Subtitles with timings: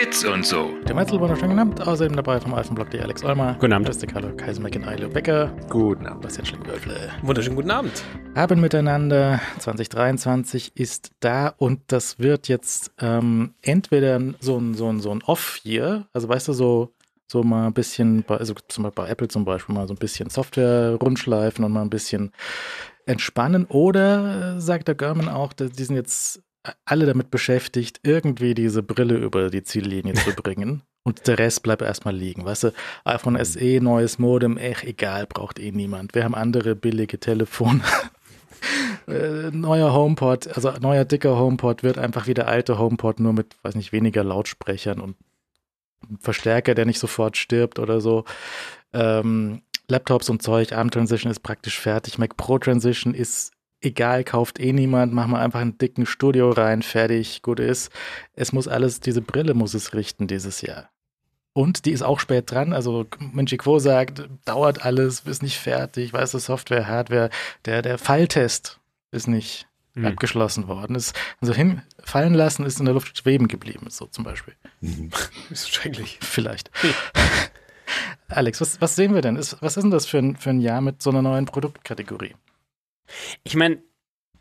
[0.00, 0.70] Bits und so.
[0.88, 1.86] Der Metzel wunderschönen guten Abend.
[1.86, 3.56] Außerdem dabei vom Alphenblock die Alex Olmer.
[3.60, 3.86] Guten Abend.
[3.86, 5.54] Christi Carlo, Kaiser Eilo Becker.
[5.68, 6.22] Guten Abend.
[6.22, 7.10] Bastian Schlingwölfle.
[7.20, 8.02] Wunderschönen guten Abend.
[8.34, 15.00] Haben miteinander 2023 ist da und das wird jetzt ähm, entweder so ein, so ein,
[15.00, 16.94] so ein Off hier, also weißt du, so,
[17.26, 19.98] so mal ein bisschen, bei, also zum Beispiel bei Apple zum Beispiel mal so ein
[19.98, 22.32] bisschen Software rundschleifen und mal ein bisschen
[23.04, 23.66] entspannen.
[23.66, 26.40] Oder äh, sagt der German auch, die sind jetzt
[26.84, 30.82] alle damit beschäftigt, irgendwie diese Brille über die Ziellinie zu bringen.
[31.02, 32.44] Und der Rest bleibt erstmal liegen.
[32.44, 32.72] Weißt du,
[33.04, 36.14] iPhone SE, neues Modem, echt egal, braucht eh niemand.
[36.14, 37.80] Wir haben andere billige Telefone.
[39.08, 43.56] Äh, neuer HomePod, also neuer dicker HomePod wird einfach wie der alte HomePod, nur mit,
[43.62, 45.16] weiß nicht, weniger Lautsprechern und
[46.20, 48.24] Verstärker, der nicht sofort stirbt oder so.
[48.92, 52.18] Ähm, Laptops und Zeug, ARM Transition ist praktisch fertig.
[52.18, 56.82] Mac Pro Transition ist egal, kauft eh niemand, machen wir einfach einen dicken Studio rein,
[56.82, 57.90] fertig, gut ist.
[58.34, 60.90] Es muss alles, diese Brille muss es richten dieses Jahr.
[61.52, 62.72] Und die ist auch spät dran.
[62.72, 67.30] Also Minchi Quo sagt, dauert alles, ist nicht fertig, weißt du, Software, Hardware,
[67.64, 68.78] der, der Falltest
[69.10, 70.06] ist nicht Mhm.
[70.06, 70.94] abgeschlossen worden.
[70.94, 74.54] Ist, also hinfallen lassen ist in der Luft schweben geblieben, so zum Beispiel.
[75.50, 76.18] Ist schrecklich.
[76.22, 76.70] Vielleicht.
[78.28, 79.34] Alex, was, was sehen wir denn?
[79.34, 82.36] Ist, was ist denn das für ein, für ein Jahr mit so einer neuen Produktkategorie?
[83.44, 83.82] Ich meine,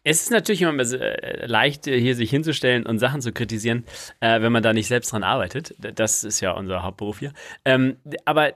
[0.04, 3.86] es ist natürlich immer äh, leicht, äh, hier sich hinzustellen und Sachen zu kritisieren,
[4.22, 5.76] äh, wenn man da nicht selbst dran arbeitet.
[5.78, 7.34] Das ist ja unser Hauptberuf hier.
[7.66, 8.54] Ähm, aber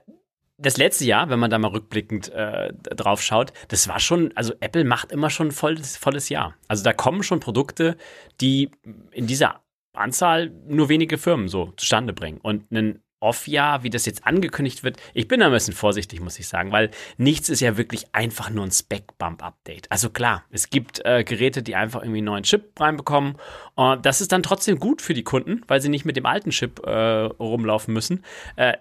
[0.58, 4.54] das letzte Jahr, wenn man da mal rückblickend äh, drauf schaut, das war schon, also
[4.60, 6.56] Apple macht immer schon ein volles, volles Jahr.
[6.68, 7.98] Also da kommen schon Produkte,
[8.40, 8.72] die
[9.12, 9.62] in dieser
[9.94, 12.40] Anzahl nur wenige Firmen so zustande bringen.
[12.42, 16.38] Und ein Off-Jahr, wie das jetzt angekündigt wird, ich bin da ein bisschen vorsichtig, muss
[16.38, 19.90] ich sagen, weil nichts ist ja wirklich einfach nur ein Spec-Bump-Update.
[19.92, 23.38] Also klar, es gibt äh, Geräte, die einfach irgendwie einen neuen Chip reinbekommen.
[23.76, 26.50] Und das ist dann trotzdem gut für die Kunden, weil sie nicht mit dem alten
[26.50, 28.24] Chip äh, rumlaufen müssen.
[28.56, 28.74] Äh,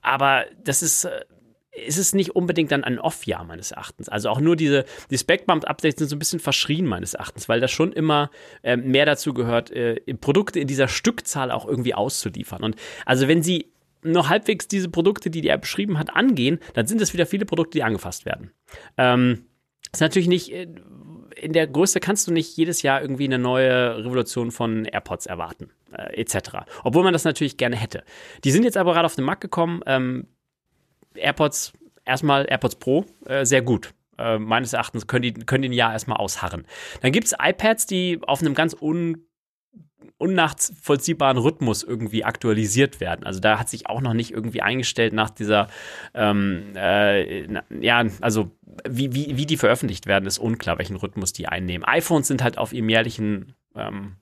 [0.00, 1.04] aber das ist.
[1.04, 1.24] Äh,
[1.72, 4.08] ist es nicht unbedingt dann ein Off-Jahr meines Erachtens.
[4.08, 7.70] Also auch nur diese die Spec-Bump-Updates sind so ein bisschen verschrien meines Erachtens, weil das
[7.70, 8.30] schon immer
[8.62, 12.64] äh, mehr dazu gehört, äh, Produkte in dieser Stückzahl auch irgendwie auszuliefern.
[12.64, 12.74] Und
[13.06, 13.70] also wenn sie
[14.02, 17.78] nur halbwegs diese Produkte, die er beschrieben hat, angehen, dann sind es wieder viele Produkte,
[17.78, 18.52] die angefasst werden.
[18.96, 19.46] Ähm,
[19.92, 20.68] ist natürlich nicht, äh,
[21.36, 25.70] in der Größe kannst du nicht jedes Jahr irgendwie eine neue Revolution von AirPods erwarten,
[25.92, 26.66] äh, etc.
[26.84, 28.04] Obwohl man das natürlich gerne hätte.
[28.44, 29.82] Die sind jetzt aber gerade auf den Markt gekommen.
[29.86, 30.26] Ähm,
[31.14, 31.72] AirPods,
[32.04, 33.94] erstmal AirPods Pro, äh, sehr gut.
[34.18, 36.66] Äh, meines Erachtens können die, können die ein Jahr erstmal ausharren.
[37.00, 39.24] Dann gibt es iPads, die auf einem ganz un
[40.18, 43.24] unnachvollziehbaren Rhythmus irgendwie aktualisiert werden.
[43.24, 45.68] Also da hat sich auch noch nicht irgendwie eingestellt nach dieser,
[46.14, 47.46] ähm, äh,
[47.80, 48.50] ja, also
[48.88, 51.86] wie, wie, wie die veröffentlicht werden, ist unklar, welchen Rhythmus die einnehmen.
[51.86, 54.16] iPhones sind halt auf ihrem jährlichen ähm,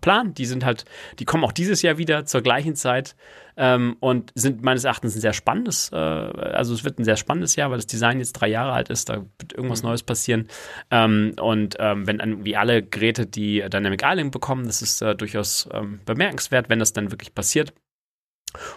[0.00, 0.34] Plan.
[0.34, 0.84] Die sind halt,
[1.18, 3.16] die kommen auch dieses Jahr wieder zur gleichen Zeit
[3.56, 7.56] ähm, und sind meines Erachtens ein sehr spannendes, äh, also es wird ein sehr spannendes
[7.56, 10.48] Jahr, weil das Design jetzt drei Jahre alt ist, da wird irgendwas Neues passieren.
[10.90, 15.14] Ähm, und ähm, wenn dann wie alle Geräte die Dynamic Island bekommen, das ist äh,
[15.14, 17.72] durchaus ähm, bemerkenswert, wenn das dann wirklich passiert.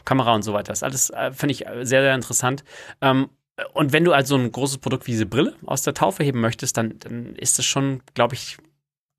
[0.03, 2.63] Kamera und so weiter, das alles äh, finde ich sehr, sehr interessant.
[3.01, 3.29] Ähm,
[3.73, 6.77] und wenn du also ein großes Produkt wie diese Brille aus der Taufe heben möchtest,
[6.77, 8.57] dann, dann ist es schon, glaube ich,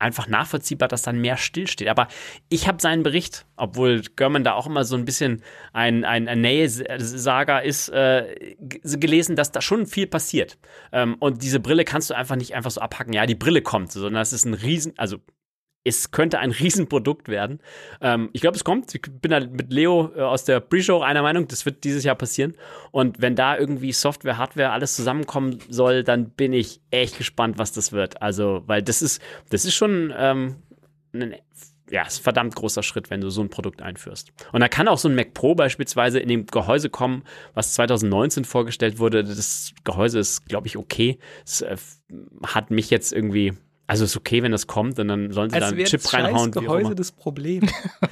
[0.00, 1.88] einfach nachvollziehbar, dass dann mehr stillsteht.
[1.88, 2.08] Aber
[2.48, 6.40] ich habe seinen Bericht, obwohl Görman da auch immer so ein bisschen ein, ein, ein
[6.40, 10.58] Nähe-Saga ist, äh, gelesen, dass da schon viel passiert.
[10.92, 13.92] Ähm, und diese Brille kannst du einfach nicht einfach so abhacken, ja, die Brille kommt,
[13.92, 15.18] sondern es ist ein Riesen, also
[15.84, 17.60] es könnte ein Riesenprodukt werden.
[18.00, 18.94] Ähm, ich glaube, es kommt.
[18.94, 22.16] Ich bin da mit Leo äh, aus der Pre-Show einer Meinung, das wird dieses Jahr
[22.16, 22.54] passieren.
[22.90, 27.72] Und wenn da irgendwie Software, Hardware, alles zusammenkommen soll, dann bin ich echt gespannt, was
[27.72, 28.20] das wird.
[28.22, 30.56] Also, weil das ist, das ist schon ähm,
[31.12, 31.34] ein
[31.90, 34.32] ja, ist ein verdammt großer Schritt, wenn du so ein Produkt einführst.
[34.52, 37.24] Und da kann auch so ein Mac Pro beispielsweise in dem Gehäuse kommen,
[37.54, 39.24] was 2019 vorgestellt wurde.
[39.24, 41.18] Das Gehäuse ist, glaube ich, okay.
[41.44, 41.76] Es äh,
[42.44, 43.54] hat mich jetzt irgendwie
[43.90, 46.12] also ist okay, wenn das kommt und dann sollen sie Als da einen Chip das
[46.14, 46.52] reinhauen.
[46.52, 46.60] immer.
[46.62, 47.68] Gehäuse das Problem.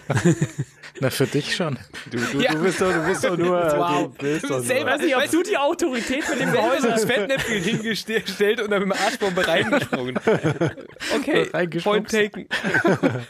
[1.01, 1.79] Na, für dich schon.
[2.11, 2.53] Du, du, Ja.
[2.53, 3.51] du bist doch, du bist doch nur.
[3.61, 4.11] Wow.
[4.19, 4.87] Du bist doch Ich nur.
[4.87, 8.89] weiß nicht, ob du die Autorität mit dem Selber Gehäuse das Fettnäpfchen hingestellt und dann
[8.89, 10.19] mit dem Arschbombe reingesprungen.
[11.17, 11.85] Okay, Reingeschubst.
[11.85, 12.49] point taken.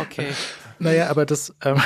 [0.00, 0.28] Okay.
[0.78, 1.82] Naja, aber das, ähm,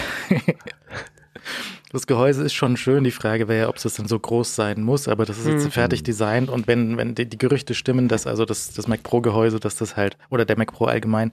[1.98, 3.02] das Gehäuse ist schon schön.
[3.02, 5.72] Die Frage wäre ja, ob es denn so groß sein muss, aber das ist jetzt
[5.72, 9.20] fertig designt und wenn, wenn die, die Gerüchte stimmen, dass also das, das Mac Pro
[9.20, 11.32] Gehäuse, dass das halt, oder der Mac Pro allgemein,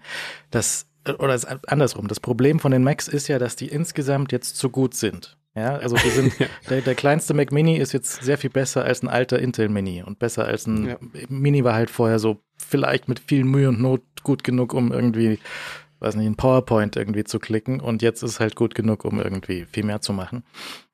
[0.50, 0.88] das,
[1.20, 2.08] oder andersrum.
[2.08, 5.38] Das Problem von den Macs ist ja, dass die insgesamt jetzt zu gut sind.
[5.54, 6.34] Ja, also die sind,
[6.70, 10.02] der, der kleinste Mac Mini ist jetzt sehr viel besser als ein alter Intel Mini
[10.02, 10.98] und besser als ein Ja.
[11.30, 15.38] Mini war halt vorher so vielleicht mit viel Mühe und Not gut genug, um irgendwie
[16.06, 19.66] weiß nicht, ein PowerPoint irgendwie zu klicken und jetzt ist halt gut genug, um irgendwie
[19.66, 20.44] viel mehr zu machen.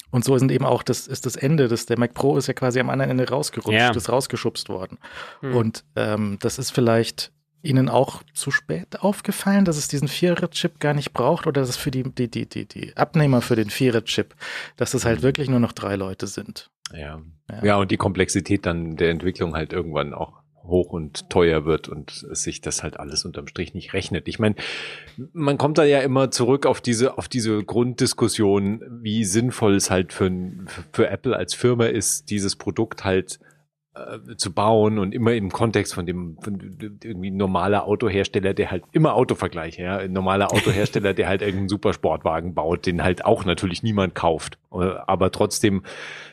[0.10, 2.54] Und so sind eben auch, das ist das Ende, das, der Mac Pro ist ja
[2.54, 3.92] quasi am anderen Ende rausgerutscht, Ja.
[3.92, 4.98] ist rausgeschubst worden.
[5.40, 5.56] Hm.
[5.56, 7.31] Und ähm, das ist vielleicht
[7.63, 11.78] Ihnen auch zu spät aufgefallen, dass es diesen Vierer-Chip gar nicht braucht oder dass es
[11.78, 14.34] für die, die, die, die, die Abnehmer für den Vierer-Chip,
[14.78, 16.72] dass es halt wirklich nur noch drei Leute sind.
[16.92, 17.22] Ja.
[17.50, 17.63] Ja.
[17.63, 20.41] ja, und die Komplexität dann der Entwicklung halt irgendwann auch
[20.72, 24.28] hoch und teuer wird und sich das halt alles unterm Strich nicht rechnet.
[24.28, 24.56] Ich meine,
[25.34, 30.14] man kommt da ja immer zurück auf diese, auf diese Grunddiskussion, wie sinnvoll es halt
[30.14, 30.32] für,
[30.92, 33.40] für Apple als Firma ist, dieses Produkt halt
[33.94, 36.60] äh, zu bauen und immer im Kontext von dem von
[37.04, 42.86] irgendwie normaler Autohersteller, der halt immer Autovergleiche, ja, normaler Autohersteller, der halt irgendeinen Supersportwagen baut,
[42.86, 45.84] den halt auch natürlich niemand kauft, Äh, aber trotzdem,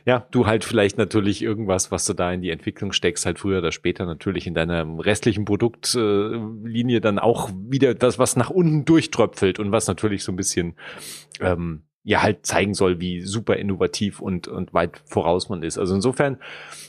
[0.06, 3.58] ja, du halt vielleicht natürlich irgendwas, was du da in die Entwicklung steckst, halt früher
[3.58, 9.58] oder später natürlich in deiner restlichen Produktlinie dann auch wieder das, was nach unten durchtröpfelt
[9.58, 10.75] und was natürlich so ein bisschen
[11.40, 15.76] ähm, ja halt zeigen soll, wie super innovativ und, und weit voraus man ist.
[15.76, 16.38] Also insofern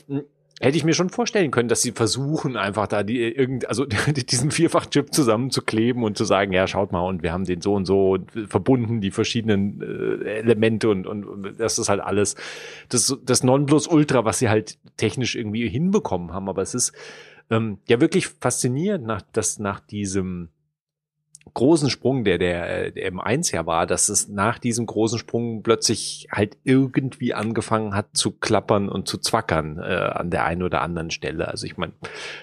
[0.06, 0.22] mh,
[0.60, 4.50] hätte ich mir schon vorstellen können, dass sie versuchen, einfach da die irgend, also diesen
[4.50, 8.12] Vierfach-Chip zusammenzukleben und zu sagen, ja, schaut mal, und wir haben den so und so
[8.12, 12.36] und verbunden, die verschiedenen äh, Elemente und, und, und das ist halt alles
[12.90, 16.48] das, das Nonplusultra, was sie halt technisch irgendwie hinbekommen haben.
[16.50, 16.92] Aber es ist
[17.50, 20.50] ähm, ja wirklich faszinierend, nach, dass nach diesem
[21.54, 26.28] großen Sprung, der, der, der M1 ja war, dass es nach diesem großen Sprung plötzlich
[26.30, 31.10] halt irgendwie angefangen hat zu klappern und zu zwackern äh, an der einen oder anderen
[31.10, 31.48] Stelle.
[31.48, 31.92] Also ich meine,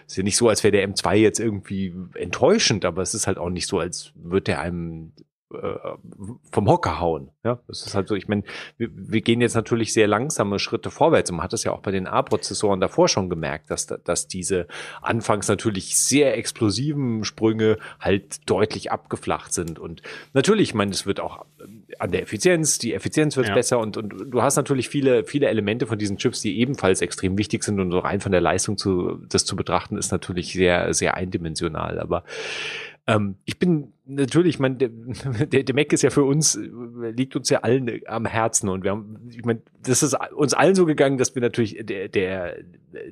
[0.06, 3.28] es ist ja nicht so, als wäre der M2 jetzt irgendwie enttäuschend, aber es ist
[3.28, 5.14] halt auch nicht so, als würde der einem
[5.50, 7.30] vom Hocker hauen.
[7.44, 8.44] Ja, das ist halt so, ich meine,
[8.78, 11.30] wir, wir gehen jetzt natürlich sehr langsame Schritte vorwärts.
[11.32, 14.28] Und man hat es ja auch bei den A-Prozessoren davor schon gemerkt, dass, da- dass
[14.28, 14.68] diese
[15.02, 19.80] anfangs natürlich sehr explosiven Sprünge halt deutlich abgeflacht sind.
[19.80, 20.02] Und
[20.34, 23.54] natürlich, ich meine, es wird auch ähm, an der Effizienz, die Effizienz wird Ja.
[23.54, 27.38] besser und, und du hast natürlich viele, viele Elemente von diesen Chips, die ebenfalls extrem
[27.38, 30.94] wichtig sind und so rein von der Leistung zu, das zu betrachten, ist natürlich sehr,
[30.94, 32.00] sehr eindimensional.
[32.00, 32.24] Aber
[33.08, 34.90] ähm, ich bin natürlich, ich meine, der,
[35.46, 38.68] der, der Mac ist ja für uns, äh, liegt uns ja allen äh, am Herzen.
[38.68, 42.10] Und wir haben, ich meine, das ist uns allen so gegangen, dass wir natürlich der,
[42.10, 42.58] der,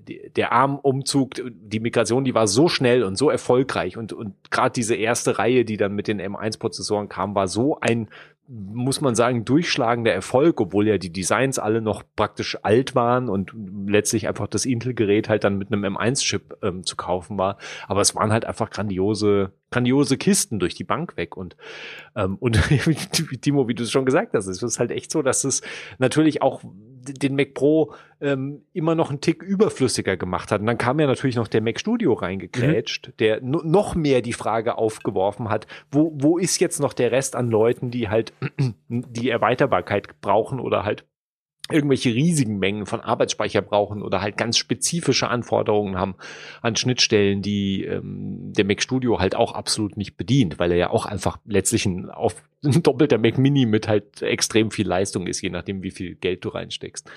[0.07, 3.95] der, der Armumzug, die Migration, die war so schnell und so erfolgreich.
[3.95, 8.09] Und, und gerade diese erste Reihe, die dann mit den M1-Prozessoren kam, war so ein
[8.47, 13.53] muss man sagen, durchschlagender Erfolg, obwohl ja die Designs alle noch praktisch alt waren und
[13.87, 17.57] letztlich einfach das Intel-Gerät halt dann mit einem M1-Chip ähm, zu kaufen war.
[17.87, 21.35] Aber es waren halt einfach grandiose, grandiose Kisten durch die Bank weg.
[21.35, 21.55] Und,
[22.15, 22.59] ähm, und
[23.41, 25.61] Timo, wie du es schon gesagt hast, es ist halt echt so, dass es
[25.97, 26.63] natürlich auch
[27.13, 30.61] den Mac Pro ähm, immer noch einen Tick überflüssiger gemacht hat.
[30.61, 34.33] Und dann kam ja natürlich noch der Mac Studio reingekrätscht, der no noch mehr die
[34.33, 38.33] Frage aufgeworfen hat, wo, wo ist jetzt noch der Rest an Leuten, die halt
[38.89, 41.05] die Erweiterbarkeit brauchen oder halt
[41.71, 46.15] irgendwelche riesigen Mengen von Arbeitsspeicher brauchen oder halt ganz spezifische Anforderungen haben
[46.61, 50.89] an Schnittstellen, die ähm, der Mac Studio halt auch absolut nicht bedient, weil er ja
[50.91, 55.41] auch einfach letztlich ein, auf, ein doppelter Mac Mini mit halt extrem viel Leistung ist,
[55.41, 57.09] je nachdem, wie viel Geld du reinsteckst.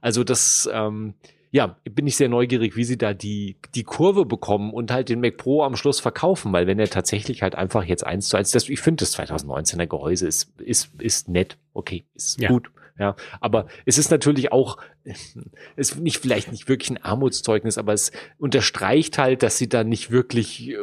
[0.00, 1.14] Also das, ähm,
[1.52, 5.20] ja, bin ich sehr neugierig, wie sie da die, die Kurve bekommen und halt den
[5.20, 8.52] Mac Pro am Schluss verkaufen, weil wenn er tatsächlich halt einfach jetzt eins zu eins,
[8.52, 12.50] das, ich finde das 2019er Gehäuse ist, ist, ist nett, okay, ist Ja.
[12.50, 14.76] gut, ja, aber es ist natürlich auch,
[15.76, 20.10] ist nicht, vielleicht nicht wirklich ein Armutszeugnis, aber es unterstreicht halt, dass sie da nicht
[20.10, 20.76] wirklich äh,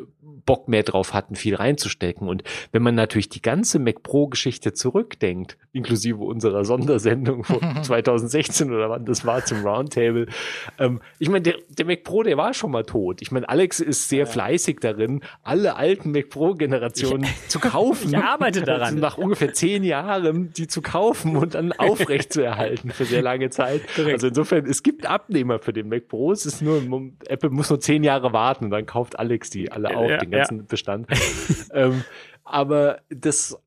[0.48, 2.28] Bock mehr drauf hatten, viel reinzustecken.
[2.28, 8.74] Und wenn man natürlich die ganze Mac Pro Geschichte zurückdenkt, inklusive unserer Sondersendung von 2016
[8.74, 10.28] oder wann das war zum Roundtable,
[10.80, 13.22] ähm, ich meine, der, der Mac Pro, der war schon mal tot.
[13.22, 18.08] Ich meine, Alex ist sehr fleißig darin, alle alten Mac Pro Generationen zu kaufen.
[18.18, 18.82] Ich arbeite daran.
[18.84, 23.22] Also nach ungefähr zehn Jahren, die zu kaufen und dann aufrecht zu erhalten für sehr
[23.22, 23.82] lange Zeit.
[24.14, 26.32] Also insofern, es gibt Abnehmer für den Mac Pro.
[26.32, 26.82] Es ist nur,
[27.28, 30.32] Apple muss nur zehn Jahre warten und dann kauft Alex die alle auf, Ja, den
[30.32, 31.08] ganzen Bestand.
[31.74, 32.04] ähm,
[32.44, 33.58] aber das,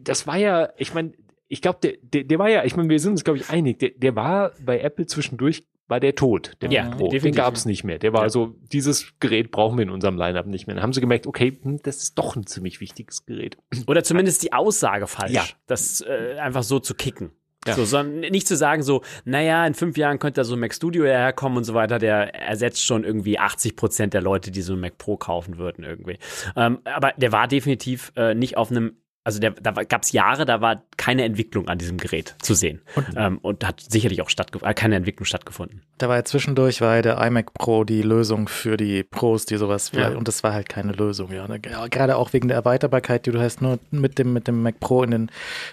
[0.00, 1.12] das war ja, ich meine,
[1.48, 3.78] ich glaube, der, der, der war ja, ich meine, wir sind uns, glaube ich, einig,
[3.78, 7.04] der, der war bei Apple zwischendurch, war der tot, der Ja, Mac Pro.
[7.04, 7.36] Den definitiv.
[7.36, 7.98] gab es nicht mehr.
[7.98, 8.28] Der war Ja.
[8.30, 10.74] so, dieses Gerät brauchen wir in unserem Lineup nicht mehr.
[10.74, 13.58] Dann haben sie gemerkt, okay, hm, das ist doch ein ziemlich wichtiges Gerät.
[13.86, 15.44] Oder zumindest die Aussage falsch, Ja.
[15.66, 17.32] das äh, einfach so zu kicken.
[17.66, 17.74] Ja.
[17.74, 20.74] So, sondern nicht zu sagen so, naja, in fünf Jahren könnte da so ein Mac
[20.74, 24.74] Studio herkommen und so weiter, der ersetzt schon irgendwie 80 Prozent der Leute, die so
[24.74, 26.18] ein Mac Pro kaufen würden irgendwie.
[26.56, 30.44] Ähm, aber der war definitiv äh, nicht auf einem also der, da gab es Jahre,
[30.44, 32.82] da war keine Entwicklung an diesem Gerät zu sehen.
[32.94, 34.30] Und, ähm, und hat sicherlich auch
[34.62, 35.82] äh, keine Entwicklung stattgefunden.
[35.98, 39.56] Da war ja zwischendurch war ja der iMac Pro die Lösung für die Pros, die
[39.56, 40.08] sowas Ja.
[40.10, 41.46] und das war halt keine Lösung, ja.
[41.88, 45.02] Gerade auch wegen der Erweiterbarkeit, die du halt nur mit dem, mit dem Mac Pro
[45.02, 45.30] in den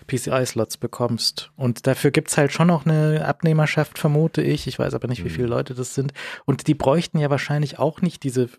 [0.08, 1.52] PCI-Slots bekommst.
[1.56, 4.68] Und dafür gibt's halt schon noch eine Abnehmerschaft, vermute ich.
[4.68, 5.34] Ich weiß aber nicht, wie Mhm.
[5.34, 6.14] viele Leute das sind.
[6.46, 8.50] Und die bräuchten ja wahrscheinlich auch nicht diese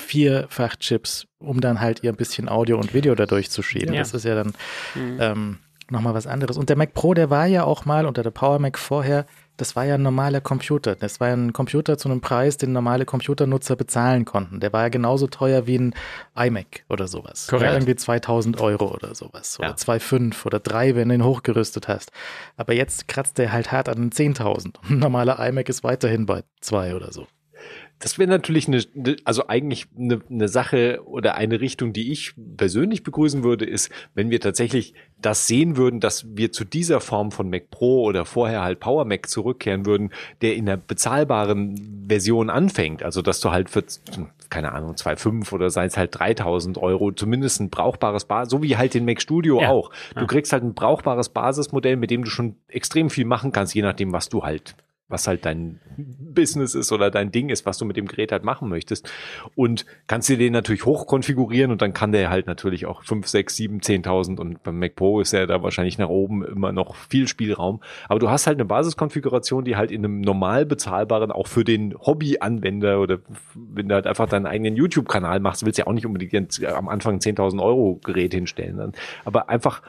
[0.00, 3.94] Vierfachchips, um dann halt ihr ein bisschen Audio und Video dadurch zu schieben.
[3.94, 4.00] Ja.
[4.00, 4.52] Das ist ja dann
[4.94, 5.16] Mhm.
[5.20, 5.58] ähm,
[5.90, 6.56] nochmal was anderes.
[6.56, 9.26] Und der Mac Pro, der war ja auch mal unter der Power Mac vorher,
[9.56, 10.94] das war ja ein normaler Computer.
[10.94, 14.60] Das war ja ein Computer zu einem Preis, den normale Computernutzer bezahlen konnten.
[14.60, 15.94] Der war ja genauso teuer wie ein
[16.34, 17.46] iMac oder sowas.
[17.48, 17.66] Korrekt.
[17.66, 19.58] Ja, irgendwie 2000 Euro oder sowas.
[19.58, 19.74] Oder Ja.
[19.74, 22.10] 2,5 oder 3, wenn du ihn hochgerüstet hast.
[22.56, 24.76] Aber jetzt kratzt der halt hart an den 10.000.
[24.88, 27.26] Ein normaler iMac ist weiterhin bei 2 oder so.
[28.00, 32.32] Das wäre natürlich eine, eine- also eigentlich eine, eine Sache oder eine Richtung, die ich
[32.56, 37.30] persönlich begrüßen würde, ist, wenn wir tatsächlich das sehen würden, dass wir zu dieser Form
[37.30, 42.50] von Mac Pro oder vorher halt Power Mac zurückkehren würden, der in der bezahlbaren Version
[42.50, 43.02] anfängt.
[43.02, 43.84] Also, dass du halt für,
[44.48, 48.76] keine Ahnung, 2,5 oder sei es halt 3000 Euro zumindest ein brauchbares Basis, so wie
[48.76, 49.68] halt den Mac Studio Ja.
[49.68, 49.90] auch.
[50.14, 50.26] Du Ja.
[50.26, 54.12] kriegst halt ein brauchbares Basismodell, mit dem du schon extrem viel machen kannst, je nachdem,
[54.12, 54.74] was du halt
[55.10, 58.44] was halt dein Business ist oder dein Ding ist, was du mit dem Gerät halt
[58.44, 59.10] machen möchtest.
[59.54, 63.26] Und kannst dir den natürlich hoch konfigurieren und dann kann der halt natürlich auch 5,
[63.26, 66.94] 6, 7, 10.000 und beim Mac Pro ist ja da wahrscheinlich nach oben immer noch
[66.94, 67.80] viel Spielraum.
[68.08, 71.94] Aber du hast halt eine Basiskonfiguration, die halt in einem normal bezahlbaren, auch für den
[71.98, 73.18] Hobby-Anwender oder
[73.54, 76.88] wenn du halt einfach deinen eigenen YouTube-Kanal machst, willst du ja auch nicht unbedingt am
[76.88, 78.92] Anfang 10.000 Euro Gerät hinstellen.
[79.24, 79.82] Aber einfach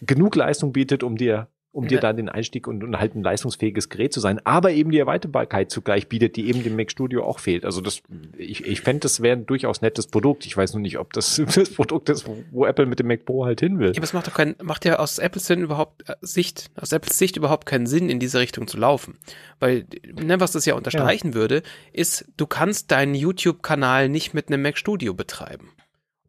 [0.00, 2.00] genug Leistung bietet, um dir um dir Ja.
[2.00, 5.70] da den Einstieg und, und halt ein leistungsfähiges Gerät zu sein, aber eben die Erweiterbarkeit
[5.70, 7.64] zugleich bietet, die eben dem Mac Studio auch fehlt.
[7.64, 8.00] Also das,
[8.38, 10.46] ich, ich fände, das wäre ein durchaus nettes Produkt.
[10.46, 13.44] Ich weiß nur nicht, ob das das Produkt ist, wo, Apple mit dem Mac Pro
[13.44, 13.88] halt hin will.
[13.88, 16.92] Ja, aber es macht doch keinen, macht ja aus Apples Sinn überhaupt äh, Sicht, aus
[16.92, 19.18] Apples Sicht überhaupt keinen Sinn, in diese Richtung zu laufen.
[19.58, 21.62] Weil, ne, was das ja unterstreichen würde,
[21.92, 25.70] ist, du kannst deinen YouTube-Kanal nicht mit einem Mac Studio betreiben.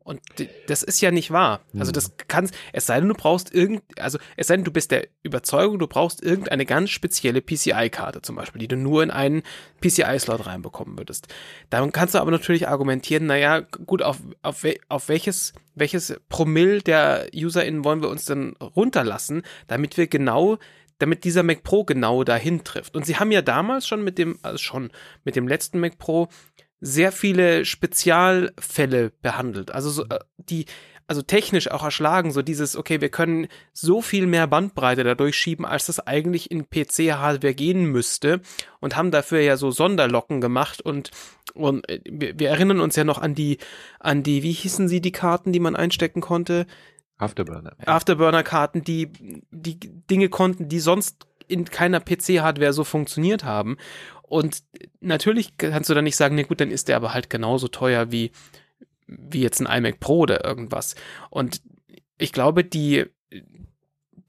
[0.05, 0.21] Und
[0.67, 1.61] das ist ja nicht wahr.
[1.79, 4.91] Also das kannst, es sei denn, du brauchst irgend, also es sei denn, du bist
[4.91, 9.41] der Überzeugung, du brauchst irgendeine ganz spezielle PCI-Karte zum Beispiel, die du nur in einen
[9.81, 11.27] PCI-Slot reinbekommen würdest.
[11.71, 17.29] Dann kannst du aber natürlich argumentieren, naja, gut, auf, auf, auf welches, welches Promille der
[17.33, 20.59] UserInnen wollen wir uns denn runterlassen, damit wir genau
[20.97, 22.95] damit dieser Mac Pro genau dahin trifft.
[22.95, 24.91] Und sie haben ja damals schon mit dem, also schon
[25.25, 26.29] mit dem letzten Mac Pro
[26.85, 29.71] sehr viele Spezialfälle behandelt.
[29.71, 30.65] Also so, äh, die,
[31.07, 35.65] also technisch auch erschlagen, so dieses, okay, wir können so viel mehr Bandbreite dadurch schieben,
[35.65, 38.41] als das eigentlich in PC-Hardware gehen müsste
[38.79, 41.11] und haben dafür ja so Sonderlocken gemacht und
[41.55, 43.57] und äh, wir, wir erinnern uns ja noch an die,
[43.99, 46.67] an die, wie hießen sie, die Karten, die man einstecken konnte?
[47.17, 47.77] Afterburner.
[47.85, 49.11] Afterburner-Karten, die,
[49.49, 53.77] die Dinge konnten, die sonst in keiner PC-Hardware so funktioniert haben.
[54.27, 54.63] Und
[55.01, 58.11] natürlich kannst du dann nicht sagen, nee, gut, dann ist der aber halt genauso teuer
[58.11, 58.31] wie,
[59.07, 60.95] wie jetzt ein iMac Pro oder irgendwas.
[61.29, 61.61] Und
[62.17, 63.05] ich glaube, die,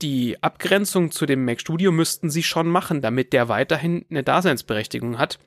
[0.02, 5.18] die Abgrenzung zu dem Mac Studio müssten sie schon machen, damit der weiterhin eine Daseinsberechtigung
[5.18, 5.38] hat.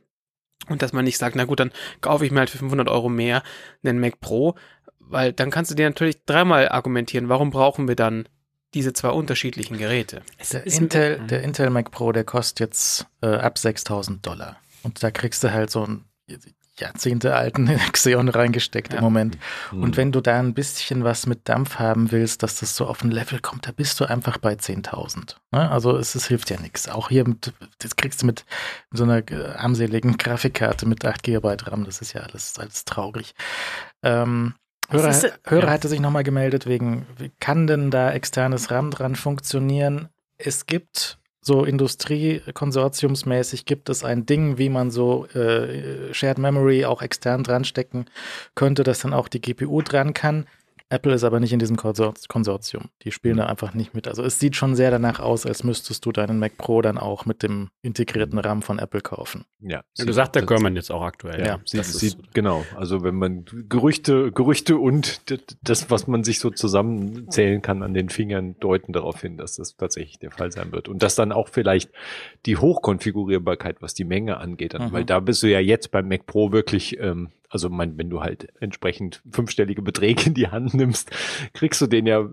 [0.67, 3.09] Und dass man nicht sagt, na gut, dann kaufe ich mir halt für 500 Euro
[3.09, 3.43] mehr
[3.83, 4.55] einen Mac Pro,
[4.99, 8.27] weil dann kannst du dir natürlich dreimal argumentieren, warum brauchen wir dann
[8.73, 10.21] diese zwei unterschiedlichen Geräte.
[10.51, 11.27] Der Intel, Mhm.
[11.27, 14.57] der Intel Mac Pro, der kostet jetzt äh, ab 6000 Dollar.
[14.83, 16.05] Und da kriegst du halt so einen
[16.77, 18.99] jahrzehntealten Xeon reingesteckt Ja.
[18.99, 19.37] im Moment.
[19.71, 19.83] Hm.
[19.83, 23.03] Und wenn du da ein bisschen was mit Dampf haben willst, dass das so auf
[23.03, 25.35] ein Level kommt, da bist du einfach bei 10.000.
[25.51, 25.69] Ne?
[25.69, 26.87] Also es, es hilft ja nichts.
[26.87, 28.45] Auch hier, mit, das kriegst du mit
[28.91, 33.35] so einer äh, armseligen Grafikkarte mit 8 GB RAM, das ist ja alles, alles traurig.
[34.03, 34.53] Ähm,
[34.89, 35.71] Hörer, ist Hörer ja.
[35.71, 40.09] hatte sich nochmal gemeldet wegen, wie kann denn da externes RAM dran funktionieren?
[40.37, 47.01] Es gibt so Industriekonsortiumsmäßig gibt es ein Ding, wie man so äh, Shared Memory auch
[47.01, 48.05] extern dran stecken
[48.55, 50.45] könnte, dass dann auch die GPU dran kann.
[50.89, 52.89] Apple ist aber nicht in diesem Konsor Konsortium.
[53.03, 54.07] Die spielen da einfach nicht mit.
[54.07, 57.25] Also es sieht schon sehr danach aus, als müsstest du deinen Mac Pro dann auch
[57.25, 59.45] mit dem integrierten RAM von Apple kaufen.
[59.61, 61.39] Ja, Du sagt der Görman jetzt auch aktuell.
[61.39, 62.17] Ja, Ja, sieht, so.
[62.33, 62.65] genau.
[62.77, 65.21] Also wenn man Gerüchte, Gerüchte und
[65.61, 69.75] das, was man sich so zusammenzählen kann an den Fingern, deuten darauf hin, dass das
[69.75, 70.87] tatsächlich der Fall sein wird.
[70.87, 71.91] Und dass dann auch vielleicht
[72.45, 74.91] die Hochkonfigurierbarkeit, was die Menge angeht, dann, Mhm.
[74.93, 78.21] weil da bist du ja jetzt beim Mac Pro wirklich, ähm, also mein, wenn du
[78.21, 81.09] halt entsprechend fünfstellige Beträge in die Hand nimmst,
[81.53, 82.27] kriegst du den ja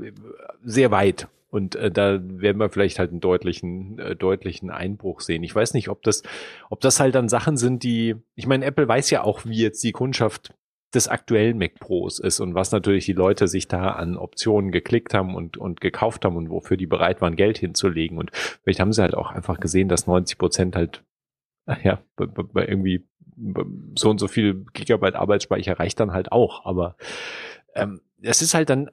[0.65, 1.29] sehr weit.
[1.49, 5.43] Und äh, da werden wir vielleicht halt einen deutlichen, äh, deutlichen Einbruch sehen.
[5.43, 6.23] Ich weiß nicht, ob das,
[6.71, 9.83] ob das halt dann Sachen sind, die, ich meine, Apple weiß ja auch, wie jetzt
[9.85, 10.55] die Kundschaft
[10.95, 15.15] des aktuellen Mac Pros ist und was natürlich die Leute sich da an Optionen geklickt
[15.15, 18.19] haben und, und gekauft haben und wofür die bereit waren, Geld hinzulegen.
[18.19, 18.31] Und
[18.63, 21.05] vielleicht haben sie halt auch einfach gesehen, dass 90 Prozent halt,
[21.83, 22.01] ja,
[22.55, 23.05] irgendwie
[23.97, 26.65] so und so viel Gigabyte Arbeitsspeicher reicht dann halt auch.
[26.65, 26.97] Aber
[27.75, 28.89] ähm, es ist halt dann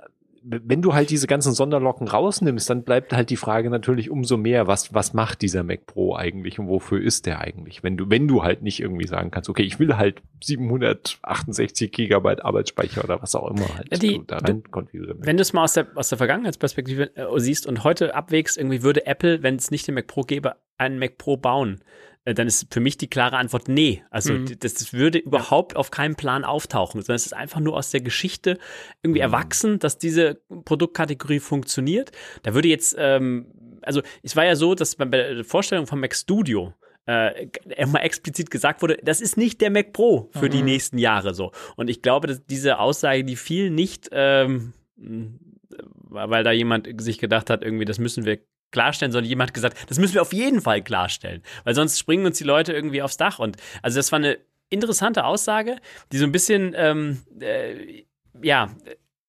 [0.45, 4.67] wenn du halt diese ganzen Sonderlocken rausnimmst, dann bleibt halt die Frage natürlich umso mehr,
[4.67, 7.83] was, was macht dieser Mac Pro eigentlich und wofür ist der eigentlich?
[7.83, 12.43] Wenn du, wenn du halt nicht irgendwie sagen kannst, okay, ich will halt 768 Gigabyte
[12.43, 15.19] Arbeitsspeicher oder was auch immer halt die, da rein konfigurieren.
[15.21, 18.83] Wenn du es mal aus der, aus der Vergangenheitsperspektive äh, siehst und heute abwägst, irgendwie
[18.83, 21.81] würde Apple, wenn es nicht den Mac Pro gäbe, einen Mac Pro bauen.
[22.25, 24.03] Äh, dann ist für mich die klare Antwort nee.
[24.10, 24.60] Also mhm.
[24.60, 28.01] das, das, würde überhaupt auf keinem Plan auftauchen, sondern es ist einfach nur aus der
[28.01, 28.58] Geschichte
[29.01, 29.25] irgendwie mhm.
[29.25, 32.12] erwachsen, dass diese Produktkategorie funktioniert.
[32.44, 36.15] Da würde jetzt, ähm, also es war ja so, dass bei der Vorstellung von Mac
[36.15, 36.74] Studio
[37.06, 37.48] äh,
[37.86, 40.51] mal explizit gesagt wurde, das ist nicht der Mac Pro für mhm.
[40.51, 41.51] die nächsten Jahre so.
[41.75, 47.50] Und ich glaube, dass diese Aussage, die fiel nicht, ähm, weil da jemand sich gedacht
[47.50, 48.39] hat, irgendwie, das müssen wir
[48.74, 52.25] klarstellen, sondern jemand hat gesagt, das müssen wir auf jeden Fall klarstellen, weil sonst springen
[52.25, 53.39] uns die Leute irgendwie aufs Dach.
[53.39, 54.38] Und also das war eine
[54.70, 55.77] interessante Aussage,
[56.12, 58.03] die so ein bisschen, ähm, äh,
[58.42, 58.70] ja,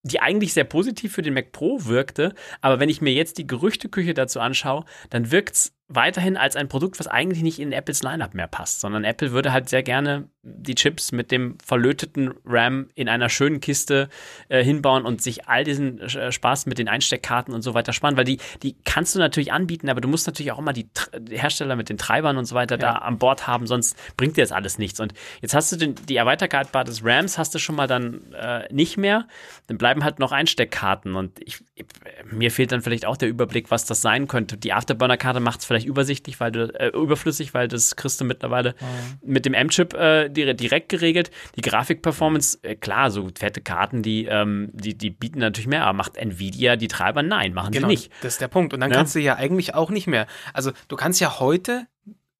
[0.02, 3.46] die eigentlich sehr positiv für den Mac Pro wirkte, aber wenn ich mir jetzt die
[3.46, 8.02] Gerüchteküche dazu anschaue, dann wirkt es weiterhin als ein Produkt, was eigentlich nicht in Apples
[8.02, 12.90] Lineup mehr passt, sondern Apple würde halt sehr gerne die Chips mit dem verlöteten RAM
[12.94, 14.08] in einer schönen Kiste
[14.48, 18.16] äh, hinbauen und sich all diesen äh, Spaß mit den Einsteckkarten und so weiter sparen,
[18.16, 21.38] weil die, die kannst du natürlich anbieten, aber du musst natürlich auch immer die, die
[21.38, 22.80] Hersteller mit den Treibern und so weiter ja.
[22.80, 25.00] da an Bord haben, sonst bringt dir das alles nichts.
[25.00, 28.72] Und jetzt hast du den, die Erweiterbarkeit des RAMs hast du schon mal dann äh,
[28.72, 29.26] nicht mehr,
[29.66, 31.86] dann bleiben halt noch Einsteckkarten und ich, ich,
[32.30, 34.58] mir fehlt dann vielleicht auch der Überblick, was das sein könnte.
[34.58, 38.74] Die Afterburner-Karte macht es vielleicht übersichtlich, weil du, äh, überflüssig, weil das kriegst du mittlerweile
[38.80, 39.32] mhm.
[39.32, 41.30] mit dem M-Chip äh, direkt geregelt.
[41.56, 45.92] Die Grafikperformance, äh, klar, so fette Karten, die, ähm, die, die bieten natürlich mehr, aber
[45.96, 47.22] macht Nvidia die Treiber?
[47.22, 48.12] Nein, machen genau, sie nicht.
[48.22, 48.74] Das ist der Punkt.
[48.74, 48.96] Und dann ja?
[48.96, 50.26] kannst du ja eigentlich auch nicht mehr.
[50.52, 51.86] Also du kannst ja heute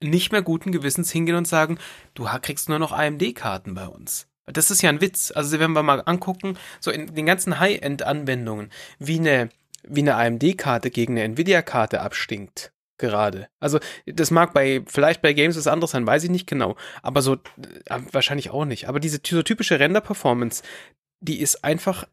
[0.00, 1.78] nicht mehr guten Gewissens hingehen und sagen,
[2.14, 4.28] du kriegst nur noch AMD-Karten bei uns.
[4.46, 5.32] Das ist ja ein Witz.
[5.34, 9.48] Also wenn wir mal angucken, so in den ganzen High-End-Anwendungen, wie eine,
[9.86, 13.48] wie eine AMD-Karte gegen eine Nvidia-Karte abstinkt, gerade.
[13.60, 17.22] Also das mag bei vielleicht bei Games was anderes sein, weiß ich nicht genau, aber
[17.22, 18.88] so äh, wahrscheinlich auch nicht.
[18.88, 20.62] Aber diese so typische Render-Performance,
[21.20, 22.06] die ist einfach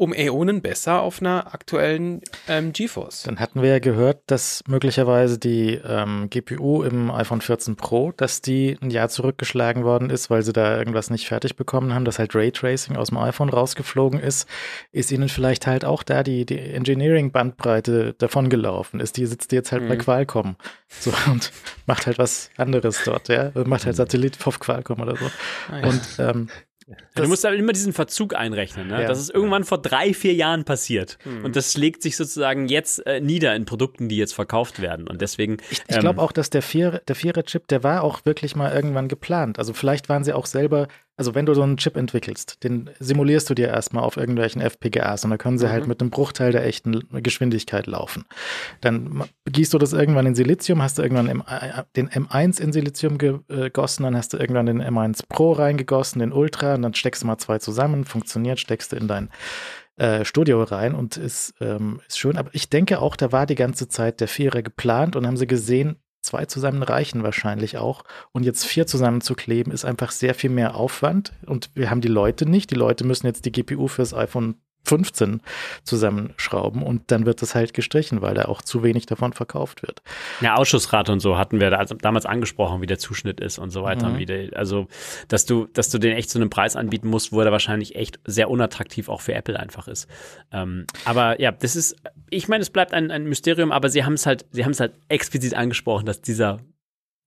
[0.00, 3.24] um Äonen besser auf einer aktuellen ähm, GeForce.
[3.24, 8.40] Dann hatten wir ja gehört, dass möglicherweise die ähm, GPU im iPhone 14 Pro, dass
[8.40, 12.18] die ein Jahr zurückgeschlagen worden ist, weil sie da irgendwas nicht fertig bekommen haben, dass
[12.18, 14.48] halt Raytracing aus dem iPhone rausgeflogen ist,
[14.90, 19.18] ist ihnen vielleicht halt auch da die, die Engineering-Bandbreite davongelaufen ist.
[19.18, 19.88] Die sitzt jetzt halt mhm.
[19.88, 20.56] bei Qualcomm
[20.88, 21.52] so, und
[21.84, 23.98] macht halt was anderes dort, ja, macht halt mhm.
[23.98, 25.26] Satellit auf Qualcomm oder so.
[25.70, 25.86] Ah, ja.
[25.86, 26.48] Und ähm,
[27.14, 28.88] du musst halt immer diesen Verzug einrechnen.
[28.88, 29.02] Ne?
[29.02, 29.08] Ja.
[29.08, 31.18] Das ist irgendwann vor drei, vier Jahren passiert.
[31.24, 31.44] Mhm.
[31.44, 35.08] Und das schlägt sich sozusagen jetzt äh, nieder in Produkten, die jetzt verkauft werden.
[35.08, 35.58] Und deswegen.
[35.70, 38.72] Ich, ich glaube ähm, auch, dass der, Vier, der Vierer-Chip, der war auch wirklich mal
[38.72, 39.58] irgendwann geplant.
[39.58, 40.88] Also vielleicht waren sie auch selber
[41.20, 45.22] also wenn du so einen Chip entwickelst, den simulierst du dir erstmal auf irgendwelchen FPGAs
[45.22, 45.80] und da können sie halt mhm.
[45.80, 48.24] halt mit einem Bruchteil der echten Geschwindigkeit laufen.
[48.80, 53.18] Dann gießt du das irgendwann in Silizium, hast du irgendwann äh, den M1 in Silizium
[53.18, 57.26] gegossen, dann hast du irgendwann den M1 Pro reingegossen, den Ultra und dann steckst du
[57.26, 59.28] mal zwei zusammen, funktioniert, steckst du in dein
[59.98, 62.38] äh, Studio rein und ist, ähm, ist schön.
[62.38, 65.46] Aber ich denke auch, da war die ganze Zeit der Vierer geplant und haben sie
[65.46, 68.04] gesehen, zwei zusammen reichen wahrscheinlich auch.
[68.32, 71.32] Und jetzt vier zusammen zu kleben, ist einfach sehr viel mehr Aufwand.
[71.46, 72.70] Und wir haben die Leute nicht.
[72.70, 74.56] Die Leute müssen jetzt die GPU fürs iPhone
[74.90, 75.40] 15
[75.84, 80.02] zusammenschrauben und dann wird das halt gestrichen, weil da auch zu wenig davon verkauft wird.
[80.40, 83.84] Ja, Ausschussrate und so hatten wir da damals angesprochen, wie der Zuschnitt ist und so
[83.84, 84.08] weiter.
[84.08, 84.26] Mhm.
[84.26, 84.88] Der, also,
[85.28, 88.18] dass du, dass du den echt zu einem Preis anbieten musst, wo er wahrscheinlich echt
[88.24, 90.08] sehr unattraktiv auch für Apple einfach ist.
[90.50, 91.94] Ähm, aber ja, das ist,
[92.28, 94.80] ich meine, es bleibt ein, ein Mysterium, aber sie haben es halt, sie haben es
[94.80, 96.58] halt explizit angesprochen, dass dieser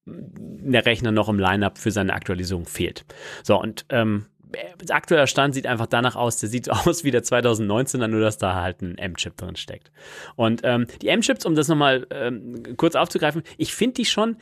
[0.06, 3.06] der Rechner noch im Lineup für seine Aktualisierung fehlt.
[3.42, 4.26] So, und ähm,
[4.90, 8.54] aktueller Stand sieht einfach danach aus, der sieht aus wie der 2019er, nur dass da
[8.54, 9.90] halt ein M-Chip drin steckt.
[10.36, 14.36] Und ähm, die M-Chips, um das nochmal ähm, kurz aufzugreifen, ich finde die schon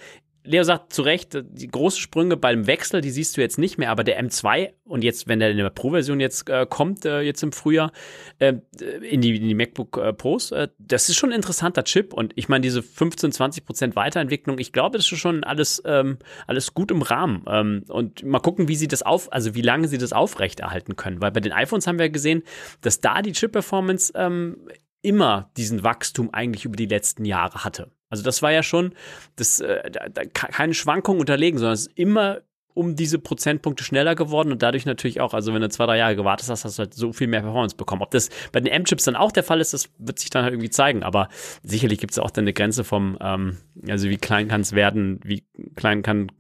[0.45, 3.91] Leo sagt zu Recht, die großen Sprünge beim Wechsel, die siehst du jetzt nicht mehr,
[3.91, 7.43] aber der M2 und jetzt, wenn der in der Pro-Version jetzt äh, kommt, äh, jetzt
[7.43, 7.93] im Frühjahr,
[8.39, 8.55] äh,
[9.03, 12.33] in, die, in die MacBook äh, Pros, äh, das ist schon ein interessanter Chip und
[12.35, 16.75] ich meine, diese 15, 20 Prozent Weiterentwicklung, ich glaube, das ist schon alles, ähm, alles
[16.75, 19.99] gut im Rahmen ähm, und mal gucken, wie sie das auf, also wie lange sie
[19.99, 22.43] das aufrechterhalten können, weil bei den iPhones haben wir gesehen,
[22.81, 24.57] dass da die Chip-Performance ähm,
[25.03, 27.91] immer diesen Wachstum eigentlich über die letzten Jahre hatte.
[28.13, 28.95] Also das war ja schon
[29.37, 32.43] das, äh, da, da, keine Schwankung unterlegen, sondern es ist immer
[32.75, 36.17] um diese Prozentpunkte schneller geworden und dadurch natürlich auch, also wenn du zwei, drei Jahre
[36.17, 38.03] gewartet hast, hast du halt so viel mehr Performance bekommen.
[38.03, 40.53] Ob das bei den M-Chips dann auch der Fall ist, das wird sich dann halt
[40.53, 41.03] irgendwie zeigen.
[41.03, 41.29] Aber
[41.63, 45.21] sicherlich gibt es auch dann eine Grenze vom, ähm, also wie klein kann es werden,
[45.25, 45.45] wie
[45.75, 46.33] klein kann,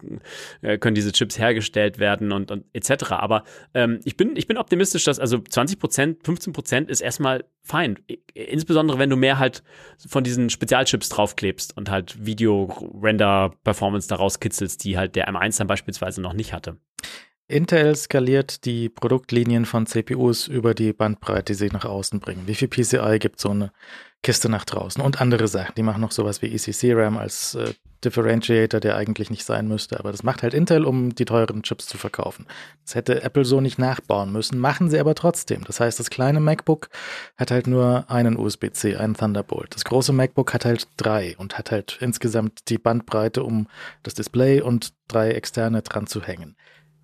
[0.61, 3.13] äh, können diese Chips hergestellt werden und, und etc.
[3.13, 7.45] Aber ähm, ich, bin, ich bin optimistisch, dass also 20 Prozent, 15 Prozent ist erstmal
[7.63, 7.99] fein.
[8.35, 9.63] Insbesondere wenn du mehr halt
[10.07, 16.21] von diesen Spezialchips draufklebst und halt Video-Render-Performance daraus kitzelst, die halt der M1 dann beispielsweise
[16.21, 16.79] noch nicht hatte.
[17.53, 22.47] Intel skaliert die Produktlinien von CPUs über die Bandbreite, die sie nach außen bringen.
[22.47, 23.73] Wie viel PCI gibt so eine
[24.23, 25.75] Kiste nach draußen und andere Sachen.
[25.77, 29.99] Die machen noch sowas wie ECC-RAM als äh, Differentiator, der eigentlich nicht sein müsste.
[29.99, 32.47] Aber das macht halt Intel, um die teuren Chips zu verkaufen.
[32.85, 35.65] Das hätte Apple so nicht nachbauen müssen, machen sie aber trotzdem.
[35.65, 36.89] Das heißt, das kleine MacBook
[37.37, 39.75] hat halt nur einen USB-C, einen Thunderbolt.
[39.75, 43.69] Das große MacBook hat halt drei und hat halt insgesamt die Bandbreite, um
[44.03, 46.57] das Display und drei externe dran zu hängen.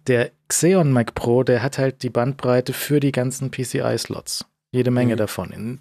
[0.09, 4.47] Der Xeon Mac Pro, der hat halt die Bandbreite für die ganzen PCI-Slots.
[4.73, 5.19] Jede Menge mhm.
[5.19, 5.51] davon.
[5.51, 5.81] In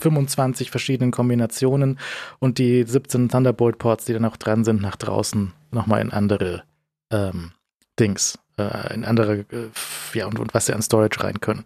[0.00, 1.98] 25 verschiedenen Kombinationen
[2.40, 6.64] und die 17 Thunderbolt-Ports, die dann auch dran sind, nach draußen nochmal in andere
[7.10, 7.52] ähm,
[7.98, 9.70] Dings, äh, in andere, äh,
[10.12, 11.64] ja, und, und was sie an Storage rein können.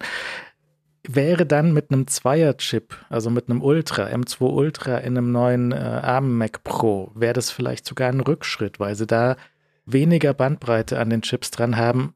[1.05, 5.75] Wäre dann mit einem Zweier-Chip, also mit einem Ultra, M2 Ultra in einem neuen äh,
[5.75, 9.35] ARM Mac Pro, wäre das vielleicht sogar ein Rückschritt, weil sie da
[9.91, 12.15] weniger Bandbreite an den Chips dran haben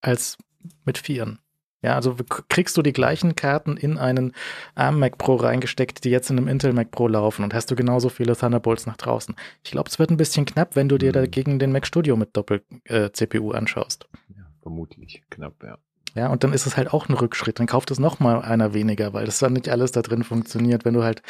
[0.00, 0.38] als
[0.84, 1.38] mit Vieren.
[1.82, 2.16] Ja, also
[2.48, 4.32] kriegst du die gleichen Karten in einen
[4.74, 7.76] ARM Mac Pro reingesteckt, die jetzt in einem Intel Mac Pro laufen und hast du
[7.76, 9.36] genauso viele Thunderbolts nach draußen.
[9.62, 11.14] Ich glaube, es wird ein bisschen knapp, wenn du dir mhm.
[11.14, 14.08] dagegen den Mac Studio mit Doppel-CPU äh, anschaust.
[14.36, 15.78] Ja, vermutlich knapp, ja.
[16.16, 17.58] Ja, und dann ist es halt auch ein Rückschritt.
[17.58, 20.86] Dann kauft es noch mal einer weniger, weil das dann nicht alles da drin funktioniert.
[20.86, 21.20] Wenn du halt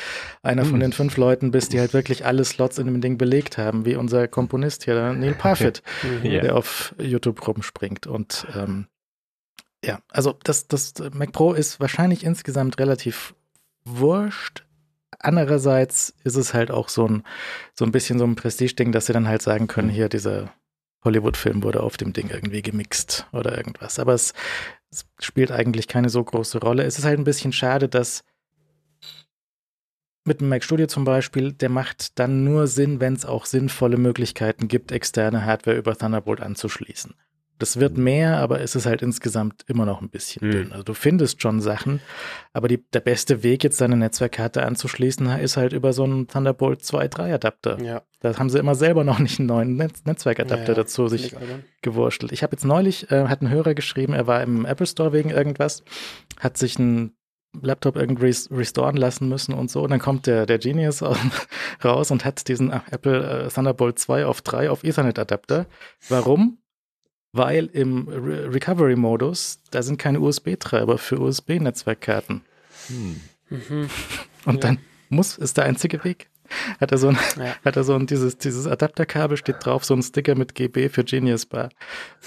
[0.45, 3.59] einer von den fünf Leuten bist, die halt wirklich alle Slots in dem Ding belegt
[3.59, 5.83] haben, wie unser Komponist hier, Neil Parfit,
[6.23, 6.41] ja.
[6.41, 8.07] der auf YouTube rumspringt.
[8.07, 8.87] Und ähm,
[9.85, 13.35] ja, also das, das Mac Pro ist wahrscheinlich insgesamt relativ
[13.85, 14.65] wurscht.
[15.19, 17.25] Andererseits ist es halt auch so ein,
[17.75, 20.53] so ein bisschen so ein Prestige-Ding, dass sie dann halt sagen können, hier dieser
[21.07, 23.99] Hollywood-Film wurde auf dem Ding irgendwie gemixt oder irgendwas.
[23.99, 24.35] Aber es,
[24.91, 26.85] es spielt eigentlich keine so große Rolle.
[26.85, 28.25] Es ist halt ein bisschen schade, dass
[30.25, 33.97] mit dem Mac Studio zum Beispiel, der macht dann nur Sinn, wenn es auch sinnvolle
[33.97, 37.15] Möglichkeiten gibt, externe Hardware über Thunderbolt anzuschließen.
[37.59, 40.51] Das wird mehr, aber es ist halt insgesamt immer noch ein bisschen mhm.
[40.53, 40.73] dünn.
[40.73, 42.01] Also du findest schon Sachen,
[42.53, 46.83] aber die, der beste Weg, jetzt deine Netzwerkkarte anzuschließen, ist halt über so einen Thunderbolt
[46.83, 47.81] 2.3 Adapter.
[47.83, 48.03] Ja.
[48.21, 51.35] Da haben sie immer selber noch nicht einen neuen Netz Netzwerkadapter ja, dazu sich
[51.83, 52.33] gewurschtelt.
[52.33, 55.31] Ich habe jetzt neulich, äh, hat ein Hörer geschrieben, er war im Apple Store wegen
[55.31, 55.83] irgendwas,
[56.39, 57.17] hat sich ein
[57.63, 59.83] Laptop irgendwie restoren lassen müssen und so.
[59.83, 61.03] Und dann kommt der, der Genius
[61.85, 65.67] raus und hat diesen Apple äh, Thunderbolt 2 auf 3 auf Ethernet Adapter.
[66.09, 66.59] Warum?
[67.37, 72.43] Weil im Re Recovery-Modus, da sind keine USB-Treiber für USB-Netzwerkkarten.
[72.89, 73.21] Hm.
[73.49, 73.91] Mhm.
[74.45, 74.61] Und ja.
[74.61, 76.29] dann muss, ist der einzige Weg.
[76.81, 77.57] Hat er so ein, ja.
[77.65, 81.05] hat er so ein, dieses, dieses Adapterkabel steht drauf, so ein Sticker mit GB für
[81.05, 81.71] Genius Bar.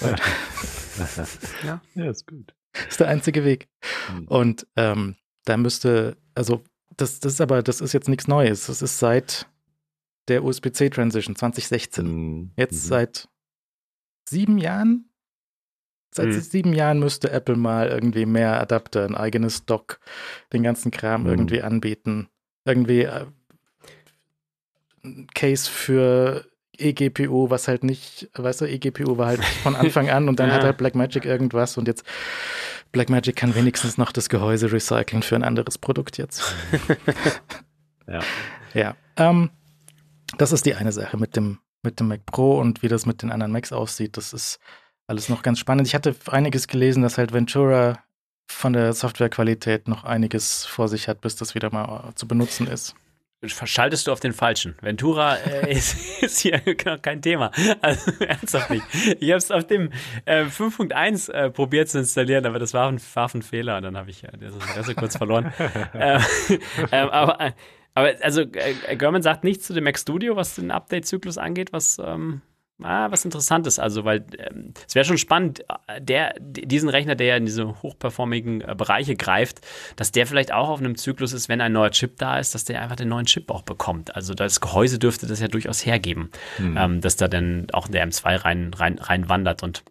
[1.64, 1.80] ja.
[1.94, 2.54] ja, ist gut.
[2.88, 3.68] Ist der einzige Weg.
[4.08, 4.28] Hm.
[4.28, 6.62] Und ähm, da müsste, also
[6.96, 8.66] das, das ist aber, das ist jetzt nichts Neues.
[8.66, 9.46] Das ist seit
[10.28, 12.06] der USB-C-Transition 2016.
[12.06, 12.50] Hm.
[12.56, 12.88] Jetzt mhm.
[12.88, 13.28] seit
[14.30, 15.10] sieben Jahren?
[16.12, 16.40] Seit mhm.
[16.40, 20.00] sieben Jahren müsste Apple mal irgendwie mehr Adapter, ein eigenes Dock,
[20.52, 21.28] den ganzen Kram mhm.
[21.28, 22.28] irgendwie anbieten.
[22.64, 23.26] Irgendwie äh,
[25.04, 26.46] ein Case für
[26.78, 30.56] eGPU, was halt nicht, weißt du, eGPU war halt von Anfang an und dann ja.
[30.56, 32.04] hat halt Blackmagic irgendwas und jetzt
[32.92, 36.42] Blackmagic kann wenigstens noch das Gehäuse recyceln für ein anderes Produkt jetzt.
[38.08, 38.20] ja.
[38.74, 38.96] Ja.
[39.16, 39.50] Ähm,
[40.38, 43.22] das ist die eine Sache mit dem mit dem Mac Pro und wie das mit
[43.22, 44.58] den anderen Macs aussieht, das ist
[45.06, 45.86] alles noch ganz spannend.
[45.86, 47.98] Ich hatte einiges gelesen, dass halt Ventura
[48.48, 52.94] von der Softwarequalität noch einiges vor sich hat, bis das wieder mal zu benutzen ist.
[53.42, 54.76] Verschaltest du auf den falschen.
[54.82, 57.50] Ventura äh, ist, ist, hier kein Thema.
[57.80, 58.84] Also ernsthaft nicht.
[59.18, 59.90] Ich habe es auf dem
[60.26, 63.96] äh, 5.1 äh, probiert zu installieren, aber das war ein, war ein Fehler und dann
[63.96, 65.54] habe ich äh, das Interesse kurz verloren.
[65.94, 66.20] äh,
[66.92, 67.52] ähm, aber äh,
[68.00, 71.98] aber also äh, German sagt nichts zu dem Mac Studio, was den Update-Zyklus angeht, was,
[72.02, 72.40] ähm,
[72.82, 73.78] ah, was interessant ist.
[73.78, 77.82] Also, weil ähm, es wäre schon spannend, äh, der, diesen Rechner, der ja in diese
[77.82, 79.60] hochperformigen äh, Bereiche greift,
[79.96, 82.64] dass der vielleicht auch auf einem Zyklus ist, wenn ein neuer Chip da ist, dass
[82.64, 84.16] der einfach den neuen Chip auch bekommt.
[84.16, 86.76] Also das Gehäuse dürfte das ja durchaus hergeben, mhm.
[86.76, 89.84] ähm, dass da dann auch der M2 rein, rein, rein wandert und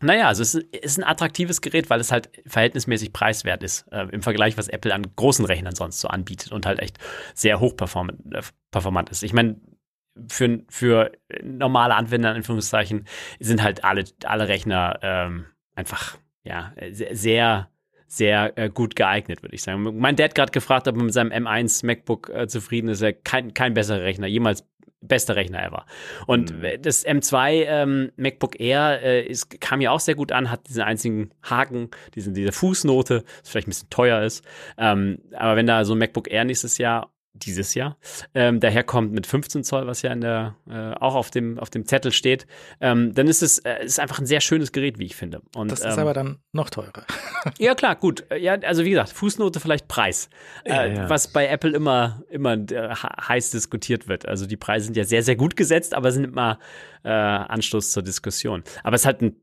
[0.00, 4.22] naja, also es ist ein attraktives Gerät, weil es halt verhältnismäßig preiswert ist äh, im
[4.22, 6.98] Vergleich, was Apple an großen Rechnern sonst so anbietet und halt echt
[7.34, 9.22] sehr hochperformant äh, performant ist.
[9.22, 9.60] Ich meine,
[10.28, 13.06] für, für normale Anwender, in Anführungszeichen,
[13.38, 17.68] sind halt alle, alle Rechner ähm, einfach, ja, sehr,
[18.06, 19.98] sehr äh, gut geeignet, würde ich sagen.
[19.98, 23.02] Mein Dad gerade gefragt, ob er mit seinem M1 MacBook äh, zufrieden ist.
[23.02, 24.66] Er kein, kein besserer Rechner, jemals
[25.00, 25.86] bester Rechner ever.
[26.26, 26.82] Und mhm.
[26.82, 30.82] das M2 ähm, MacBook Air äh, ist, kam ja auch sehr gut an, hat diesen
[30.82, 34.44] einzigen Haken, diesen, diese Fußnote, das vielleicht ein bisschen teuer ist.
[34.76, 37.96] Ähm, aber wenn da so ein MacBook Air nächstes Jahr dieses Jahr
[38.34, 41.86] ähm, daherkommt mit 15 Zoll, was ja in der äh, auch auf dem auf dem
[41.86, 42.46] Zettel steht,
[42.80, 45.42] ähm, dann ist es äh, ist einfach ein sehr schönes Gerät, wie ich finde.
[45.54, 47.04] Und, das ist ähm, aber dann noch teurer.
[47.58, 48.24] ja klar, gut.
[48.38, 50.28] Ja, also wie gesagt, Fußnote vielleicht Preis,
[50.66, 51.10] ja, äh, ja.
[51.10, 54.26] was bei Apple immer immer äh, heiß diskutiert wird.
[54.26, 56.58] Also die Preise sind ja sehr sehr gut gesetzt, aber sind immer
[57.04, 58.62] äh, Anstoß zur Diskussion.
[58.82, 59.36] Aber es ist halt ein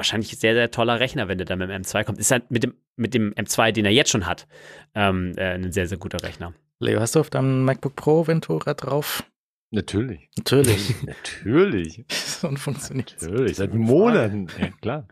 [0.00, 2.18] wahrscheinlich sehr, sehr toller Rechner, wenn der dann mit dem M2 kommt.
[2.18, 4.46] Ist halt mit dem, mit dem M2, den er jetzt schon hat,
[4.94, 6.54] ähm, äh, ein sehr, sehr guter Rechner.
[6.82, 9.22] Leo, hast du auf deinem MacBook Pro Ventura drauf?
[9.70, 10.30] Natürlich.
[10.38, 10.94] Natürlich.
[11.06, 12.04] Natürlich.
[12.42, 13.14] Und funktioniert.
[13.20, 14.48] Natürlich, seit Monaten.
[14.58, 15.08] Ja, klar.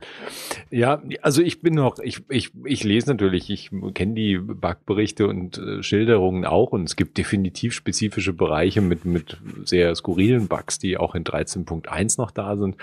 [0.70, 5.58] Ja, also ich bin noch, ich, ich, ich lese natürlich, ich kenne die Bugberichte und
[5.58, 10.96] äh, Schilderungen auch und es gibt definitiv spezifische Bereiche mit, mit sehr skurrilen Bugs, die
[10.96, 12.76] auch in 13.1 noch da sind.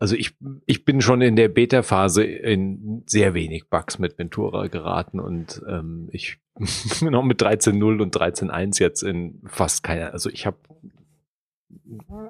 [0.00, 0.34] Also ich,
[0.64, 6.08] ich bin schon in der Beta-Phase in sehr wenig Bugs mit Ventura geraten und ähm,
[6.10, 6.38] ich
[7.00, 10.56] bin auch mit 13.0 und 13.1 jetzt in fast keiner, also ich habe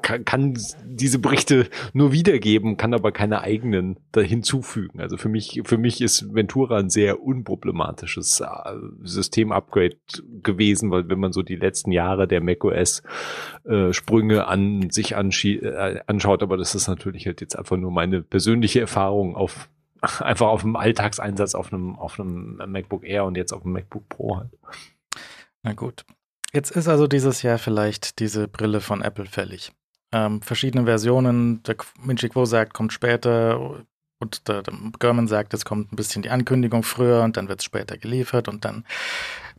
[0.03, 5.01] kann, kann diese Berichte nur wiedergeben, kann aber keine eigenen da hinzufügen.
[5.01, 8.47] Also für mich, für mich ist Ventura ein sehr unproblematisches äh,
[9.03, 9.97] System-Upgrade
[10.43, 13.03] gewesen, weil wenn man so die letzten Jahre der macOS
[13.65, 18.23] äh, Sprünge an sich äh, anschaut, aber das ist natürlich halt jetzt einfach nur meine
[18.23, 19.69] persönliche Erfahrung auf
[20.21, 24.09] einfach auf dem Alltagseinsatz auf einem auf einem MacBook Air und jetzt auf dem MacBook
[24.09, 24.51] Pro halt.
[25.63, 26.07] Na gut.
[26.53, 29.73] Jetzt ist also dieses Jahr vielleicht diese Brille von Apple fällig.
[30.13, 33.85] Ähm, verschiedene Versionen, der Minchi Quo sagt, kommt später
[34.19, 37.61] und der, der German sagt, es kommt ein bisschen die Ankündigung früher und dann wird
[37.61, 38.85] es später geliefert und dann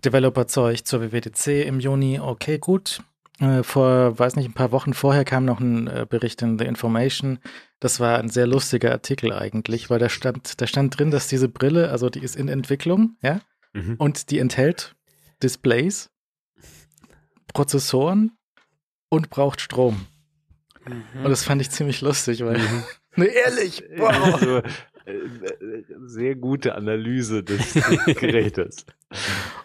[0.04, 2.20] Developer-Zeug zur WWDC im Juni.
[2.20, 3.02] Okay, gut.
[3.40, 6.66] Äh, vor, weiß nicht, ein paar Wochen vorher kam noch ein äh, Bericht in The
[6.66, 7.40] Information.
[7.80, 11.50] Das war ein sehr lustiger Artikel eigentlich, weil da stand, da stand drin, dass diese
[11.50, 13.42] Brille, also die ist in Entwicklung, ja,
[13.74, 13.96] mhm.
[13.98, 14.96] und die enthält
[15.42, 16.12] Displays
[17.54, 18.32] Prozessoren
[19.10, 20.06] und braucht Strom.
[20.88, 21.26] Mhm.
[21.26, 22.84] Und das fand ich ziemlich lustig, weil, mhm.
[23.16, 24.34] ne, ehrlich, wow.
[24.34, 24.64] Also, äh,
[26.06, 27.74] sehr gute Analyse des
[28.06, 28.86] Gerätes.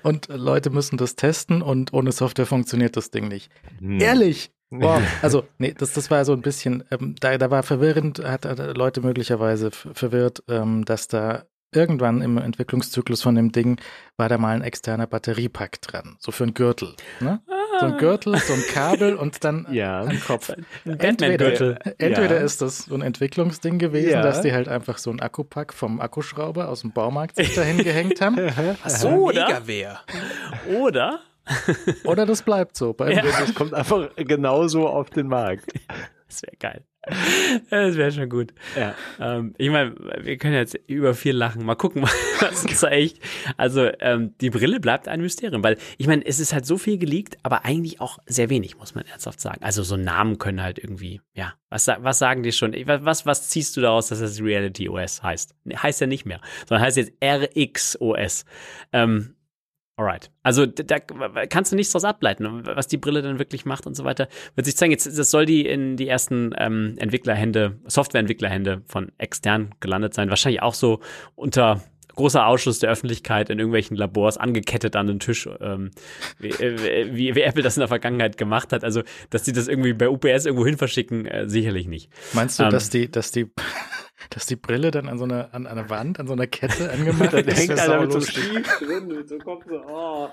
[0.03, 3.51] Und Leute müssen das testen und ohne Software funktioniert das Ding nicht.
[3.79, 4.01] Hm.
[4.01, 4.51] Ehrlich?
[4.71, 5.03] Wow.
[5.23, 8.59] Also, nee, das, das war so ein bisschen, ähm, da, da war verwirrend, hat, hat
[8.77, 13.81] Leute möglicherweise verwirrt, ähm, dass da irgendwann im Entwicklungszyklus von dem Ding
[14.17, 16.95] war da mal ein externer Batteriepack dran, so für einen Gürtel.
[17.21, 17.41] Ne?
[17.81, 20.03] So ein Gürtel, so ein Kabel und dann ja.
[20.03, 20.53] ein Kopf.
[20.85, 22.45] Entweder, entweder ja.
[22.45, 24.23] ist das so ein Entwicklungsding gewesen, ja.
[24.23, 28.21] dass die halt einfach so ein Akkupack vom Akkuschrauber aus dem Baumarkt sich dahin gehängt
[28.21, 28.37] haben.
[28.83, 29.63] Ach so, oder?
[30.69, 31.21] Oder?
[32.05, 32.95] Oder das bleibt so.
[32.99, 33.23] ja.
[33.23, 35.73] Das kommt einfach genauso auf den Markt.
[36.29, 36.85] Das wäre geil.
[37.71, 38.53] Das wäre schon gut.
[38.77, 38.95] Ja.
[39.21, 41.65] Ähm, ich meine, wir können jetzt über viel lachen.
[41.65, 42.03] Mal gucken,
[42.41, 43.19] was uns da echt.
[43.57, 46.99] Also, ähm, die Brille bleibt ein Mysterium, weil ich meine, es ist halt so viel
[46.99, 49.63] geleakt, aber eigentlich auch sehr wenig, muss man ernsthaft sagen.
[49.63, 52.75] Also, so Namen können halt irgendwie, ja, was, was sagen die schon?
[52.87, 55.55] Was, was ziehst du daraus, dass das Reality OS heißt?
[55.75, 58.45] Heißt ja nicht mehr, sondern heißt jetzt RX OS.
[58.93, 59.36] Ähm,
[59.99, 60.31] Alright.
[60.43, 64.05] Also da kannst du nichts daraus ableiten, was die Brille dann wirklich macht und so
[64.05, 64.29] weiter.
[64.55, 69.75] Wird sich zeigen, jetzt das soll die in die ersten ähm, Entwicklerhände, Softwareentwicklerhände von extern
[69.81, 70.29] gelandet sein.
[70.29, 71.01] Wahrscheinlich auch so
[71.35, 71.83] unter
[72.15, 75.91] großer Ausschluss der Öffentlichkeit in irgendwelchen Labors angekettet an den Tisch, ähm,
[76.39, 78.85] wie, äh, wie, wie, Apple das in der Vergangenheit gemacht hat.
[78.85, 82.11] Also, dass sie das irgendwie bei UPS irgendwo hin verschicken, äh, sicherlich nicht.
[82.33, 83.51] Meinst du, ähm, dass die, dass die
[84.31, 87.33] dass die Brille dann an so einer, an einer Wand, an so einer Kette angemacht
[87.35, 87.57] ist.
[87.57, 90.29] hängt einer mit so Stief drin, so kommt so, oh.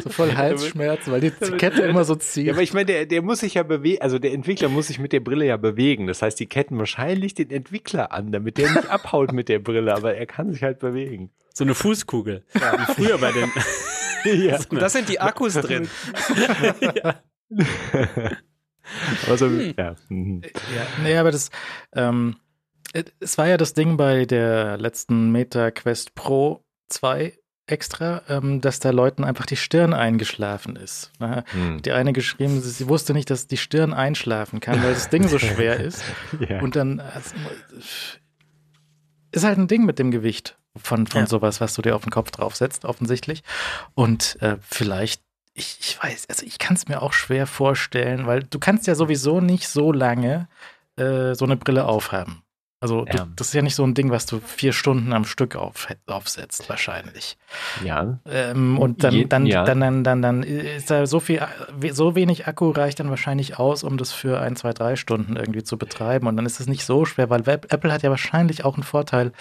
[0.00, 2.46] so voll Halsschmerzen, weil die Kette immer so zieht.
[2.46, 4.98] Ja, aber ich meine, der, der muss sich ja bewegen, also der Entwickler muss sich
[4.98, 6.06] mit der Brille ja bewegen.
[6.06, 9.94] Das heißt, die ketten wahrscheinlich den Entwickler an, damit der nicht abhaut mit der Brille,
[9.94, 11.30] aber er kann sich halt bewegen.
[11.54, 12.44] So eine Fußkugel.
[12.54, 12.78] Ja.
[12.78, 13.50] Wie früher bei den.
[14.44, 14.58] ja.
[14.58, 15.88] So da sind die Akkus drin.
[16.94, 17.20] ja.
[19.28, 19.74] Also, hm.
[19.76, 19.94] ja.
[20.08, 20.42] Mhm.
[20.42, 20.86] ja.
[21.02, 21.50] Nee, aber das,
[21.94, 22.36] ähm,
[22.92, 27.32] es war ja das Ding bei der letzten Meta Quest Pro 2
[27.66, 31.12] extra, ähm, dass da Leuten einfach die Stirn eingeschlafen ist.
[31.18, 31.44] Ne?
[31.52, 31.80] Hm.
[31.82, 35.26] Die eine geschrieben, sie, sie, wusste nicht, dass die Stirn einschlafen kann, weil das Ding
[35.28, 36.02] so schwer ist.
[36.48, 36.60] ja.
[36.60, 37.34] Und dann also,
[39.30, 41.26] ist halt ein Ding mit dem Gewicht von, von ja.
[41.26, 43.42] sowas, was du dir auf den Kopf draufsetzt, offensichtlich.
[43.94, 45.22] Und äh, vielleicht
[45.54, 48.94] ich, ich weiß, also ich kann es mir auch schwer vorstellen, weil du kannst ja
[48.94, 50.48] sowieso nicht so lange
[50.96, 52.42] äh, so eine Brille aufhaben.
[52.82, 53.24] Also Ja.
[53.26, 55.86] du, das ist ja nicht so ein Ding, was du vier Stunden am Stück auf,
[56.06, 57.38] aufsetzt, wahrscheinlich.
[57.84, 58.18] Ja.
[58.26, 59.64] Ähm, und dann, dann, ja.
[59.64, 61.40] dann, dann, dann, dann ist da so viel,
[61.90, 65.62] so wenig Akku reicht dann wahrscheinlich aus, um das für ein, zwei, drei Stunden irgendwie
[65.62, 66.26] zu betreiben.
[66.26, 69.32] Und dann ist es nicht so schwer, weil Apple hat ja wahrscheinlich auch einen Vorteil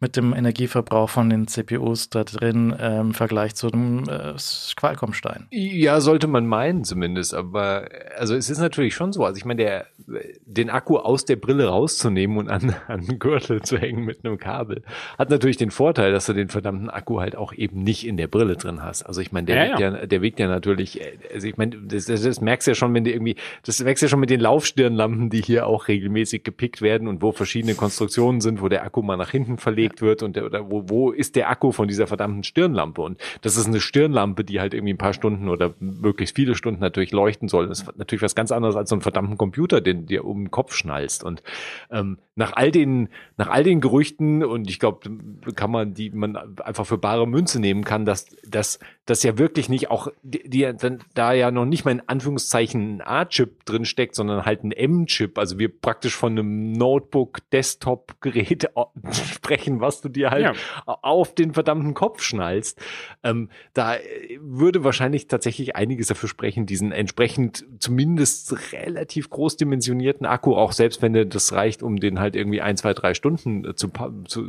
[0.00, 4.34] mit dem Energieverbrauch von den CPUs da drin ähm, im Vergleich zu dem äh,
[4.76, 5.48] Qualcomm-Stein.
[5.50, 9.24] Ja, sollte man meinen zumindest, aber also es ist natürlich schon so.
[9.24, 9.86] Also ich meine, der,
[10.46, 14.38] den Akku aus der Brille rauszunehmen und an, an den Gürtel zu hängen mit einem
[14.38, 14.82] Kabel,
[15.18, 18.26] hat natürlich den Vorteil, dass du den verdammten Akku halt auch eben nicht in der
[18.26, 19.02] Brille drin hast.
[19.02, 20.06] Also ich meine, der, Ja, wiegt ja.
[20.06, 22.94] der wiegt ja natürlich, äh, also ich meine, das, das, das merkst du ja schon,
[22.94, 26.42] wenn du irgendwie, das merkst du ja schon mit den Laufstirnlampen, die hier auch regelmäßig
[26.44, 30.22] gepickt werden und wo verschiedene Konstruktionen sind, wo der Akku mal nach hinten verlegt wird
[30.22, 33.02] und der, oder wo, wo ist der Akku von dieser verdammten Stirnlampe?
[33.02, 36.80] Und das ist eine Stirnlampe, die halt irgendwie ein paar Stunden oder möglichst viele Stunden
[36.80, 37.68] natürlich leuchten soll.
[37.68, 40.50] Das ist natürlich was ganz anderes als so einen verdammten Computer, den dir um den
[40.50, 41.24] Kopf schnallst.
[41.24, 41.42] Und
[41.90, 45.10] ähm, nach all den, nach all den Gerüchten, und ich glaube,
[45.54, 48.78] kann man die man einfach für bare Münze nehmen kann, dass, dass
[49.10, 50.68] das ja wirklich nicht auch, die, die
[51.14, 55.36] da ja noch nicht mal in Anführungszeichen ein A-Chip drin steckt, sondern halt ein M-Chip.
[55.36, 58.70] Also wir praktisch von einem Notebook, Desktop-Gerät
[59.12, 60.52] sprechen, was du dir halt Ja.
[60.86, 62.78] auf den verdammten Kopf schnallst.
[63.24, 64.00] Ähm, da äh,
[64.40, 71.02] würde wahrscheinlich tatsächlich einiges dafür sprechen, diesen entsprechend zumindest relativ groß dimensionierten Akku, auch selbst
[71.02, 73.90] wenn das reicht, um den halt irgendwie ein, zwei, drei Stunden äh, zu,
[74.26, 74.44] zu,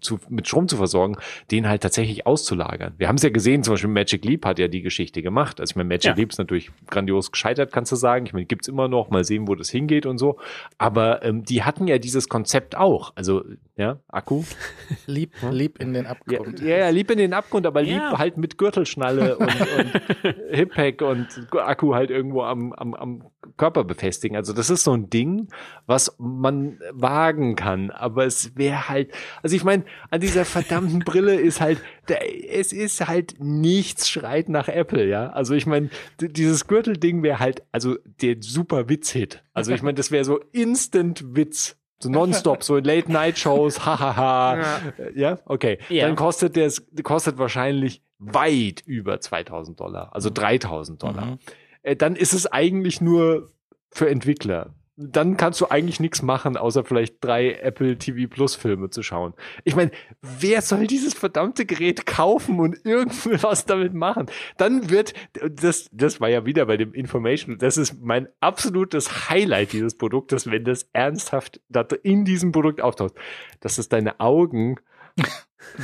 [0.00, 1.16] zu, mit Strom zu versorgen,
[1.52, 2.94] den halt tatsächlich auszulagern.
[2.98, 5.60] Wir haben es ja gesehen, zum Beispiel Magic Leap hat ja die Geschichte gemacht.
[5.60, 6.14] Also ich meine, Magic Ja.
[6.14, 8.24] Leap ist natürlich grandios gescheitert, kannst du sagen.
[8.24, 10.38] Ich meine, gibt's immer noch, mal sehen, wo das hingeht und so.
[10.78, 13.12] Aber ähm, die hatten ja dieses Konzept auch.
[13.14, 13.44] Also,
[13.76, 14.44] ja, Akku,
[15.06, 16.60] Lieb, lieb in den Abgrund.
[16.60, 18.08] ja, ja, lieb in den Abgrund, aber Ja.
[18.10, 23.24] lieb halt mit Gürtelschnalle und, und Hip-Pack und Akku halt irgendwo am, am, am
[23.56, 24.36] Körper befestigen.
[24.36, 25.48] Also das ist so ein Ding,
[25.86, 29.10] was man wagen kann, aber es wäre halt,
[29.42, 33.34] also ich meine, an dieser verdammten Brille ist halt, da, es ist halt
[33.80, 35.30] nichts schreit nach Apple, ja.
[35.30, 35.88] Also ich meine,
[36.20, 39.42] dieses Gürtelding wäre halt, also der super Witz-Hit.
[39.54, 41.76] Also ich meine, das wäre so Instant-Witz.
[42.02, 44.58] So nonstop, so in Late-Night-Shows, hahaha.
[44.58, 44.80] Ja.
[45.14, 45.78] Ja, okay.
[45.88, 46.06] Ja.
[46.06, 46.70] Dann kostet der,
[47.02, 51.24] kostet wahrscheinlich weit über 2000 Dollar, also 3000 Dollar.
[51.26, 51.38] Mhm.
[51.82, 53.50] Äh, Dann ist es eigentlich nur
[53.90, 54.74] für Entwickler.
[55.02, 59.32] Dann kannst du eigentlich nichts machen, außer vielleicht drei Apple TV Plus Filme zu schauen.
[59.64, 64.26] Ich meine, wer soll dieses verdammte Gerät kaufen und irgendwas damit machen?
[64.58, 69.72] Dann wird, das, das war ja wieder bei dem Information, das ist mein absolutes Highlight
[69.72, 71.60] dieses Produktes, wenn das ernsthaft
[72.02, 73.14] in diesem Produkt auftaucht,
[73.60, 74.76] dass es deine Augen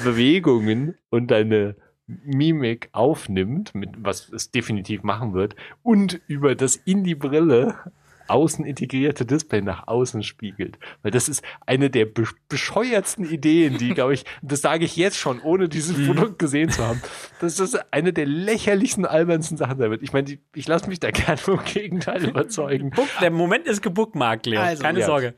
[0.04, 1.76] Bewegungen und deine
[2.06, 7.76] Mimik aufnimmt, mit was es definitiv machen wird, und über das in die Brille
[8.28, 10.78] außen integrierte Display nach außen spiegelt.
[11.02, 15.18] Weil das ist eine der be bescheuertsten Ideen, die, glaube ich, das sage ich jetzt
[15.18, 17.02] schon, ohne dieses Produkt gesehen zu haben,
[17.40, 20.02] dass das eine der lächerlichsten, albernsten Sachen sein wird.
[20.02, 22.92] Ich meine, ich lasse mich da gerne vom Gegenteil überzeugen.
[23.20, 24.60] Der Moment ist gebookmarkt, Leo.
[24.60, 25.06] Also, keine ja.
[25.06, 25.34] Sorge.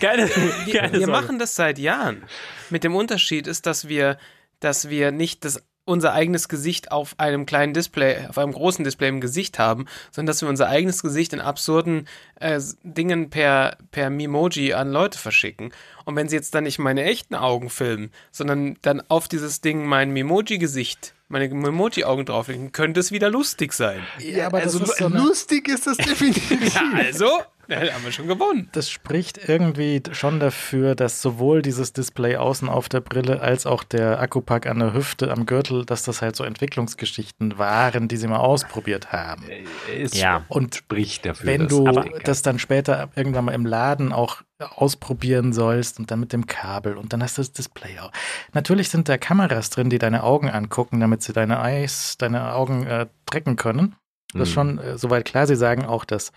[0.00, 0.28] Keine,
[0.66, 1.12] Wir, keine wir Sorge.
[1.12, 2.22] machen das seit Jahren.
[2.70, 4.18] Mit dem Unterschied ist, dass wir,
[4.60, 9.08] dass wir nicht das, unser eigenes Gesicht auf einem kleinen Display, auf einem großen Display
[9.08, 14.08] im Gesicht haben, sondern dass wir unser eigenes Gesicht in absurden äh, Dingen per, per
[14.10, 15.72] Memoji an Leute verschicken.
[16.04, 19.84] Und wenn sie jetzt dann nicht meine echten Augen filmen, sondern dann auf dieses Ding
[19.84, 24.02] mein Memoji-Gesicht, meine Memoji-Augen drauflegen, könnte es wieder lustig sein.
[24.20, 26.74] Ja, aber das also ist so lustig ist das definitiv.
[26.74, 27.40] Ja, also,
[27.80, 28.68] dann haben wir schon gewonnen.
[28.72, 33.84] Das spricht irgendwie schon dafür, dass sowohl dieses Display außen auf der Brille als auch
[33.84, 38.28] der Akkupack an der Hüfte am Gürtel, dass das halt so Entwicklungsgeschichten waren, die sie
[38.28, 39.44] mal ausprobiert haben.
[39.92, 40.44] Es Ja.
[40.48, 41.46] Und spricht dafür.
[41.46, 46.20] wenn dass du das dann später irgendwann mal im Laden auch ausprobieren sollst und dann
[46.20, 48.12] mit dem Kabel und dann hast du das Display auch.
[48.52, 52.86] Natürlich sind da Kameras drin, die deine Augen angucken, damit sie deine Eyes, deine Augen
[52.86, 53.96] äh, tracken können.
[54.32, 54.54] Das ist Mhm.
[54.54, 55.46] schon äh, soweit klar.
[55.46, 56.32] Sie sagen auch, dass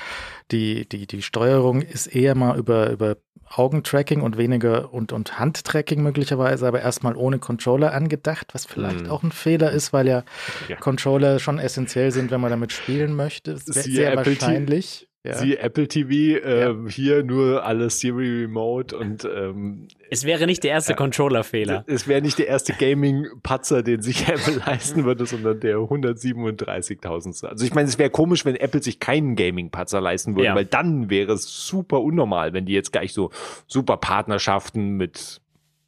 [0.52, 6.02] die, die, die Steuerung ist eher mal über, über Augentracking und weniger und, und Handtracking
[6.02, 9.12] möglicherweise, aber erstmal ohne Controller angedacht, was vielleicht Mhm.
[9.12, 10.24] auch ein Fehler ist, weil ja,
[10.68, 10.78] Ja.
[10.78, 13.58] Controller schon essentiell sind, wenn man damit spielen möchte.
[13.58, 15.08] Sehr T- wahrscheinlich.
[15.26, 15.34] Ja.
[15.34, 20.72] Sie Apple TV, ähm, hier nur alles Siri Remote und ähm, Es wäre nicht der
[20.72, 21.84] erste Controller-Fehler.
[21.88, 27.46] es wäre nicht der erste Gaming-Patzer, den sich Apple leisten würde, sondern der 137.000.
[27.48, 30.56] Also ich meine, es wäre komisch, wenn Apple sich keinen Gaming-Patzer leisten würde, Ja.
[30.56, 33.32] weil dann wäre es super unnormal, wenn die jetzt gleich so
[33.68, 35.42] super Partnerschaften mit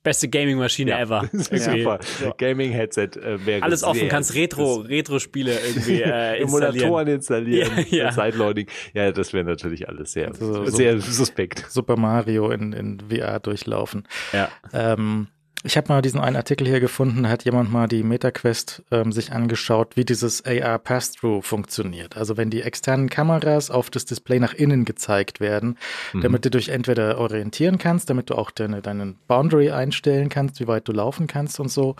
[0.07, 0.99] beste Gaming-Maschine Ja.
[0.99, 1.29] ever.
[1.33, 1.83] Das ist Irgendwie.
[1.83, 2.33] super.
[2.37, 6.41] Gaming-Headset äh, wäre Alles offen, sehr- kannst Retro, Retro-Spiele irgendwie äh, installieren.
[6.77, 8.11] Emulatoren installieren, Ja, ja.
[8.11, 8.67] Sideloading.
[8.93, 11.65] Ja, das wäre natürlich alles sehr, So- so- sehr suspekt.
[11.69, 14.07] Super Mario in, in VR durchlaufen.
[14.33, 14.49] Ja.
[14.73, 15.27] Ähm,
[15.63, 19.11] ich habe mal diesen einen Artikel hier gefunden, da hat jemand mal die MetaQuest ähm,
[19.11, 22.15] sich angeschaut, wie dieses AR Pass-Through funktioniert.
[22.15, 25.77] Also wenn die externen Kameras auf das Display nach innen gezeigt werden,
[26.13, 26.21] Mhm.
[26.21, 30.67] damit du dich entweder orientieren kannst, damit du auch deine, deinen Boundary einstellen kannst, wie
[30.67, 31.95] weit du laufen kannst und so.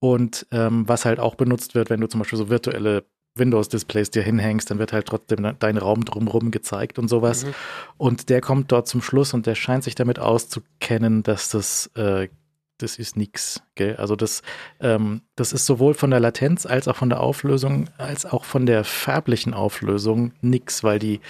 [0.00, 3.04] Und ähm, was halt auch benutzt wird, wenn du zum Beispiel so virtuelle
[3.34, 7.44] Windows-Displays dir hinhängst, dann wird halt trotzdem dein Raum drumherum gezeigt und sowas.
[7.44, 7.54] Mhm.
[7.96, 12.28] Und der kommt dort zum Schluss und der scheint sich damit auszukennen, dass das, äh,
[12.78, 13.62] das ist nix.
[13.74, 13.96] Gell?
[13.96, 14.42] Also das,
[14.80, 18.66] ähm, das ist sowohl von der Latenz als auch von der Auflösung, als auch von
[18.66, 21.20] der farblichen Auflösung nix, weil die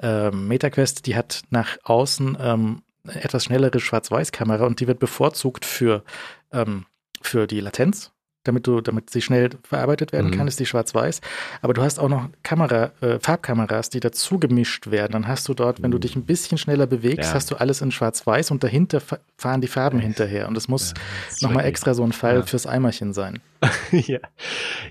[0.00, 6.04] ähm, MetaQuest, die hat nach außen ähm, etwas schnellere Schwarz-Weiß-Kamera und die wird bevorzugt für,
[6.52, 6.84] ähm,
[7.20, 8.12] für die Latenz.
[8.48, 10.36] Damit du, damit sie schnell verarbeitet werden Mhm.
[10.36, 11.20] kann, ist die schwarz-weiß.
[11.62, 15.12] Aber du hast auch noch Kamera, äh, Farbkameras, die dazu gemischt werden.
[15.12, 17.34] Dann hast du dort, wenn du dich ein bisschen schneller bewegst, Ja.
[17.34, 20.48] hast du alles in schwarz-weiß und dahinter fa- fahren die Farben hinterher.
[20.48, 20.94] Und es muss
[21.28, 22.42] ist nochmal extra so ein Fall Ja.
[22.42, 23.38] fürs Eimerchen sein.
[23.92, 24.18] ja.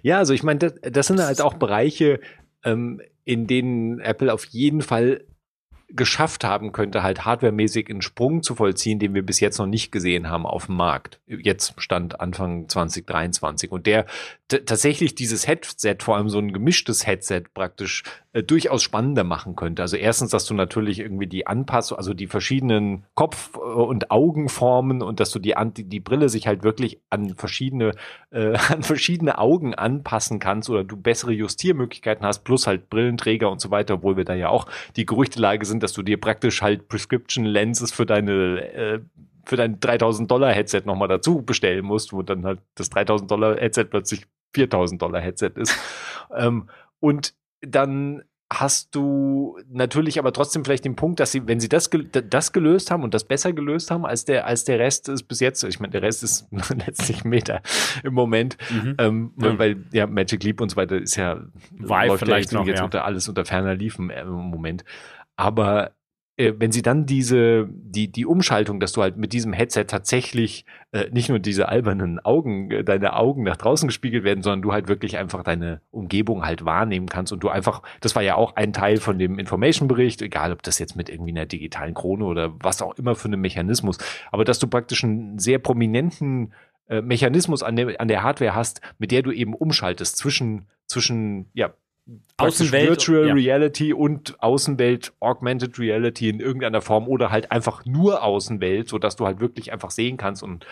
[0.03, 2.19] ja, also ich meine, das, das sind halt auch Bereiche,
[2.63, 5.21] ähm, in denen Apple auf jeden Fall
[5.89, 9.91] geschafft haben könnte, halt hardwaremäßig einen Sprung zu vollziehen, den wir bis jetzt noch nicht
[9.91, 11.19] gesehen haben auf dem Markt.
[11.27, 14.05] Jetzt stand Anfang 2023 und der
[14.49, 18.03] tatsächlich dieses Headset, vor allem so ein gemischtes Headset praktisch
[18.37, 19.81] äh, durchaus spannender machen könnte.
[19.81, 25.01] Also erstens, dass du natürlich irgendwie die Anpassung, also die verschiedenen Kopf- äh, und Augenformen
[25.01, 27.93] und dass du die, die, die Brille sich halt wirklich an verschiedene,
[28.29, 33.59] äh, an verschiedene Augen anpassen kannst oder du bessere Justiermöglichkeiten hast, plus halt Brillenträger und
[33.59, 36.89] so weiter, obwohl wir da ja auch die Gerüchtelage sind, dass du dir praktisch halt
[36.89, 38.99] Prescription Lenses für deine äh,
[39.45, 43.57] für dein 3000 Dollar Headset nochmal dazu bestellen musst, wo dann halt das 3000 Dollar
[43.57, 45.73] Headset plötzlich 4000 Dollar Headset ist.
[46.35, 46.69] ähm,
[46.99, 47.33] und
[47.67, 52.05] dann hast du natürlich aber trotzdem vielleicht den Punkt, dass sie, wenn sie das, gel-
[52.07, 55.41] das gelöst haben und das besser gelöst haben als der, als der Rest ist bis
[55.41, 56.47] jetzt, ich meine, der Rest ist
[56.85, 57.59] letztlich Meta
[58.03, 58.95] im Moment, Mhm.
[58.99, 59.59] ähm, Ja.
[59.59, 61.41] weil ja Magic Leap und so weiter ist ja
[61.71, 62.85] Vive läuft vielleicht ja noch, jetzt ja.
[62.85, 64.85] unter alles unter ferner Liefen äh, im Moment.
[65.35, 65.91] Aber
[66.37, 71.09] wenn sie dann diese die die Umschaltung, dass du halt mit diesem Headset tatsächlich äh,
[71.11, 74.87] nicht nur diese albernen Augen, äh, deine Augen nach draußen gespiegelt werden, sondern du halt
[74.87, 78.71] wirklich einfach deine Umgebung halt wahrnehmen kannst und du einfach, das war ja auch ein
[78.71, 82.81] Teil von dem Information-Bericht, egal ob das jetzt mit irgendwie einer digitalen Krone oder was
[82.81, 83.97] auch immer für einem Mechanismus,
[84.31, 86.53] aber dass du praktisch einen sehr prominenten
[86.87, 91.49] äh, Mechanismus an der, an der Hardware hast, mit der du eben umschaltest zwischen, zwischen,
[91.53, 91.73] ja,
[92.37, 93.33] Außenwelt, Virtual ja.
[93.33, 99.25] Reality und Außenwelt, Augmented Reality in irgendeiner Form oder halt einfach nur Außenwelt, sodass du
[99.25, 100.65] halt wirklich einfach sehen kannst und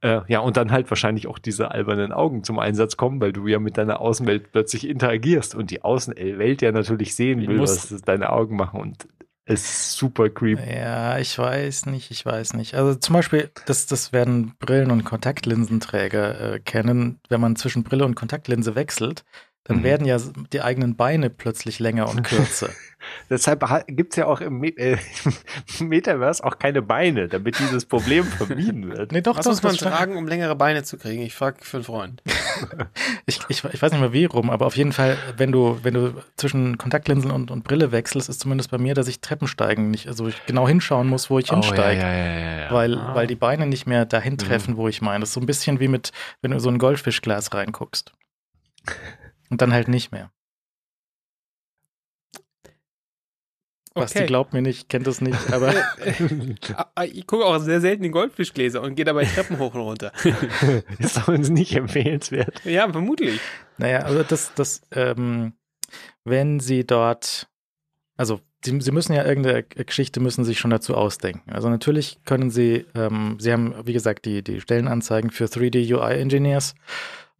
[0.00, 3.46] äh, ja, und dann halt wahrscheinlich auch diese albernen Augen zum Einsatz kommen, weil du
[3.46, 8.30] ja mit deiner Außenwelt plötzlich interagierst und die Außenwelt ja natürlich sehen will, was deine
[8.30, 9.06] Augen machen und
[9.44, 10.62] es ist super creepy.
[10.72, 12.74] Ja, ich weiß nicht, ich weiß nicht.
[12.74, 17.18] Also zum Beispiel, das, das werden Brillen- und Kontaktlinsenträger äh, kennen.
[17.28, 19.24] Wenn man zwischen Brille und Kontaktlinse wechselt,
[19.64, 19.82] dann Mhm.
[19.84, 20.18] werden ja
[20.52, 22.68] die eigenen Beine plötzlich länger und kürzer.
[23.30, 24.96] Deshalb ha- gibt's ja auch im, Me äh,
[25.80, 29.10] im Metaverse auch keine Beine, damit dieses Problem vermieden wird.
[29.10, 31.22] nee, doch, Was doch, muss man tragen, um längere Beine zu kriegen?
[31.22, 32.22] Ich frage für einen Freund.
[33.26, 35.94] Ich, ich, ich weiß nicht mehr wie rum, aber auf jeden Fall, wenn du, wenn
[35.94, 40.06] du zwischen Kontaktlinsen und, und Brille wechselst, ist zumindest bei mir, dass ich Treppensteigen nicht,
[40.06, 42.00] also ich genau hinschauen muss, wo ich hinsteige.
[42.00, 42.70] Oh, ja, ja, ja, ja.
[42.70, 43.14] Weil, Ah.
[43.14, 45.20] weil die Beine nicht mehr dahin treffen, wo ich meine.
[45.20, 48.12] Das ist so ein bisschen wie mit, wenn du in so ein Goldfischglas reinguckst.
[49.52, 50.32] Und dann halt nicht mehr.
[53.92, 54.26] Basti Okay.
[54.26, 55.74] glaubt mir nicht, kennt das nicht, aber
[56.94, 60.12] Ah, Ich gucke auch sehr selten in Goldfischgläser und gehe dabei Treppen hoch und runter.
[60.98, 62.64] ist doch uns nicht empfehlenswert.
[62.64, 63.38] Ja, vermutlich.
[63.76, 65.52] naja, also das, das, ähm,
[66.24, 67.48] wenn sie dort,
[68.16, 71.52] also sie, sie müssen ja irgendeine Geschichte müssen sich schon dazu ausdenken.
[71.52, 76.18] Also natürlich können sie, ähm, sie haben, wie gesagt, die, die Stellenanzeigen für 3D UI
[76.18, 76.74] Engineers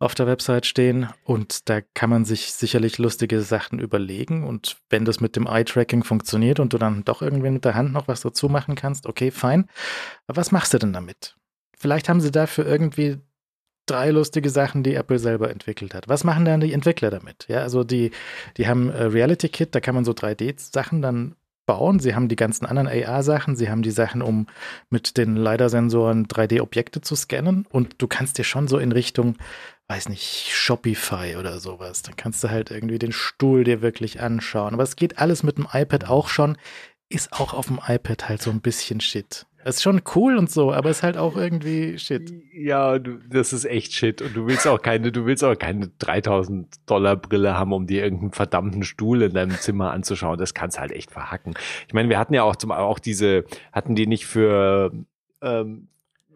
[0.02, 5.04] auf der Website stehen und da kann man sich sicherlich lustige Sachen überlegen und wenn
[5.04, 8.22] das mit dem Eye-Tracking funktioniert und du dann doch irgendwie mit der Hand noch was
[8.22, 9.68] dazu machen kannst, okay, fein.
[10.26, 11.36] Aber was machst du denn damit?
[11.78, 13.18] Vielleicht haben sie dafür irgendwie
[13.86, 16.08] drei lustige Sachen, die Apple selber entwickelt hat.
[16.08, 17.46] Was machen dann die Entwickler damit?
[17.48, 18.10] Ja, also die,
[18.56, 21.36] die haben äh, Reality Kit, da kann man so 3D-Sachen dann
[21.66, 22.00] bauen.
[22.00, 24.46] Sie haben die ganzen anderen AR-Sachen, sie haben die Sachen, um
[24.90, 29.36] mit den LiDAR-Sensoren 3D-Objekte zu scannen und du kannst dir schon so in Richtung,
[29.88, 34.74] weiß nicht, Shopify oder sowas, dann kannst du halt irgendwie den Stuhl dir wirklich anschauen.
[34.74, 36.56] Aber es geht alles mit dem iPad auch schon,
[37.08, 39.46] ist auch auf dem iPad halt so ein bisschen Shit.
[39.64, 42.32] Es ist schon cool und so, aber ist halt auch irgendwie Shit.
[42.52, 44.20] Ja, du, das ist echt Shit.
[44.20, 48.02] Und du willst auch keine, du willst auch keine 3000 Dollar Brille haben, um dir
[48.02, 50.38] irgendeinen verdammten Stuhl in deinem Zimmer anzuschauen.
[50.38, 51.54] Das kannst halt echt verhacken.
[51.86, 54.92] Ich meine, wir hatten ja auch zum, auch diese, hatten die nicht für,
[55.42, 55.88] ähm,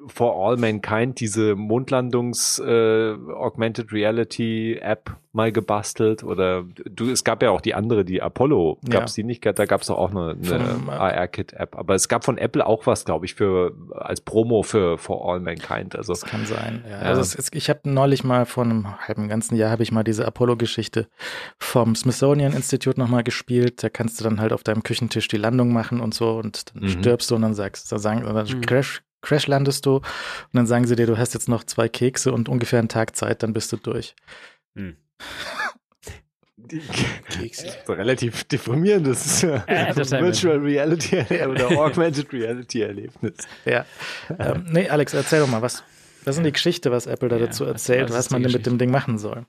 [0.08, 7.42] For All Mankind diese Mondlandungs äh, Augmented Reality App mal gebastelt oder du es gab
[7.42, 9.22] ja auch die andere die Apollo gab's Ja.
[9.22, 12.24] die nicht da gab's doch auch eine, eine äh, AR Kit App aber es gab
[12.24, 16.22] von Apple auch was glaube ich für als Promo für For All Mankind also Das
[16.24, 16.82] kann sein.
[16.88, 16.92] Ja.
[16.92, 16.98] Ja.
[17.02, 20.04] Also es ist, ich habe neulich mal vor einem halben ganzen Jahr habe ich mal
[20.04, 21.06] diese Apollo-Geschichte
[21.58, 23.82] vom Smithsonian Institute nochmal gespielt.
[23.82, 26.84] Da kannst du dann halt auf deinem Küchentisch die Landung machen und so und dann
[26.84, 26.88] Mhm.
[26.88, 28.60] stirbst du und dann sagst, da sagen, dann Mhm.
[28.62, 30.04] crash, crash landest du und
[30.52, 33.42] dann sagen sie dir, du hast jetzt noch zwei Kekse und ungefähr einen Tag Zeit,
[33.42, 34.14] dann bist du durch.
[36.56, 36.80] die,
[37.28, 37.68] Kekse.
[37.86, 39.60] so relativ deprimierendes äh.
[40.20, 43.84] Virtual Reality oder Augmented Reality Erlebnis Ja.
[44.38, 45.82] ähm, nee, Alex, erzähl doch mal, was,
[46.24, 48.52] was ist denn die Geschichte, was Apple da Ja, dazu erzählt, was was, man denn
[48.52, 49.46] mit dem Ding machen soll?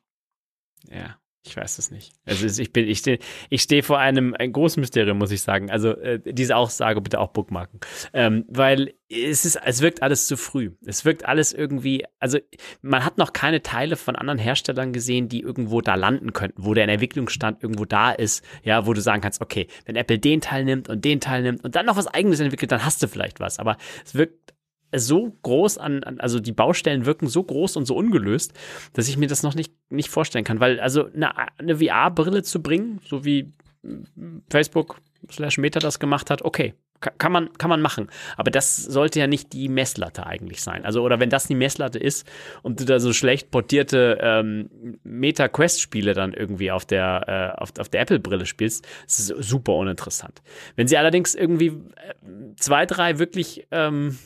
[0.90, 2.14] Ja, ich weiß es nicht.
[2.26, 3.20] Also ich bin, ich stehe,
[3.50, 5.72] ich stehe vor einem ein großen Mysterium, muss ich sagen.
[5.72, 7.80] Also äh, diese Aussage bitte auch bookmarken,
[8.14, 10.72] ähm, weil es ist, es wirkt alles zu früh.
[10.86, 12.40] Es wirkt alles irgendwie, also
[12.82, 16.74] man hat noch keine Teile von anderen Herstellern gesehen, die irgendwo da landen könnten, wo
[16.74, 20.66] der Entwicklungsstand irgendwo da ist, ja, wo du sagen kannst, okay, wenn Apple den Teil
[20.66, 23.40] nimmt und den Teil nimmt und dann noch was Eigenes entwickelt, dann hast du vielleicht
[23.40, 23.60] was.
[23.60, 24.54] Aber es wirkt
[24.96, 28.54] so groß an, an, also die Baustellen wirken so groß und so ungelöst,
[28.94, 30.60] dass ich mir das noch nicht, nicht vorstellen kann.
[30.60, 33.52] Weil also eine, eine VR-Brille zu bringen, so wie
[33.84, 36.74] mm, Facebook slash Meta das gemacht hat, okay.
[37.02, 38.08] ka- Kann man, kann man machen.
[38.38, 40.86] Aber das sollte ja nicht die Messlatte eigentlich sein.
[40.86, 42.26] Also, oder wenn das die Messlatte ist
[42.64, 44.70] und du da so schlecht portierte ähm,
[45.04, 50.42] Meta-Quest-Spiele dann irgendwie auf der, äh, auf, auf der Apple-Brille spielst, ist super uninteressant.
[50.76, 54.18] Wenn sie allerdings irgendwie äh, zwei, drei wirklich ähm,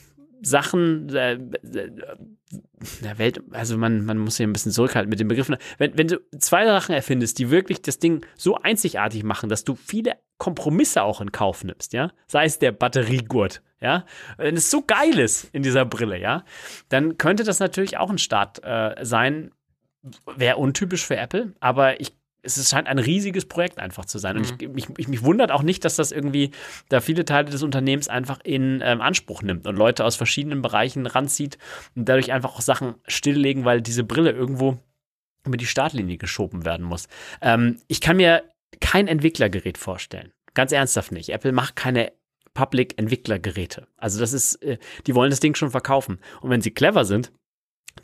[0.41, 1.91] Sachen, äh, äh,
[3.01, 5.57] der Welt, also man, man muss hier ein bisschen zurückhalten mit den Begriffen.
[5.77, 9.75] Wenn, wenn du zwei Sachen erfindest, die wirklich das Ding so einzigartig machen, dass du
[9.75, 14.05] viele Kompromisse auch in Kauf nimmst, ja, sei es der Batteriegurt, ja,
[14.37, 16.43] wenn es so geil ist in dieser Brille, ja,
[16.89, 19.51] dann könnte das natürlich auch ein Start äh, sein.
[20.35, 22.13] Wäre untypisch für Apple, aber ich
[22.43, 24.37] es scheint ein riesiges Projekt einfach zu sein.
[24.37, 26.51] Und ich, mich, ich, mich wundert auch nicht, dass das irgendwie
[26.89, 31.05] da viele Teile des Unternehmens einfach in ähm, Anspruch nimmt und Leute aus verschiedenen Bereichen
[31.05, 31.57] ranzieht
[31.95, 34.79] und dadurch einfach auch Sachen stilllegen, weil diese Brille irgendwo
[35.45, 37.07] über die Startlinie geschoben werden muss.
[37.41, 38.43] Ähm, ich kann mir
[38.79, 40.31] kein Entwicklergerät vorstellen.
[40.53, 41.29] Ganz ernsthaft nicht.
[41.29, 42.11] Apple macht keine
[42.53, 43.87] Public-Entwicklergeräte.
[43.97, 44.77] Also das ist, äh,
[45.07, 46.19] die wollen das Ding schon verkaufen.
[46.41, 47.31] Und wenn sie clever sind,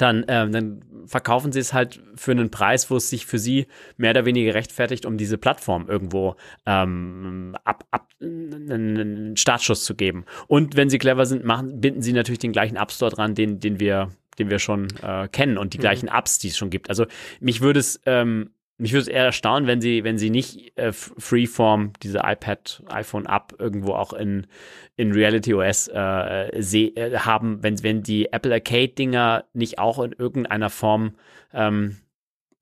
[0.02, 3.68] dann, ähm, dann verkaufen sie es halt für einen Preis, wo es sich für sie
[3.98, 6.36] mehr oder weniger rechtfertigt, um diese Plattform irgendwo
[6.66, 10.26] ähm, ab, ab, einen Startschuss zu geben.
[10.48, 13.60] Und wenn sie clever sind, machen, binden sie natürlich den gleichen App Store dran, den,
[13.60, 16.90] den wir den wir schon äh, kennen und die gleichen Apps, die es schon gibt.
[16.90, 17.08] Also
[17.40, 20.92] mich würde es ähm, mich würde es eher erstaunen, wenn sie, wenn sie nicht äh,
[20.94, 24.48] Freeform, diese iPad, iPhone-App irgendwo auch in,
[24.96, 30.70] in Reality OS äh, äh, haben, wenn, wenn die Apple Arcade-Dinger nicht auch in irgendeiner
[30.70, 31.16] Form
[31.54, 31.98] ähm,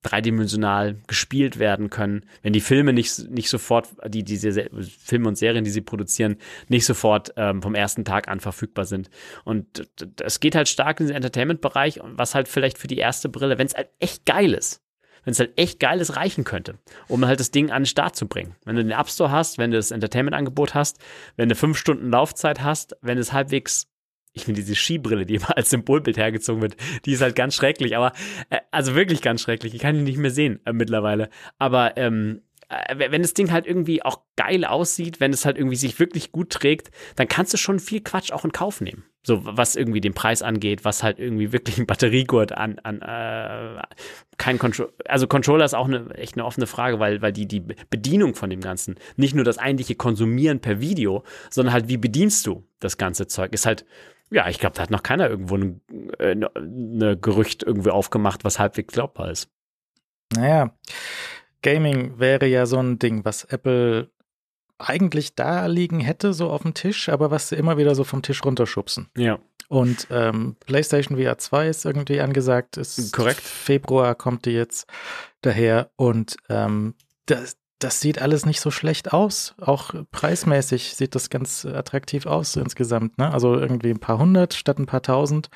[0.02, 5.36] dreidimensional gespielt werden können, wenn die Filme nicht, nicht sofort, die, diese Se- Filme und
[5.36, 6.36] Serien, die sie produzieren,
[6.68, 9.10] nicht sofort ähm, vom ersten Tag an verfügbar sind.
[9.44, 9.88] Und
[10.22, 13.66] es geht halt stark in den Entertainment-Bereich, was halt vielleicht für die erste Brille, wenn
[13.66, 14.80] es halt echt geil ist,
[15.26, 18.16] wenn es halt echt geil ist, reichen könnte, um halt das Ding an den Start
[18.16, 18.54] zu bringen.
[18.64, 20.98] Wenn du den App Store hast, wenn du das Entertainment-Angebot hast,
[21.36, 23.88] wenn du fünf Stunden Laufzeit hast, wenn es halbwegs
[24.32, 27.96] ich finde diese Skibrille, die immer als Symbolbild hergezogen wird, die ist halt ganz schrecklich,
[27.96, 28.12] aber
[28.50, 29.74] äh, also wirklich ganz schrecklich.
[29.74, 31.30] Ich kann die nicht mehr sehen äh, mittlerweile.
[31.58, 35.76] Aber ähm, äh, wenn das Ding halt irgendwie auch geil aussieht, wenn es halt irgendwie
[35.76, 39.04] sich wirklich gut trägt, dann kannst du schon viel Quatsch auch in Kauf nehmen.
[39.24, 43.82] So, was irgendwie den Preis angeht, was halt irgendwie wirklich ein Batteriegurt an, an äh,
[44.36, 47.60] kein Control, also Controller ist auch eine echt eine offene Frage, weil, weil die, die
[47.60, 52.46] Bedienung von dem Ganzen, nicht nur das eigentliche Konsumieren per Video, sondern halt, wie bedienst
[52.46, 53.86] du das ganze Zeug, ist halt,
[54.30, 55.80] ja, ich glaube, da hat noch keiner irgendwo ein
[56.18, 59.48] äh, ne, ne Gerücht irgendwie aufgemacht, was halbwegs glaubbar ist.
[60.34, 60.76] Naja,
[61.66, 64.08] Gaming wäre ja so ein Ding, was Apple
[64.78, 68.22] eigentlich da liegen hätte, so auf dem Tisch, aber was sie immer wieder so vom
[68.22, 69.08] Tisch runterschubsen.
[69.16, 69.40] Ja.
[69.66, 73.40] Und ähm, PlayStation VR 2 ist irgendwie angesagt, ist Korrekt.
[73.40, 74.86] Februar kommt die jetzt
[75.40, 76.94] daher und ähm,
[77.24, 79.56] das, das sieht alles nicht so schlecht aus.
[79.60, 83.18] Auch preismäßig sieht das ganz attraktiv aus insgesamt.
[83.18, 83.32] Ne?
[83.32, 85.48] Also irgendwie ein paar hundert statt ein paar tausend.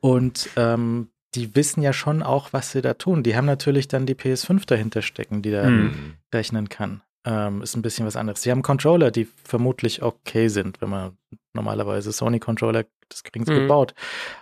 [0.00, 3.22] Und ähm, die wissen ja schon auch, was sie da tun.
[3.22, 6.14] Die haben natürlich dann die PS5 dahinter stecken, die da Hm.
[6.34, 7.02] rechnen kann.
[7.28, 8.42] ähm, ist ein bisschen was anderes.
[8.42, 11.18] Sie haben Controller, die vermutlich okay sind, wenn man
[11.54, 13.62] normalerweise Sony-Controller, das kriegen sie Mhm.
[13.62, 13.94] gebaut.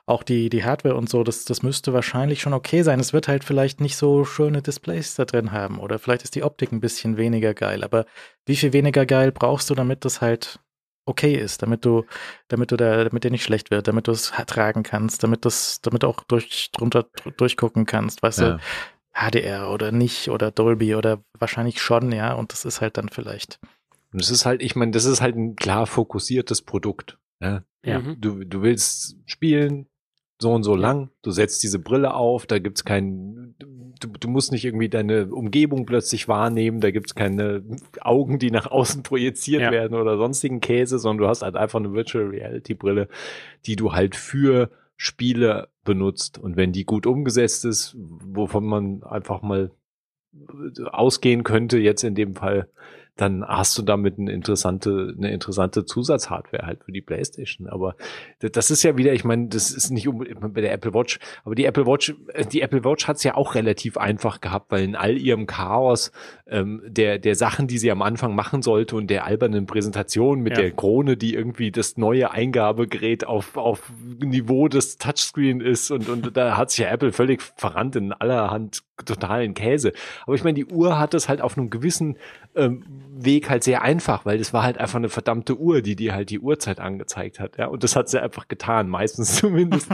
[0.04, 3.00] Auch die, die Hardware und so, das, das müsste wahrscheinlich schon okay sein.
[3.00, 6.42] Es wird halt vielleicht nicht so schöne Displays da drin haben oder vielleicht ist die
[6.42, 7.84] Optik ein bisschen weniger geil.
[7.84, 8.04] Aber
[8.44, 10.58] wie viel weniger geil brauchst du, damit das halt
[11.06, 12.04] okay ist, damit du,
[12.48, 15.80] damit du da, damit dir nicht schlecht wird, damit du es tragen kannst, damit das,
[15.82, 18.50] damit du auch durch, drunter durchgucken kannst, weißt Ja.
[18.56, 18.58] du,
[19.16, 23.60] HDR oder nicht oder Dolby oder wahrscheinlich schon, ja, und das ist halt dann vielleicht.
[24.12, 27.16] Und es ist halt, ich meine, das ist halt ein klar fokussiertes Produkt.
[27.40, 27.62] Ja?
[27.84, 28.00] Ja.
[28.00, 28.20] Mhm.
[28.20, 29.86] Du, du willst spielen,
[30.44, 34.52] so und so lang, du setzt diese Brille auf, da gibt's kein, du, du musst
[34.52, 37.64] nicht irgendwie deine Umgebung plötzlich wahrnehmen, da gibt's keine
[38.02, 39.70] Augen, die nach außen projiziert Ja.
[39.70, 43.08] werden oder sonstigen Käse, sondern du hast halt einfach eine Virtual Reality Brille,
[43.64, 46.36] die du halt für Spiele benutzt.
[46.38, 49.70] Und wenn die gut umgesetzt ist, wovon man einfach mal
[50.90, 52.68] ausgehen könnte, jetzt in dem Fall,
[53.16, 57.68] dann hast du damit eine interessante, eine interessante Zusatzhardware halt für die PlayStation.
[57.68, 57.94] Aber
[58.40, 61.54] das ist ja wieder, ich meine, das ist nicht unbedingt bei der Apple Watch, aber
[61.54, 64.82] die Apple Watch, äh, die Apple Watch hat es ja auch relativ einfach gehabt, weil
[64.82, 66.10] in all ihrem Chaos
[66.46, 70.56] ähm, der, der Sachen, die sie am Anfang machen sollte und der albernen Präsentation mit
[70.56, 70.62] Ja.
[70.62, 76.36] der Krone, die irgendwie das neue Eingabegerät auf, auf Niveau des Touchscreen ist und, und
[76.36, 79.92] da hat sich ja Apple völlig verrannt in allerhand totalen Käse.
[80.24, 82.16] Aber ich meine, die Uhr hat es halt auf einem gewissen
[82.54, 82.84] ähm,
[83.16, 86.30] Weg halt sehr einfach, weil das war halt einfach eine verdammte Uhr, die dir halt
[86.30, 87.58] die Uhrzeit angezeigt hat.
[87.58, 89.88] Ja, und das hat sie einfach getan, meistens zumindest.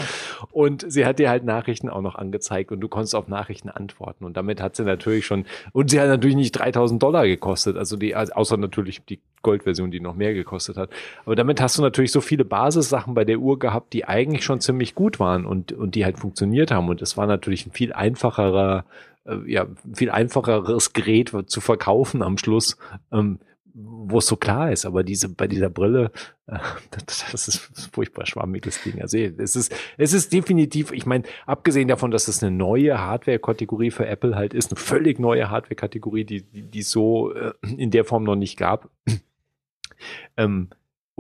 [0.51, 4.25] und sie hat dir halt Nachrichten auch noch angezeigt und du konntest auf Nachrichten antworten.
[4.25, 7.97] Und damit hat sie natürlich schon, und sie hat natürlich nicht 3000 Dollar gekostet, also
[7.97, 10.91] die, also außer natürlich die Goldversion, die noch mehr gekostet hat.
[11.25, 14.61] Aber damit hast du natürlich so viele Basissachen bei der Uhr gehabt, die eigentlich schon
[14.61, 16.89] ziemlich gut waren und, und die halt funktioniert haben.
[16.89, 18.85] Und es war natürlich ein viel einfacherer,
[19.25, 22.77] äh, ja, viel einfacheres Gerät zu verkaufen am Schluss,
[23.13, 23.39] ähm,
[23.75, 24.85] wo es so klar ist.
[24.85, 26.11] Aber diese, bei dieser Brille,
[26.47, 26.59] äh,
[27.07, 29.01] das, das ist furchtbar schwammiges Ding.
[29.01, 33.91] Also es ist, es ist definitiv, ich meine, abgesehen davon, dass es eine neue Hardware-Kategorie
[33.91, 38.05] für Apple halt ist, eine völlig neue Hardware-Kategorie, die, die, die so äh, in der
[38.05, 38.91] Form noch nicht gab.
[40.37, 40.69] Ähm,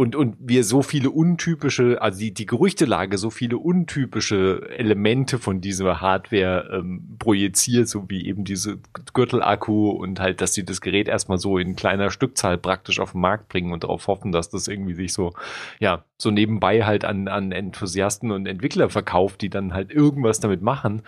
[0.01, 5.61] und, und wir so viele untypische, also die, die Gerüchtelage so viele untypische Elemente von
[5.61, 8.79] dieser Hardware ähm, projiziert, so wie eben diese
[9.13, 13.21] Gürtelakku und halt, dass sie das Gerät erstmal so in kleiner Stückzahl praktisch auf den
[13.21, 15.35] Markt bringen und darauf hoffen, dass das irgendwie sich so,
[15.81, 20.63] ja, so nebenbei halt an, an Enthusiasten und Entwickler verkauft, die dann halt irgendwas damit
[20.63, 21.03] machen.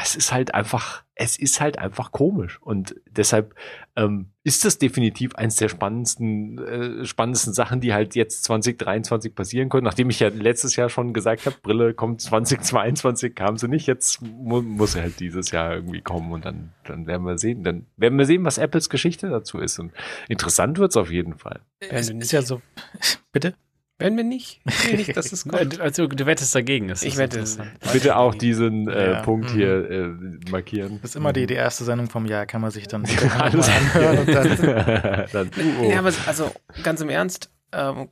[0.00, 2.58] Es ist halt einfach, es ist halt einfach komisch.
[2.62, 3.54] Und deshalb
[3.96, 9.68] ähm, ist das definitiv eins der spannendsten, äh, spannendsten Sachen, die halt jetzt 2023 passieren
[9.68, 9.84] können.
[9.84, 13.86] Nachdem ich ja letztes Jahr schon gesagt habe, Brille kommt 2022, kam sie nicht.
[13.86, 17.64] Jetzt mu muss sie halt dieses Jahr irgendwie kommen und dann, dann werden wir sehen.
[17.64, 19.78] Dann werden wir sehen, was Apples Geschichte dazu ist.
[19.78, 19.92] Und
[20.28, 21.60] interessant wird's auf jeden Fall.
[21.80, 22.62] Es ist ja so.
[23.32, 23.54] Bitte?
[24.00, 25.80] Wenn wir nicht, wir nicht, dass es kommt.
[25.80, 26.86] Also du wettest dagegen.
[26.88, 27.38] Das Ich ist wette.
[27.38, 27.70] interessant.
[27.92, 29.22] Bitte auch diesen äh, Ja.
[29.22, 29.56] Punkt Mhm.
[29.56, 30.98] hier äh, markieren.
[31.02, 33.04] Das ist immer die, die erste Sendung vom Jahr, kann man sich dann
[33.38, 35.26] Alles anhören und dann.
[35.32, 35.90] dann, uh, oh.
[35.90, 36.52] Ja, aber also
[36.84, 38.08] ganz im Ernst, ähm,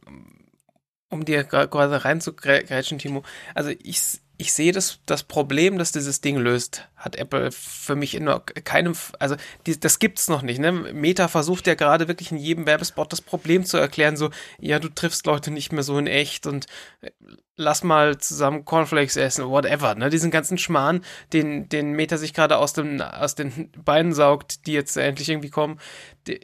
[1.09, 3.23] um dir gerade reinzugrätschen, Timo,
[3.55, 4.01] also ich,
[4.39, 8.31] ich sehe das, das Problem, das dieses Ding löst, hat Apple für mich in
[8.65, 10.59] keinem, also die, das gibt's noch nicht.
[10.59, 10.73] Ne?
[10.73, 14.89] Meta versucht ja gerade wirklich in jedem Werbespot das Problem zu erklären, so, ja, du
[14.89, 16.67] triffst Leute nicht mehr so in echt und
[17.01, 17.11] äh,
[17.57, 20.11] lass mal zusammen Cornflakes essen, whatever, ne?
[20.11, 24.73] Diesen ganzen Schmarrn, den, den Meta sich gerade aus, dem, aus den Beinen saugt, die
[24.73, 25.81] jetzt endlich irgendwie kommen,
[26.27, 26.41] de-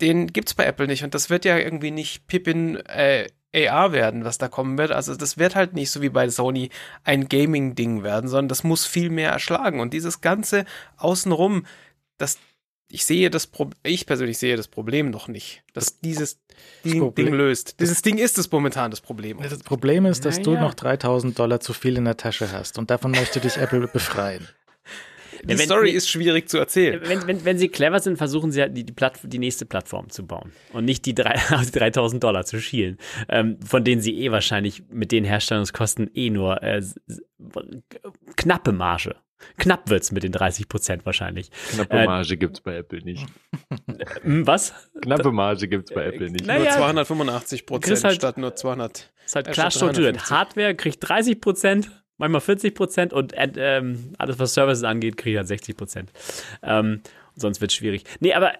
[0.00, 1.04] den gibt's bei Apple nicht.
[1.04, 4.92] Und das wird ja irgendwie nicht Pippin äh, AR werden, was da kommen wird.
[4.92, 6.70] Also das wird halt nicht so wie bei Sony
[7.04, 9.80] ein Gaming-Ding werden, sondern das muss viel mehr erschlagen.
[9.80, 10.64] Und dieses Ganze
[10.98, 11.66] außenrum,
[12.18, 12.38] das,
[12.88, 16.38] ich sehe das Pro ich persönlich sehe das Problem noch nicht, dass dieses
[16.84, 17.80] Ding, Problem- Ding löst.
[17.80, 19.38] Dieses Ding ist es momentan das Problem.
[19.42, 20.62] Das Problem ist, dass du Naja.
[20.66, 24.46] noch 3000 Dollar zu viel in der Tasche hast und davon möchte dich Apple befreien.
[25.44, 25.96] Die wenn- Story nee.
[25.96, 27.00] ist schwierig zu erzählen.
[27.04, 30.10] Wenn, wenn, wenn sie clever sind, versuchen sie ja die, die, Platt, die nächste Plattform
[30.10, 34.02] zu bauen und nicht die, drei, auf die 3000 Dollar zu schielen, ähm, von denen
[34.02, 36.82] sie eh wahrscheinlich mit den Herstellungskosten eh nur äh,
[38.36, 39.16] knappe Marge.
[39.56, 41.50] Knapp wird's mit den 30 Prozent wahrscheinlich.
[41.70, 43.24] Knappe äh, Marge gibt's bei Apple nicht.
[44.22, 44.74] Hm, Was?
[45.00, 46.44] Knappe Marge gibt's bei Apple nicht.
[46.46, 49.10] na- nur Naja, 285 Prozent halt- statt nur 200.
[49.24, 50.16] Ist halt klar strukturiert.
[50.16, 50.30] 350.
[50.30, 51.90] Hardware kriegt 30 Prozent,
[52.20, 53.82] manchmal 40 Prozent und äh,
[54.18, 56.10] alles, was Services angeht, kriegt halt 60 Prozent.
[56.62, 57.00] Ähm,
[57.34, 58.04] sonst wird es schwierig.
[58.20, 58.52] Nee, aber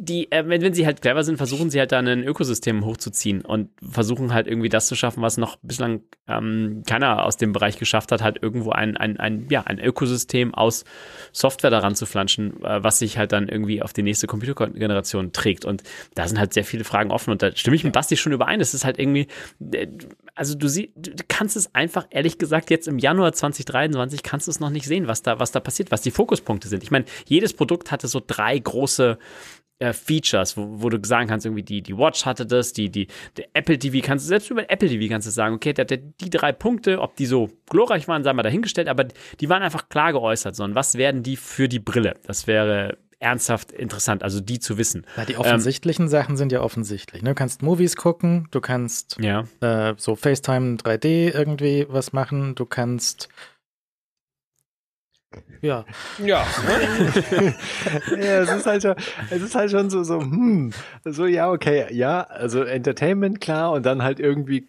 [0.00, 3.40] die, äh, wenn, wenn sie halt clever sind, versuchen sie halt da ein Ökosystem hochzuziehen
[3.40, 7.78] und versuchen halt irgendwie das zu schaffen, was noch bislang ähm, keiner aus dem Bereich
[7.78, 10.84] geschafft hat, halt irgendwo ein, ein, ein, ja, ein Ökosystem aus
[11.32, 15.64] Software daran zu flanschen, äh, was sich halt dann irgendwie auf die nächste Computergeneration trägt.
[15.64, 15.82] Und
[16.14, 18.60] da sind halt sehr viele Fragen offen und da stimme ich mit Basti schon überein.
[18.60, 19.26] Es ist halt irgendwie,
[19.72, 19.88] äh,
[20.36, 24.52] also du siehst, du kannst es einfach, ehrlich gesagt, jetzt im Januar 2023 kannst du
[24.52, 26.84] es noch nicht sehen, was da, was da passiert, was die Fokuspunkte sind.
[26.84, 29.18] Ich meine, jedes Produkt hatte so drei große
[29.78, 33.06] äh, Features, wo, wo, du sagen kannst, irgendwie die, die Watch hatte das, die, die,
[33.36, 35.98] der Apple TV kannst du, selbst über Apple TV kannst du sagen, okay, der, der,
[35.98, 39.88] die drei Punkte, ob die so glorreich waren, sei mal dahingestellt, aber die waren einfach
[39.88, 42.14] klar geäußert, sondern was werden die für die Brille?
[42.26, 45.04] Das wäre ernsthaft interessant, also die zu wissen.
[45.16, 47.22] Ja, die offensichtlichen ähm, Sachen sind ja offensichtlich.
[47.22, 47.30] Ne?
[47.30, 49.44] Du kannst Movies gucken, du kannst ja.
[49.60, 53.28] äh, so FaceTime 3D irgendwie was machen, du kannst
[55.60, 55.84] ja.
[56.24, 56.46] Ja.
[58.10, 58.94] ja, es ist halt schon,
[59.30, 60.72] es ist halt schon so, so, hm,
[61.04, 64.68] so, ja, okay, ja, also Entertainment, klar, und dann halt irgendwie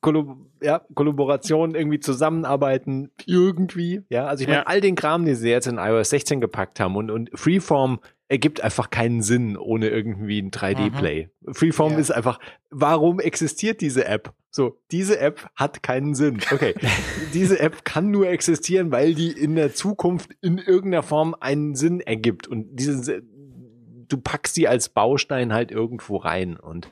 [0.00, 4.66] Kollab ja, Kollaboration, irgendwie zusammenarbeiten, irgendwie, ja, also ich meine, ja.
[4.66, 8.00] all den Kram, den sie jetzt in iOS 16 gepackt haben und, und Freeform
[8.34, 11.30] ergibt einfach keinen Sinn ohne irgendwie ein 3D-Play.
[11.52, 11.98] Freeform ja.
[12.00, 14.34] ist einfach, warum existiert diese App?
[14.50, 16.40] So, diese App hat keinen Sinn.
[16.50, 16.74] Okay,
[17.32, 22.00] diese App kann nur existieren, weil die in der Zukunft in irgendeiner Form einen Sinn
[22.00, 26.88] ergibt und diese, du packst sie als Baustein halt irgendwo rein und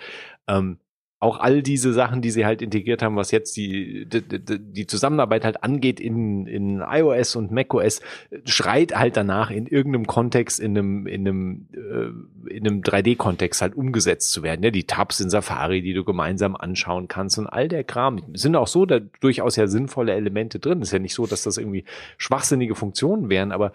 [0.47, 0.78] ähm,
[1.23, 4.23] auch all diese Sachen, die sie halt integriert haben, was jetzt die, die,
[4.59, 8.01] die Zusammenarbeit halt angeht in, in iOS und macOS,
[8.45, 13.77] schreit halt danach in irgendeinem Kontext, in einem, in einem, äh, in einem 3D-Kontext halt
[13.77, 14.64] umgesetzt zu werden.
[14.64, 18.20] Ja, die Tabs in Safari, die du gemeinsam anschauen kannst und all der Kram.
[18.35, 20.83] Sind auch so da durchaus ja sinnvolle Elemente drin.
[20.83, 21.85] Ist ja nicht so, dass das irgendwie
[22.18, 23.73] schwachsinnige Funktionen wären, aber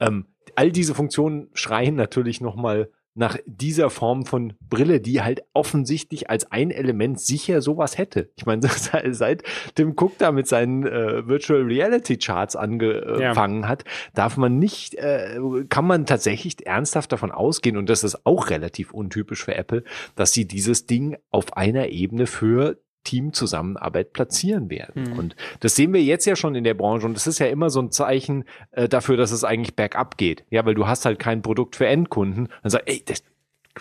[0.00, 0.24] ähm,
[0.56, 6.50] all diese Funktionen schreien natürlich nochmal nach dieser Form von Brille, die halt offensichtlich als
[6.52, 8.30] ein Element sicher sowas hätte.
[8.36, 8.62] Ich meine,
[9.10, 9.42] seit
[9.74, 13.68] Tim Cook da mit seinen äh, Virtual Reality Charts angefangen ja.
[13.68, 15.38] hat, darf man nicht, äh,
[15.68, 19.82] kann man tatsächlich ernsthaft davon ausgehen, und das ist auch relativ untypisch für Apple,
[20.14, 25.12] dass sie dieses Ding auf einer Ebene für Teamzusammenarbeit platzieren werden.
[25.12, 25.18] Mhm.
[25.18, 27.70] Und das sehen wir jetzt ja schon in der Branche und das ist ja immer
[27.70, 30.44] so ein Zeichen äh, dafür, dass es eigentlich bergab geht.
[30.50, 32.48] Ja, weil du hast halt kein Produkt für Endkunden.
[32.62, 33.22] Dann sagst, ey, das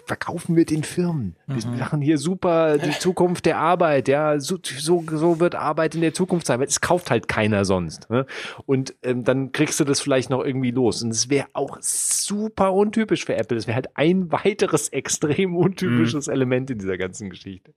[0.06, 1.36] verkaufen wir den Firmen.
[1.48, 1.80] Wir mhm.
[1.80, 4.08] machen hier super die Zukunft der Arbeit.
[4.08, 6.60] Ja, so, so, so wird Arbeit in der Zukunft sein.
[6.60, 8.10] Weil es kauft halt keiner sonst.
[8.10, 8.26] Ne?
[8.66, 11.02] Und ähm, dann kriegst du das vielleicht noch irgendwie los.
[11.02, 13.58] Und es wäre auch super untypisch für Apple.
[13.58, 16.34] Das wäre halt ein weiteres extrem untypisches mhm.
[16.34, 17.74] Element in dieser ganzen Geschichte.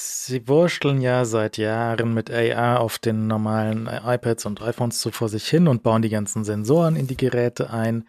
[0.00, 5.28] Sie wurschteln ja seit Jahren mit AR auf den normalen iPads und iPhones so vor
[5.28, 8.06] sich hin und bauen die ganzen Sensoren in die Geräte ein.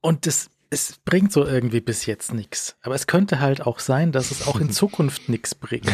[0.00, 2.76] Und das, es bringt so irgendwie bis jetzt nichts.
[2.82, 5.86] Aber es könnte halt auch sein, dass es auch in Zukunft nichts bringt.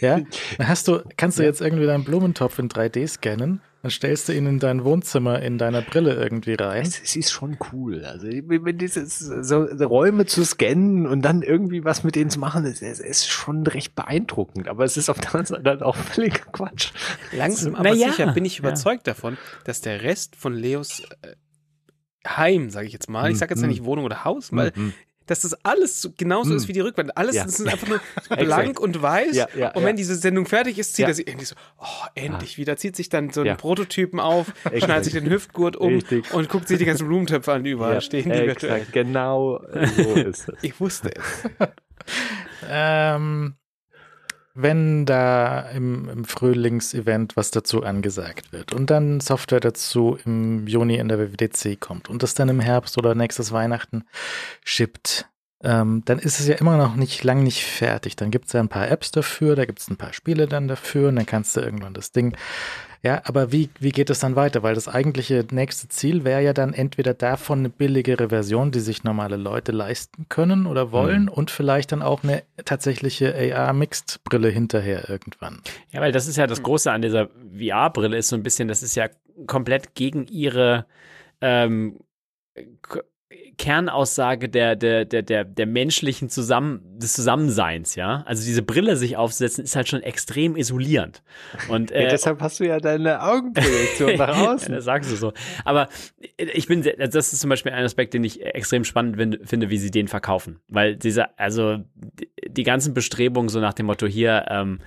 [0.00, 0.22] Ja?
[0.58, 4.46] Hast du, kannst du jetzt irgendwie deinen Blumentopf in 3D scannen dann stellst du ihn
[4.46, 6.86] in dein Wohnzimmer in deiner Brille irgendwie rein.
[6.86, 8.02] Es, es ist schon cool.
[8.06, 12.64] Also wenn dieses so Räume zu scannen und dann irgendwie was mit denen zu machen,
[12.64, 14.68] ist, ist, ist schon recht beeindruckend.
[14.68, 16.92] Aber es ist auf der anderen Seite auch völliger Quatsch.
[17.32, 19.12] Langsam aber ja, sicher bin ich überzeugt ja.
[19.12, 21.34] davon, dass der Rest von Leos äh,
[22.26, 24.72] Heim, sage ich jetzt mal, ich sage jetzt ja nicht Wohnung oder Haus, weil
[25.26, 26.56] dass das alles so, genauso hm.
[26.56, 27.16] ist wie die Rückwand.
[27.16, 27.44] Alles ja.
[27.44, 28.00] ist einfach nur
[28.38, 29.34] blank und weiß.
[29.34, 32.58] Ja, ja, und wenn diese Sendung fertig ist, zieht er sich endlich so, oh, endlich
[32.58, 36.32] wieder, zieht sich dann so einen Prototypen auf, schneidet sich den Hüftgurt um Richtig.
[36.32, 38.86] und guckt sich die ganzen Blumentöpfe an, überall stehen die virtuell.
[38.92, 39.60] Genau
[39.96, 40.54] so ist es.
[40.62, 41.50] ich wusste es.
[42.68, 43.54] ähm,
[44.54, 50.96] wenn da im, im Frühlingsevent was dazu angesagt wird und dann Software dazu im Juni
[50.96, 54.04] in der WWDC kommt und das dann im Herbst oder nächstes Weihnachten
[54.64, 55.26] shippt,
[55.64, 58.16] ähm, dann ist es ja immer noch nicht lang nicht fertig.
[58.16, 60.68] Dann gibt es ja ein paar Apps dafür, da gibt es ein paar Spiele dann
[60.68, 62.36] dafür und dann kannst du irgendwann das Ding
[63.04, 64.62] ja, aber wie, wie geht es dann weiter?
[64.62, 69.04] Weil das eigentliche nächste Ziel wäre ja dann entweder davon eine billigere Version, die sich
[69.04, 71.28] normale Leute leisten können oder wollen mhm.
[71.28, 75.60] und vielleicht dann auch eine tatsächliche AR-Mixed-Brille hinterher irgendwann.
[75.90, 78.82] Ja, weil das ist ja das Große an dieser VR-Brille, ist so ein bisschen, das
[78.82, 79.10] ist ja
[79.46, 80.86] komplett gegen ihre
[81.42, 82.00] ähm,
[83.56, 88.22] Kernaussage der, der, der, der, der menschlichen Zusammen, des Zusammenseins, ja.
[88.26, 91.22] Also diese Brille sich aufsetzen, ist halt schon extrem isolierend.
[91.68, 94.70] Und äh, ja, deshalb hast du ja deine Augenprojektion nach außen.
[94.70, 95.32] ja, das sagst du so.
[95.64, 95.88] Aber
[96.36, 99.90] ich bin, das ist zum Beispiel ein Aspekt, den ich extrem spannend finde, wie sie
[99.90, 100.60] den verkaufen.
[100.68, 101.78] Weil dieser, also
[102.46, 104.80] die ganzen Bestrebungen so nach dem Motto hier, ähm,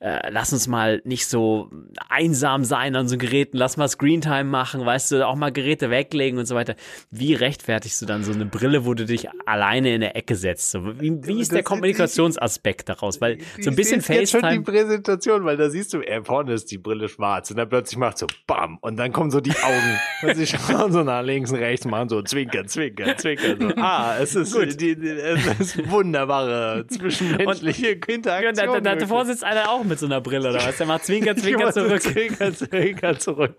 [0.00, 1.70] äh, lass uns mal nicht so
[2.08, 6.38] einsam sein an so Geräten, lass mal Screentime machen, weißt du, auch mal Geräte weglegen
[6.38, 6.74] und so weiter.
[7.10, 10.70] Wie rechtfertigst du dann so eine Brille, wo du dich alleine in der Ecke setzt?
[10.70, 13.20] So, wie, wie ist der Kommunikationsaspekt daraus?
[13.20, 14.20] Weil so ein bisschen FaceTime.
[14.20, 17.58] Jetzt schon die Präsentation, weil da siehst du, er vorne ist die Brille schwarz und
[17.58, 21.02] dann plötzlich macht so BAM und dann kommen so die Augen und sie schauen so
[21.02, 23.56] nach links und rechts, machen so Zwinker, Zwinker, Zwinker.
[23.58, 23.70] So.
[23.80, 28.54] Ah, es ist, die, die, es ist wunderbare zwischenmenschliche Interaktion.
[28.54, 30.78] Ja, da, da, davor sitzt einer auch mit so einer Brille oder was?
[30.78, 32.02] Der macht Zwinker, Zwinker zurück.
[32.02, 33.56] Zwinker, Zwinker zurück.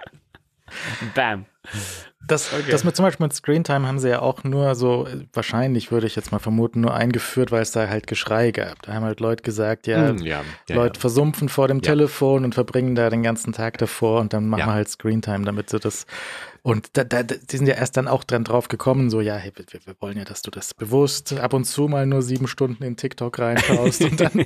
[1.14, 1.46] Bam.
[2.28, 2.72] Das, okay.
[2.72, 6.16] das mit zum Beispiel mit Screentime haben sie ja auch nur so, wahrscheinlich würde ich
[6.16, 8.82] jetzt mal vermuten, nur eingeführt, weil es da halt Geschrei gab.
[8.84, 11.02] Da haben halt Leute gesagt, ja, mm, ja, ja Leute ja.
[11.02, 14.74] versumpfen vor dem Telefon und verbringen da den ganzen Tag davor und dann machen wir
[14.74, 16.06] halt Screentime, damit sie das.
[16.62, 19.52] Und da, da, die sind ja erst dann auch dran drauf gekommen, so, ja, hey,
[19.56, 22.84] wir, wir wollen ja, dass du das bewusst ab und zu mal nur sieben Stunden
[22.84, 24.46] in TikTok reinschaust und dann.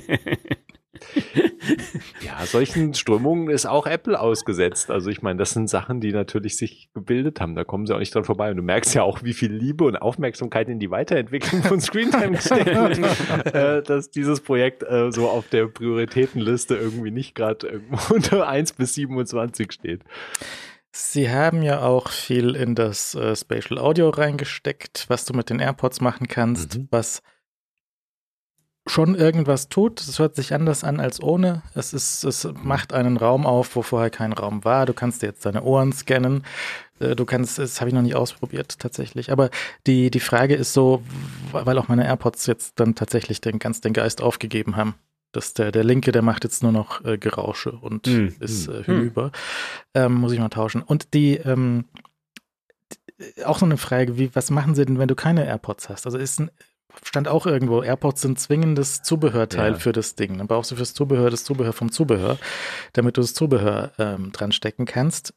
[2.20, 4.90] ja, solchen Strömungen ist auch Apple ausgesetzt.
[4.90, 7.54] Also ich meine, das sind Sachen, die natürlich sich gebildet haben.
[7.54, 8.50] Da kommen sie auch nicht dran vorbei.
[8.50, 12.40] Und du merkst ja auch, wie viel Liebe und Aufmerksamkeit in die Weiterentwicklung von Screentime
[12.40, 12.68] steckt,
[13.54, 17.80] äh, dass dieses Projekt äh, so auf der Prioritätenliste irgendwie nicht gerade
[18.10, 20.02] unter 1 bis 27 steht.
[20.92, 25.60] Sie haben ja auch viel in das äh, Spatial Audio reingesteckt, was du mit den
[25.60, 26.88] AirPods machen kannst, mhm.
[26.90, 27.22] was
[28.86, 30.00] schon irgendwas tut.
[30.00, 31.62] Es hört sich anders an als ohne.
[31.74, 34.86] Es ist, es macht einen Raum auf, wo vorher kein Raum war.
[34.86, 36.44] Du kannst jetzt deine Ohren scannen.
[37.00, 39.32] Äh, du kannst, das habe ich noch nicht ausprobiert tatsächlich.
[39.32, 39.50] Aber
[39.86, 41.02] die, die Frage ist so,
[41.52, 44.94] weil auch meine AirPods jetzt dann tatsächlich den ganz den Geist aufgegeben haben.
[45.32, 48.84] Dass der, der linke, der macht jetzt nur noch äh, Gerausche und mm, ist äh,
[48.84, 49.26] hinüber.
[49.26, 49.98] Mm.
[49.98, 50.82] Ähm, muss ich mal tauschen.
[50.82, 51.84] Und die, ähm,
[53.44, 56.06] auch so eine Frage, wie, was machen sie denn, wenn du keine AirPods hast?
[56.06, 56.50] Also ist ein,
[57.02, 59.78] stand auch irgendwo, AirPods sind zwingendes Zubehörteil ja.
[59.78, 60.38] für das Ding.
[60.38, 62.38] Dann brauchst du fürs Zubehör das Zubehör vom Zubehör,
[62.92, 65.34] damit du das Zubehör ähm, dran stecken kannst.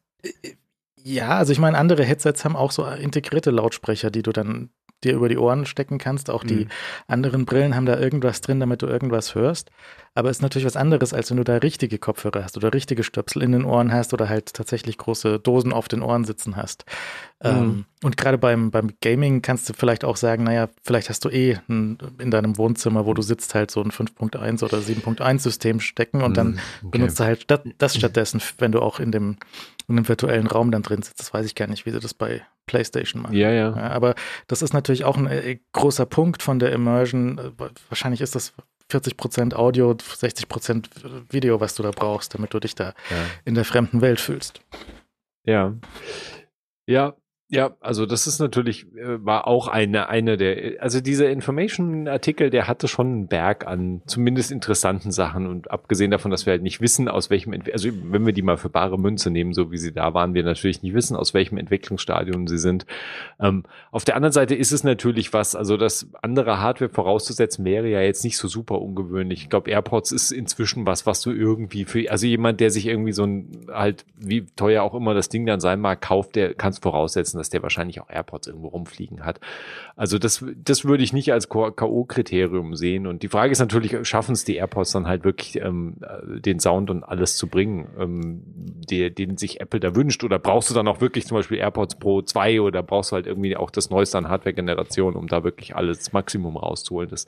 [1.03, 4.69] Ja, also ich meine, andere Headsets haben auch so integrierte Lautsprecher, die du dann
[5.03, 6.29] dir über die Ohren stecken kannst.
[6.29, 6.69] Auch die mhm.
[7.07, 9.71] anderen Brillen haben da irgendwas drin, damit du irgendwas hörst.
[10.15, 13.03] Aber es ist natürlich was anderes, als wenn du da richtige Kopfhörer hast oder richtige
[13.03, 16.85] Stöpsel in den Ohren hast oder halt tatsächlich große Dosen auf den Ohren sitzen hast.
[17.41, 17.49] Mhm.
[17.49, 21.29] Ähm, und gerade beim, beim Gaming kannst du vielleicht auch sagen, naja, vielleicht hast du
[21.29, 25.79] eh ein, in deinem Wohnzimmer, wo du sitzt, halt so ein 5.1 oder 7.1 System
[25.79, 26.89] stecken und dann mhm, okay.
[26.91, 29.37] benutzt du halt das, das stattdessen, wenn du auch in dem,
[29.87, 31.19] in dem virtuellen Raum dann drin sitzt.
[31.19, 33.35] Das weiß ich gar nicht, wie sie das bei PlayStation machen.
[33.35, 33.75] Ja, ja.
[33.75, 34.13] ja aber
[34.47, 37.53] das ist natürlich auch ein äh, großer Punkt von der Immersion.
[37.89, 38.53] Wahrscheinlich ist das
[38.91, 40.85] 40% Audio, 60%
[41.31, 43.17] Video, was du da brauchst, damit du dich da ja.
[43.45, 44.61] in der fremden Welt fühlst.
[45.45, 45.73] Ja.
[46.87, 47.15] Ja,
[47.51, 52.67] ja, also das ist natürlich, äh, war auch eine, eine der, also dieser Information-Artikel, der
[52.67, 56.79] hatte schon einen Berg an zumindest interessanten Sachen und abgesehen davon, dass wir halt nicht
[56.79, 59.79] wissen, aus welchem, Ent also wenn wir die mal für bare Münze nehmen, so wie
[59.79, 62.85] sie da waren, wir natürlich nicht wissen, aus welchem Entwicklungsstadium sie sind.
[63.39, 67.87] Ähm, auf der anderen Seite ist es natürlich was, also das andere Hardware vorauszusetzen wäre
[67.87, 69.41] ja jetzt nicht so super ungewöhnlich.
[69.41, 73.11] Ich glaube, AirPods ist inzwischen was, was du irgendwie für, also jemand, der sich irgendwie
[73.11, 76.73] so ein, halt, wie teuer auch immer das Ding dann sein mag, kauft, der kann
[76.73, 79.39] es voraussetzen dass der wahrscheinlich auch AirPods irgendwo rumfliegen hat.
[79.95, 83.07] Also das, das würde ich nicht als K.O.-Kriterium sehen.
[83.07, 86.89] Und die Frage ist natürlich, schaffen es die AirPods dann halt wirklich ähm, den Sound
[86.89, 88.43] und alles zu bringen, ähm,
[88.89, 90.23] der, den sich Apple da wünscht?
[90.23, 93.27] Oder brauchst du dann auch wirklich zum Beispiel AirPods Pro 2 oder brauchst du halt
[93.27, 97.09] irgendwie auch das Neueste an Hardware-Generation, um da wirklich alles Maximum rauszuholen?
[97.09, 97.25] Das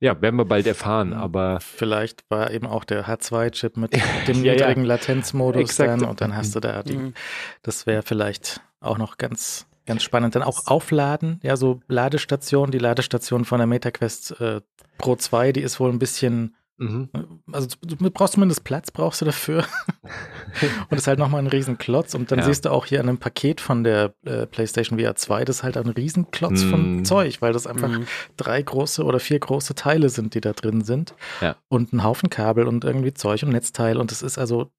[0.00, 1.58] ja, werden wir bald erfahren, aber.
[1.60, 3.92] Vielleicht war eben auch der H2-Chip mit
[4.28, 4.88] dem ja, niedrigen ja.
[4.88, 7.14] Latenzmodus dann und dann hast du da die, mhm.
[7.62, 10.34] das wäre vielleicht auch noch ganz, ganz spannend.
[10.34, 14.60] Dann auch Aufladen, ja, so Ladestation, die Ladestation von der MetaQuest äh,
[14.98, 17.08] Pro 2, die ist wohl ein bisschen Mhm.
[17.50, 19.64] Also du brauchst zumindest Platz, brauchst du dafür.
[20.02, 22.14] und das ist halt nochmal ein Riesenklotz.
[22.14, 22.44] Und dann ja.
[22.44, 25.62] siehst du auch hier an einem Paket von der äh, PlayStation VR 2, das ist
[25.64, 26.70] halt ein Riesenklotz mhm.
[26.70, 28.06] von Zeug, weil das einfach mhm.
[28.36, 31.14] drei große oder vier große Teile sind, die da drin sind.
[31.40, 31.56] Ja.
[31.68, 33.96] Und ein Haufen Kabel und irgendwie Zeug und Netzteil.
[33.96, 34.70] Und das ist also,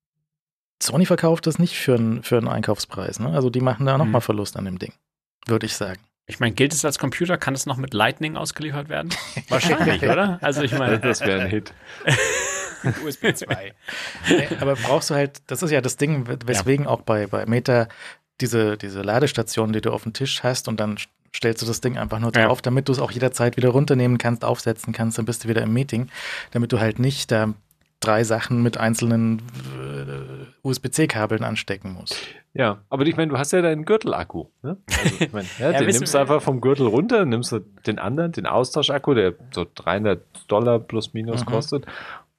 [0.81, 3.19] Sony verkauft das nicht für, ein, für einen Einkaufspreis.
[3.19, 3.29] Ne?
[3.29, 4.25] Also die machen da nochmal mhm.
[4.25, 4.93] Verlust an dem Ding,
[5.47, 5.99] würde ich sagen.
[6.29, 7.37] Ich meine, gilt es als Computer?
[7.37, 9.09] Kann es noch mit Lightning ausgeliefert werden?
[9.49, 10.37] Wahrscheinlich, oder?
[10.43, 11.73] Also ich meine, das wäre ein Hit.
[13.03, 13.73] USB 2.
[14.61, 16.91] aber brauchst du halt, das ist ja das Ding, weswegen ja.
[16.91, 17.87] auch bei, bei Meta
[18.41, 20.97] diese, diese Ladestation, die du auf dem Tisch hast und dann
[21.35, 22.61] stellst du das Ding einfach nur drauf, ja.
[22.61, 25.73] damit du es auch jederzeit wieder runternehmen kannst, aufsetzen kannst, dann bist du wieder im
[25.73, 26.09] Meeting,
[26.51, 27.55] damit du halt nicht da
[27.99, 32.15] drei Sachen mit einzelnen äh, USB-C-Kabeln anstecken musst.
[32.53, 34.47] Ja, aber ich meine, du hast ja deinen Gürtelakku.
[34.63, 34.77] Ne?
[34.87, 37.99] Also, ich mein, ja, ja, den nimmst du einfach vom Gürtel runter, nimmst du den
[37.99, 41.49] anderen, den Austauschakku, der so 300 Dollar plus minus mhm.
[41.49, 41.85] kostet.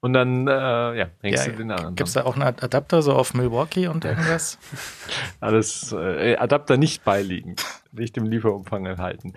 [0.00, 1.94] Und dann äh, ja, hängst Ja, du den anderen.
[1.94, 4.58] Gibt es da auch einen Ad- Adapter so auf Milwaukee und irgendwas?
[5.40, 7.56] Alles äh, Adapter nicht beiliegen,
[7.92, 9.34] nicht im Lieferumfang enthalten.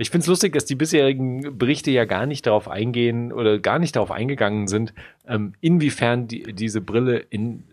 [0.00, 3.78] Ich finde es lustig, dass die bisherigen Berichte ja gar nicht darauf eingehen oder gar
[3.78, 4.94] nicht darauf eingegangen sind,
[5.28, 7.64] ähm, inwiefern die, diese Brille in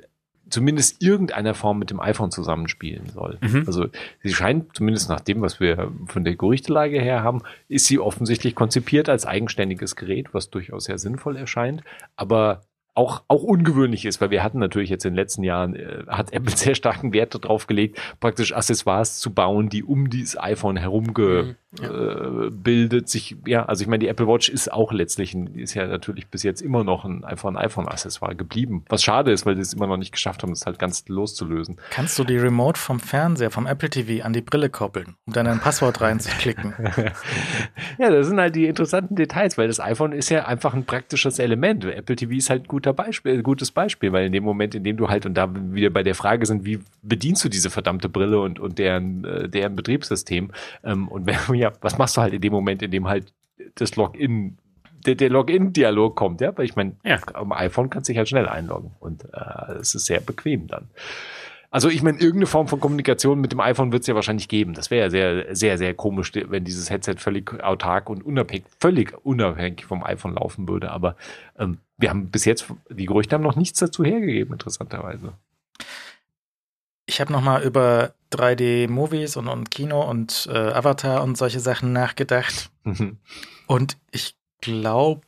[0.49, 3.37] zumindest irgendeiner Form mit dem iPhone zusammenspielen soll.
[3.39, 3.63] Mhm.
[3.65, 3.87] Also
[4.23, 8.55] sie scheint, zumindest nach dem, was wir von der Gerüchtelage her haben, ist sie offensichtlich
[8.55, 11.81] konzipiert als eigenständiges Gerät, was durchaus sehr sinnvoll erscheint,
[12.17, 12.61] aber
[12.97, 16.33] auch, auch ungewöhnlich ist, weil wir hatten natürlich jetzt in den letzten Jahren, äh, hat
[16.33, 21.13] Apple sehr starken Wert darauf gelegt, praktisch Accessoires zu bauen, die um dieses iPhone herum
[21.79, 25.47] ge, äh, bildet sich, ja, also ich meine, die Apple Watch ist auch letztlich, ein,
[25.55, 28.83] ist ja natürlich bis jetzt immer noch ein iPhone, iPhone-Accessoire geblieben.
[28.89, 31.77] Was schade ist, weil sie es immer noch nicht geschafft haben, das halt ganz loszulösen.
[31.89, 35.47] Kannst du die Remote vom Fernseher, vom Apple TV an die Brille koppeln, um dann
[35.47, 36.73] ein Passwort reinzuklicken?
[37.97, 41.39] Ja, das sind halt die interessanten Details, weil das iPhone ist ja einfach ein praktisches
[41.39, 41.83] Element.
[41.85, 44.83] Apple TV ist halt ein guter Beispiel, ein gutes Beispiel, weil in dem Moment, in
[44.83, 48.09] dem du halt, und da wieder bei der Frage sind, wie bedienst du diese verdammte
[48.09, 50.51] Brille und, und deren, äh, deren Betriebssystem?
[50.83, 53.33] Ähm, und wenn, ja, was machst du halt in dem Moment, in dem halt
[53.75, 54.57] das Login,
[55.05, 56.57] der, der Login-Dialog kommt, ja?
[56.57, 57.19] Weil ich meine, Ja.
[57.33, 60.89] am iPhone kannst du dich halt schnell einloggen und äh, es ist sehr bequem dann.
[61.69, 64.73] Also ich meine, irgendeine Form von Kommunikation mit dem iPhone wird es ja wahrscheinlich geben.
[64.73, 69.13] Das wäre ja sehr, sehr, sehr komisch, wenn dieses Headset völlig autark und unabhängig, völlig
[69.25, 70.91] unabhängig vom iPhone laufen würde.
[70.91, 71.17] Aber
[71.59, 75.33] ähm, wir haben bis jetzt, die Gerüchte haben noch nichts dazu hergegeben, interessanterweise.
[77.05, 82.69] Ich habe nochmal über 3D-Movies und, und Kino und äh, Avatar und solche Sachen nachgedacht.
[83.67, 85.21] Und ich glaube,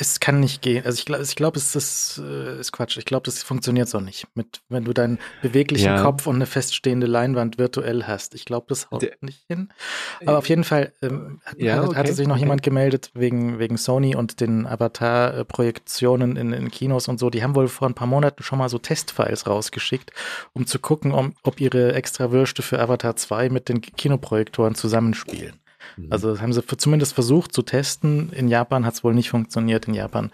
[0.00, 0.84] es kann nicht gehen.
[0.86, 2.96] Also ich glaube, ich glaub, es ist, äh, ist Quatsch.
[2.96, 4.26] Ich glaube, das funktioniert so nicht.
[4.34, 6.02] Mit, wenn du deinen beweglichen Ja.
[6.02, 8.34] Kopf und eine feststehende Leinwand virtuell hast.
[8.34, 9.68] Ich glaube, das haut Der- nicht hin.
[10.24, 13.76] Aber auf jeden Fall ähm, hat, Ja, okay, hatte sich noch jemand gemeldet wegen, wegen
[13.76, 17.30] Sony und den Avatar-Projektionen in, in Kinos und so.
[17.30, 20.12] Die haben wohl vor ein paar Monaten schon mal so Testfiles rausgeschickt,
[20.54, 25.59] um zu gucken, um, ob ihre extra Würste für Avatar 2 mit den Kinoprojektoren zusammenspielen.
[26.10, 28.32] Also das haben sie zumindest versucht zu testen.
[28.32, 29.88] In Japan hat es wohl nicht funktioniert.
[29.88, 30.30] In Japan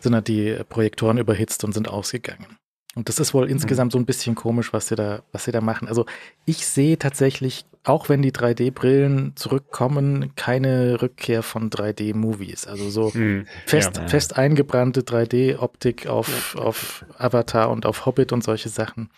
[0.00, 2.58] sind halt die Projektoren überhitzt und sind ausgegangen.
[2.94, 5.60] Und das ist wohl insgesamt so ein bisschen komisch, was sie da, was sie da
[5.60, 5.88] machen.
[5.88, 6.06] Also
[6.44, 12.66] ich sehe tatsächlich, auch wenn die 3D-Brillen zurückkommen, keine Rückkehr von 3D-Movies.
[12.66, 13.46] Also so Hm.
[13.66, 14.08] fest, Ja.
[14.08, 19.10] fest eingebrannte 3D-Optik auf, auf Avatar und auf Hobbit und solche Sachen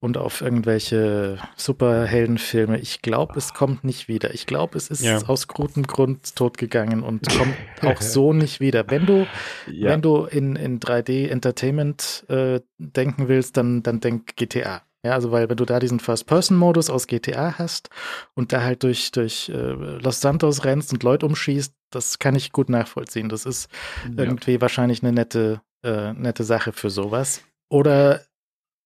[0.00, 2.78] und auf irgendwelche Superheldenfilme.
[2.78, 4.32] Ich glaube, es kommt nicht wieder.
[4.34, 5.18] Ich glaube, es ist Ja.
[5.26, 8.84] aus gutem Grund totgegangen und kommt auch so nicht wieder.
[8.88, 9.26] Wenn du,
[9.70, 9.90] Ja.
[9.90, 14.82] wenn du in, in 3D-Entertainment äh, denken willst, dann, dann denk GTA.
[15.06, 17.90] Ja, also weil wenn du da diesen First-Person-Modus aus GTA hast
[18.34, 22.50] und da halt durch, durch äh, Los Santos rennst und Leute umschießt, das kann ich
[22.52, 23.28] gut nachvollziehen.
[23.28, 23.68] Das ist
[24.16, 27.42] irgendwie wahrscheinlich eine nette, äh, nette Sache für sowas.
[27.68, 28.22] Oder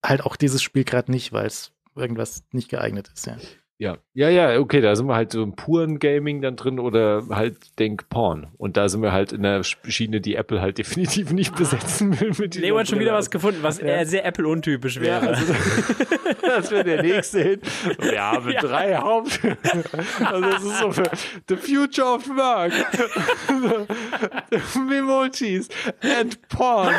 [0.04, 3.36] halt auch dieses Spiel gerade nicht, weil es irgendwas nicht geeignet ist, ja.
[3.82, 7.22] Ja, ja, ja, okay, da sind wir halt so im puren Gaming dann drin oder
[7.30, 8.48] halt denk Porn.
[8.58, 12.32] Und da sind wir halt in der Schiene, die Apple halt definitiv nicht besetzen will
[12.36, 14.04] mit Leo hat schon wieder was gefunden, was Ja.
[14.04, 15.28] sehr Apple-untypisch Ja, wäre.
[15.28, 15.54] also,
[16.42, 17.62] das wäre der nächste Hit.
[18.02, 18.60] Wir haben Ja.
[18.60, 19.40] drei Haupt.
[20.26, 21.10] Also das ist so für
[21.48, 22.72] The Future of Work.
[24.90, 25.70] Memojis
[26.02, 26.94] and Porn.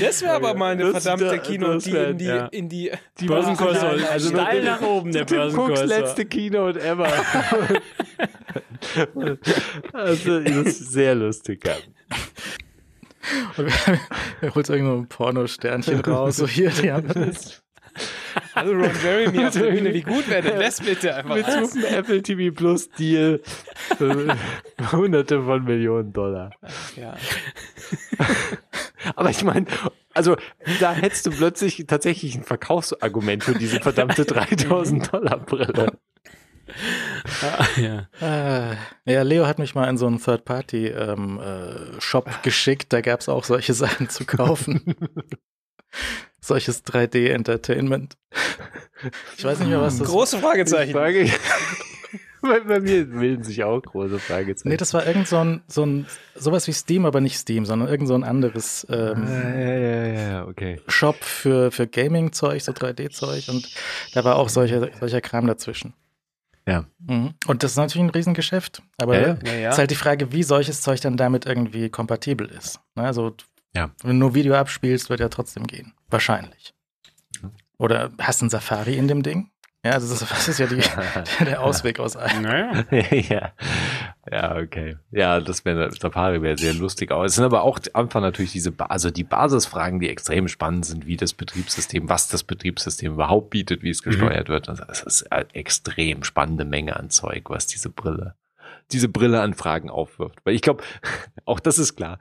[0.00, 2.46] Das wäre aber mal eine Das- verdammte das Kino, die in die, ja.
[2.46, 5.86] in die Die Börsenkurs soll also steil nach oben, der Tim Cooks Börsenkurs.
[5.88, 7.08] letzte Keynote ever.
[9.92, 11.66] also, das ist sehr lustig.
[11.66, 11.74] Ja.
[14.40, 17.08] Er holt irgendein Porno-Sternchen raus, so hier, die haben
[18.54, 21.36] Also Ron Jeremy auf der Bühne, wie gut wäre denn das bitte einfach?
[21.36, 23.40] Mit so einem Apple TV Plus Deal.
[23.96, 24.36] für
[24.92, 26.50] Hunderte von Millionen Dollar.
[26.96, 27.16] Ja.
[29.14, 29.66] Aber ich meine,
[30.14, 30.36] also
[30.80, 35.92] da hättest du plötzlich tatsächlich ein Verkaufsargument für diese verdammte 3000 Dollar Brille.
[37.76, 38.08] ja.
[38.20, 38.74] Ah,
[39.06, 42.92] ja, Leo hat mich mal in so einen Third-Party-Shop geschickt.
[42.92, 44.94] Da gab es auch solche Sachen zu kaufen.
[46.48, 48.16] Solches 3D-Entertainment.
[49.36, 50.92] Ich weiß nicht mehr, was das Große Ich Fragezeichen.
[50.92, 51.30] frage,
[52.40, 54.70] bei, bei mir bilden sich auch große Fragezeichen.
[54.70, 57.88] Nee, das war irgend so ein, so ein, sowas wie Steam, aber nicht Steam, sondern
[57.88, 60.80] irgend so ein anderes ähm, ja, ja, ja, ja, okay.
[60.88, 63.68] Shop für, für Gaming-Zeug, so 3D-Zeug und
[64.14, 65.92] da war auch solcher, solcher Kram dazwischen.
[66.66, 66.86] Ja.
[67.06, 67.34] Mhm.
[67.46, 69.68] Und das ist natürlich ein Riesengeschäft, aber Ja, ja.
[69.70, 72.80] Ist halt die Frage, wie solches Zeug dann damit irgendwie kompatibel ist.
[72.94, 73.34] Ne, Also,
[73.74, 73.90] Ja.
[74.02, 75.92] wenn du nur Video abspielst, wird ja trotzdem gehen.
[76.08, 76.74] Wahrscheinlich.
[77.78, 79.50] Oder hast du ein Safari in dem Ding?
[79.84, 80.82] Ja, das ist, das ist ja die,
[81.44, 82.42] der Ausweg aus allem.
[82.42, 82.84] Naja.
[83.10, 83.52] ja.
[84.30, 84.96] Ja, okay.
[85.12, 87.12] Ja, das wäre Safari wäre sehr lustig.
[87.12, 91.06] Aber es sind aber auch einfach natürlich diese, also die Basisfragen, die extrem spannend sind,
[91.06, 94.52] wie das Betriebssystem, was das Betriebssystem überhaupt bietet, wie es gesteuert mhm.
[94.52, 94.68] wird.
[94.68, 98.34] Es ist eine extrem spannende Menge an Zeug, was diese Brille,
[98.92, 100.38] diese Brille an Fragen aufwirft.
[100.44, 100.82] Weil ich glaube,
[101.44, 102.18] auch das ist klar.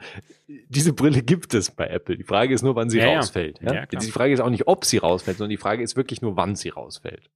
[0.69, 2.17] Diese Brille gibt es bei Apple.
[2.17, 3.59] Die Frage ist nur, wann sie ja, rausfällt.
[3.61, 3.73] Ja?
[3.73, 6.37] Ja, die Frage ist auch nicht, ob sie rausfällt, sondern die Frage ist wirklich nur,
[6.37, 7.29] wann sie rausfällt.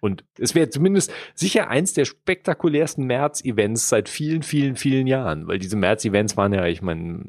[0.00, 5.58] Und es wäre zumindest sicher eins der spektakulärsten März-Events seit vielen, vielen, vielen Jahren, weil
[5.58, 7.22] diese März-Events waren ja, ich meine,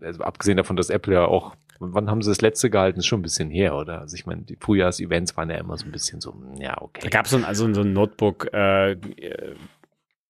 [0.00, 3.00] also abgesehen davon, dass Apple ja auch, wann haben sie das letzte gehalten?
[3.00, 4.00] Ist schon ein bisschen her, oder?
[4.00, 7.00] Also ich meine, die Frühjahrs-Events waren ja immer so ein bisschen so, ja, okay.
[7.02, 8.96] Da gab es so ein, also so ein Notebook, äh,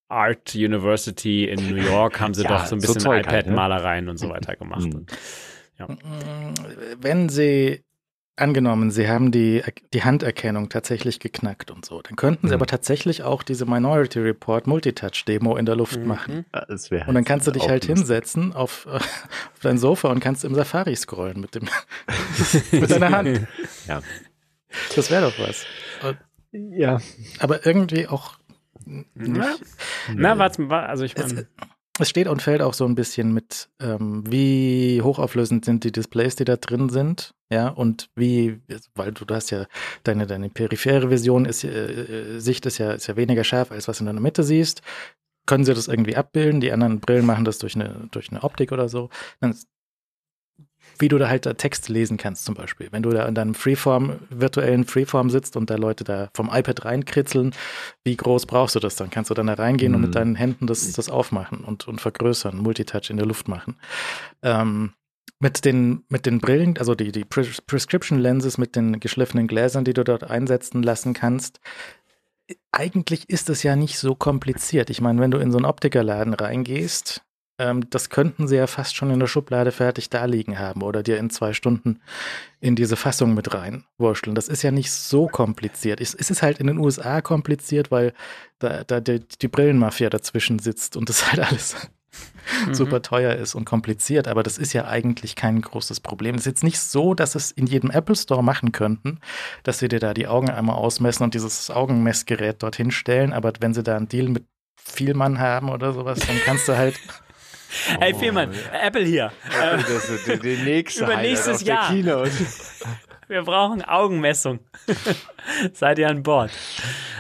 [0.09, 4.05] Art University in New York haben sie ja, doch so ein bisschen so iPad-Malereien halt,
[4.05, 4.11] ne?
[4.11, 4.85] und so weiter gemacht.
[4.85, 5.07] Mhm.
[5.79, 5.89] Ja.
[7.01, 7.85] Wenn sie
[8.37, 12.03] Angenommen, Sie haben die, die Handerkennung tatsächlich geknackt und so.
[12.03, 12.61] Dann könnten Sie mhm.
[12.61, 16.09] aber tatsächlich auch diese Minority Report Multitouch-Demo in der Luft mhm.
[16.09, 16.45] machen.
[16.53, 17.97] Ja, und dann kannst du dich halt lustig.
[17.97, 19.05] hinsetzen auf, auf
[19.63, 21.69] dein Sofa und kannst im Safari scrollen mit, dem,
[22.73, 23.47] mit deiner Hand.
[23.87, 24.03] Ja.
[24.97, 25.65] Das wäre doch was.
[26.51, 26.99] ja.
[27.39, 28.35] Aber irgendwie auch.
[28.85, 29.61] Nicht.
[30.15, 31.47] Na, warte mal, also ich meine
[32.01, 36.35] es steht und fällt auch so ein bisschen mit, ähm, wie hochauflösend sind die Displays,
[36.35, 38.61] die da drin sind, ja, und wie,
[38.97, 39.67] weil du, hast ja
[40.03, 43.99] deine, deine periphere Vision ist, äh, Sicht ist ja, ist ja weniger scharf, als was
[43.99, 44.83] du in der Mitte siehst.
[45.47, 46.61] Können sie das irgendwie abbilden?
[46.61, 49.11] Die anderen Brillen machen das durch eine, durch eine Optik oder so.
[49.41, 49.55] Dann
[50.99, 52.89] wie du da halt da Text lesen kannst zum Beispiel.
[52.91, 56.85] Wenn du da in deinem Freeform, virtuellen Freeform sitzt und da Leute da vom iPad
[56.85, 57.55] reinkritzeln,
[58.05, 58.97] wie groß brauchst du das?
[58.97, 59.97] Dann kannst du dann da reingehen mhm.
[59.97, 60.15] und mit mhm.
[60.15, 63.77] deinen Händen das, das aufmachen und, und vergrößern, Multitouch in der Luft machen.
[64.43, 64.93] Ähm,
[65.41, 69.85] mit den, mit den Brillen, also die, die Pres Prescription Lenses mit den geschliffenen Gläsern,
[69.85, 71.61] die du dort einsetzen lassen kannst,
[72.73, 74.91] eigentlich ist es ja nicht so kompliziert.
[74.91, 77.23] Ich meine, wenn du in so einen Optikerladen reingehst,
[77.59, 81.03] ähm, das könnten sie ja fast schon in der Schublade fertig da liegen haben oder
[81.03, 82.01] dir in zwei Stunden
[82.61, 84.35] in diese Fassung mit reinwurschteln.
[84.35, 86.01] Das ist ja nicht so kompliziert.
[86.01, 88.13] Es ist halt in den USA kompliziert, weil
[88.59, 91.77] da, da die, die Brillenmafia dazwischen sitzt und das halt alles
[92.67, 92.75] mhm.
[92.75, 96.35] super teuer ist und kompliziert, aber das ist ja eigentlich kein großes Problem.
[96.35, 99.21] Es ist jetzt nicht so, dass es in jedem Apple Store machen könnten,
[99.63, 103.75] dass sie dir da die Augen einmal ausmessen und dieses Augenmessgerät dorthin stellen, aber wenn
[103.75, 104.45] sie da einen Deal mit
[104.77, 106.99] Vielmann haben oder sowas, dann kannst du halt
[108.01, 109.33] Hey, Firman, Apple hier.
[109.49, 111.93] Apple, das ist die, die nächste Über nächstes Jahr.
[113.35, 114.61] Wir brauchen Augenmessung.
[115.73, 116.53] Seid ihr an Bord?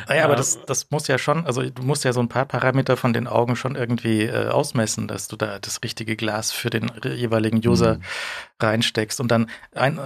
[0.08, 2.96] Naja, aber das, das muss ja schon, also du musst ja so ein paar Parameter
[2.96, 6.90] von den Augen schon irgendwie äh, ausmessen, dass du da das richtige Glas für den
[7.04, 8.02] jeweiligen User mhm.
[8.60, 9.20] reinsteckst.
[9.20, 9.98] Und dann ein,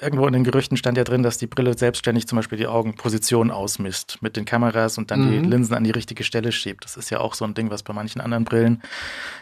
[0.00, 3.50] irgendwo in den Gerüchten stand ja drin, dass die Brille selbstständig zum Beispiel die Augenposition
[3.50, 5.30] ausmisst mit den Kameras und dann mhm.
[5.30, 6.84] die Linsen an die richtige Stelle schiebt.
[6.84, 8.82] Das ist ja auch so ein Ding, was bei manchen anderen Brillen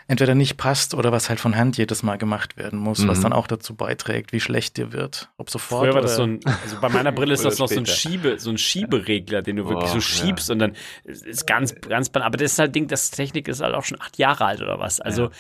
[0.09, 3.09] entweder nicht passt oder was halt von Hand jedes Mal gemacht werden muss, mhm.
[3.09, 5.31] was dann auch dazu beiträgt, wie schlecht dir wird.
[5.39, 5.85] Ob sofort.
[5.85, 8.39] Früher war das so ein, also bei meiner Brille ist das noch so ein Schiebe,
[8.39, 10.55] so ein Schieberegler, den du wirklich oh, so schiebst ja.
[10.55, 13.85] und dann ist ganz, ganz, aber das ist halt Ding, das Technik ist halt auch
[13.85, 15.01] schon acht Jahre alt oder was.
[15.01, 15.31] Also ja.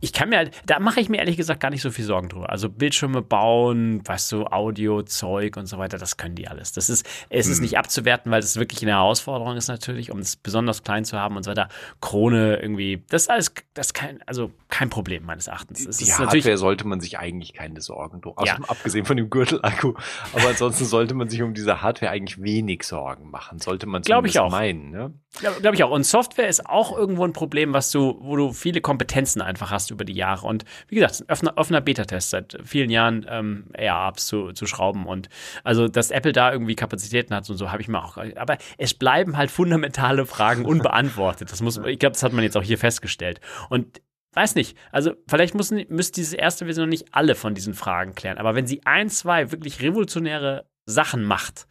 [0.00, 2.28] ich kann mir halt, da mache ich mir ehrlich gesagt gar nicht so viel Sorgen
[2.28, 2.50] drüber.
[2.50, 6.72] Also Bildschirme bauen, weißt du, Audio, Zeug und so weiter, das können die alles.
[6.72, 7.52] Das ist, es hm.
[7.52, 11.18] ist nicht abzuwerten, weil es wirklich eine Herausforderung ist natürlich, um es besonders klein zu
[11.18, 11.68] haben und so weiter.
[12.00, 15.86] Krone irgendwie, das ist alles, das ist kein, also kein Problem meines Erachtens.
[15.86, 18.58] Es die Hardware sollte man sich eigentlich keine Sorgen drum, ja.
[18.68, 19.94] abgesehen von dem Gürtelakku.
[20.32, 23.58] Aber ansonsten sollte man sich um diese Hardware eigentlich wenig Sorgen machen.
[23.58, 24.50] Sollte man Glaube ich auch.
[24.50, 24.90] meinen.
[24.90, 25.14] Ne?
[25.38, 25.90] Glaube glaub ich auch.
[25.90, 29.90] Und Software ist auch irgendwo ein Problem, was du, wo du viele Kompetenzen einfach hast
[29.90, 30.46] über die Jahre.
[30.46, 35.06] Und wie gesagt, ein offener, offener Beta-Test seit vielen Jahren ähm, AR-Apps zu, zu schrauben.
[35.06, 35.28] Und
[35.64, 38.18] also, dass Apple da irgendwie Kapazitäten hat und so, habe ich mir auch.
[38.36, 41.50] Aber es bleiben halt fundamentale Fragen unbeantwortet.
[41.50, 43.40] Das muss, ich glaube, das hat man jetzt auch hier festgestellt.
[43.70, 44.00] Und
[44.34, 44.76] Weiß nicht.
[44.90, 48.38] Also, vielleicht müssen, müsste diese erste Version nicht alle von diesen Fragen klären.
[48.38, 51.66] Aber wenn sie ein, zwei wirklich revolutionäre Sachen macht,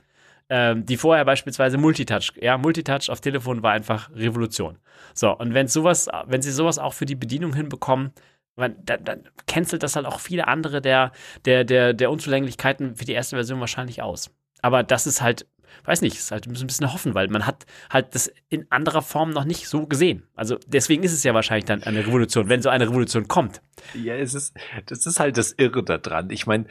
[0.50, 4.78] ähm, die vorher beispielsweise Multitouch, ja, Multitouch auf Telefon war einfach Revolution.
[5.14, 8.12] So, und wenn sowas, wenn sie sowas auch für die Bedienung hinbekommen,
[8.58, 11.14] dann, dann cancelt das halt auch viele andere der,
[11.46, 14.30] der, der, der Unzulänglichkeiten für die erste Version wahrscheinlich aus.
[14.62, 15.48] Aber das ist halt
[15.86, 19.32] weiß nicht, ist halt ein bisschen hoffen, weil man hat halt das in anderer Form
[19.32, 20.24] noch nicht so gesehen.
[20.36, 23.62] Also deswegen ist es ja wahrscheinlich dann eine Revolution, wenn so eine Revolution kommt.
[23.94, 26.30] Ja, es ist, das ist halt das Irre daran.
[26.30, 26.66] Ich meine,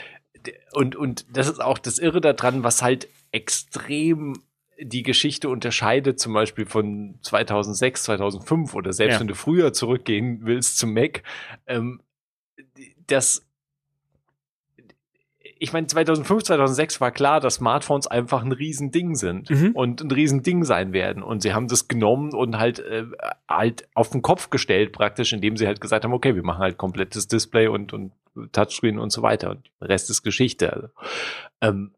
[0.73, 4.35] und, und das ist auch das Irre daran, was halt extrem
[4.83, 9.21] die Geschichte unterscheidet, zum Beispiel von 2006, 2005 oder selbst ja.
[9.21, 11.23] wenn du früher zurückgehen willst zum Mac,
[11.67, 12.01] ähm,
[13.07, 13.47] dass
[15.63, 19.73] ich meine, 2005, 2006 war klar, dass Smartphones einfach ein Riesending sind Mhm.
[19.73, 21.23] und ein Riesending sein werden.
[21.23, 23.05] Und sie haben das genommen und halt, äh,
[23.47, 26.79] halt auf den Kopf gestellt praktisch, indem sie halt gesagt haben, okay, wir machen halt
[26.79, 28.13] komplettes Display und, und
[28.53, 29.51] Touchscreen und so weiter.
[29.51, 30.73] Und der Rest ist Geschichte.
[30.73, 30.89] Also,
[31.61, 31.93] ähm,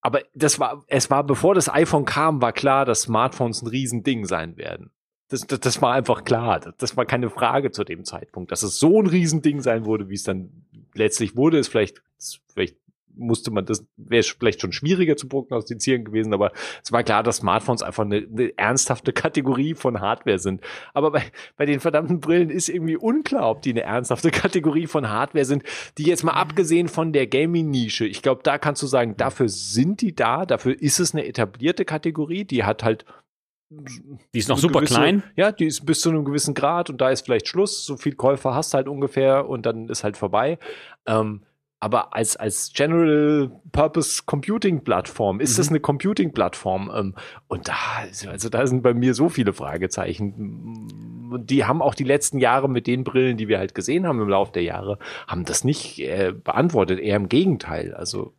[0.00, 4.24] aber das war, es war, bevor das iPhone kam, war klar, dass Smartphones ein Riesending
[4.26, 4.90] sein werden.
[5.28, 6.58] Das, das, das war einfach klar.
[6.58, 8.50] Das, das war keine Frage zu dem Zeitpunkt.
[8.50, 10.50] Dass es so ein Riesending sein wurde, wie es dann
[10.94, 12.76] letztlich wurde, ist vielleicht, ist vielleicht
[13.16, 16.52] musste man das, wäre vielleicht schon schwieriger zu prognostizieren gewesen, aber
[16.84, 20.60] es war klar, dass Smartphones einfach eine, eine ernsthafte Kategorie von Hardware sind.
[20.94, 21.22] Aber bei,
[21.56, 25.62] bei den verdammten Brillen ist irgendwie unklar, ob die eine ernsthafte Kategorie von Hardware sind,
[25.98, 30.00] die jetzt mal abgesehen von der Gaming-Nische, ich glaube, da kannst du sagen, dafür sind
[30.00, 33.04] die da, dafür ist es eine etablierte Kategorie, die hat halt
[34.32, 35.22] Die ist noch super gewisse- klein.
[35.34, 37.84] Ja, die ist bis zu einem gewissen Grad und da ist vielleicht Schluss.
[37.84, 40.58] So viel Käufer hast halt ungefähr und dann ist halt vorbei.
[41.06, 41.42] Ähm,
[41.78, 46.90] aber als, als General Purpose Computing Plattform ist das eine Computing Plattform.
[46.94, 47.14] Ähm,
[47.48, 47.74] und da,
[48.28, 51.28] also da sind bei mir so viele Fragezeichen.
[51.30, 54.20] Und Die haben auch die letzten Jahre mit den Brillen, die wir halt gesehen haben
[54.20, 56.98] im Laufe der Jahre, haben das nicht äh, beantwortet.
[56.98, 57.94] Eher im Gegenteil.
[57.94, 58.34] Also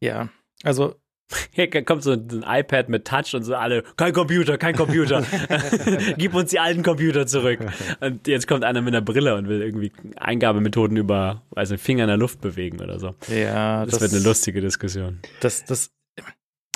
[0.00, 0.28] Ja,
[0.62, 0.94] also
[1.50, 5.24] Hier kommt so ein iPad mit Touch und so alle, kein Computer, kein Computer.
[6.18, 7.60] Gib uns die alten Computer zurück.
[8.00, 12.08] Und jetzt kommt einer mit einer Brille und will irgendwie Eingabemethoden über, also Finger in
[12.08, 13.14] der Luft bewegen oder so.
[13.28, 15.18] ja, Das, wird eine lustige Diskussion.
[15.40, 15.90] Das, das,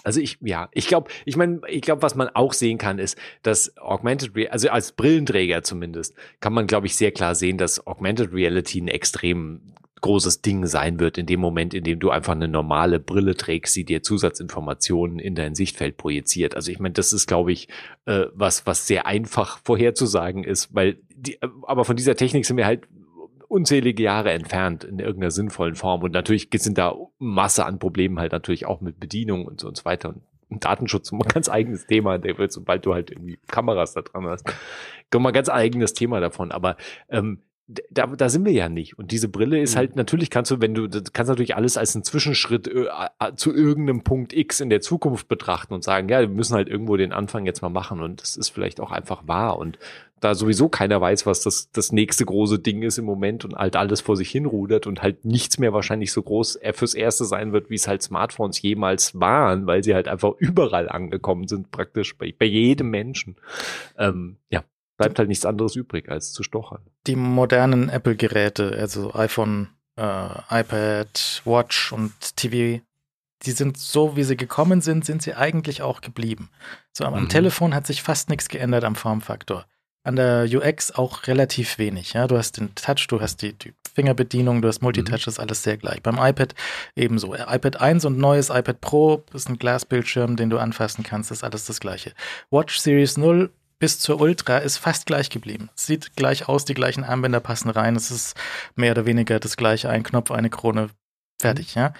[0.02, 3.16] Also ich, ja, ich glaube, ich meine, ich glaube, was man auch sehen kann, ist,
[3.42, 7.86] dass Augmented Reality, also als Brillenträger zumindest, kann man, glaube ich, sehr klar sehen, dass
[7.86, 12.32] Augmented Reality ein extrem großes Ding sein wird in dem Moment, in dem du einfach
[12.32, 16.54] eine normale Brille trägst, die dir Zusatzinformationen in dein Sichtfeld projiziert.
[16.56, 17.68] Also ich meine, das ist, glaube ich,
[18.06, 22.56] äh, was, was sehr einfach vorherzusagen ist, weil die, äh, aber von dieser Technik sind
[22.56, 22.86] wir halt
[23.50, 26.02] unzählige Jahre entfernt in irgendeiner sinnvollen Form.
[26.02, 29.76] Und natürlich sind da Masse an Problemen halt natürlich auch mit Bedienung und so und
[29.76, 30.14] so weiter.
[30.48, 34.44] Und Datenschutz ein ganz eigenes Thema, wird, sobald du halt irgendwie Kameras da dran hast,
[35.10, 36.52] kommt mal ganz eigenes Thema davon.
[36.52, 36.76] Aber
[37.08, 37.42] ähm,
[37.90, 38.98] da, da sind wir ja nicht.
[38.98, 39.78] Und diese Brille ist Mhm.
[39.78, 42.86] halt, natürlich kannst du, wenn du, kannst natürlich alles als einen Zwischenschritt äh,
[43.36, 46.96] zu irgendeinem Punkt X in der Zukunft betrachten und sagen, ja, wir müssen halt irgendwo
[46.96, 48.02] den Anfang jetzt mal machen.
[48.02, 49.58] Und das ist vielleicht auch einfach wahr.
[49.58, 49.78] Und
[50.20, 53.74] da sowieso keiner weiß, was das, das nächste große Ding ist im Moment und halt
[53.76, 57.52] alles vor sich hinrudert und halt nichts mehr wahrscheinlich so groß äh, fürs Erste sein
[57.52, 62.18] wird, wie es halt Smartphones jemals waren, weil sie halt einfach überall angekommen sind, praktisch
[62.18, 63.36] bei, bei jedem Menschen.
[63.96, 64.62] Ähm, ja,
[65.00, 66.82] bleibt halt nichts anderes übrig, als zu stochern.
[67.06, 72.80] die modernen Apple-Geräte, also iPhone, äh, iPad, Watch und TV,
[73.42, 76.50] die sind so, wie sie gekommen sind, sind sie eigentlich auch geblieben.
[76.92, 77.28] So am, Mhm.
[77.30, 79.64] Telefon hat sich fast nichts geändert am Formfaktor.
[80.02, 82.12] An der UX auch relativ wenig.
[82.14, 85.62] Ja, du hast den Touch, du hast die, die Fingerbedienung, du hast Multitouch, ist alles
[85.62, 86.02] sehr gleich.
[86.02, 86.54] Beim iPad
[86.96, 87.34] ebenso.
[87.34, 91.66] iPad 1 und neues iPad Pro ist ein Glasbildschirm, den du anfassen kannst, ist alles
[91.66, 92.12] das gleiche.
[92.50, 93.50] Watch Series 0
[93.80, 95.70] bis zur Ultra ist fast gleich geblieben.
[95.74, 97.96] Sieht gleich aus, die gleichen Armbänder passen rein.
[97.96, 98.36] Es ist
[98.76, 100.90] mehr oder weniger das gleiche, ein Knopf, eine Krone,
[101.40, 101.94] fertig, ja.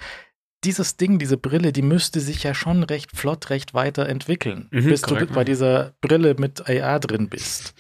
[0.65, 5.03] Dieses Ding, diese Brille, die müsste sich ja schon recht flott, recht weiterentwickeln, Mhm, bis
[5.03, 5.31] korrekt.
[5.31, 7.73] du bei dieser Brille mit AR drin bist.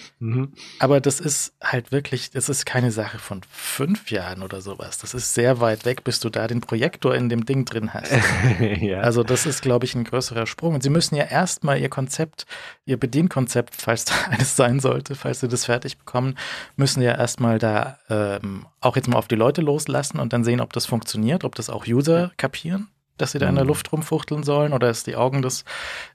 [0.79, 4.99] Aber das ist halt wirklich, das ist keine Sache von fünf Jahren oder sowas.
[4.99, 8.13] Das ist sehr weit weg, bis du da den Projektor in dem Ding drin hast.
[8.81, 9.01] ja.
[9.01, 10.75] Also das ist, glaube ich, ein größerer Sprung.
[10.75, 12.47] Und sie müssen ja erstmal ihr Konzept,
[12.87, 16.37] ihr Bedienkonzept, falls da eines sein sollte, falls sie das fertig bekommen,
[16.77, 20.61] müssen ja erstmal da ähm, auch jetzt mal auf die Leute loslassen und dann sehen,
[20.61, 22.89] ob das funktioniert, ob das auch User kapieren,
[23.19, 23.69] dass sie da in der Mhm.
[23.69, 25.65] Luft rumfuchteln sollen oder dass die Augen das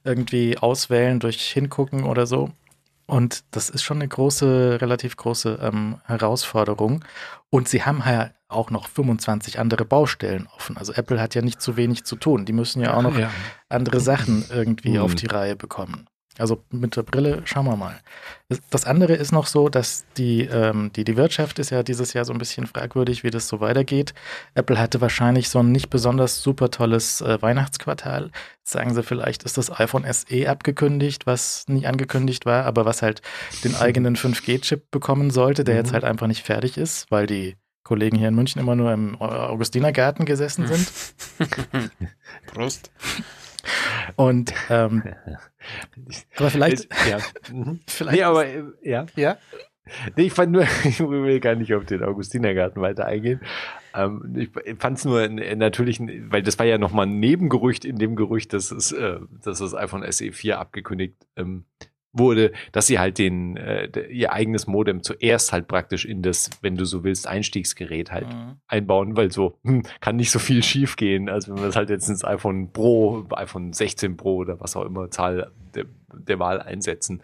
[0.04, 2.50] irgendwie auswählen durch Hingucken oder so.
[3.06, 7.04] Und das ist schon eine große, relativ große ähm, Herausforderung.
[7.50, 10.76] Und sie haben ja auch noch 25 andere Baustellen offen.
[10.76, 12.46] Also Apple hat ja nicht zu wenig zu tun.
[12.46, 13.30] Die müssen ja auch noch ja.
[13.68, 15.02] andere Sachen irgendwie Hm.
[15.02, 16.06] auf die Reihe bekommen.
[16.38, 17.98] Also mit der Brille schauen wir mal.
[18.70, 22.24] Das- andere ist noch so, dass die, ähm, die, die Wirtschaft ist ja dieses Jahr
[22.24, 24.12] so ein bisschen fragwürdig, wie das so weitergeht.
[24.54, 28.30] Apple hatte wahrscheinlich so ein nicht besonders super tolles äh, Weihnachtsquartal.
[28.60, 33.00] Jetzt sagen sie, vielleicht ist das iPhone SE abgekündigt, was nie angekündigt war, aber was
[33.02, 33.22] halt
[33.64, 35.94] den eigenen 5G-Chip bekommen sollte, der jetzt Mhm.
[35.94, 40.26] halt einfach nicht fertig ist, weil die Kollegen hier in München immer nur im Augustinergarten
[40.26, 40.88] gesessen sind.
[42.52, 42.90] Prost.
[44.16, 45.02] Und ähm,
[46.36, 47.18] aber vielleicht, ja.
[47.52, 47.80] Mhm.
[47.86, 49.06] vielleicht Nee, aber äh, ja.
[49.16, 49.36] ja.
[50.16, 53.40] Nee, ich fand nur, ich will gar nicht auf den Augustinergarten weiter eingehen.
[53.94, 57.96] Ähm, ich fand es nur n- natürlich, weil das war ja nochmal ein Nebengerücht in
[57.98, 61.64] dem Gerücht, dass es, äh, dass das iPhone SE 4 abgekündigt ähm,
[62.18, 66.76] wurde, dass sie halt den äh, ihr eigenes Modem zuerst halt praktisch in das, wenn
[66.76, 68.56] du so willst, Einstiegsgerät halt mhm.
[68.66, 71.90] einbauen, weil so hm, kann nicht so viel schief gehen, als wenn man es halt
[71.90, 76.60] jetzt ins iPhone Pro, iPhone 16 Pro oder was auch immer Zahl der, der Wahl
[76.60, 77.22] einsetzen.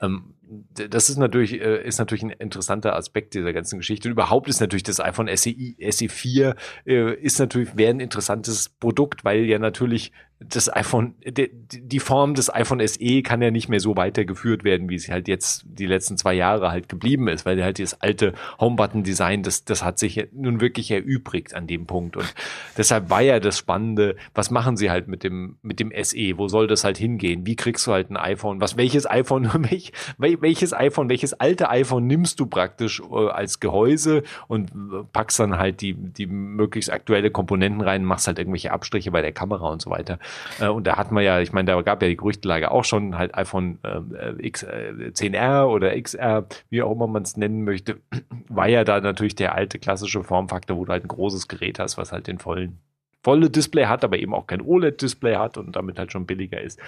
[0.00, 0.34] Ähm,
[0.72, 4.08] das ist natürlich, äh, ist natürlich ein interessanter Aspekt dieser ganzen Geschichte.
[4.08, 6.54] Und überhaupt ist natürlich das iPhone SE, SE4
[6.86, 12.52] äh, ist natürlich, wäre ein interessantes Produkt, weil ja natürlich das iPhone, die, Form des
[12.52, 16.18] iPhone SE kann ja nicht mehr so weitergeführt werden, wie sie halt jetzt die letzten
[16.18, 20.60] zwei Jahre halt geblieben ist, weil halt das alte Home-Button-Design, das, das hat sich nun
[20.60, 22.18] wirklich erübrigt an dem Punkt.
[22.18, 22.34] Und
[22.76, 26.36] deshalb war ja das Spannende, was machen sie halt mit dem, mit dem SE?
[26.36, 27.46] Wo soll das halt hingehen?
[27.46, 28.60] Wie kriegst du halt ein iPhone?
[28.60, 34.22] Was, welches iPhone, welch, welches iPhone, welches alte iPhone nimmst du praktisch äh, als Gehäuse
[34.48, 34.70] und
[35.14, 39.32] packst dann halt die, die möglichst aktuelle Komponenten rein, machst halt irgendwelche Abstriche bei der
[39.32, 40.18] Kamera und so weiter.
[40.60, 43.16] Äh, und da hat man ja, ich meine, da gab ja die Gerüchtelage auch schon,
[43.18, 48.00] halt iPhone äh, X, äh, 10R oder XR, wie auch immer man es nennen möchte,
[48.48, 51.98] war ja da natürlich der alte klassische Formfaktor, wo du halt ein großes Gerät hast,
[51.98, 52.78] was halt den vollen
[53.26, 56.78] volle Display hat, aber eben auch kein OLED-Display hat und damit halt schon billiger ist.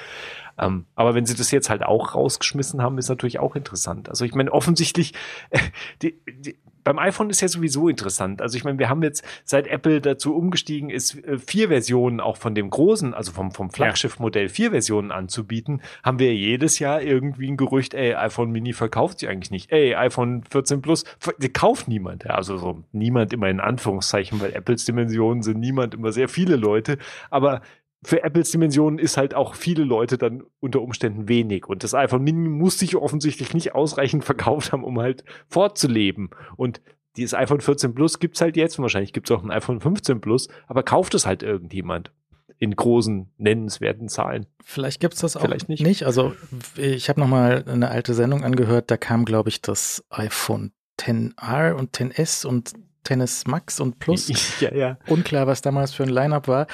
[0.57, 4.09] Ähm, aber wenn sie das jetzt halt auch rausgeschmissen haben, ist natürlich auch interessant.
[4.09, 5.15] Also ich meine, offensichtlich,
[5.51, 5.59] äh,
[6.03, 6.57] die, die,
[6.89, 8.41] beim iPhone ist ja sowieso interessant.
[8.41, 12.39] Also ich meine, wir haben jetzt, seit Apple dazu umgestiegen ist, äh, vier Versionen auch
[12.39, 17.51] von dem großen, also vom, vom Flaggschiff-Modell vier Versionen anzubieten, haben wir jedes Jahr irgendwie
[17.51, 19.71] ein Gerücht, ey, iPhone Mini verkauft sich eigentlich nicht.
[19.71, 21.05] Ey, iPhone 14 Plus,
[21.53, 22.25] kauft niemand.
[22.25, 26.57] Ja, also so niemand immer in Anführungszeichen, weil Apples Dimensionen sind niemand immer sehr viele
[26.57, 26.97] Leute.
[27.29, 27.61] Aber
[28.03, 31.67] für Apples Dimensionen ist halt auch viele Leute dann unter Umständen wenig.
[31.67, 36.31] Und das iPhone Mini muss sich offensichtlich nicht ausreichend verkauft haben, um halt fortzuleben.
[36.57, 36.81] Und
[37.17, 40.49] dieses iPhone 14 Plus gibt's halt jetzt und wahrscheinlich gibt's auch ein iPhone 15 Plus,
[40.69, 42.13] aber kauft es halt irgendjemand
[42.59, 44.47] in großen, nennenswerten Zahlen.
[44.65, 45.83] Vielleicht gibt's das auch Vielleicht nicht.
[45.83, 46.05] nicht.
[46.05, 46.35] Also
[46.77, 51.97] ich habe nochmal eine alte Sendung angehört, da kam, glaube ich, das iPhone 10R und
[51.97, 52.73] 10S und
[53.09, 54.29] Tennis Max und Plus.
[54.61, 54.99] Ja, ja.
[55.07, 56.67] Unklar, was damals für ein Line-Up war.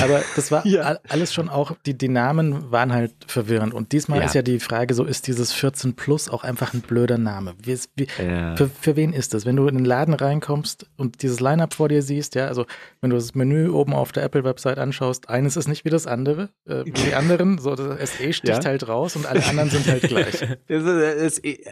[0.00, 0.96] Aber das war ja.
[1.08, 3.74] alles schon auch, die, die Namen waren halt verwirrend.
[3.74, 7.18] Und diesmal ist ja die Frage, so ist dieses 14 Plus auch einfach ein blöder
[7.18, 7.54] Name.
[7.62, 9.44] Wie, wie, für, für wen ist das?
[9.44, 12.64] Wenn du in den Laden reinkommst und dieses Line-Up vor dir siehst, ja, also
[13.00, 16.50] wenn du das Menü oben auf der Apple-Website anschaust, eines ist nicht wie das andere,
[16.66, 20.02] äh, wie die anderen, so das SE sticht halt raus und alle anderen sind halt
[20.02, 20.42] gleich.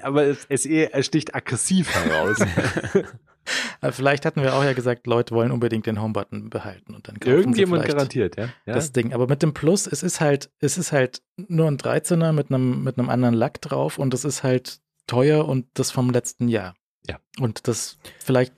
[0.02, 2.38] aber das SE sticht aggressiv heraus.
[3.80, 7.18] Äh, vielleicht hatten wir auch ja gesagt, Leute wollen unbedingt den Home-Button behalten und dann
[7.18, 8.48] kaufen Irgendjemand garantiert, ja?
[8.66, 8.74] ja?
[8.74, 9.12] Das Ding.
[9.12, 12.84] Aber mit dem Plus, es ist halt, es ist halt nur ein 13er mit einem,
[12.84, 16.74] mit einem anderen Lack drauf und es ist halt teuer und das vom letzten Jahr.
[17.08, 17.18] Ja.
[17.38, 18.52] Und das vielleicht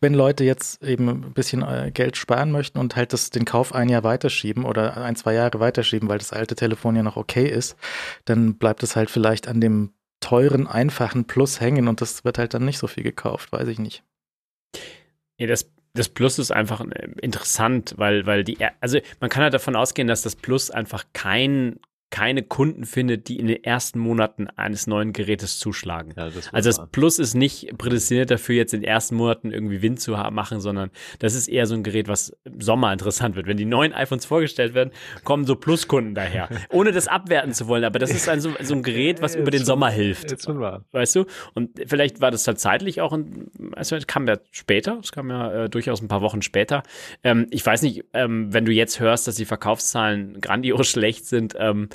[0.00, 3.74] wenn Leute jetzt eben ein bisschen äh, Geld sparen möchten und halt das, den Kauf
[3.74, 7.46] ein Jahr weiterschieben oder ein, zwei Jahre weiterschieben, weil das alte Telefon ja noch okay
[7.46, 7.76] ist,
[8.24, 12.54] dann bleibt es halt vielleicht an dem teuren, einfachen Plus hängen und das wird halt
[12.54, 14.02] dann nicht so viel gekauft, weiß ich nicht.
[15.38, 19.54] Ja, das, das Plus ist einfach äh, interessant, weil, weil die, also man kann halt
[19.54, 21.78] davon ausgehen, dass das Plus einfach kein
[22.10, 26.14] keine Kunden findet, die in den ersten Monaten eines neuen Gerätes zuschlagen.
[26.16, 29.82] Ja, das also das Plus ist nicht prädestiniert dafür, jetzt in den ersten Monaten irgendwie
[29.82, 33.46] Wind zu machen, sondern das ist eher so ein Gerät, was im Sommer interessant wird.
[33.46, 34.90] Wenn die neuen iPhones vorgestellt werden,
[35.24, 36.48] kommen so Plus-Kunden daher.
[36.70, 39.50] Ohne das abwerten zu wollen, aber das ist ein, so, so ein Gerät, was über
[39.50, 40.30] den Sommer hilft.
[40.30, 40.84] Jetzt schon wahr.
[40.92, 41.26] Weißt du?
[41.54, 45.28] Und vielleicht war das halt zeitlich auch, ein, also es kam ja später, es kam
[45.28, 46.82] ja äh, durchaus ein paar Wochen später.
[47.22, 51.54] Ähm, ich weiß nicht, ähm, wenn du jetzt hörst, dass die Verkaufszahlen grandios schlecht sind,
[51.58, 51.90] ähm,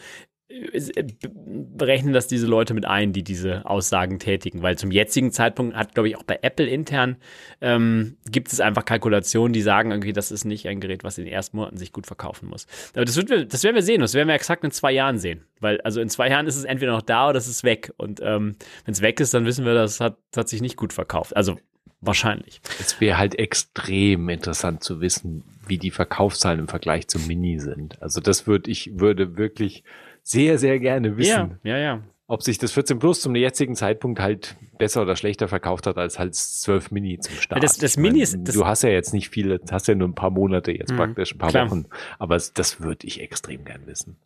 [1.76, 5.94] berechnen das diese Leute mit ein, die diese Aussagen tätigen, weil zum jetzigen Zeitpunkt hat,
[5.94, 7.18] glaube ich, auch bei Apple intern
[7.62, 11.26] ähm, gibt es einfach Kalkulationen, die sagen irgendwie, das ist nicht ein Gerät, was in
[11.26, 12.68] den ersten Monaten sich gut verkaufen muss.
[12.94, 15.44] Aber das, wird, das werden wir sehen, das werden wir exakt in zwei Jahren sehen,
[15.60, 18.20] weil also in zwei Jahren ist es entweder noch da oder es ist weg und
[18.24, 18.56] ähm,
[18.86, 21.36] wenn es weg ist, dann wissen wir, das hat, hat sich nicht gut verkauft.
[21.36, 21.58] Also
[22.06, 22.62] wahrscheinlich.
[22.80, 28.02] Es wäre halt extrem interessant zu wissen, wie die Verkaufszahlen im Vergleich zum Mini sind.
[28.02, 29.84] Also das würde ich würde wirklich
[30.24, 31.60] sehr, sehr gerne wissen.
[31.64, 32.04] Ja, ja, ja.
[32.28, 36.18] Ob sich das 14 Plus zum jetzigen Zeitpunkt halt besser oder schlechter verkauft hat als
[36.18, 37.62] halt 12 Mini zum Start.
[37.62, 40.16] Das, das Mini ist, das du hast ja jetzt nicht viele, hast ja nur ein
[40.16, 41.70] paar Monate jetzt mh, praktisch, ein paar klar.
[41.70, 41.86] Wochen.
[42.18, 44.18] Aber das würde ich extrem gern wissen.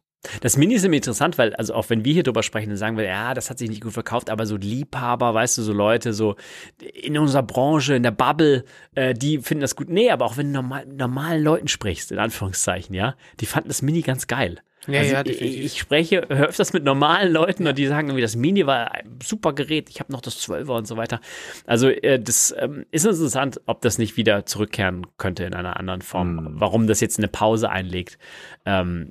[0.41, 2.97] Das Mini ist immer interessant, weil, also auch wenn wir hier drüber sprechen, dann sagen
[2.97, 6.13] wir, ja, das hat sich nicht gut verkauft, aber so Liebhaber, weißt du, so Leute,
[6.13, 6.35] so
[6.79, 8.65] in unserer Branche, in der Bubble,
[8.95, 9.89] äh, die finden das gut.
[9.89, 13.81] Nee, aber auch wenn du normal, normalen Leuten sprichst, in Anführungszeichen, ja, die fanden das
[13.81, 14.61] Mini ganz geil.
[14.87, 18.35] Ja, also ja, ich, ich spreche öfters mit normalen Leuten und die sagen irgendwie, das
[18.35, 21.19] Mini war ein super Gerät, ich habe noch das 12er und so weiter.
[21.65, 26.01] Also äh, das ähm, ist interessant, ob das nicht wieder zurückkehren könnte in einer anderen
[26.01, 26.37] Form.
[26.37, 26.47] Hm.
[26.59, 28.17] Warum das jetzt eine Pause einlegt,
[28.65, 29.09] ähm,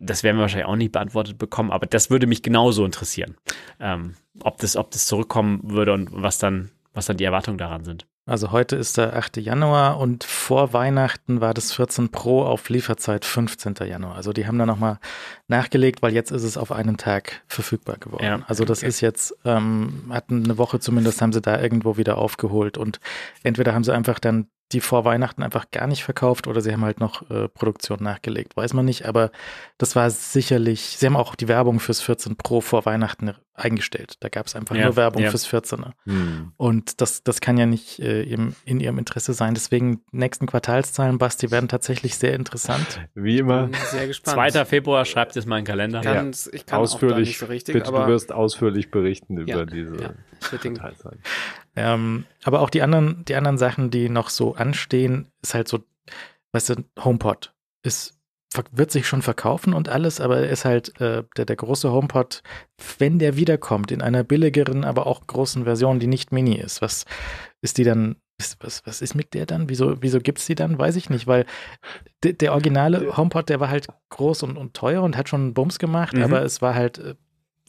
[0.00, 3.36] das werden wir wahrscheinlich auch nicht beantwortet bekommen, aber das würde mich genauso interessieren,
[3.80, 7.84] ähm, ob, das, ob das zurückkommen würde und was dann, was dann die Erwartungen daran
[7.84, 8.06] sind.
[8.28, 9.38] Also heute ist der 8.
[9.38, 13.76] Januar und vor Weihnachten war das 14 Pro auf Lieferzeit 15.
[13.86, 14.16] Januar.
[14.16, 14.98] Also die haben da nochmal
[15.46, 18.24] nachgelegt, weil jetzt ist es auf einen Tag verfügbar geworden.
[18.24, 22.18] Ja, also das ist jetzt, ähm, hatten eine Woche zumindest, haben sie da irgendwo wieder
[22.18, 23.00] aufgeholt und
[23.44, 26.84] entweder haben sie einfach dann die vor Weihnachten einfach gar nicht verkauft oder sie haben
[26.84, 29.30] halt noch äh, Produktion nachgelegt, weiß man nicht, aber
[29.78, 34.14] das war sicherlich, sie haben auch die Werbung fürs 14 Pro vor Weihnachten eingestellt.
[34.20, 35.30] Da gab es einfach Ja, nur Werbung ja.
[35.30, 35.92] fürs 14er.
[36.04, 36.52] Hm.
[36.56, 39.54] Und das, das kann ja nicht äh, im, in ihrem Interesse sein.
[39.54, 43.00] Deswegen nächsten Quartalszahlen, Basti, werden tatsächlich sehr interessant.
[43.14, 44.52] Wie immer, Bin sehr gespannt.
[44.52, 44.64] 2.
[44.64, 45.98] Februar, schreibt es mal in den Kalender.
[46.00, 49.44] Ich kann's- ich kann auch ausführlich, nicht so richtig, bitte, aber du wirst ausführlich berichten
[49.46, 51.20] Ja, über diese Quartalszahlen.
[51.76, 55.80] Ähm, aber auch die anderen, die anderen Sachen, die noch so anstehen, ist halt so,
[56.52, 57.52] weißt du, HomePod
[57.82, 58.14] ist
[58.72, 62.42] wird sich schon verkaufen und alles, aber er ist halt äh, der, der große HomePod,
[62.98, 67.04] wenn der wiederkommt in einer billigeren, aber auch großen Version, die nicht Mini ist, was
[67.60, 69.68] ist die dann, ist, was, was ist mit der dann?
[69.68, 70.78] Wieso, wieso gibt es die dann?
[70.78, 71.44] Weiß ich nicht, weil
[72.24, 75.78] de, der originale HomePod, der war halt groß und, und teuer und hat schon Bums
[75.78, 76.22] gemacht, Mhm.
[76.22, 77.16] aber es war halt, äh,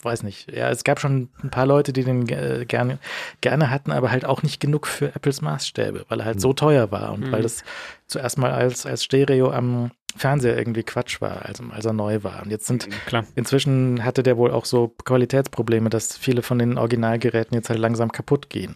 [0.01, 2.99] weiß nicht, ja, es gab schon ein paar Leute, die den äh, gerne,
[3.41, 6.91] gerne hatten, aber halt auch nicht genug für Apples Maßstäbe, weil er halt so teuer
[6.91, 7.31] war und Mhm.
[7.31, 7.63] weil das
[8.07, 12.41] zuerst mal als, als Stereo am Fernseher irgendwie Quatsch war, also als er neu war.
[12.43, 13.25] Und jetzt sind Klar.
[13.35, 18.11] Inzwischen hatte der wohl auch so Qualitätsprobleme, dass viele von den Originalgeräten jetzt halt langsam
[18.11, 18.75] kaputt gehen.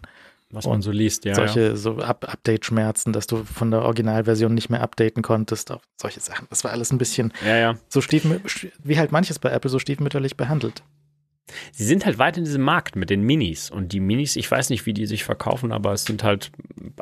[0.52, 1.34] Was man so liest, ja.
[1.34, 1.76] solche ja.
[1.76, 6.45] so Up Update-Schmerzen, dass du von der Originalversion nicht mehr updaten konntest, auch solche Sachen.
[6.52, 7.76] Das war alles ein bisschen Ja, ja.
[7.90, 8.40] so stiefmü
[8.84, 10.84] wie halt manches bei Apple so stiefmütterlich behandelt.
[11.72, 13.70] Sie sind halt weit in diesem Markt mit den Minis.
[13.70, 16.52] Und die Minis, ich weiß nicht, wie die sich verkaufen, aber es sind halt,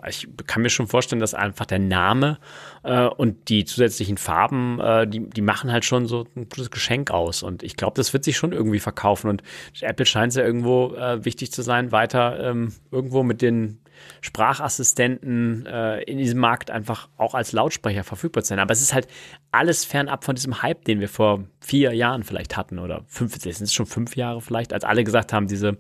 [0.08, 2.40] ich kann mir schon vorstellen, dass einfach der Name
[2.84, 7.12] äh, und die zusätzlichen Farben, äh, die, die machen halt schon so ein gutes Geschenk
[7.12, 7.44] aus.
[7.44, 9.30] Und ich glaube, das wird sich schon irgendwie verkaufen.
[9.30, 9.44] Und
[9.82, 13.80] Apple scheint es ja irgendwo äh, wichtig zu sein, weiter ähm, irgendwo mit den
[14.22, 18.60] Sprachassistenten äh, in diesem Markt einfach auch als Lautsprecher verfügbar zu sein.
[18.60, 19.08] Aber es ist halt
[19.52, 23.62] alles fernab von diesem Hype, den wir vor vier Jahren vielleicht hatten oder fünf, sind
[23.62, 25.78] es schon fünf Jahre vielleicht, als alle gesagt haben, diese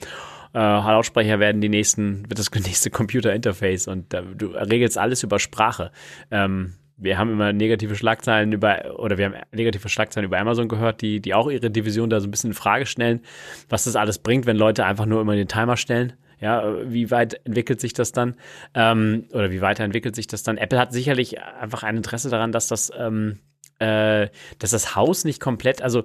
[0.53, 5.39] äh, Lautsprecher werden die nächsten, wird das nächste Computer-Interface und äh, du regelst alles über
[5.39, 5.91] Sprache.
[6.29, 11.01] Ähm, wir haben immer negative Schlagzeilen über, oder wir haben negative Schlagzeilen über Amazon gehört,
[11.01, 13.21] die, die auch ihre Division da so ein bisschen in Frage stellen,
[13.69, 16.13] was das alles bringt, wenn Leute einfach nur immer den Timer stellen.
[16.41, 18.35] Ja, wie weit entwickelt sich das dann?
[18.73, 20.57] Ähm, oder wie weiterentwickelt sich das dann?
[20.57, 23.39] Apple hat sicherlich einfach ein Interesse daran, dass das, ähm,
[23.77, 24.27] äh,
[24.57, 26.03] dass das Haus nicht komplett, also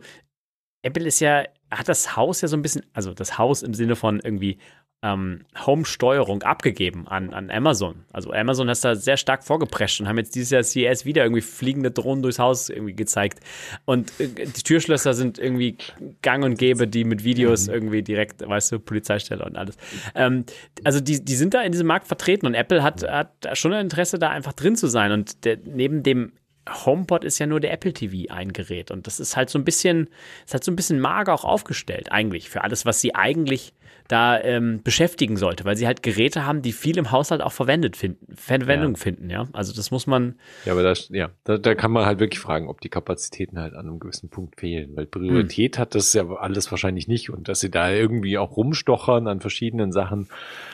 [0.83, 3.97] Apple ist ja, hat das Haus ja so ein bisschen, also das Haus im Sinne
[3.97, 4.59] von irgendwie
[5.03, 8.05] ähm, Home-Steuerung abgegeben an, an Amazon.
[8.13, 11.43] Also Amazon hat da sehr stark vorgeprescht und haben jetzt dieses Jahr CES wieder irgendwie
[11.43, 13.41] fliegende Drohnen durchs Haus irgendwie gezeigt.
[13.85, 15.77] Und äh, die Türschlösser sind irgendwie
[16.23, 19.77] gang und gäbe, die mit Videos irgendwie direkt, weißt du, Polizeistelle und alles.
[20.15, 20.45] Ähm,
[20.83, 23.85] also die, die sind da in diesem Markt vertreten und Apple hat, hat schon ein
[23.85, 25.13] Interesse, da einfach drin zu sein.
[25.13, 26.33] Und der, neben dem
[26.69, 29.65] HomePod ist ja nur der Apple TV ein Gerät und das ist halt so ein
[29.65, 30.09] bisschen,
[30.45, 33.73] ist halt so ein bisschen mager auch aufgestellt eigentlich für alles, was sie eigentlich
[34.09, 37.97] da ähm, beschäftigen sollte, weil sie halt Geräte haben, die viel im Haushalt auch verwendet
[37.97, 38.99] finden, Verwendung Ja.
[39.01, 39.49] finden, ja.
[39.53, 42.69] Also das muss man, Ja, aber das, ja, da, da kann man halt wirklich fragen,
[42.69, 46.71] ob die Kapazitäten halt an einem gewissen Punkt fehlen, weil Priorität hat das ja alles
[46.71, 50.29] wahrscheinlich nicht und dass sie da irgendwie auch rumstochern an verschiedenen Sachen,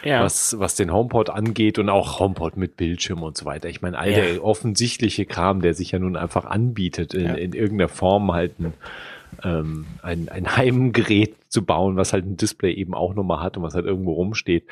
[0.05, 0.23] ja.
[0.23, 3.69] was, was den HomePod angeht und auch HomePod mit Bildschirm und so weiter.
[3.69, 4.17] Ich meine, all Ja.
[4.21, 8.75] der offensichtliche Kram, der sich ja nun einfach anbietet, in, in irgendeiner Form halt ein,
[9.43, 13.63] ähm, ein, ein Heimgerät zu bauen, was halt ein Display eben auch nochmal hat und
[13.63, 14.67] was halt irgendwo rumsteht.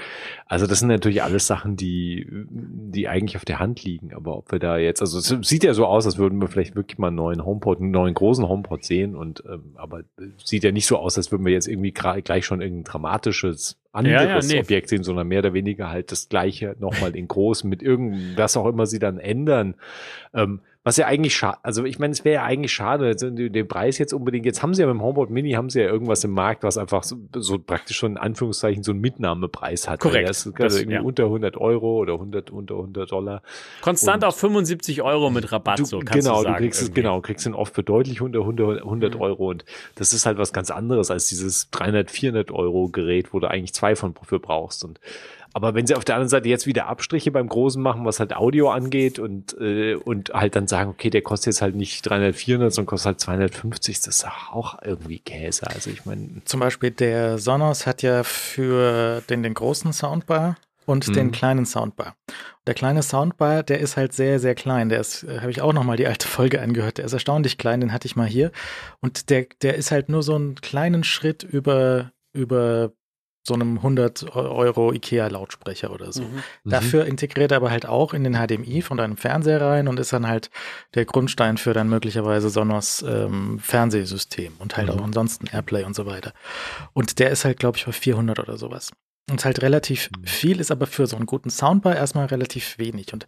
[0.47, 4.15] Also das sind natürlich alles Sachen, die, die eigentlich auf der Hand liegen.
[4.15, 6.77] Aber ob wir da jetzt, also es sieht ja so aus, als würden wir vielleicht
[6.77, 10.03] wirklich mal einen neuen HomePod, einen neuen großen HomePod sehen und ähm, aber
[10.43, 14.23] sieht ja nicht so aus, als würden wir jetzt irgendwie gleich schon irgendein dramatisches anderes
[14.23, 14.61] Ja, ja, nee.
[14.61, 18.67] Objekt sehen, sondern mehr oder weniger halt das gleiche nochmal in groß mit irgendwas auch
[18.67, 19.75] immer sie dann ändern.
[20.33, 20.61] Ähm,
[20.91, 23.97] was ja eigentlich schade, also ich meine, es wäre ja eigentlich schade, also den Preis
[23.99, 26.33] jetzt unbedingt, jetzt haben sie ja mit dem HomePod Mini, haben sie ja irgendwas im
[26.33, 30.01] Markt, was einfach so, so praktisch schon in Anführungszeichen so einen Mitnahmepreis hat.
[30.01, 30.29] Korrekt.
[30.29, 31.03] Das ist Das- also irgendwie ja.
[31.03, 33.43] unter 100 Euro oder 100, unter 100 Dollar.
[33.83, 36.57] konstant und- auf 75 Euro mit Rabatt, Du, so kannst genau, du sagen.
[36.57, 37.01] du kriegst es, irgendwie.
[37.03, 39.21] genau, kriegst ihn oft für deutlich unter 100, 100 Mhm.
[39.21, 39.65] Euro und
[39.95, 43.75] das ist halt was ganz anderes als dieses 300, 400 Euro Gerät, wo du eigentlich
[43.75, 44.99] zwei von für brauchst und
[45.53, 48.35] Aber wenn sie auf der anderen Seite jetzt wieder Abstriche beim Großen machen, was halt
[48.35, 52.35] Audio angeht und, äh, und halt dann sagen, okay, der kostet jetzt halt nicht 300,
[52.35, 55.67] 400, sondern kostet halt 250, das ist auch irgendwie Käse.
[55.67, 56.43] Also ich meine.
[56.45, 60.57] Zum Beispiel der Sonos hat ja für den, den großen Soundbar
[60.87, 61.13] und mhm.
[61.13, 62.17] den kleinen Soundbar.
[62.67, 64.89] Der kleine Soundbar, der ist halt sehr, sehr klein.
[64.89, 66.99] Der ist, äh, habe ich auch nochmal die alte Folge angehört.
[66.99, 68.53] Der ist erstaunlich klein, den hatte ich mal hier.
[69.01, 72.93] Und der, der ist halt nur so einen kleinen Schritt über, über
[73.43, 76.23] so einem 100 Euro IKEA-Lautsprecher oder so.
[76.23, 76.43] Mhm.
[76.65, 80.13] Dafür integriert er aber halt auch in den HDMI von deinem Fernseher rein und ist
[80.13, 80.51] dann halt
[80.95, 84.95] der Grundstein für dann möglicherweise Sonos ähm, Fernsehsystem und halt mhm.
[84.95, 86.33] auch ansonsten Airplay und so weiter.
[86.93, 88.91] Und der ist halt, glaube ich, bei 400 oder sowas.
[89.31, 90.27] Und ist halt relativ mhm.
[90.27, 93.13] viel, ist aber für so einen guten Soundbar erstmal relativ wenig.
[93.15, 93.27] Und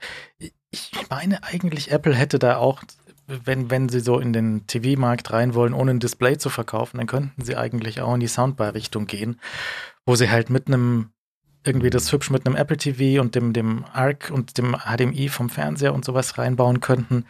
[0.70, 2.82] ich meine eigentlich, Apple hätte da auch
[3.26, 7.06] wenn, wenn sie so in den TV-Markt rein wollen, ohne ein Display zu verkaufen, dann
[7.06, 9.40] könnten sie eigentlich auch in die Soundbar-Richtung gehen,
[10.06, 11.10] wo sie halt mit einem,
[11.64, 15.48] irgendwie das hübsch mit einem Apple TV und dem, dem ARC und dem HDMI vom
[15.48, 17.24] Fernseher und sowas reinbauen könnten.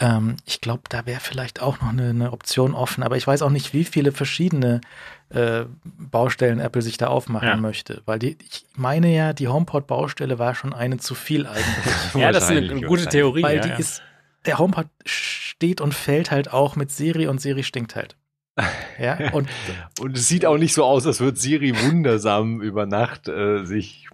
[0.00, 3.42] Ähm, ich glaube, da wäre vielleicht auch noch eine, eine, Option offen, aber ich weiß
[3.42, 4.80] auch nicht, wie viele verschiedene
[5.28, 7.56] äh, Baustellen Apple sich da aufmachen ja.
[7.56, 8.02] möchte.
[8.04, 12.14] Weil die, ich meine ja, die HomePod-Baustelle war schon eine zu viel eigentlich.
[12.14, 13.42] ja, das ist eine, eine gute Theorie.
[13.42, 13.76] Weil ja, die ja.
[13.76, 14.02] ist,
[14.46, 18.16] der HomePod steht und fällt halt auch mit Siri und Siri stinkt halt.
[18.98, 19.48] Ja, und,
[20.00, 24.08] und es sieht auch nicht so aus, als würde Siri wundersam über Nacht äh, sich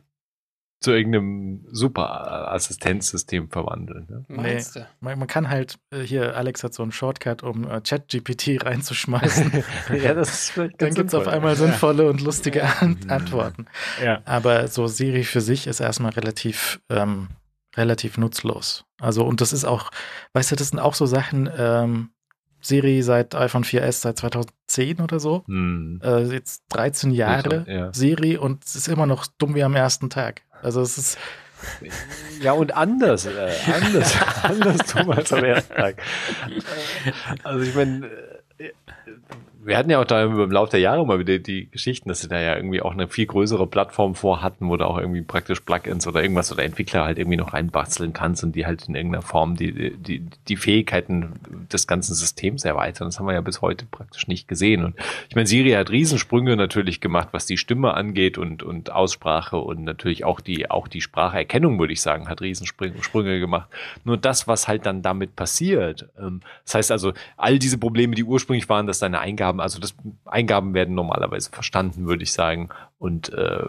[0.80, 4.06] zu irgendeinem super Assistenzsystem verwandeln.
[4.08, 4.24] Ne?
[4.28, 4.62] Nee,
[5.00, 9.62] man, man, kann halt, äh, hier, Alex hat so einen Shortcut, um äh, ChatGPT reinzuschmeißen.
[10.02, 13.10] ja, das ist Dann gibt es auf einmal sinnvolle und lustige An mhm.
[13.10, 13.66] Antworten.
[14.02, 14.22] Ja.
[14.24, 17.28] Aber so Siri für sich ist erstmal relativ, ähm,
[17.76, 18.84] relativ nutzlos.
[19.00, 19.90] Also, und das ist auch,
[20.32, 22.08] weißt du, das sind auch so Sachen, ähm,
[22.60, 25.44] Siri seit iPhone 4S seit 2010 oder so.
[25.46, 26.00] Hm.
[26.02, 27.92] Äh, jetzt 13 Jahre ja.
[27.92, 30.42] Siri und es ist immer noch dumm wie am ersten Tag.
[30.62, 31.18] Also es ist
[32.40, 36.02] ja, und anders, äh, anders, anders dumm als am ersten Tag.
[37.42, 38.06] Also ich meine,
[38.58, 38.70] äh,
[39.62, 42.28] wir hatten ja auch da im Laufe der Jahre mal wieder die Geschichten, dass sie
[42.28, 46.06] da ja irgendwie auch eine viel größere Plattform vorhatten, wo du auch irgendwie praktisch Plugins
[46.06, 49.56] oder irgendwas oder Entwickler halt irgendwie noch reinbasteln kannst und die halt in irgendeiner Form
[49.56, 51.34] die, die, die Fähigkeiten
[51.70, 53.08] des ganzen Systems erweitern.
[53.08, 54.82] Das haben wir ja bis heute praktisch nicht gesehen.
[54.82, 54.96] Und
[55.28, 59.84] ich meine, Siri hat Riesensprünge natürlich gemacht, was die Stimme angeht und, und Aussprache und
[59.84, 63.68] natürlich auch die, auch die Spracherkennung, würde ich sagen, hat Riesensprünge gemacht.
[64.04, 68.24] Nur das, was halt dann damit passiert, ähm, das heißt also, all diese Probleme, die
[68.24, 69.94] ursprünglich waren, dass deine Eingaben Eingaben, also das
[70.24, 72.68] Eingaben werden normalerweise verstanden, würde ich sagen.
[72.98, 73.62] Und äh,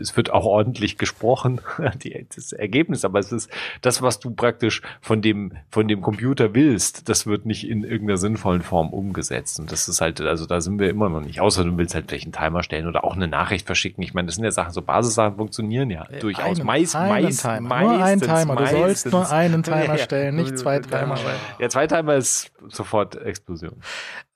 [0.00, 1.60] es wird auch ordentlich gesprochen,
[2.02, 3.50] die, das Ergebnis, aber es ist
[3.82, 8.16] das, was du praktisch von dem, von dem Computer willst, das wird nicht in irgendeiner
[8.16, 9.60] sinnvollen Form umgesetzt.
[9.60, 12.06] Und das ist halt, also da sind wir immer noch nicht, außer du willst halt
[12.08, 14.02] vielleicht einen Timer stellen oder auch eine Nachricht verschicken.
[14.02, 16.58] Ich meine, das sind ja Sachen, so Basissachen funktionieren ja äh, durchaus.
[16.58, 17.68] Einen, meist, einen meist, Timer.
[17.68, 18.56] Meistens, nur ein Timer.
[18.56, 21.18] Du sollst nur einen Timer stellen, nicht zwei Timer.
[21.58, 23.80] Ja, zwei Timer ist sofort Explosion.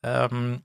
[0.03, 0.62] Ähm,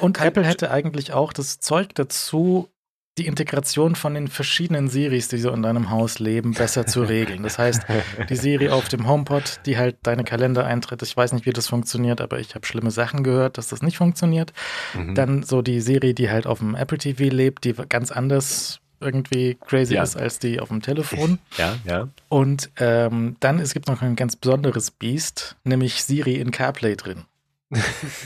[0.00, 2.68] und Apple hätte eigentlich auch das Zeug dazu,
[3.16, 7.42] die Integration von den verschiedenen Series, die so in deinem Haus leben, besser zu regeln.
[7.42, 7.82] Das heißt,
[8.28, 11.02] die Serie auf dem HomePod, die halt deine Kalender eintritt.
[11.02, 13.98] Ich weiß nicht, wie das funktioniert, aber ich habe schlimme Sachen gehört, dass das nicht
[13.98, 14.52] funktioniert.
[14.94, 15.14] Mhm.
[15.14, 19.56] Dann so die Serie, die halt auf dem Apple TV lebt, die ganz anders irgendwie
[19.60, 20.02] crazy ja.
[20.02, 21.38] ist als die auf dem Telefon.
[21.56, 22.08] Ja, ja.
[22.28, 27.24] Und ähm, dann es gibt noch ein ganz besonderes Beast, nämlich Siri in CarPlay drin.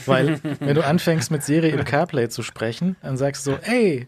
[0.05, 4.07] Weil, wenn du anfängst mit Siri im CarPlay zu sprechen, dann sagst du so, ey,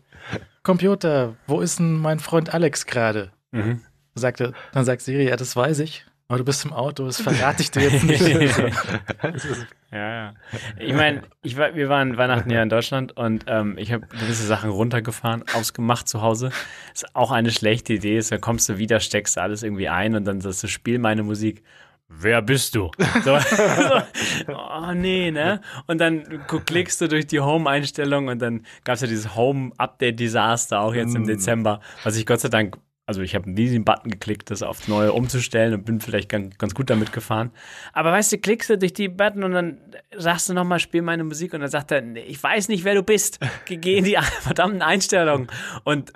[0.63, 3.31] Computer, wo ist denn mein Freund Alex gerade?
[3.51, 3.81] Mhm.
[4.15, 6.05] Sagte, dann sagt Siri, ja, das weiß ich.
[6.31, 8.21] Aber du bist im Auto, das verrate ich dir jetzt nicht.
[9.91, 10.33] ja, ja.
[10.79, 14.45] Ich meine, ich war, wir waren Weihnachten ja in Deutschland und ähm, ich habe gewisse
[14.45, 16.51] Sachen runtergefahren, ausgemacht zu Hause.
[16.93, 18.17] Ist auch eine schlechte Idee.
[18.17, 21.23] Ist, dann kommst du wieder, steckst alles irgendwie ein und dann sagst du, spiel meine
[21.23, 21.63] Musik
[22.19, 22.91] wer bist du?
[23.23, 23.37] So,
[24.47, 25.61] oh nee, ne?
[25.87, 26.23] Und dann
[26.65, 31.23] klickst du durch die Home-Einstellung und dann gab es ja dieses Home-Update-Desaster auch jetzt im
[31.23, 31.27] mm.
[31.27, 35.13] Dezember, was ich Gott sei Dank, also ich habe diesen Button geklickt, das aufs Neue
[35.13, 37.51] umzustellen und bin vielleicht ganz, ganz gut damit gefahren.
[37.93, 39.79] Aber weißt du, klickst du durch die Button und dann
[40.15, 43.03] sagst du nochmal, spiel meine Musik und dann sagt er, ich weiß nicht, wer du
[43.03, 43.39] bist.
[43.65, 45.47] Geh in die verdammten Einstellungen.
[45.83, 46.13] Und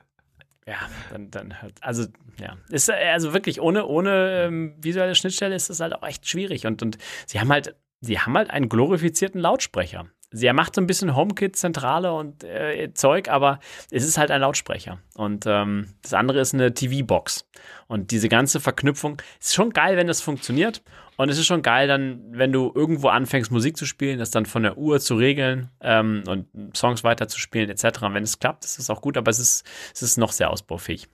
[0.67, 0.77] ja,
[1.11, 2.05] dann, dann halt, also
[2.39, 6.27] ja, ist äh, also wirklich ohne, ohne ähm, visuelle Schnittstelle ist es halt auch echt
[6.27, 6.97] schwierig und, und
[7.27, 10.07] sie haben halt, sie haben halt einen glorifizierten Lautsprecher.
[10.31, 13.59] Sie macht so ein bisschen HomeKit-Zentrale und äh, Zeug, aber
[13.89, 14.99] es ist halt ein Lautsprecher.
[15.13, 17.47] Und ähm, das andere ist eine TV-Box.
[17.87, 20.81] Und diese ganze Verknüpfung ist schon geil, wenn das funktioniert.
[21.17, 24.45] Und es ist schon geil, dann, wenn du irgendwo anfängst, Musik zu spielen, das dann
[24.45, 28.03] von der Uhr zu regeln ähm, und Songs weiterzuspielen, etc.
[28.03, 30.51] Und wenn es klappt, ist es auch gut, aber es ist, es ist noch sehr
[30.51, 31.07] ausbaufähig.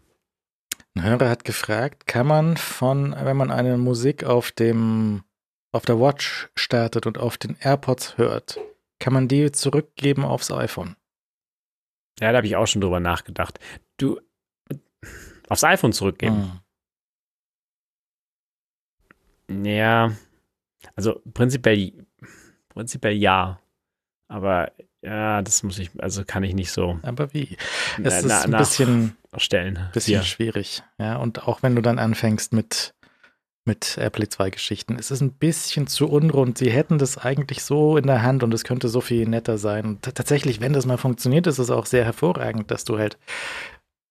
[0.95, 5.23] Ein Hörer hat gefragt, kann man von, wenn man eine Musik auf dem,
[5.71, 8.59] auf der Watch startet und auf den AirPods hört,
[8.99, 10.95] kann man die zurückgeben aufs iPhone?
[12.19, 13.59] Ja, da habe ich auch schon drüber nachgedacht.
[13.97, 14.19] Du
[15.47, 16.60] aufs iPhone zurückgeben.
[19.63, 20.11] Ja,
[20.95, 21.93] also prinzipiell,
[22.69, 23.59] prinzipiell ja.
[24.27, 24.71] Aber
[25.01, 27.57] ja, das muss ich, also kann ich nicht so Aber wie?
[27.97, 29.89] na- Es ist na- ein bisschen, nachstellen.
[29.93, 30.23] bisschen Hier.
[30.23, 30.83] schwierig.
[30.99, 32.93] Ja, und auch wenn du dann anfängst mit,
[33.65, 36.57] mit AirPlay 2 Geschichten, es ist ein bisschen zu unrund.
[36.57, 39.85] Sie hätten das eigentlich so in der Hand und es könnte so viel netter sein.
[39.85, 43.17] Und tatsächlich, wenn das mal funktioniert, ist es auch sehr hervorragend, dass du halt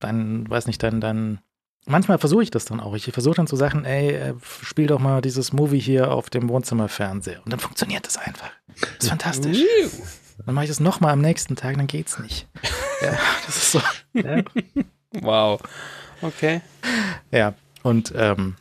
[0.00, 1.40] dann, weiß nicht, dann, dann,
[1.86, 2.94] manchmal versuche ich das dann auch.
[2.94, 6.48] Ich versuche dann zu sagen, ey, äh, spiel doch mal dieses Movie hier auf dem
[6.48, 7.42] Wohnzimmerfernseher.
[7.44, 8.50] Und dann funktioniert das einfach.
[8.68, 9.62] Das ist fantastisch.
[10.44, 12.46] Dann mache ich das nochmal am nächsten Tag, dann geht's nicht.
[13.02, 13.80] Ja, das ist so.
[14.12, 14.42] Ja.
[15.22, 15.62] Wow.
[16.20, 16.60] Okay.
[17.30, 18.56] Ja, und ähm,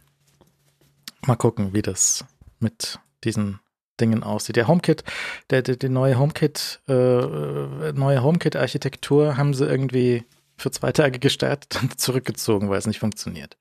[1.25, 2.23] mal gucken, wie das
[2.61, 3.59] mit diesen
[3.99, 4.55] Dingen aussieht.
[4.55, 5.03] Der HomeKit,
[5.49, 10.23] der, der, die neue HomeKit, äh, äh, neue HomeKit-Architektur haben sie irgendwie
[10.59, 13.57] für zwei Tage gestartet und zurückgezogen, weil es nicht funktioniert.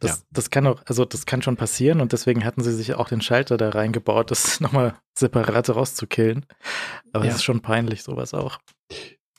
[0.00, 0.24] Das, Ja.
[0.30, 3.20] das kann auch, also das kann schon passieren und deswegen hatten sie sich auch den
[3.20, 6.46] Schalter da reingebaut, das nochmal separat rauszukillen.
[7.12, 7.34] Aber es Ja.
[7.36, 8.58] ist schon peinlich, sowas auch.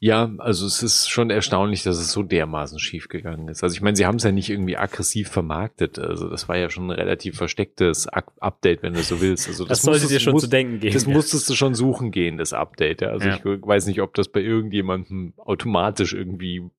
[0.02, 3.64] Ja, also es ist schon erstaunlich, dass es so dermaßen schief gegangen ist.
[3.64, 5.99] Also ich meine, sie haben es ja nicht irgendwie aggressiv vermarktet.
[5.99, 9.49] Also das war ja schon ein relativ verstecktes Up- Update, wenn du so willst.
[9.49, 10.94] Also Das, sollte musstest- dir schon musst- zu denken geben.
[10.94, 11.11] Das ja.
[11.11, 13.03] musstest du schon suchen gehen, das Update.
[13.03, 13.36] Also Ja.
[13.36, 16.70] ich weiß nicht, ob das bei irgendjemandem automatisch irgendwie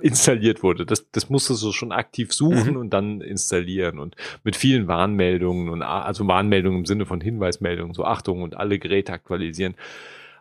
[0.00, 0.86] installiert wurde.
[0.86, 2.76] Das, das musstest du schon aktiv suchen Mhm.
[2.76, 7.94] und dann installieren und mit vielen Warnmeldungen und a- also Warnmeldungen im Sinne von Hinweismeldungen,
[7.94, 9.74] so Achtung und alle Geräte aktualisieren.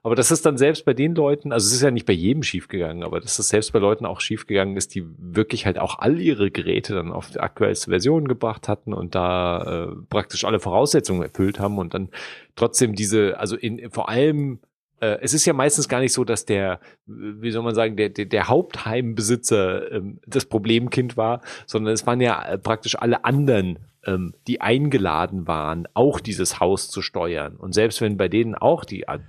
[0.02, 2.41] Aber das ist dann selbst bei den Leuten, also es ist ja nicht bei jedem
[2.41, 6.22] schiefgegangen, aber dass es selbst bei Leuten auch schiefgegangen ist, die wirklich halt auch all
[6.22, 11.22] ihre Geräte dann auf die aktuellste Version gebracht hatten und da äh, praktisch alle Voraussetzungen
[11.22, 12.07] erfüllt haben und dann
[12.56, 14.60] trotzdem diese, also in vor allem
[15.01, 18.09] äh, es ist ja meistens gar nicht so, dass der, wie soll man sagen, der,
[18.09, 23.80] der, der Hauptheimbesitzer ähm, das Problemkind war, sondern es waren ja äh, praktisch alle anderen,
[24.05, 27.55] ähm, die eingeladen waren, auch dieses Haus zu steuern.
[27.55, 29.19] Und selbst wenn bei denen auch die äh,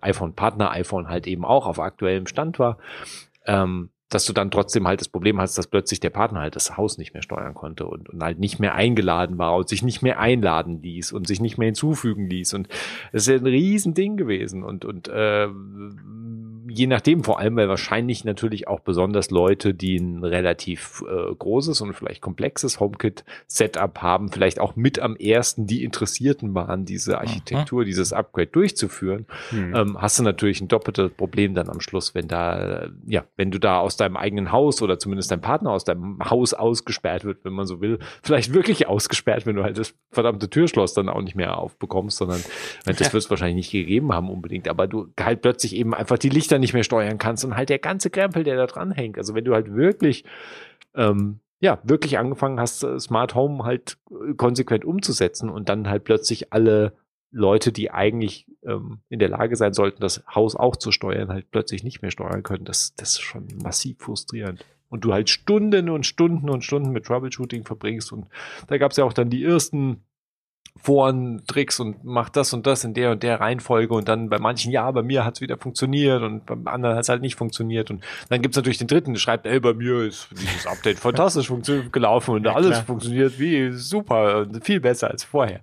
[0.00, 2.78] iPhone-Partner, iPhone halt eben auch auf aktuellem Stand war,
[3.46, 6.76] ähm, dass du dann trotzdem halt das Problem hast, dass plötzlich der Partner halt das
[6.76, 10.02] Haus nicht mehr steuern konnte und, und halt nicht mehr eingeladen war und sich nicht
[10.02, 12.54] mehr einladen ließ und sich nicht mehr hinzufügen ließ.
[12.54, 12.68] Und
[13.12, 14.64] es ist ja ein Riesending gewesen.
[14.64, 15.48] Und, und äh,
[16.68, 21.80] je nachdem, vor allem, weil wahrscheinlich natürlich auch besonders Leute, die ein relativ äh, großes
[21.80, 27.84] und vielleicht komplexes HomeKit-Setup haben, vielleicht auch mit am ersten die Interessierten waren, diese Architektur,
[27.84, 29.74] dieses Upgrade durchzuführen, Hm.
[29.74, 33.58] ähm, hast du natürlich ein doppeltes Problem dann am Schluss, wenn da, ja, wenn du
[33.58, 37.52] da aus deinem eigenen Haus oder zumindest dein Partner aus deinem Haus ausgesperrt wird, wenn
[37.52, 41.34] man so will, vielleicht wirklich ausgesperrt, wenn du halt das verdammte Türschloss dann auch nicht
[41.34, 42.42] mehr aufbekommst, sondern
[42.84, 46.28] das wird es wahrscheinlich nicht gegeben haben unbedingt, aber du halt plötzlich eben einfach die
[46.28, 49.18] Lichter nicht mehr steuern kannst und halt der ganze Krempel, der da dran hängt.
[49.18, 50.24] Also wenn du halt wirklich
[50.94, 56.04] ähm, ja, wirklich angefangen hast, äh, Smart Home halt äh, konsequent umzusetzen und dann halt
[56.04, 56.92] plötzlich alle
[57.30, 61.50] Leute, die eigentlich ähm, in der Lage sein sollten, das Haus auch zu steuern, halt
[61.50, 62.64] plötzlich nicht mehr steuern können.
[62.64, 64.64] Das, das ist schon massiv frustrierend.
[64.88, 68.12] Und du halt Stunden und Stunden und Stunden mit Troubleshooting verbringst.
[68.12, 68.28] Und
[68.68, 70.02] da gab es ja auch dann die ersten
[70.80, 74.38] Foren, Tricks und mach das und das in der und der Reihenfolge und dann bei
[74.38, 78.04] manchen, ja, bei mir hat's wieder funktioniert und beim anderen hat's halt nicht funktioniert und
[78.28, 81.92] dann gibt's natürlich den dritten, der schreibt, ey, bei mir ist dieses Update fantastisch funktioniert,
[81.92, 82.84] gelaufen und Ja, alles klar.
[82.84, 85.60] funktioniert wie super, und viel besser als vorher.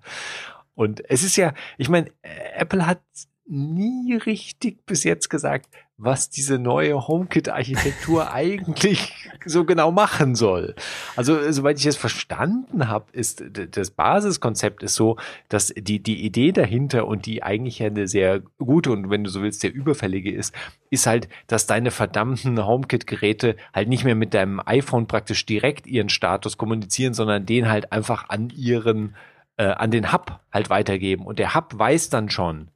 [0.75, 2.11] Und es ist ja, ich meine,
[2.55, 3.01] Apple hat
[3.47, 5.67] nie richtig bis jetzt gesagt,
[5.97, 10.75] was diese neue HomeKit-Architektur eigentlich so genau machen soll.
[11.15, 15.17] Also, soweit ich es verstanden habe, ist das Basiskonzept ist so,
[15.49, 19.29] dass die, die Idee dahinter und die eigentlich ja eine sehr gute und wenn du
[19.29, 20.53] so willst, sehr überfällige ist,
[20.89, 26.09] ist halt, dass deine verdammten HomeKit-Geräte halt nicht mehr mit deinem iPhone praktisch direkt ihren
[26.09, 29.15] Status kommunizieren, sondern den halt einfach an ihren,
[29.57, 31.25] äh, an den Hub halt weitergeben.
[31.25, 32.69] Und der Hub weiß dann schon,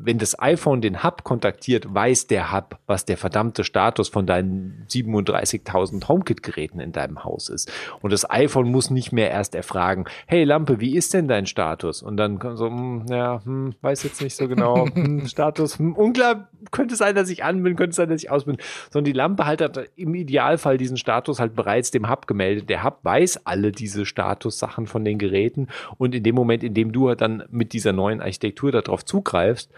[0.00, 4.86] wenn das iPhone den Hub kontaktiert, weiß der Hub, was der verdammte Status von deinen
[4.88, 7.70] 37.000 HomeKit-Geräten in deinem Haus ist.
[8.00, 12.02] Und das iPhone muss nicht mehr erst erfragen, hey Lampe, wie ist denn dein Status?
[12.02, 16.48] Und dann so, hm, ja, hm, weiß jetzt nicht so genau, hm, Status, hm, unklar,
[16.70, 18.56] könnte sein, dass ich an bin, könnte sein, dass ich aus bin.
[18.90, 22.70] Sondern die Lampe halt hat im Idealfall diesen Status halt bereits dem Hub gemeldet.
[22.70, 25.66] Der Hub weiß alle diese Statussachen von den Geräten
[25.96, 29.72] und in dem Moment, in dem du dann mit dieser neuen Architektur darauf zugreifst,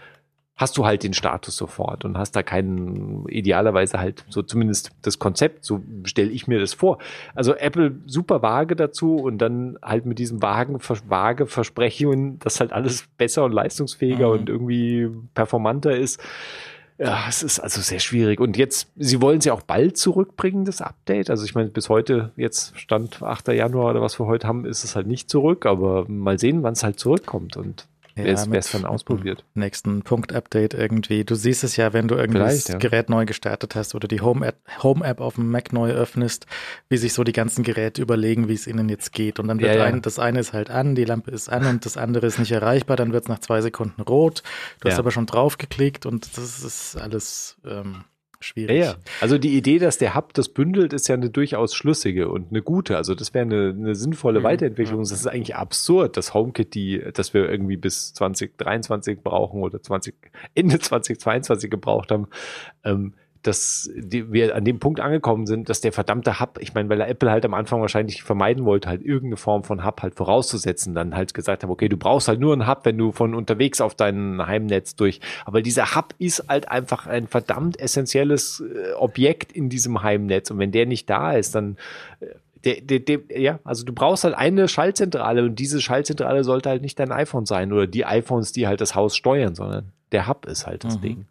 [0.61, 5.19] hast du halt den Status sofort und hast da keinen, idealerweise halt so zumindest das
[5.19, 6.99] Konzept, so stelle ich mir das vor.
[7.35, 10.77] Also Apple super vage dazu und dann halt mit diesem vagen,
[11.07, 14.39] vage Versprechungen, dass halt alles besser und leistungsfähiger Mhm.
[14.39, 16.21] und irgendwie performanter ist.
[16.97, 18.39] Ja, es ist also sehr schwierig.
[18.39, 21.31] Und jetzt, sie wollen es ja auch bald zurückbringen, das Update.
[21.31, 23.47] Also ich meine, bis heute, jetzt Stand 8.
[23.47, 26.73] Januar oder was wir heute haben, ist es halt nicht zurück, aber mal sehen, wann
[26.73, 29.45] es halt zurückkommt und Ja, wer es dann ausprobiert.
[29.53, 31.23] Nächsten Punkt-Update irgendwie.
[31.23, 32.77] Du siehst es ja, wenn du irgendwie Vielleicht, das ja.
[32.77, 36.45] Gerät neu gestartet hast oder die Home-App Home -App auf dem Mac neu öffnest,
[36.89, 39.39] wie sich so die ganzen Geräte überlegen, wie es ihnen jetzt geht.
[39.39, 41.85] Und dann wird Ja, ein, das eine ist halt an, die Lampe ist an und
[41.85, 44.43] das andere ist nicht erreichbar, dann wird es nach zwei Sekunden rot.
[44.79, 48.03] Du hast aber schon drauf geklickt und das ist alles ähm,
[48.41, 48.79] schwierig.
[48.79, 48.95] ja.
[49.21, 52.61] Also die Idee, dass der Hub das bündelt, ist ja eine durchaus schlüssige und eine
[52.61, 52.97] gute.
[52.97, 54.43] Also das wäre eine, eine sinnvolle Mhm.
[54.43, 54.99] Weiterentwicklung.
[54.99, 60.13] Das ist eigentlich absurd, dass HomeKit die, dass wir irgendwie bis 2023 brauchen oder 20,
[60.55, 62.27] Ende 2022 gebraucht haben.
[62.83, 63.13] Ähm,
[63.43, 67.01] dass die, wir an dem Punkt angekommen sind, dass der verdammte Hub, ich meine, weil
[67.01, 71.15] Apple halt am Anfang wahrscheinlich vermeiden wollte, halt irgendeine Form von Hub halt vorauszusetzen, dann
[71.15, 73.95] halt gesagt haben, okay, du brauchst halt nur einen Hub, wenn du von unterwegs auf
[73.95, 75.21] dein Heimnetz durch.
[75.45, 80.51] Aber dieser Hub ist halt einfach ein verdammt essentielles äh, Objekt in diesem Heimnetz.
[80.51, 81.77] Und wenn der nicht da ist, dann
[82.19, 82.25] äh,
[82.63, 86.83] der, der, der, ja, also du brauchst halt eine Schaltzentrale und diese Schaltzentrale sollte halt
[86.83, 90.45] nicht dein iPhone sein oder die iPhones, die halt das Haus steuern, sondern der Hub
[90.45, 91.01] ist halt das Mhm.
[91.01, 91.25] Ding.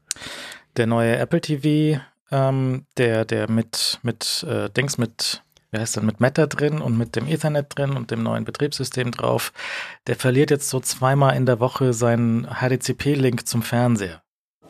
[0.77, 5.43] Der neue Apple TV, ähm, der, der mit, mit äh, Dings mit,
[5.73, 9.11] wie heißt denn, mit Meta drin und mit dem Ethernet drin und dem neuen Betriebssystem
[9.11, 9.53] drauf,
[10.07, 14.23] der verliert jetzt so zweimal in der Woche seinen HDCP-Link zum Fernseher.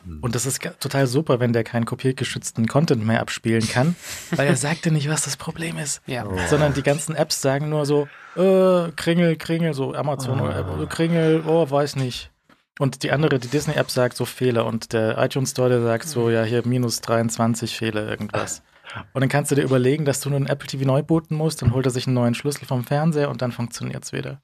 [0.04, 0.20] Hm.
[0.22, 3.94] Und das ist total super, wenn der keinen kopiergeschützten Content mehr abspielen kann,
[4.30, 6.00] weil er sagte nicht, was das Problem ist.
[6.06, 6.24] Ja.
[6.48, 10.82] Sondern die ganzen Apps sagen nur so, äh, Kringel, Kringel, so Amazon, Ah.
[10.82, 12.30] äh, Kringel, oh, weiß nicht.
[12.80, 16.30] Und die andere, die Disney-App sagt so Fehler und der iTunes Store, der sagt so,
[16.30, 18.62] ja, hier minus 23 Fehler, irgendwas.
[19.12, 21.62] Und dann kannst du dir überlegen, dass du nur ein Apple TV neu booten musst,
[21.62, 24.40] dann holt er sich einen neuen Schlüssel vom Fernseher und dann funktioniert's wieder.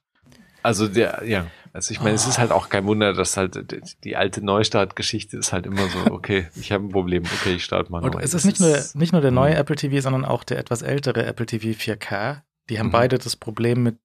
[0.63, 3.59] Also der, ja, also ich meine, es ist halt auch kein Wunder, dass halt
[4.05, 7.91] die- alte Neustart-Geschichte ist halt immer so, okay, ich habe ein Problem, okay, ich starte
[7.91, 8.21] mal Und neu.
[8.21, 9.61] es Das ist nicht nur, nicht nur der neue Mhm.
[9.61, 12.43] Apple TV, sondern auch der etwas ältere Apple TV 4K.
[12.69, 12.93] Die haben Mhm.
[12.93, 13.97] beide das Problem mit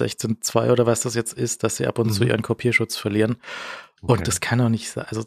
[0.00, 2.28] 16.2 oder was das jetzt ist, dass sie ab und zu Mhm.
[2.30, 3.36] ihren Kopierschutz verlieren.
[4.02, 4.12] Okay.
[4.12, 5.04] Und das kann doch nicht sein.
[5.08, 5.24] Also,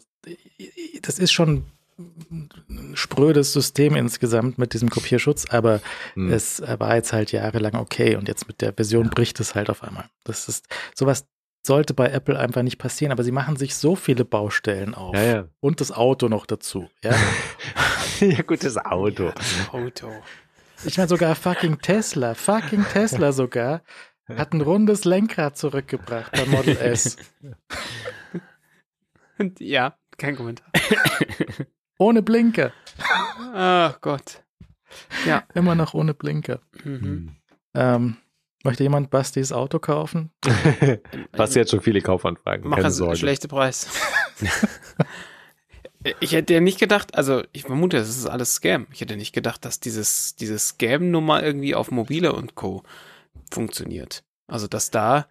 [1.02, 1.64] das ist schon
[1.98, 5.80] ein sprödes System insgesamt mit diesem Kopierschutz, aber
[6.14, 6.30] Hm.
[6.30, 9.82] es war jetzt halt jahrelang okay und jetzt mit der Version bricht es halt auf
[9.82, 10.04] einmal.
[10.24, 11.26] Das ist, sowas
[11.66, 15.14] sollte bei Apple einfach nicht passieren, aber sie machen sich so viele Baustellen auf.
[15.16, 15.48] Ja, ja.
[15.60, 16.88] Und das Auto noch dazu.
[17.02, 17.12] Ja?
[18.20, 19.32] ja, gut, das Auto.
[19.72, 20.12] Auto.
[20.84, 23.82] Ich meine sogar fucking Tesla, fucking Tesla sogar,
[24.28, 27.16] hat ein rundes Lenkrad zurückgebracht beim Model S.
[29.58, 30.66] Ja, kein Kommentar.
[31.98, 32.72] Ohne Blinker.
[33.54, 34.42] Ach Gott.
[35.26, 35.44] Ja.
[35.54, 36.60] Immer noch ohne Blinker.
[36.84, 37.00] Mhm.
[37.00, 37.36] Hm.
[37.74, 38.16] Ähm,
[38.64, 40.30] möchte jemand Bastis Auto kaufen?
[41.32, 43.16] Was jetzt schon viele Kaufanfragen, Mach keine es Sorge.
[43.16, 43.88] schlechte Preis.
[46.20, 48.86] ich hätte ja nicht gedacht, also ich vermute, das ist alles Scam.
[48.92, 52.82] Ich hätte nicht gedacht, dass dieses, diese Scam-Nummer irgendwie auf Mobile und Co.
[53.50, 54.24] funktioniert.
[54.46, 55.26] Also, dass da.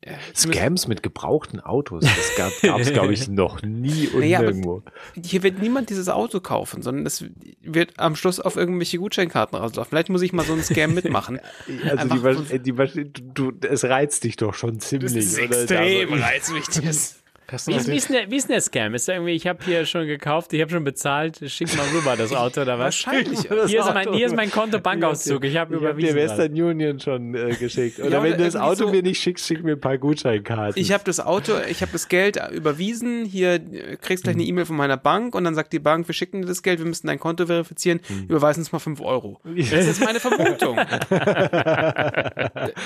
[0.00, 4.82] äh, Scams mit gebrauchten Autos, das gab es, glaube ich, noch nie und Naja, nirgendwo.
[5.22, 7.24] Hier wird niemand dieses Auto kaufen, sondern es
[7.62, 9.88] wird am Schluss auf irgendwelche Gutscheinkarten rauslaufen.
[9.90, 11.40] Vielleicht muss ich mal so einen Scam mitmachen.
[11.96, 15.38] Also die, äh, die, Wasch- du, es reizt dich doch schon ziemlich.
[15.38, 15.56] oder?
[15.80, 16.86] Also, reizwichtig.
[16.86, 18.94] Hast du Wie ist, die- wie, ist denn der, wie ist denn der Scam?
[18.94, 22.16] Ist der irgendwie, ich habe hier schon gekauft, ich habe schon bezahlt, schick mal rüber
[22.16, 22.84] das Auto oder was?
[23.06, 23.40] Wahrscheinlich.
[23.66, 26.16] Hier ist, mein, hier ist mein Konto Bankauszug, ich habe Ich habe dir überwiesen.
[26.16, 27.98] Western Union schon äh, geschickt.
[28.00, 30.80] Oder Ja, wenn du das Auto so- mir nicht schickst, schick mir ein paar Gutscheinkarten.
[30.80, 34.28] Ich habe das Auto, ich habe das Geld überwiesen, hier äh, kriegst Mhm.
[34.30, 36.62] gleich eine E-Mail von meiner Bank und dann sagt die Bank, wir schicken dir das
[36.62, 38.24] Geld, wir müssen dein Konto verifizieren, Mhm.
[38.28, 39.40] überweisen uns mal 5 Euro.
[39.44, 40.78] Das ist meine Vermutung.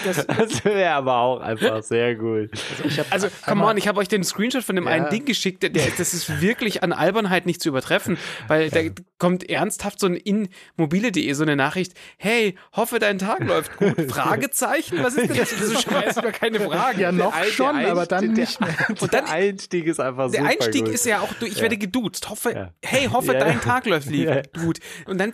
[0.05, 2.51] Das, das wäre aber auch einfach sehr gut.
[2.85, 4.91] ich hab also, come on, ich habe euch den Screenshot von dem Ja.
[4.93, 8.17] einen Ding geschickt, der, der, das ist wirklich an Albernheit nicht zu übertreffen,
[8.47, 8.81] weil da
[9.19, 13.95] kommt ernsthaft so ein in mobile.de so eine Nachricht, hey, hoffe dein Tag läuft gut,
[14.11, 15.55] Fragezeichen, was ist denn das?
[15.59, 17.01] Wieso schmeißt du keine Fragen?
[17.01, 18.75] Ja, noch Der schon, der aber dann nicht mehr.
[18.89, 20.95] Der, und der Einstieg ist einfach Der super Einstieg gut.
[20.95, 22.29] ist ja auch, ich werde geduzt.
[22.29, 24.09] Hoffe, hey, hoffe, dein Tag läuft
[24.61, 24.79] gut.
[25.07, 25.33] Und dann,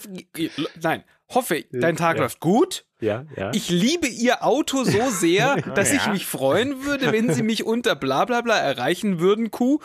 [0.81, 1.05] nein,
[1.35, 2.23] hoffe, dein Tag Ja.
[2.23, 2.85] läuft gut.
[3.01, 3.51] Ja, ja.
[3.55, 6.13] Ich liebe ihr Auto so sehr, dass ich Ja.
[6.13, 9.81] mich freuen würde, wenn sie mich unter bla bla bla erreichen würden, Q.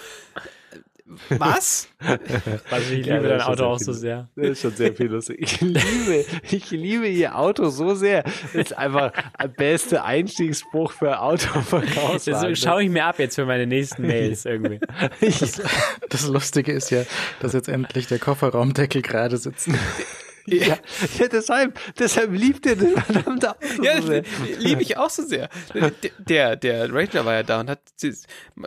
[1.29, 1.87] Was?
[2.69, 3.99] Also ich Ja, liebe das dein Auto auch sehr so viel.
[4.01, 4.29] sehr.
[4.35, 5.37] Das ist schon sehr viel lustig.
[5.41, 8.21] Ich liebe, ich liebe ihr Auto so sehr.
[8.23, 9.11] Das ist einfach
[9.41, 12.51] der beste Einstiegsspruch für Autoverkaufswagen.
[12.51, 14.79] Das schaue ich mir ab jetzt für meine nächsten Mails irgendwie.
[15.19, 15.61] Das,
[16.09, 17.03] das Lustige ist ja,
[17.41, 19.67] dass jetzt endlich der Kofferraumdeckel gerade sitzt.
[20.51, 20.77] Ja,
[21.17, 24.23] ja, deshalb, deshalb liebt er das verdammte Auto Ja, so sehr.
[24.57, 25.49] liebe ich auch so sehr.
[26.19, 27.81] Der, der Ranger war ja da und hat,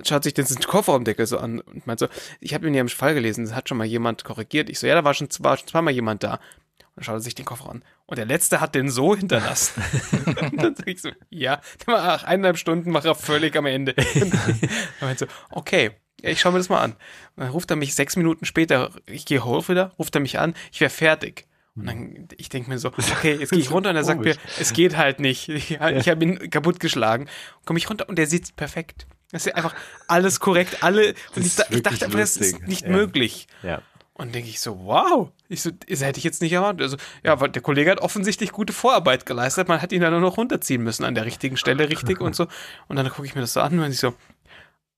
[0.04, 2.08] schaut sich den Kofferraumdeckel so an und meint so,
[2.40, 4.68] ich habe ihn ja im Fall gelesen, das hat schon mal jemand korrigiert.
[4.70, 6.34] Ich so, ja, da war schon, war schon zweimal jemand da.
[6.34, 7.84] Und dann schaut er sich den Koffer an.
[8.06, 9.82] Und der letzte hat den so hinterlassen.
[10.26, 13.94] und dann sag ich so, ja, nach eineinhalb Stunden war er völlig am Ende.
[13.96, 14.34] Und
[15.00, 15.92] er meint so, okay,
[16.22, 16.92] ja, ich schaue mir das mal an.
[16.92, 20.38] Und dann ruft er mich sechs Minuten später, ich gehe hoch wieder, ruft er mich
[20.38, 21.46] an, ich wäre fertig.
[21.74, 24.36] Und dann, ich denke mir so, okay, jetzt gehe ich runter und er sagt mir,
[24.60, 25.48] es geht halt nicht.
[25.48, 25.78] Ich, ich
[26.08, 27.28] habe ihn kaputtgeschlagen.
[27.64, 29.06] Komme ich runter und der sitzt perfekt.
[29.30, 29.74] Das ist einfach
[30.08, 31.14] alles korrekt, alle.
[31.34, 32.90] Und ich, ich dachte einfach, das ist nicht Ja.
[32.90, 33.46] möglich.
[33.62, 33.80] Ja.
[34.12, 35.30] Und denke ich so, wow.
[35.48, 36.82] Ich so, das hätte ich jetzt nicht erwartet.
[36.82, 39.68] Also, ja, weil der Kollege hat offensichtlich gute Vorarbeit geleistet.
[39.68, 42.46] Man hat ihn dann nur noch runterziehen müssen an der richtigen Stelle, richtig und so.
[42.88, 44.12] Und dann gucke ich mir das so an und ich so,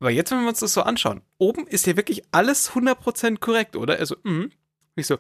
[0.01, 3.77] aber jetzt, wenn wir uns das so anschauen, oben ist hier wirklich alles 100% korrekt,
[3.77, 3.97] oder?
[4.01, 4.51] Also, mhm.
[4.97, 5.19] Ich so,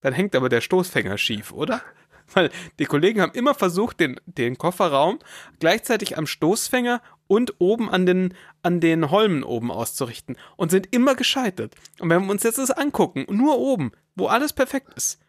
[0.00, 1.82] dann hängt aber der Stoßfänger schief, oder?
[2.34, 5.18] Weil die Kollegen haben immer versucht, den, den Kofferraum
[5.60, 11.14] gleichzeitig am Stoßfänger und oben an den, an den Holmen oben auszurichten und sind immer
[11.14, 11.74] gescheitert.
[12.00, 15.20] Und wenn wir uns jetzt das angucken, nur oben, wo alles perfekt ist,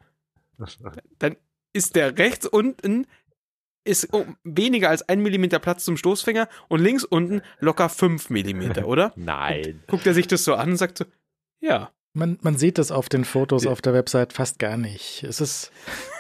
[1.20, 1.38] dann
[1.72, 3.06] ist der rechts unten
[3.86, 8.88] ist um weniger als ein Millimeter Platz zum Stoßfänger und links unten locker fünf Millimeter,
[8.88, 9.14] oder?
[9.16, 9.84] Nein.
[9.88, 11.06] Guckt er sich das so an und sagt so,
[11.60, 11.92] ja.
[12.14, 15.24] Man, man sieht das auf den Fotos auf der Website fast gar nicht.
[15.24, 15.72] Es ist,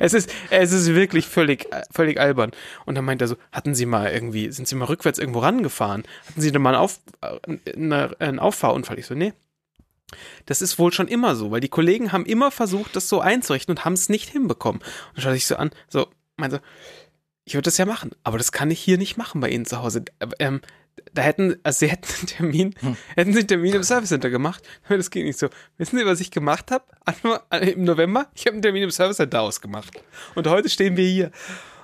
[0.00, 2.52] Es ist, es ist wirklich völlig, völlig albern.
[2.86, 6.04] Und dann meint er so, hatten Sie mal irgendwie, sind Sie mal rückwärts irgendwo rangefahren?
[6.26, 7.00] Hatten Sie da mal einen, Auf,
[7.74, 8.98] eine, einen Auffahrunfall?
[8.98, 9.32] Ich so, nee.
[10.46, 13.72] Das ist wohl schon immer so, weil die Kollegen haben immer versucht, das so einzurichten
[13.72, 14.82] und haben es nicht hinbekommen.
[15.14, 16.06] Und schaut sich so an, so,
[16.36, 16.60] meinte,
[17.44, 19.82] ich würde das ja machen, aber das kann ich hier nicht machen bei Ihnen zu
[19.82, 20.04] Hause.
[20.38, 20.60] Ähm,
[21.12, 22.74] da hätten, also sie hätten einen Termin,
[23.14, 25.48] hätten sie einen Termin im Service Center gemacht, aber das ging nicht so.
[25.78, 26.84] Wissen Sie, was ich gemacht habe?
[27.72, 28.26] Im November?
[28.34, 29.90] Ich habe einen Termin im Service Center ausgemacht.
[30.34, 31.30] Und heute stehen wir hier.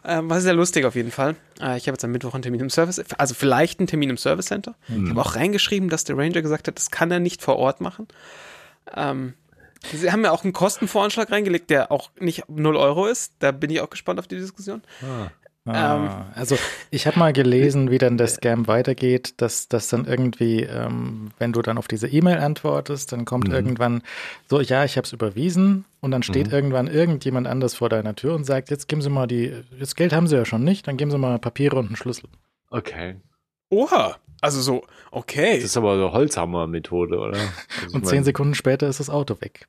[0.02, 1.36] Ähm, war sehr lustig auf jeden Fall.
[1.60, 4.16] Äh, ich habe jetzt am Mittwoch einen Termin im Service, also vielleicht einen Termin im
[4.16, 4.74] Service Center.
[4.88, 7.80] Ich habe auch reingeschrieben, dass der Ranger gesagt hat, das kann er nicht vor Ort
[7.82, 8.08] machen.
[8.94, 9.34] Ähm,
[9.92, 13.32] Sie haben ja auch einen Kostenvoranschlag reingelegt, der auch nicht 0 Euro ist.
[13.38, 14.82] Da bin ich auch gespannt auf die Diskussion.
[15.02, 15.30] ah,
[16.34, 16.56] also
[16.90, 21.52] ich habe mal gelesen, wie dann der Scam weitergeht, dass das dann irgendwie, ähm, wenn
[21.52, 24.02] du dann auf diese E-Mail antwortest, dann kommt irgendwann
[24.48, 28.34] so, ja, ich habe es überwiesen und dann steht irgendwann irgendjemand anders vor deiner Tür
[28.34, 30.96] und sagt, jetzt geben Sie mal die, das Geld haben Sie ja schon nicht, dann
[30.96, 32.28] geben Sie mal Papiere und einen Schlüssel.
[32.70, 33.16] Okay.
[33.68, 35.56] Oha, also so, okay.
[35.56, 37.38] Das ist aber so Holzhammer-Methode, oder?
[37.82, 39.66] Also Und zehn Sekunden später ist das Auto weg.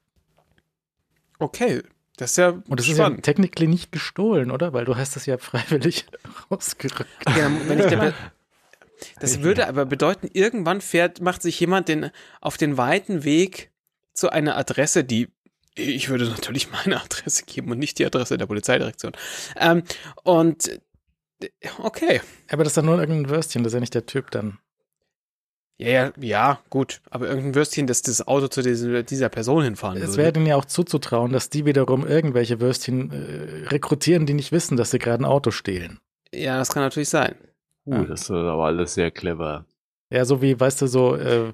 [1.40, 1.82] Okay,
[2.22, 3.24] das ist ja Und das ist ja spannend.
[3.24, 4.74] technically nicht gestohlen, oder?
[4.74, 6.06] Weil du hast es ja freiwillig
[6.52, 7.08] rausgerückt.
[7.36, 8.14] Ja, wenn ich der,
[9.20, 13.72] das würde aber bedeuten, irgendwann fährt, macht sich jemand den, auf den weiten Weg
[14.14, 15.30] zu einer Adresse, die
[15.74, 19.14] ich würde natürlich meine Adresse geben und nicht die Adresse der Polizeidirektion.
[19.58, 19.82] Ähm,
[20.22, 20.80] und
[21.80, 22.22] okay.
[22.52, 24.60] Aber das ist dann nur irgendein Würstchen, das ist ja nicht der Typ dann.
[25.82, 27.02] Ja, ja, ja, gut.
[27.10, 30.18] Aber irgendein Würstchen, das das Auto zu dieser, dieser Person hinfahren Es würde.
[30.18, 34.78] wäre denen ja auch zuzutrauen, dass die wiederum irgendwelche Würstchen äh, rekrutieren, die nicht wissen,
[34.78, 36.00] dass sie gerade ein Auto stehlen.
[36.34, 37.36] Ja, das kann natürlich sein.
[37.86, 39.66] Uh, das ist aber alles sehr clever.
[40.12, 41.54] Ja, so wie, weißt du, so, äh,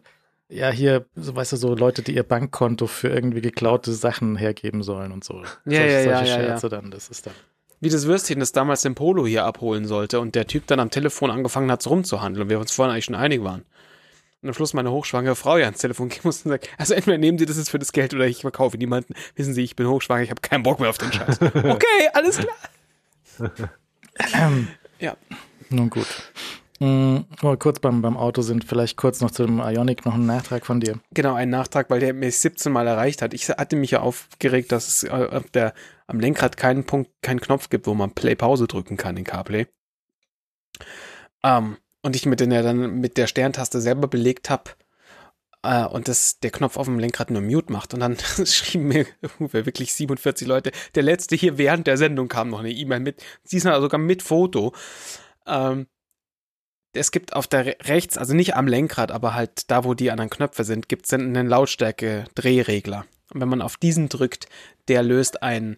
[0.49, 4.83] ja, hier, so, weißt du, so Leute, die ihr Bankkonto für irgendwie geklaute Sachen hergeben
[4.83, 5.35] sollen und so.
[5.35, 6.47] Ja, solche, ja, ja, solche ja, ja.
[6.47, 7.33] Scherze dann, das ist dann.
[7.79, 10.89] Wie das Würstchen, das damals den Polo hier abholen sollte und der Typ dann am
[10.89, 13.63] Telefon angefangen hat, so rumzuhandeln und wir uns vorhin eigentlich schon einig waren.
[14.41, 17.17] Und am Schluss meine hochschwangere Frau ja ans Telefon gehen musste und sagt, also entweder
[17.17, 19.13] nehmen Sie das jetzt für das Geld oder ich verkaufe niemanden.
[19.35, 21.39] Wissen Sie, ich bin hochschwanger, ich habe keinen Bock mehr auf den Scheiß.
[21.41, 23.51] Okay, alles klar.
[24.99, 25.15] Ja.
[25.69, 26.07] Nun gut.
[26.79, 30.25] Wo wir kurz beim, beim Auto sind, vielleicht kurz noch zu dem Ionic noch ein
[30.27, 30.99] Nachtrag von dir.
[31.11, 33.33] Genau, ein Nachtrag, weil der mich 17 Mal erreicht hat.
[33.33, 35.73] Ich hatte mich ja aufgeregt, dass es äh, auf der,
[36.05, 39.65] am Lenkrad keinen Punkt, keinen Knopf gibt, wo man Play-Pause drücken kann in CarPlay.
[41.43, 44.71] Ähm, und ich mit, den, ja dann mit der Sterntaste selber belegt habe
[45.63, 47.93] äh, und das, der Knopf auf dem Lenkrad nur Mute macht.
[47.93, 49.05] Und dann schrieben mir
[49.39, 50.71] wirklich 47 Leute.
[50.95, 54.73] Der letzte hier während der Sendung kam noch eine E-Mail mit, diesmal sogar mit Foto.
[55.45, 55.87] Ähm,
[56.93, 60.09] es gibt auf der re- rechts, also nicht am Lenkrad, aber halt da, wo die
[60.09, 63.05] anderen Knöpfe sind, gibt es einen Lautstärke-Drehregler.
[63.33, 64.47] Und wenn man auf diesen drückt,
[64.87, 65.77] der löst ein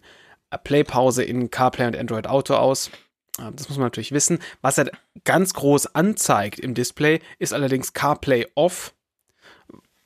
[0.50, 2.90] äh, Play-Pause in CarPlay und Android Auto aus.
[3.38, 4.38] Äh, Das muss man natürlich wissen.
[4.60, 4.90] Was er
[5.24, 8.94] ganz groß anzeigt im Display, ist allerdings CarPlay Off.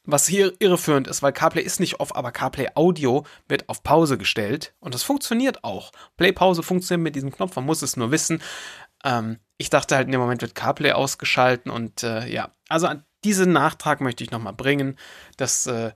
[0.07, 4.19] Was hier irreführend ist, weil CarPlay ist nicht off, aber CarPlay Audio wird auf Pause
[4.19, 5.93] gestellt und das funktioniert auch.
[6.19, 8.43] Play-Pause funktioniert mit diesem Knopf, man muss es nur wissen.
[9.03, 12.89] Ähm, ich dachte halt in dem Moment wird CarPlay ausgeschalten und äh, ja, also
[13.25, 14.99] diesen Nachtrag möchte ich nochmal bringen,
[15.39, 15.93] dass, äh,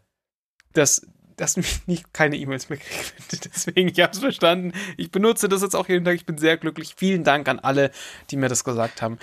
[0.72, 1.06] dass,
[1.40, 1.56] dass
[1.86, 3.12] nicht keine E-Mails mehr kriege.
[3.44, 4.73] Deswegen, ich habe es verstanden.
[4.97, 6.15] Ich benutze das jetzt auch jeden Tag.
[6.15, 6.94] Ich bin sehr glücklich.
[6.97, 7.90] Vielen Dank an alle,
[8.31, 9.19] die mir das gesagt haben.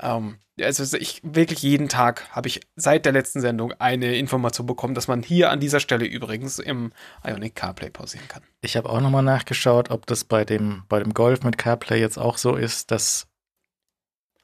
[0.00, 4.94] Ähm, also ich wirklich jeden Tag habe ich seit der letzten Sendung eine Information bekommen,
[4.94, 6.92] dass man hier an dieser Stelle übrigens im
[7.24, 8.42] Ionic CarPlay pausieren kann.
[8.60, 12.18] Ich habe auch nochmal nachgeschaut, ob das bei dem, bei dem Golf mit CarPlay jetzt
[12.18, 13.28] auch so ist, dass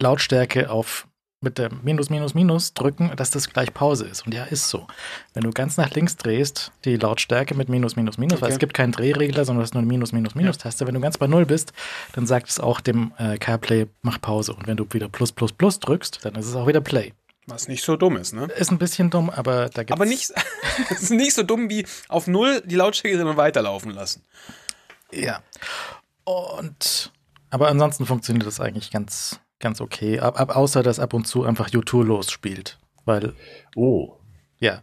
[0.00, 1.08] Lautstärke auf
[1.44, 4.26] mit dem Minus, Minus, Minus drücken, dass das gleich Pause ist.
[4.26, 4.86] Und ja, ist so.
[5.34, 8.42] Wenn du ganz nach links drehst, die Lautstärke mit Minus, Minus, Minus, okay.
[8.42, 10.84] weil es gibt keinen Drehregler, sondern es ist nur eine Minus, Minus, Minus-Taste.
[10.84, 10.88] Ja.
[10.88, 11.72] Wenn du ganz bei Null bist,
[12.12, 14.54] dann sagt es auch dem äh, CarPlay, mach Pause.
[14.54, 17.12] Und wenn du wieder Plus, Plus, Plus drückst, dann ist es auch wieder Play.
[17.46, 18.48] Was nicht so dumm ist, ne?
[18.56, 20.32] Ist ein bisschen dumm, aber da gibt Aber nicht,
[20.90, 24.22] ist nicht so dumm wie auf Null die Lautstärke dann weiterlaufen lassen.
[25.12, 25.42] Ja.
[26.24, 27.12] Und,
[27.50, 30.20] aber ansonsten funktioniert das eigentlich ganz, ganz okay.
[30.20, 32.78] Ab, ab, außer dass ab und zu einfach U2 losspielt.
[33.04, 33.34] Weil.
[33.74, 34.16] Oh.
[34.60, 34.82] Ja.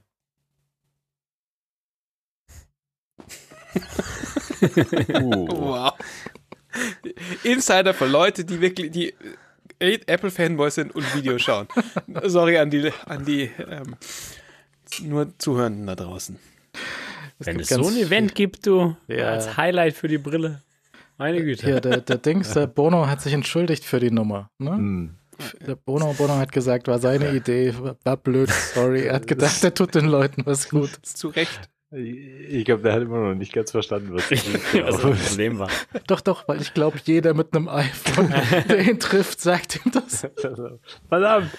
[5.21, 5.47] uh.
[5.47, 5.93] Wow.
[7.43, 9.13] Insider für Leute, die wirklich, die
[9.79, 11.67] Apple-Fanboys sind und Videos schauen.
[12.23, 13.95] Sorry an die, an die ähm,
[15.03, 16.39] nur Zuhörenden da draußen.
[17.39, 19.29] Wenn es so ein Event gibt, du, ja.
[19.29, 20.61] als Highlight für die Brille.
[21.22, 21.68] Meine Güte.
[21.68, 24.49] Hier, der, der Dings, der Bono hat sich entschuldigt für die Nummer.
[24.57, 24.72] Ne?
[24.72, 25.18] Hm.
[25.68, 29.03] Der Bono, Bono hat gesagt, war seine Idee, war blöd, sorry.
[29.03, 31.14] Er hat gedacht, er tut den Leuten was Gutes.
[31.14, 31.69] Zu Recht.
[31.91, 34.30] Ich glaube, der hat immer noch nicht ganz verstanden, was
[34.73, 35.69] das Problem war.
[36.07, 38.34] Doch, doch, weil ich glaube, jeder mit einem iPhone,
[38.69, 40.22] der ihn trifft, sagt ihm das.
[41.07, 41.52] Verdammt.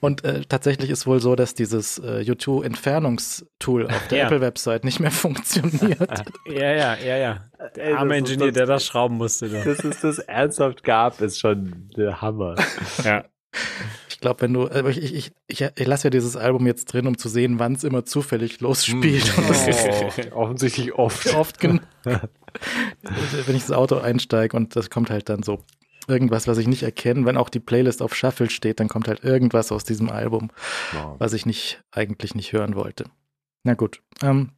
[0.00, 4.24] Und äh, tatsächlich ist wohl so, dass dieses äh, YouTube-Entfernungstool auf der ja.
[4.26, 6.24] Apple-Website nicht mehr funktioniert.
[6.46, 7.44] ja, ja, ja, ja.
[7.76, 9.48] Der arme Ingenieur, das, der das schrauben musste.
[9.48, 9.64] Doch.
[9.64, 12.56] Dass es das ernsthaft gab, ist schon der Hammer.
[13.04, 13.24] Ja.
[14.08, 17.06] Ich glaube, wenn du, äh, ich, ich, ich, ich lasse ja dieses Album jetzt drin,
[17.06, 19.32] um zu sehen, wann es immer zufällig losspielt.
[19.36, 21.34] Oh, offensichtlich oft.
[21.34, 21.82] Oft genug.
[22.04, 22.20] wenn
[23.48, 25.64] ich ins Auto einsteige und das kommt halt dann so
[26.08, 27.24] irgendwas, was ich nicht erkenne.
[27.24, 30.50] Wenn auch die Playlist auf Shuffle steht, dann kommt halt irgendwas aus diesem Album,
[30.92, 31.16] wow.
[31.18, 33.04] was ich nicht eigentlich nicht hören wollte.
[33.64, 34.02] Na gut.
[34.22, 34.50] Ähm,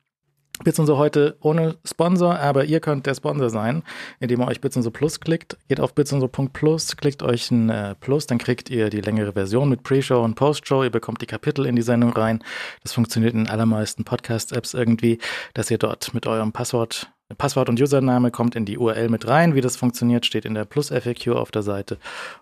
[0.63, 3.83] Bits und so heute ohne Sponsor, aber ihr könnt der Sponsor sein,
[4.21, 5.59] indem ihr euch Bits und so Plus klickt.
[5.67, 9.01] Geht auf bits und so Plus, klickt euch ein äh, Plus, dann kriegt ihr die
[9.01, 10.85] längere Version mit Pre-Show und Post-Show.
[10.85, 12.43] Ihr bekommt die Kapitel in die Sendung rein.
[12.85, 15.19] Das funktioniert in allermeisten Podcast-Apps irgendwie,
[15.55, 19.55] dass ihr dort mit eurem Passwort Passwort und Username kommt in die URL mit rein.
[19.55, 21.97] Wie das funktioniert, steht in der Plus-FAQ auf der Seite.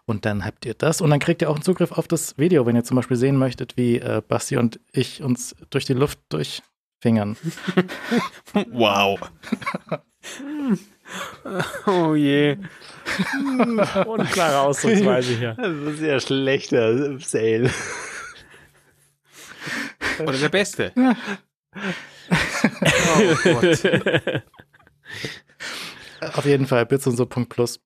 [0.07, 1.01] Und dann habt ihr das.
[1.01, 3.37] Und dann kriegt ihr auch einen Zugriff auf das Video, wenn ihr zum Beispiel sehen
[3.37, 7.37] möchtet, wie äh, Basti und ich uns durch die Luft durchfingern.
[8.73, 9.15] wow.
[11.87, 12.57] oh je.
[14.07, 15.55] Unklare Ausdrucksweise hier.
[15.55, 17.71] Das ist ein sehr schlechter Sale.
[20.21, 20.93] Oder der beste.
[20.97, 21.15] oh
[23.45, 23.83] Gott.
[26.35, 27.81] Auf jeden Fall, bits und so Plus.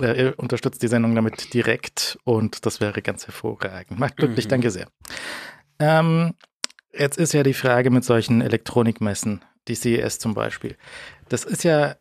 [0.00, 3.98] Äh, ihr unterstützt die Sendung damit direkt und das wäre ganz hervorragend.
[3.98, 4.50] Macht glücklich, mhm.
[4.50, 4.88] danke sehr.
[5.78, 6.34] Ähm,
[6.92, 10.76] jetzt ist ja die Frage mit solchen Elektronikmessen, die CES zum Beispiel.
[11.28, 11.96] Das ist ja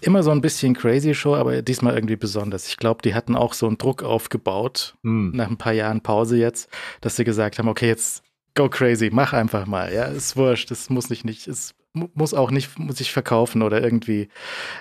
[0.00, 2.68] immer so ein bisschen crazy Show, aber diesmal irgendwie besonders.
[2.68, 5.32] Ich glaube, die hatten auch so einen Druck aufgebaut, hm.
[5.34, 6.68] nach ein paar Jahren Pause jetzt,
[7.00, 8.22] dass sie gesagt haben, okay, jetzt
[8.54, 9.92] go crazy, mach einfach mal.
[9.92, 11.74] Ja, ist wurscht, das muss ich nicht, es
[12.14, 14.28] muss auch nicht, muss ich verkaufen oder irgendwie,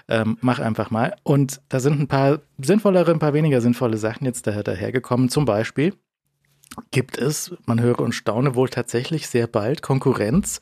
[0.07, 1.15] ähm, mach einfach mal.
[1.23, 5.29] Und da sind ein paar sinnvollere, ein paar weniger sinnvolle Sachen jetzt daher, dahergekommen.
[5.29, 5.93] Zum Beispiel
[6.91, 10.59] gibt es, man höre und staune, wohl tatsächlich sehr bald Konkurrenz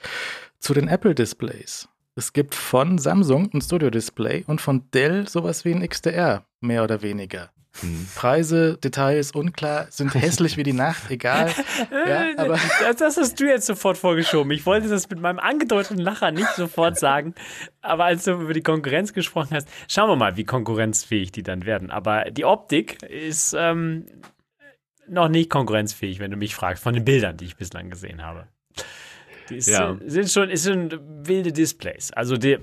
[0.60, 1.90] zu den Apple Displays.
[2.16, 6.84] Es gibt von Samsung ein Studio Display und von Dell sowas wie ein XDR, mehr
[6.84, 7.50] oder weniger.
[7.80, 8.08] Hm.
[8.16, 11.52] Preise, Details unklar, sind hässlich wie die Nacht, egal.
[12.08, 14.52] Ja, aber das, das, hast du jetzt sofort vorgeschoben.
[14.52, 17.34] Ich wollte das mit meinem angedeuteten Lacher nicht sofort sagen.
[17.82, 21.66] Aber als du über die Konkurrenz gesprochen hast, schauen wir mal, wie konkurrenzfähig die dann
[21.66, 21.90] werden.
[21.90, 24.06] Aber die Optik ist ähm,
[25.08, 28.48] noch nicht konkurrenzfähig, wenn du mich fragst, von den Bildern, die ich bislang gesehen habe.
[29.49, 29.98] Ist, ja.
[30.06, 30.90] sind schon, ist schon
[31.26, 32.11] wilde Displays.
[32.11, 32.57] Also die,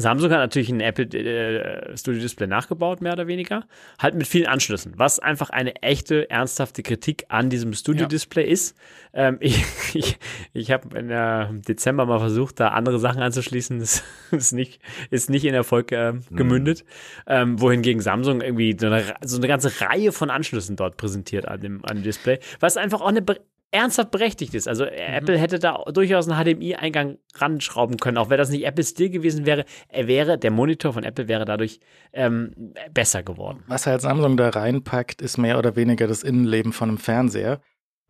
[0.00, 3.64] Samsung hat natürlich ein Apple äh, Studio Display nachgebaut, mehr oder weniger.
[3.98, 8.52] Halt mit vielen Anschlüssen, was einfach eine echte, ernsthafte Kritik an diesem Studio Display ja.
[8.52, 8.76] ist.
[9.12, 9.64] Ähm, ich
[9.94, 10.18] ich,
[10.52, 13.78] ich habe im Dezember mal versucht, da andere Sachen anzuschließen.
[13.88, 14.80] Das ist nicht,
[15.10, 16.84] ist nicht in Erfolg äh, gemündet.
[16.84, 17.32] Mhm.
[17.32, 21.60] Ähm, wohingegen Samsung irgendwie so eine, so eine ganze Reihe von Anschlüssen dort präsentiert an
[21.60, 23.22] dem, an dem Display, was einfach auch eine
[23.70, 24.66] ernsthaft berechtigt ist.
[24.66, 24.90] Also Mhm.
[24.96, 29.44] Apple hätte da durchaus einen HDMI-Eingang ranschrauben können, auch wenn das nicht Apple Still gewesen
[29.46, 29.64] wäre.
[29.88, 31.80] Er wäre, der Monitor von Apple wäre dadurch
[32.12, 33.62] ähm, besser geworden.
[33.66, 37.60] Was halt Samsung da reinpackt, ist mehr oder weniger das Innenleben von einem Fernseher.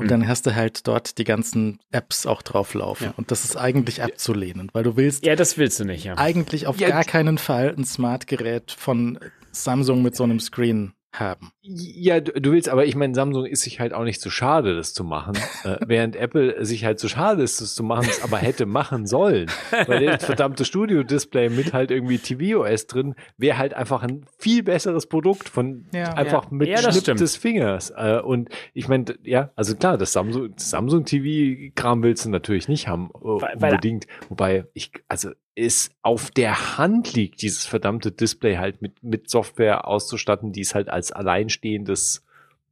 [0.00, 0.10] Und Mhm.
[0.10, 3.08] dann hast du halt dort die ganzen Apps auch drauflaufen.
[3.08, 3.14] Ja.
[3.16, 6.16] Und das ist eigentlich abzulehnen, weil du willst Ja, das willst du nicht, ja.
[6.16, 9.18] eigentlich auf Ja, gar keinen Fall ein Smartgerät von
[9.50, 11.52] Samsung mit so einem Screen haben.
[11.62, 14.76] Ja, du, du willst, aber ich meine, Samsung ist sich halt auch nicht so schade,
[14.76, 15.32] das zu machen,
[15.64, 19.06] äh, während Apple sich halt so schade ist, das zu machen, es aber hätte machen
[19.06, 19.50] sollen.
[19.86, 25.06] Weil das verdammte Studio-Display mit halt irgendwie tvOS drin wäre halt einfach ein viel besseres
[25.06, 26.12] Produkt von Ja.
[26.12, 26.48] einfach Ja.
[26.50, 27.20] mit Ja, das Schnipp stimmt.
[27.20, 27.90] des Fingers.
[27.96, 32.68] Äh, und ich meine, ja, also klar, das Samsung, das Samsung TV-Kram willst du natürlich
[32.68, 34.06] nicht haben, äh, Weil- weil- unbedingt.
[34.28, 39.86] Wobei ich, also es auf der Hand liegt, dieses verdammte Display halt mit, mit Software
[39.88, 42.24] auszustatten, die es halt als alleinstehendes,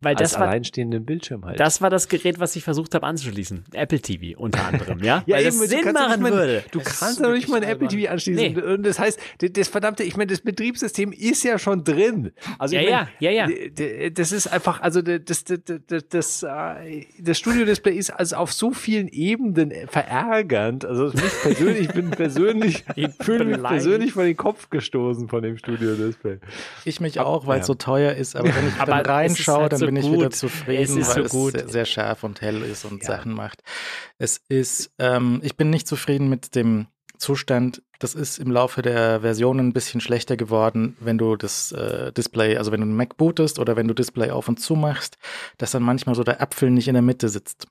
[0.07, 1.59] Weil als das war, alleinstehenden Bildschirm halt.
[1.59, 3.65] das war das Gerät, was ich versucht habe anzuschließen.
[3.73, 5.17] Apple TV unter anderem, ja?
[5.27, 6.65] Ja, Weil das eben, du Sinn machen nicht mal- würde.
[6.71, 8.55] Du Es kannst ja noch nicht mal ein Apple TV anschließen.
[8.55, 8.63] Nee.
[8.63, 12.33] Und das heißt, das, das verdammte, ich meine, das Betriebssystem ist ja schon drin.
[12.59, 14.11] Also Ja, ich meine, ja, ja, ja.
[14.11, 18.71] Das ist einfach, also das, das, das, das, äh, das Studio-Display ist also auf so
[18.73, 20.85] vielen Ebenen verärgernd.
[20.85, 25.43] Also mich persönlich, ich bin persönlich, Ich fühle mich persönlich vor den Kopf gestoßen von
[25.43, 26.39] dem Studio-Display.
[26.85, 27.67] Ich mich auch, weil es ja.
[27.67, 30.19] so teuer ist, aber wenn ich Aber dann reinschaue, halt dann so bin ich gut.
[30.19, 31.55] wieder zufrieden, Es ist weil so gut.
[31.55, 33.09] es sehr, sehr scharf und hell ist und Ja.
[33.09, 33.63] Sachen macht.
[34.19, 36.87] Es ist, ähm, ich bin nicht zufrieden mit dem
[37.19, 37.83] Zustand.
[37.99, 42.59] Das ist im Laufe der Versionen ein bisschen schlechter geworden, wenn du das äh, Display,
[42.59, 45.17] also wenn du einen Mac bootest oder wenn du Display auf und zu machst,
[45.57, 47.67] dass dann manchmal so der Apfel nicht in der Mitte sitzt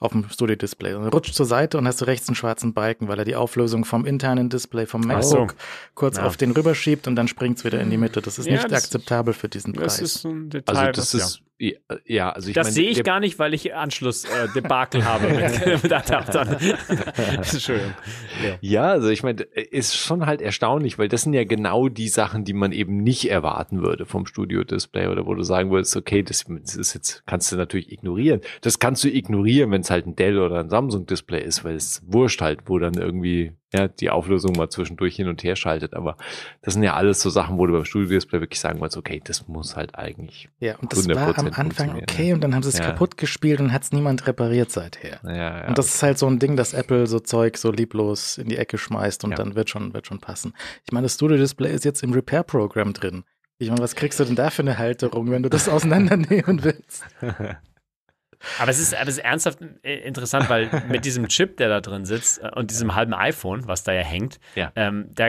[0.00, 0.94] auf dem Studio-Display.
[0.94, 3.84] Und rutscht zur Seite und hast du rechts einen schwarzen Balken, weil er die Auflösung
[3.84, 5.36] vom internen Display vom Ach so.
[5.38, 5.54] MacBook
[5.94, 6.24] kurz Ja.
[6.26, 8.20] auf den rüberschiebt und dann springt es wieder in die Mitte.
[8.20, 9.98] Das ist Ja, nicht das- akzeptabel für diesen Preis.
[9.98, 10.76] Das ist ein Detail.
[10.76, 11.76] Also das ist, ja,
[12.06, 15.82] ja also ich das sehe ich gar nicht, weil ich Anschluss-Debakel äh, Debakel habe mit,
[15.84, 16.56] mit Adaptern.
[17.36, 17.94] Entschuldigung.
[18.42, 18.58] Ja.
[18.60, 22.44] Ja, also ich meine, ist schon halt erstaunlich, weil das sind ja genau die Sachen,
[22.44, 26.44] die man eben nicht erwarten würde vom Studio-Display oder wo du sagen würdest, okay, das,
[26.48, 28.40] das ist jetzt, kannst du natürlich ignorieren.
[28.62, 32.02] Das kannst du ignorieren, wenn es halt ein Dell oder ein Samsung-Display ist, weil es
[32.06, 35.94] wurscht halt, wo dann irgendwie ja, die Auflösung mal zwischendurch hin und her schaltet.
[35.94, 36.16] Aber
[36.60, 39.48] das sind ja alles so Sachen, wo du beim Studio-Display wirklich sagen musst, okay, das
[39.48, 40.48] muss halt eigentlich.
[40.60, 42.84] Ja, und das war 100% am Anfang funktionieren, okay und dann haben sie es Ja.
[42.86, 45.20] kaputt gespielt und hat es niemand repariert seither.
[45.24, 45.68] Ja, ja.
[45.68, 48.56] Und das ist halt so ein Ding, dass Apple so Zeug so lieblos in die
[48.58, 50.52] Ecke schmeißt und dann wird schon, wird schon passen.
[50.84, 53.24] Ich meine, das Studio-Display ist jetzt im Repair-Programm drin.
[53.58, 57.04] Ich meine, was kriegst du denn da für eine Halterung, wenn du das auseinandernehmen willst?
[58.58, 61.80] Aber es ist, aber es ist ernsthaft äh, interessant, weil mit diesem Chip, der da
[61.80, 64.72] drin sitzt äh, und diesem halben iPhone, was da ja hängt, Ja.
[64.76, 65.28] ähm, da,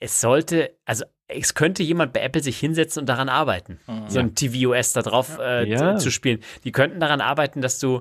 [0.00, 4.34] es sollte, also es könnte jemand bei Apple sich hinsetzen und daran arbeiten, so ein
[4.34, 5.96] tvOS da drauf äh, Ja.
[5.96, 6.40] zu, zu spielen.
[6.64, 8.00] Die könnten daran arbeiten, dass du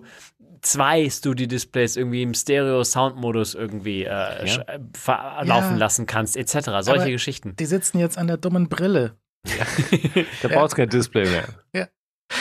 [0.61, 4.10] zwei Studio-Displays irgendwie im Stereo-Sound-Modus irgendwie äh,
[4.45, 5.78] sch- äh, laufen Ja.
[5.78, 6.53] lassen kannst, etc.
[6.82, 7.56] Solche Aber Geschichten.
[7.57, 9.18] Die sitzen jetzt an der dummen Brille.
[10.41, 11.48] da brauchst du kein Display mehr.
[11.74, 11.88] Ja.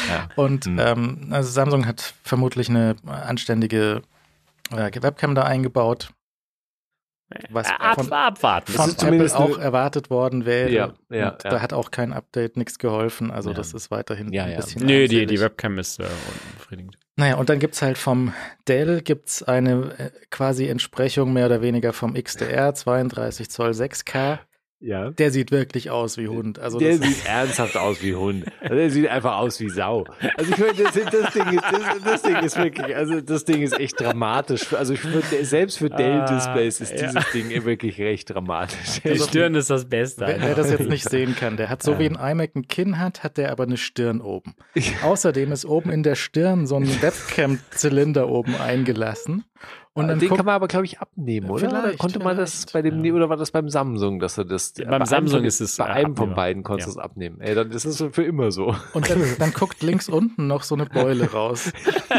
[0.09, 0.29] Ja.
[0.37, 0.79] Und Hm.
[0.79, 4.03] ähm, also Samsung hat vermutlich eine anständige
[4.71, 6.11] äh, Webcam da eingebaut.
[7.51, 8.73] Was Äh, ab, von, abwarten.
[8.73, 10.71] von ist Apple auch eine- erwartet worden wäre.
[10.71, 11.31] Ja, ja, ja.
[11.33, 13.33] Da hat auch kein Update nichts geholfen.
[13.33, 13.57] Also Ja.
[13.57, 15.41] das ist weiterhin Ja, ein bisschen Nö, die, die.
[15.41, 16.05] Webcam ist äh,
[16.53, 16.99] unbefriedigend.
[17.17, 18.33] Naja, und dann gibt's halt vom
[18.69, 24.39] Dell gibt's eine äh, quasi Entsprechung mehr oder weniger vom XDR 32 Zoll 6K.
[24.79, 25.11] Ja.
[25.11, 26.59] Der sieht wirklich aus wie Hund.
[26.59, 28.45] Also der das, sieht ernsthaft aus wie Hund.
[28.61, 30.05] Also der sieht einfach aus wie Sau.
[30.37, 33.63] Also ich meine, das, das, Ding ist, das, das Ding ist wirklich, also das Ding
[33.63, 34.75] ist echt dramatisch.
[34.75, 35.97] Also ich würde, selbst für ist
[36.93, 37.07] Ah, ja.
[37.07, 39.01] dieses Ding wirklich recht dramatisch.
[39.03, 40.27] Die Stirn ist das Beste.
[40.27, 42.99] wer, wer das jetzt nicht sehen kann, der hat so wie ein iMac ein Kinn
[42.99, 44.55] hat, hat der aber eine Stirn oben.
[45.03, 49.45] Außerdem ist oben in der Stirn so ein Webcam-Zylinder oben eingelassen.
[49.97, 51.69] Und dann den guckt, kann man aber, glaube ich, abnehmen, oder?
[51.69, 53.13] oder Vielleicht, konnte man das bei dem, ja.
[53.15, 55.85] oder war das beim Samsung, dass er das, Beim bei einem Samsung ist es, bei
[55.87, 57.03] äh, einem von beiden konntest du Ja.
[57.03, 57.41] es abnehmen.
[57.41, 58.75] Ey, dann ist es für immer so.
[58.93, 61.73] und dann, dann guckt links unten noch so eine Beule raus.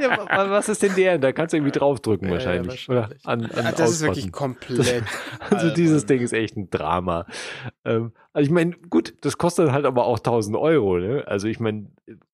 [0.00, 1.18] ja, wa- was ist denn der?
[1.18, 2.88] Da kannst du irgendwie draufdrücken Ja, ja, wahrscheinlich.
[2.88, 3.24] wahrscheinlich.
[3.24, 5.04] Oder an, an Ah, das ist wirklich komplett.
[5.50, 6.06] Also dieses.
[6.06, 7.26] Ding ist echt ein Drama.
[7.84, 10.96] Ähm, also ich meine, gut, das kostet halt aber auch 1000 Euro.
[10.98, 11.22] Ne?
[11.26, 11.88] Also ich meine,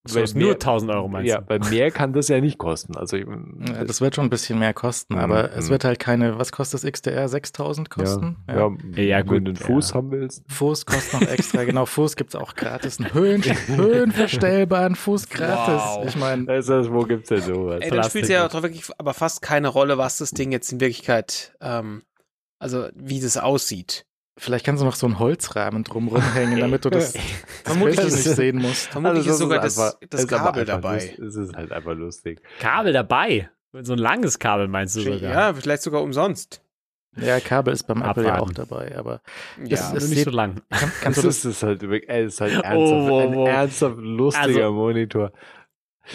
[0.07, 1.47] So ist nur 1000 Euro, meinst ja, du?
[1.47, 2.97] bei mehr kann das ja nicht kosten.
[2.97, 5.71] Also ich, Ja, das wird schon ein bisschen mehr kosten, Mhm, aber es mhm.
[5.71, 7.29] wird halt keine, was kostet das XDR?
[7.29, 8.37] 6000 kosten?
[8.49, 8.55] ja,
[8.95, 9.95] ja, Ja, wenn gut, du einen Fuß ja.
[9.97, 10.45] haben willst.
[10.49, 13.01] Fuß kostet noch extra, genau, Fuß gibt's auch gratis.
[13.01, 15.83] Einen Höhen, höhenverstellbaren Fuß gratis.
[15.83, 16.07] Wow.
[16.09, 17.81] Ich meine, Das ist, wo gibt's denn sowas?
[17.83, 20.71] Ey, dann spielt es ja auch wirklich aber fast keine Rolle, was das Ding jetzt
[20.73, 22.03] in Wirklichkeit, ähm,
[22.61, 24.05] also wie das aussieht.
[24.39, 27.23] Vielleicht kannst du noch so einen Holzrahmen drumrum hängen, damit du das, das
[27.65, 28.87] Vermutlich ist nicht sehen musst.
[28.89, 31.17] Vermutlich Also ist sogar ist das, einfach- das ist Kabel einfach dabei.
[31.27, 32.41] Es ist halt einfach lustig.
[32.61, 33.51] Kabel dabei.
[33.83, 35.21] So ein langes Kabel meinst du sogar.
[35.21, 36.63] Ja, vielleicht sogar umsonst.
[37.17, 39.21] Ja, Kabel ist beim Apple ja auch dabei, aber
[39.65, 40.61] Ja, Es- es nicht so lang.
[40.71, 43.35] kann, kannst du das das, ist halt, ey, es ist halt ernsthaft, Oh, wow, ein
[43.35, 43.49] wow.
[43.49, 45.33] ernsthaft lustiger Also- Monitor.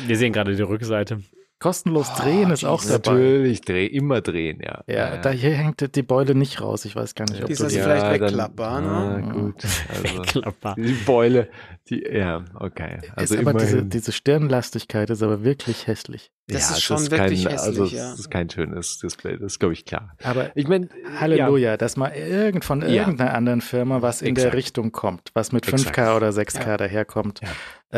[0.08, 1.22] Wir sehen gerade die Rückseite.
[1.64, 3.12] Kostenlos Oh, drehen ist auch dabei.
[3.14, 4.84] Natürlich, dreh, immer drehen, ja.
[4.86, 6.84] Ja, da hier hängt die Beule nicht raus.
[6.84, 7.80] Ich weiß gar nicht, ob Die du ist die.
[7.80, 8.90] also vielleicht dann- wegklappbar, ne?
[9.26, 9.64] Ah, gut.
[9.90, 10.76] Also, Klapper.
[10.78, 11.48] die Beule,
[11.90, 13.00] die, ja, okay.
[13.16, 16.32] Also ist aber diese, diese Stirnlastigkeit ist aber wirklich hässlich.
[16.48, 18.14] Das ist es schon wirklich kein, Also, hässlich, ja.
[18.14, 20.16] es ist kein schönes Display, das ist, glaube ich, klar.
[20.24, 20.90] Aber Ich meine,
[21.20, 22.88] Halleluja, dass mal irgend von Ja.
[22.90, 24.56] irgendeiner anderen Firma was in der Exakt.
[24.58, 25.98] Richtung kommt, was mit Exakt.
[25.98, 26.78] 5K oder 6K Ja.
[26.78, 27.40] daherkommt.
[27.42, 27.50] Ja.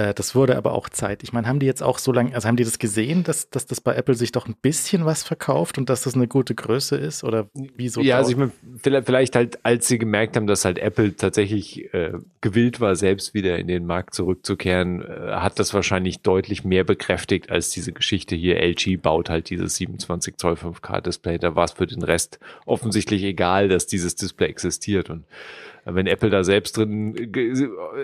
[0.10, 1.24] Äh, das wurde aber auch Zeit.
[1.24, 3.66] Ich meine, haben die jetzt auch so lange, also haben die das gesehen, dass, dass
[3.66, 6.98] das bei Apple sich doch ein bisschen was verkauft und dass das eine gute Größe
[6.98, 7.24] ist?
[7.24, 8.02] Oder wieso?
[8.02, 11.92] ja, also ich meine, vielleicht, vielleicht halt, als sie gemerkt haben, dass halt Apple tatsächlich
[11.94, 12.12] äh,
[12.42, 17.50] gewillt war, selbst wieder in den Markt zurückzukehren, äh, hat das wahrscheinlich deutlich mehr bekräftigt
[17.50, 18.62] als diese Geschichte hier.
[18.62, 21.38] LG baut halt dieses 27 Zoll 5K Display.
[21.38, 25.26] Da war es für den Rest offensichtlich egal, dass dieses Display existiert und
[25.86, 27.16] wenn Apple da selbst drin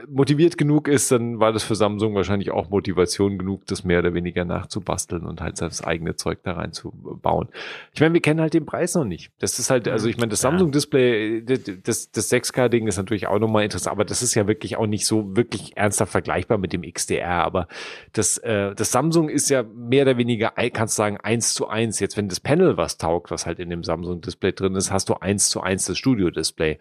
[0.07, 4.13] motiviert genug ist, dann war das für Samsung wahrscheinlich auch Motivation genug, das mehr oder
[4.13, 7.49] weniger nachzubasteln und halt das eigene Zeug da reinzubauen.
[7.93, 9.31] Ich meine, wir kennen halt den Preis noch nicht.
[9.39, 10.51] Das ist halt, also ich meine, das Ja.
[10.51, 11.43] Samsung-Display,
[11.83, 15.07] das, das 6K-Ding ist natürlich auch nochmal interessant, aber das ist ja wirklich auch nicht
[15.07, 17.43] so wirklich ernsthaft vergleichbar mit dem XDR.
[17.43, 17.67] Aber
[18.13, 21.99] das, äh, das Samsung ist ja mehr oder weniger, kannst du sagen, eins zu eins.
[21.99, 25.15] Jetzt, wenn das Panel was taugt, was halt in dem Samsung-Display drin ist, hast du
[25.15, 26.77] eins zu eins das Studio-Display.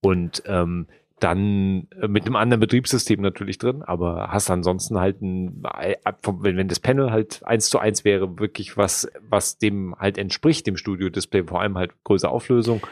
[0.00, 0.86] Und ähm,
[1.20, 6.68] dann äh, mit einem anderen Betriebssystem natürlich drin, aber hast ansonsten halt ein, äh, wenn
[6.68, 11.44] das Panel halt eins zu eins wäre, wirklich was, was dem halt entspricht, dem Studio-Display,
[11.44, 12.86] vor allem halt größere Auflösung.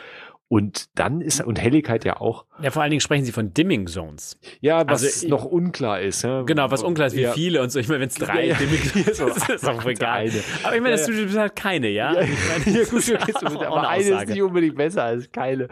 [0.48, 2.44] Und dann ist, und Helligkeit ja auch.
[2.62, 4.38] Ja, vor allen Dingen sprechen sie von Dimming Zones.
[4.60, 6.22] Ja, was Also, noch unklar ist.
[6.22, 6.42] Ja.
[6.42, 7.32] Genau, was unklar ist, wie Ja.
[7.32, 7.80] viele und so.
[7.80, 8.54] Ich meine, wenn es drei Ja.
[8.56, 8.80] Dimming
[9.12, 10.18] Zones So, ist, ist auch egal.
[10.20, 10.32] eine.
[10.62, 11.40] Aber ich meine, das ja.
[11.40, 12.12] Halt keine, ja?
[12.14, 12.20] Ja,
[12.64, 14.32] meine, gut, okay, so, aber eine eine ist Aussage.
[14.32, 15.66] nicht unbedingt besser als keine.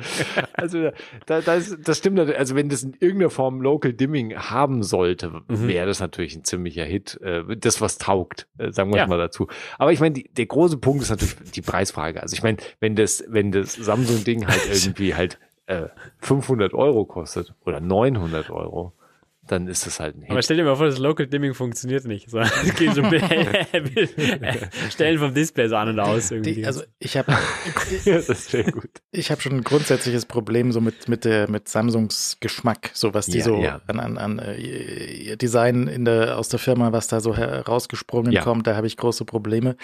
[0.54, 0.90] Also
[1.26, 2.16] da, das, das stimmt.
[2.16, 2.38] natürlich.
[2.40, 5.68] Also wenn das in irgendeiner Form Local Dimming haben sollte, Mhm.
[5.68, 7.20] wäre das natürlich ein ziemlicher Hit.
[7.22, 9.46] Äh, Das, was taugt, äh, sagen wir mal dazu.
[9.78, 12.20] Aber ich meine, die- der große Punkt ist natürlich die Preisfrage.
[12.20, 15.88] Also ich meine, wenn das, wenn das Samsung-Ding halt irgendwie halt äh,
[16.18, 18.92] 500 Euro kostet oder 900 Euro,
[19.46, 20.30] dann ist das halt ein Hit.
[20.30, 22.30] Aber stell dir mal vor, das Local Dimming funktioniert nicht.
[22.30, 23.02] So, es geht so
[24.90, 26.54] Stellen vom Display so an und aus irgendwie.
[26.54, 27.32] Die, also ich habe
[28.04, 28.88] ja, das wäre gut.
[29.10, 33.26] ich habe schon ein grundsätzliches Problem so mit mit der mit Samsungs Geschmack, so was
[33.26, 33.80] die Ja, so ja.
[33.86, 38.32] an an, an äh, ihr Design in der aus der Firma, was da so herausgesprungen
[38.32, 38.42] Ja.
[38.42, 39.76] kommt, da habe ich große Probleme.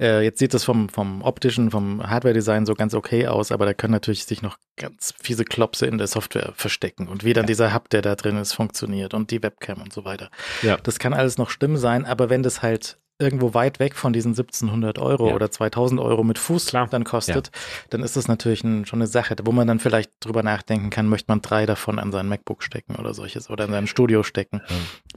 [0.00, 3.74] Äh, jetzt sieht das vom vom optischen, vom Hardware-Design so ganz okay aus, aber da
[3.74, 7.74] können natürlich sich noch ganz fiese Klopse in der Software verstecken und wie dann dieser
[7.74, 10.30] Hub, der da drin ist, funktioniert und die Webcam und so weiter.
[10.62, 10.78] Ja.
[10.82, 14.30] Das kann alles noch schlimm sein, aber wenn das halt irgendwo weit weg von diesen
[14.30, 15.34] 1700 Euro Ja.
[15.34, 16.86] oder 2000 Euro mit Fuß Klar.
[16.90, 17.50] dann kostet,
[17.90, 21.06] dann ist das natürlich ein, schon eine Sache, wo man dann vielleicht drüber nachdenken kann,
[21.06, 24.62] möchte man drei davon an sein MacBook stecken oder solches oder an sein Studio stecken,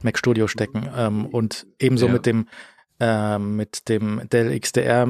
[0.02, 2.12] Mac Studio stecken ähm, und ebenso Ja.
[2.12, 2.46] mit dem
[3.00, 5.08] ähm, mit dem Dell XDR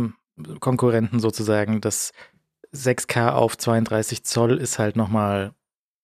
[0.61, 2.13] Konkurrenten sozusagen, das
[2.75, 5.53] 6K auf 32 Zoll ist halt nochmal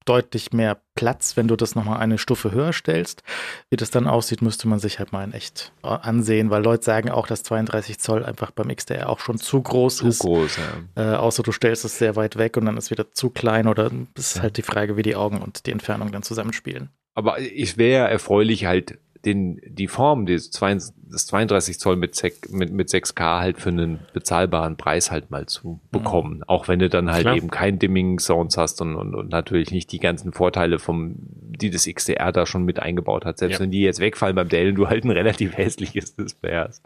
[0.07, 3.23] deutlich mehr Platz, wenn du das nochmal eine Stufe höher stellst.
[3.69, 6.85] Wie das dann aussieht, müsste man sich halt mal in echt äh, ansehen, weil Leute
[6.85, 10.21] sagen auch, dass 32 Zoll einfach beim XDR auch schon zu groß Zu ist.
[10.21, 10.59] groß,
[10.97, 11.13] ja.
[11.13, 13.91] Äh, außer du stellst es sehr weit weg und dann ist wieder zu klein oder
[14.15, 16.91] es ist halt die Frage, wie die Augen und die Entfernung dann zusammenspielen.
[17.15, 22.51] Aber es wäre erfreulich halt den, die Form des, 22 des 32 Zoll mit, Sek-
[22.51, 26.43] mit, mit 6K halt für einen bezahlbaren Preis halt mal zu bekommen.
[26.47, 27.37] Auch wenn du dann halt Klar.
[27.37, 31.71] eben kein Dimming Sounds hast und, und, und natürlich nicht die ganzen Vorteile vom, die
[31.71, 33.39] das XDR da schon mit eingebaut hat.
[33.39, 33.61] Selbst Ja.
[33.61, 36.83] wenn die jetzt wegfallen beim Dell und du halt ein relativ hässliches Display hast,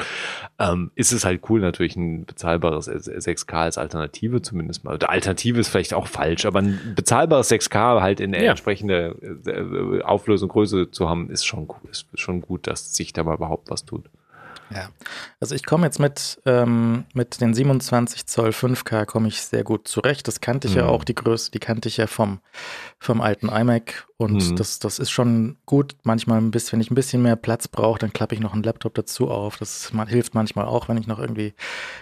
[0.58, 4.94] ähm, ist es halt cool, natürlich ein bezahlbares 6K als Alternative zumindest mal.
[4.94, 8.50] Oder Alternative ist vielleicht auch falsch, aber ein bezahlbares 6K halt in Ja.
[8.50, 11.90] entsprechende äh, Auflösung, Größe zu haben, ist schon cool.
[11.90, 14.04] Ist schon gut, dass sich da mal überhaupt was tut.
[14.74, 14.88] Ja.
[15.40, 19.86] Also ich komme jetzt mit, ähm, mit den 27 Zoll 5K komme ich sehr gut
[19.86, 20.26] zurecht.
[20.26, 20.88] Das kannte ich ja Mhm.
[20.88, 22.40] auch, die Größe, die kannte ich ja vom,
[22.98, 24.56] vom alten iMac und Mhm.
[24.56, 25.94] das, das ist schon gut.
[26.02, 28.62] Manchmal ein bisschen, wenn ich ein bisschen mehr Platz brauche, dann klappe ich noch einen
[28.64, 29.58] Laptop dazu auf.
[29.58, 31.54] Das man, hilft manchmal auch, wenn ich noch irgendwie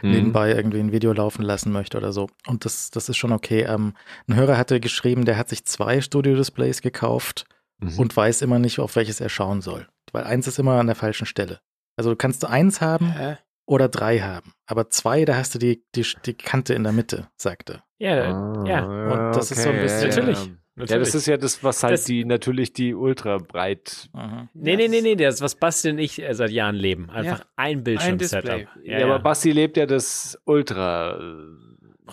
[0.03, 0.11] Mhm.
[0.11, 2.28] nebenbei irgendwie ein Video laufen lassen möchte oder so.
[2.47, 3.62] Und das, das ist schon okay.
[3.69, 3.94] Ähm,
[4.28, 7.44] ein Hörer hatte geschrieben, der hat sich zwei Studio-Displays gekauft
[7.81, 7.99] Mhm.
[7.99, 9.89] und weiß immer nicht, auf welches er schauen soll.
[10.12, 11.61] Weil eins ist immer an der falschen Stelle.
[11.97, 13.36] Also du kannst eins haben Hä?
[13.66, 14.52] oder drei haben.
[14.66, 17.82] Aber zwei, da hast du die, die, die Kante in der Mitte, sagte.
[17.98, 18.85] Ja, Ah, ja.
[18.85, 20.39] Und das ist so ein bisschen- Natürlich.
[20.47, 20.52] Ja.
[20.74, 20.90] Natürlich.
[20.90, 24.09] ja, das ist ja das, was halt Das- die natürlich die ultra breit.
[24.14, 24.48] Mhm.
[24.55, 27.10] Nee, nee, nee, nee, das ist, was Basti und ich äh, seit Jahren leben.
[27.10, 27.44] Einfach Ja.
[27.56, 28.56] ein Bildschirm-Setup.
[28.56, 28.69] Display.
[28.98, 31.19] Ja, aber Basti lebt ja das ultra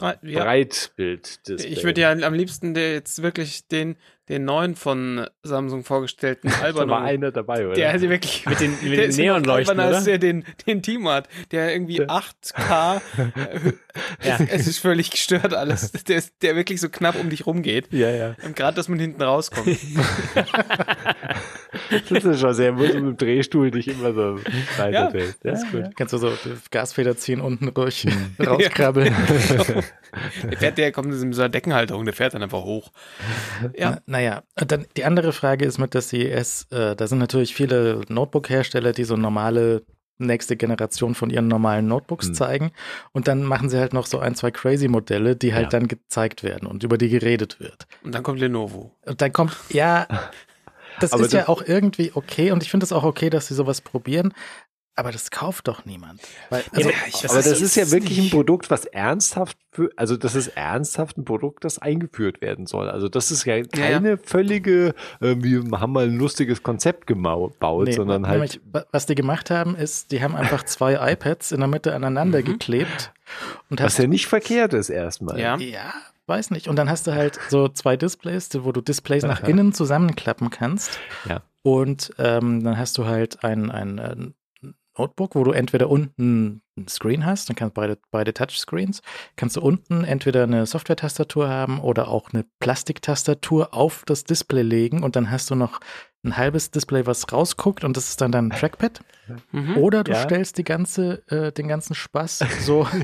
[0.01, 0.43] Äh, ja.
[0.43, 1.39] Breitbild.
[1.47, 3.95] Ich würde ja am liebsten jetzt wirklich den,
[4.30, 6.91] den neuen von Samsung vorgestellten da Alberno.
[6.91, 7.76] war einer dabei, oder?
[7.76, 10.01] Der also wirklich Mit den, mit den Neonleuchten, oder?
[10.01, 13.71] der den, den Team hat, der irgendwie 8K, äh,
[14.23, 14.38] Ja.
[14.39, 17.88] es, es ist völlig gestört alles, der, ist, der wirklich so knapp um dich rumgeht.
[17.91, 18.35] ja, ja.
[18.45, 19.67] Und gerade, dass man hinten rauskommt.
[22.09, 24.77] Das ist schon sehr, muss mit dem Drehstuhl dich immer so Ja.
[25.11, 25.95] weiter ja, ist gut.
[25.95, 26.31] Kannst du so
[26.71, 28.05] Gasfeder ziehen, unten durch,
[28.45, 29.13] rauskrabbeln.
[30.43, 32.91] Der fährt, der kommt in so einer Deckenhalterung, der fährt dann einfach hoch.
[33.77, 37.19] Ja, Na, naja, und dann die andere Frage ist mit der CES, äh, da sind
[37.19, 39.83] natürlich viele Notebook-Hersteller, die so normale
[40.17, 42.33] nächste Generation von ihren normalen Notebooks Hm.
[42.33, 42.71] zeigen.
[43.13, 45.79] Und dann machen sie halt noch so ein, zwei Crazy-Modelle, die halt Ja.
[45.79, 47.85] dann gezeigt werden und über die geredet wird.
[48.03, 48.91] und dann kommt Lenovo.
[49.05, 50.07] Und dann kommt, ja,
[50.99, 53.47] das Aber ist ja das- auch irgendwie okay und ich finde es auch okay, dass
[53.47, 54.34] sie sowas probieren.
[54.95, 56.19] Aber das kauft doch niemand.
[56.49, 56.89] Weil, also,
[57.30, 61.23] aber das ist ja wirklich ein Produkt, was ernsthaft, für, also das ist ernsthaft ein
[61.23, 62.89] Produkt, das eingeführt werden soll.
[62.89, 67.93] Also das ist ja keine völlige, äh, wir haben mal ein lustiges Konzept gebaut, Nee,
[67.93, 71.59] sondern halt, nämlich, wa- was die gemacht haben, ist, die haben einfach zwei iPads in
[71.61, 73.13] der Mitte aneinander geklebt
[73.69, 75.39] und was ja nicht verkehrt ist erstmal.
[75.39, 75.55] Ja.
[75.59, 75.93] ja,
[76.30, 76.68] weiß nicht.
[76.68, 80.99] Und dann hast du halt so zwei Displays, wo du Displays nach innen zusammenklappen kannst.
[81.27, 81.41] Ja.
[81.64, 84.15] Und ähm, dann hast du halt ein, ein, äh,
[84.99, 89.01] Notebook, wo du entweder unten ein Screen hast, dann kannst du beide, beide Touchscreens,
[89.38, 95.01] kannst du unten entweder eine Software-Tastatur haben oder auch eine Plastiktastatur auf das Display legen
[95.01, 95.80] und dann hast du noch
[96.23, 98.99] ein halbes Display, was rausguckt und das ist dann dein Trackpad.
[99.51, 99.77] Mhm.
[99.77, 100.21] Oder du Ja.
[100.23, 102.87] stellst die ganze, äh, den ganzen Spaß so.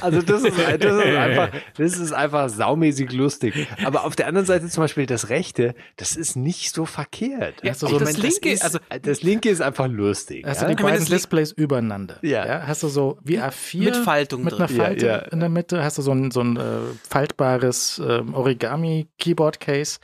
[0.00, 3.68] Also das ist, das ist einfach, das ist einfach saumäßig lustig.
[3.84, 7.62] Aber auf der anderen Seite zum Beispiel das Rechte, das ist nicht so verkehrt.
[7.62, 10.44] Ja, Ich so das linke, ist, also- das linke ist einfach lustig.
[10.44, 10.68] Hast ja?
[10.68, 12.16] du die beiden Displays übereinander.
[12.22, 12.64] Ja.
[12.66, 14.62] Hast du so wie A4 Mit Faltung mit drin.
[14.62, 15.18] einer Falte Ja, ja.
[15.28, 16.60] in der Mitte, hast du so ein, so ein äh,
[17.08, 19.98] faltbares ähm, Origami-Keyboard-Case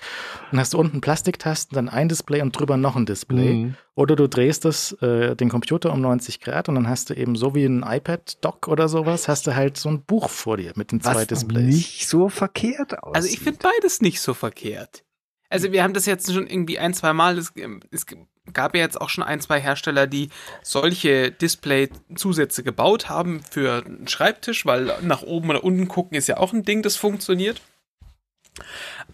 [0.52, 3.54] und hast du unten Plastiktasten, dann ein Display und drüber noch ein Display.
[3.54, 3.74] Mhm.
[3.94, 7.36] Oder du drehst das, äh, den Computer um 90 Grad und dann hast du eben
[7.36, 10.92] so wie ein iPad-Dock oder sowas, hast du halt so ein Buch vor dir mit
[10.92, 11.74] den zwei Was Displays.
[11.74, 13.16] nicht so verkehrt aussieht.
[13.16, 15.04] Also ich finde beides nicht so verkehrt.
[15.50, 17.52] Also wir haben das jetzt schon irgendwie ein, zwei Mal, es,
[17.90, 18.06] es
[18.52, 20.28] gab ja jetzt auch schon ein, zwei Hersteller, die
[20.62, 26.36] solche Display-Zusätze gebaut haben für einen Schreibtisch, weil nach oben oder unten gucken ist ja
[26.36, 27.62] auch ein Ding, das funktioniert.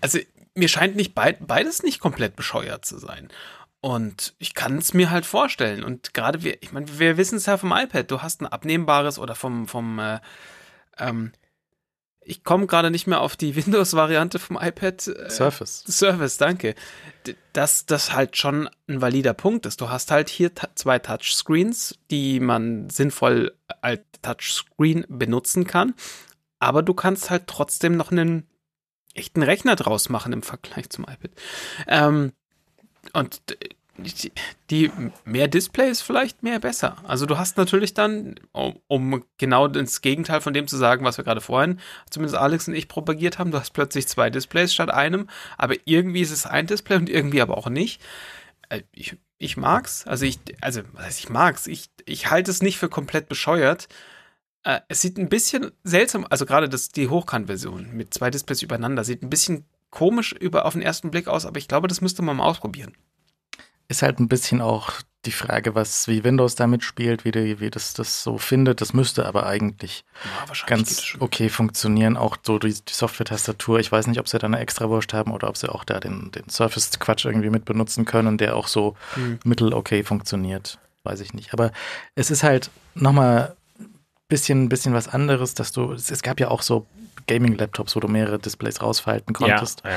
[0.00, 0.18] Also
[0.54, 3.28] mir scheint nicht beid, beides nicht komplett bescheuert zu sein.
[3.80, 5.84] Und ich kann es mir halt vorstellen.
[5.84, 9.18] Und gerade wir, ich meine, wir wissen es ja vom iPad, du hast ein abnehmbares
[9.18, 10.20] oder vom, vom äh,
[10.98, 11.32] ähm,
[12.26, 15.06] ich komme gerade nicht mehr auf die Windows-Variante vom iPad.
[15.08, 15.84] Äh, Surface.
[15.86, 16.74] Service, danke.
[17.52, 19.80] Dass das halt schon ein valider Punkt ist.
[19.80, 25.94] Du hast halt hier zwei Touchscreens, die man sinnvoll als Touchscreen benutzen kann.
[26.58, 28.48] Aber du kannst halt trotzdem noch einen
[29.14, 31.30] echten Rechner draus machen im Vergleich zum iPad.
[31.86, 32.32] Ähm,
[33.12, 33.40] und
[33.96, 34.32] die,
[34.70, 34.90] die
[35.24, 36.96] mehr Displays vielleicht mehr besser.
[37.04, 41.16] Also du hast natürlich dann, um, um genau das Gegenteil von dem zu sagen, was
[41.16, 41.78] wir gerade vorhin,
[42.10, 46.22] zumindest Alex und ich propagiert haben, du hast plötzlich zwei Displays statt einem, aber irgendwie
[46.22, 48.02] ist es ein Display und irgendwie aber auch nicht.
[48.68, 52.62] Äh, Ich, ich mag's, also ich, also was heißt ich mag's, ich, ich halte es
[52.62, 53.88] nicht für komplett bescheuert.
[54.64, 59.04] Äh, Es sieht ein bisschen seltsam, also gerade das, die Hochkant-Version mit zwei Displays übereinander,
[59.04, 62.22] sieht ein bisschen komisch über auf den ersten Blick aus, aber ich glaube, das müsste
[62.22, 62.94] man mal ausprobieren.
[63.86, 64.90] Ist halt ein bisschen auch
[65.26, 68.80] die Frage, was, wie Windows damit spielt, wie, die, wie das das so findet.
[68.80, 70.04] Das müsste aber eigentlich
[70.48, 72.16] Ja, ganz okay funktionieren.
[72.16, 73.78] Auch so die, die Software-Tastatur.
[73.80, 76.30] Ich weiß nicht, ob sie da eine Extrawurst haben oder ob sie auch da den,
[76.32, 79.38] den Surface-Quatsch irgendwie mit benutzen können, der auch so Hm.
[79.44, 80.78] mittel okay funktioniert.
[81.04, 81.52] Weiß ich nicht.
[81.52, 81.70] Aber
[82.14, 83.54] es ist halt nochmal
[84.28, 86.86] bisschen, bisschen was anderes, dass du, es, es gab ja auch so
[87.26, 89.82] Gaming-Laptops, wo du mehrere Displays rausfalten konntest.
[89.84, 89.90] Ja,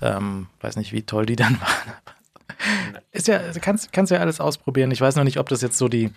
[0.00, 1.94] ja, Ähm, weiß nicht, wie toll die dann waren.
[3.12, 4.90] Ist ja, also kannst, kannst ja alles ausprobieren.
[4.90, 6.10] Ich weiß noch nicht, ob das jetzt so die,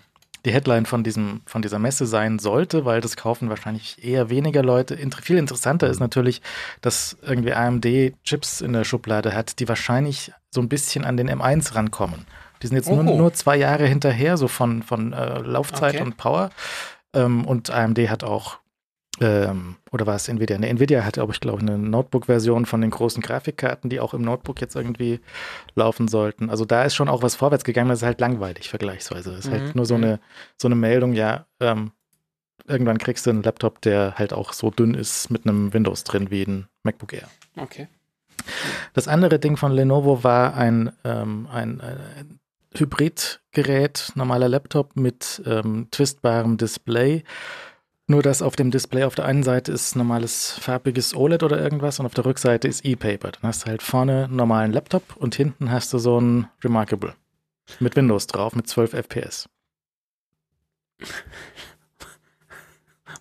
[0.44, 4.62] die Headline von, diesem, von dieser Messe sein sollte, weil das kaufen wahrscheinlich eher weniger
[4.62, 4.94] Leute.
[4.94, 6.42] Inter viel interessanter ist natürlich,
[6.80, 7.86] dass irgendwie AMD
[8.24, 12.26] Chips in der Schublade hat, die wahrscheinlich so ein bisschen an den M1 rankommen.
[12.62, 16.02] Die sind jetzt nur, nur zwei Jahre hinterher, so von, von äh, Laufzeit Okay.
[16.02, 16.50] und Power.
[17.18, 18.58] Ähm, und AMD hat auch
[19.20, 20.58] ähm, oder war es Nvidia?
[20.58, 24.22] Ne, Nvidia hat, glaube ich, glaube eine Notebook-Version von den großen Grafikkarten, die auch im
[24.22, 25.20] Notebook jetzt irgendwie
[25.74, 26.50] laufen sollten.
[26.50, 29.30] Also da ist schon auch was vorwärts gegangen, das ist halt langweilig vergleichsweise.
[29.30, 30.04] Das ist Mhm, halt nur so mhm.
[30.04, 30.20] eine,
[30.56, 31.90] so eine Meldung, ja, ähm,
[32.66, 36.30] irgendwann kriegst du einen Laptop, der halt auch so dünn ist mit einem Windows drin
[36.30, 37.28] wie ein MacBook Air.
[37.56, 37.88] Okay.
[38.94, 42.38] Das andere Ding von Lenovo war ein, ähm, ein, ein
[42.74, 47.24] Hybridgerät, normaler Laptop mit ähm, twistbarem Display.
[48.06, 52.00] Nur, dass auf dem Display auf der einen Seite ist normales farbiges OLED oder irgendwas
[52.00, 53.32] und auf der Rückseite ist E-Paper.
[53.32, 57.14] Dann hast du halt vorne einen normalen Laptop und hinten hast du so ein Remarkable
[57.80, 59.48] mit Windows drauf mit 12 FPS.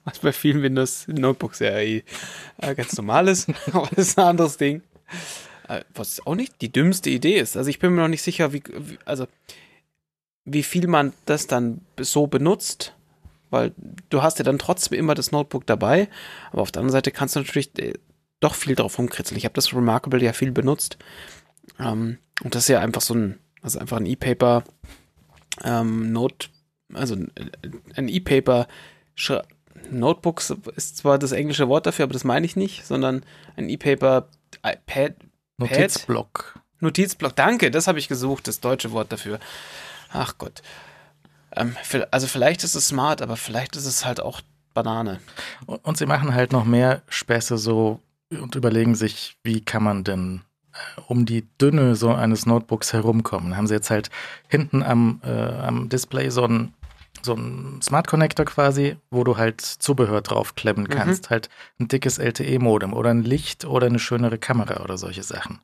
[0.05, 2.03] Was bei vielen Windows-Notebooks ja eh,
[2.59, 4.83] äh, ganz normal ist, aber das ist ein anderes Ding.
[5.67, 7.57] Äh, was auch nicht die dümmste Idee ist.
[7.57, 9.27] Also ich bin mir noch nicht sicher, wie, wie, also
[10.45, 12.95] wie viel man das dann so benutzt,
[13.49, 13.73] weil
[14.09, 16.07] du hast ja dann trotzdem immer das Notebook dabei,
[16.51, 17.93] aber auf der anderen Seite kannst du natürlich äh,
[18.39, 19.37] doch viel drauf rumkritzeln.
[19.37, 20.97] Ich habe das Remarkable ja viel benutzt
[21.79, 24.63] ähm, und das ist ja einfach so ein, also einfach ein E-Paper
[25.65, 26.47] ähm, Note,
[26.93, 27.15] also
[27.95, 28.67] ein E-Paper
[29.91, 33.25] Notebooks ist zwar das englische Wort dafür, aber das meine ich nicht, sondern
[33.57, 34.29] ein E-Paper
[34.85, 35.15] Pad.
[35.57, 36.59] Notizblock.
[36.79, 39.39] Notizblock, danke, das habe ich gesucht, das deutsche Wort dafür.
[40.11, 40.61] Ach Gott.
[41.55, 41.75] Ähm,
[42.11, 44.41] also vielleicht ist es smart, aber vielleicht ist es halt auch
[44.73, 45.19] Banane.
[45.65, 50.03] Und, und sie machen halt noch mehr Späße so und überlegen sich, wie kann man
[50.03, 50.41] denn
[50.73, 53.57] äh, um die Dünne so eines Notebooks herumkommen.
[53.57, 54.11] Haben sie jetzt halt
[54.47, 56.73] hinten am, äh, am Display so ein
[57.21, 60.89] so ein Smart Connector quasi, wo du halt Zubehör draufklemmen mhm.
[60.89, 61.25] kannst.
[61.25, 61.29] Mhm.
[61.29, 61.49] Halt
[61.79, 65.59] ein dickes LTE-Modem oder ein Licht oder eine schönere Kamera oder solche Sachen.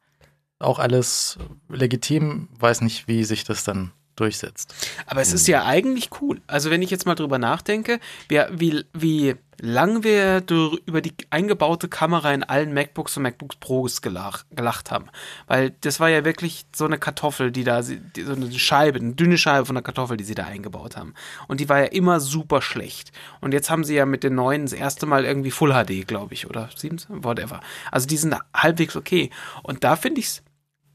[0.60, 1.38] Auch alles
[1.70, 4.74] legitim, weiß nicht, wie sich das dann durchsetzt.
[5.06, 6.42] Aber es ist ja eigentlich cool.
[6.48, 8.00] Also wenn ich jetzt mal drüber nachdenke,
[8.30, 10.44] wie, wie, lang wir
[10.86, 15.06] über die eingebaute Kamera in allen MacBooks und MacBooks Pros gelach, gelacht haben.
[15.48, 19.14] Weil das war ja wirklich so eine Kartoffel, die da, die, so eine Scheibe, eine
[19.14, 21.14] dünne Scheibe von der Kartoffel, die sie da eingebaut haben.
[21.48, 23.12] Und die war ja immer super schlecht.
[23.42, 26.34] Und jetzt haben sie ja mit den neuen das erste Mal irgendwie Full HD, glaube
[26.34, 27.62] ich, oder 7, whatever.
[27.92, 29.30] Also die sind halbwegs okay.
[29.62, 30.44] Und da finde ich es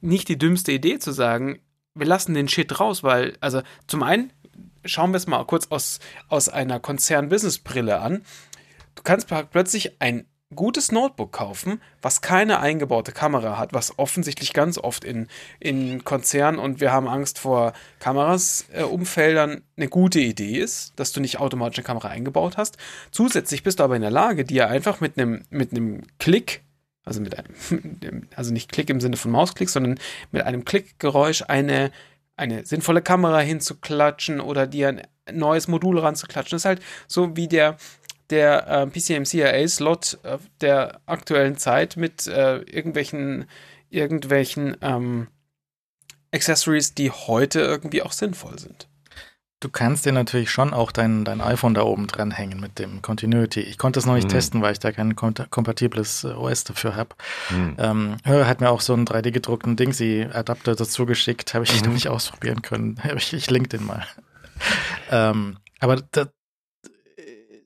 [0.00, 1.60] nicht die dümmste Idee zu sagen,
[1.98, 4.32] wir lassen den Shit raus, weil, also zum einen,
[4.84, 8.22] schauen wir es mal kurz aus, aus einer Konzern-Business-Brille an.
[8.94, 14.78] Du kannst plötzlich ein gutes Notebook kaufen, was keine eingebaute Kamera hat, was offensichtlich ganz
[14.78, 15.28] oft in,
[15.60, 21.12] in Konzernen und wir haben Angst vor Kameras äh, Umfeldern eine gute Idee ist, dass
[21.12, 22.78] du nicht automatisch eine Kamera eingebaut hast.
[23.10, 26.62] Zusätzlich bist du aber in der Lage, dir einfach mit einem mit einem Klick
[27.04, 29.98] also mit einem, also nicht Klick im Sinne von Mausklick, sondern
[30.30, 31.90] mit einem Klickgeräusch eine,
[32.36, 35.02] eine sinnvolle Kamera hinzuklatschen oder dir ein
[35.32, 36.56] neues Modul ranzuklatschen.
[36.56, 37.76] Das ist halt so wie der,
[38.30, 43.46] der äh, PCM-CIA-Slot äh, der aktuellen Zeit mit äh, irgendwelchen,
[43.90, 45.28] irgendwelchen ähm,
[46.32, 48.88] Accessories, die heute irgendwie auch sinnvoll sind.
[49.60, 53.02] Du kannst dir natürlich schon auch dein, dein iPhone da oben dran hängen mit dem
[53.02, 53.60] Continuity.
[53.60, 54.32] Ich konnte es noch nicht mhm.
[54.32, 57.16] testen, weil ich da kein kompatibles äh, OS dafür habe.
[57.50, 57.76] Mhm.
[57.78, 61.88] Ähm, Hörer hat mir auch so einen 3D-gedruckten Dingsy-Adapter dazu geschickt, habe ich mhm.
[61.88, 63.00] noch nicht ausprobieren können.
[63.16, 64.06] Ich, ich link den mal.
[65.10, 66.28] ähm, aber das,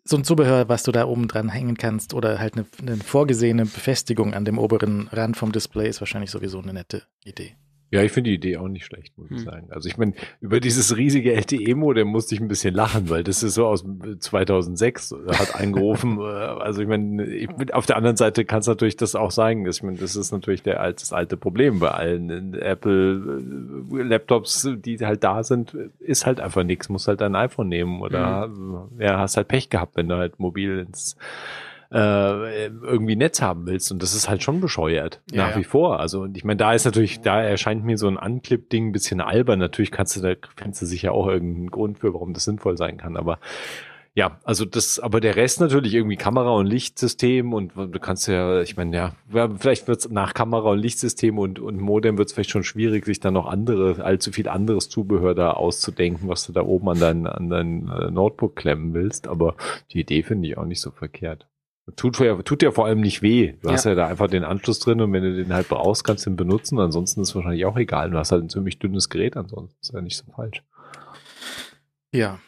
[0.05, 3.67] so ein Zubehör, was du da oben dran hängen kannst oder halt eine, eine vorgesehene
[3.67, 7.57] Befestigung an dem oberen Rand vom Display ist wahrscheinlich sowieso eine nette Idee.
[7.93, 9.37] Ja, ich finde die Idee auch nicht schlecht, muss hm.
[9.37, 9.67] ich sagen.
[9.71, 13.53] Also ich meine, über dieses riesige LTE-Modem musste ich ein bisschen lachen, weil das ist
[13.53, 13.85] so aus
[14.19, 16.19] 2006, hat eingerufen.
[16.23, 19.67] Äh, also ich meine, auf der anderen Seite kann es natürlich das auch sein.
[19.67, 25.43] Ich meine, das ist natürlich der, das alte Problem bei allen Apple-Laptops, die halt da
[25.43, 26.89] sind, ist halt einfach nichts.
[26.89, 28.89] Muss halt dein iPhone nehmen oder mhm.
[28.99, 31.17] ja, hast halt Pech gehabt, wenn du halt mobil ins
[31.93, 33.93] äh, irgendwie Netz haben willst.
[33.93, 35.57] Und das ist halt schon bescheuert, ja, nach ja.
[35.59, 36.01] wie vor.
[36.01, 39.21] Also, und ich meine, da ist natürlich, da erscheint mir so ein Unclip-Ding ein bisschen
[39.21, 39.59] albern.
[39.59, 42.97] Natürlich kannst du, da findest du sicher auch irgendeinen Grund für, warum das sinnvoll sein
[42.97, 43.17] kann.
[43.17, 43.39] Aber
[44.15, 48.61] ja, also das, aber der Rest natürlich irgendwie Kamera- und Lichtsystem und du kannst ja,
[48.61, 49.15] ich meine, ja,
[49.59, 53.33] vielleicht wird's nach Kamera- und Lichtsystem und, und Modem wird's vielleicht schon schwierig, sich dann
[53.33, 57.49] noch andere, allzu viel anderes Zubehör da auszudenken, was du da oben an dein, an
[57.49, 59.29] dein äh, Notebook klemmen willst.
[59.29, 59.57] Aber
[59.93, 61.47] die Idee finde ich auch nicht so verkehrt.
[61.97, 63.55] Tut ja, tut ja vor allem nicht weh.
[63.61, 63.75] Du ja.
[63.75, 66.31] hast ja da einfach den Anschluss drin und wenn du den halt brauchst, kannst du
[66.31, 66.79] ihn benutzen.
[66.79, 68.11] Ansonsten ist es wahrscheinlich auch egal.
[68.11, 70.63] Du hast halt ein ziemlich dünnes Gerät, ansonsten ist ja nicht so falsch.
[72.13, 72.39] Ja,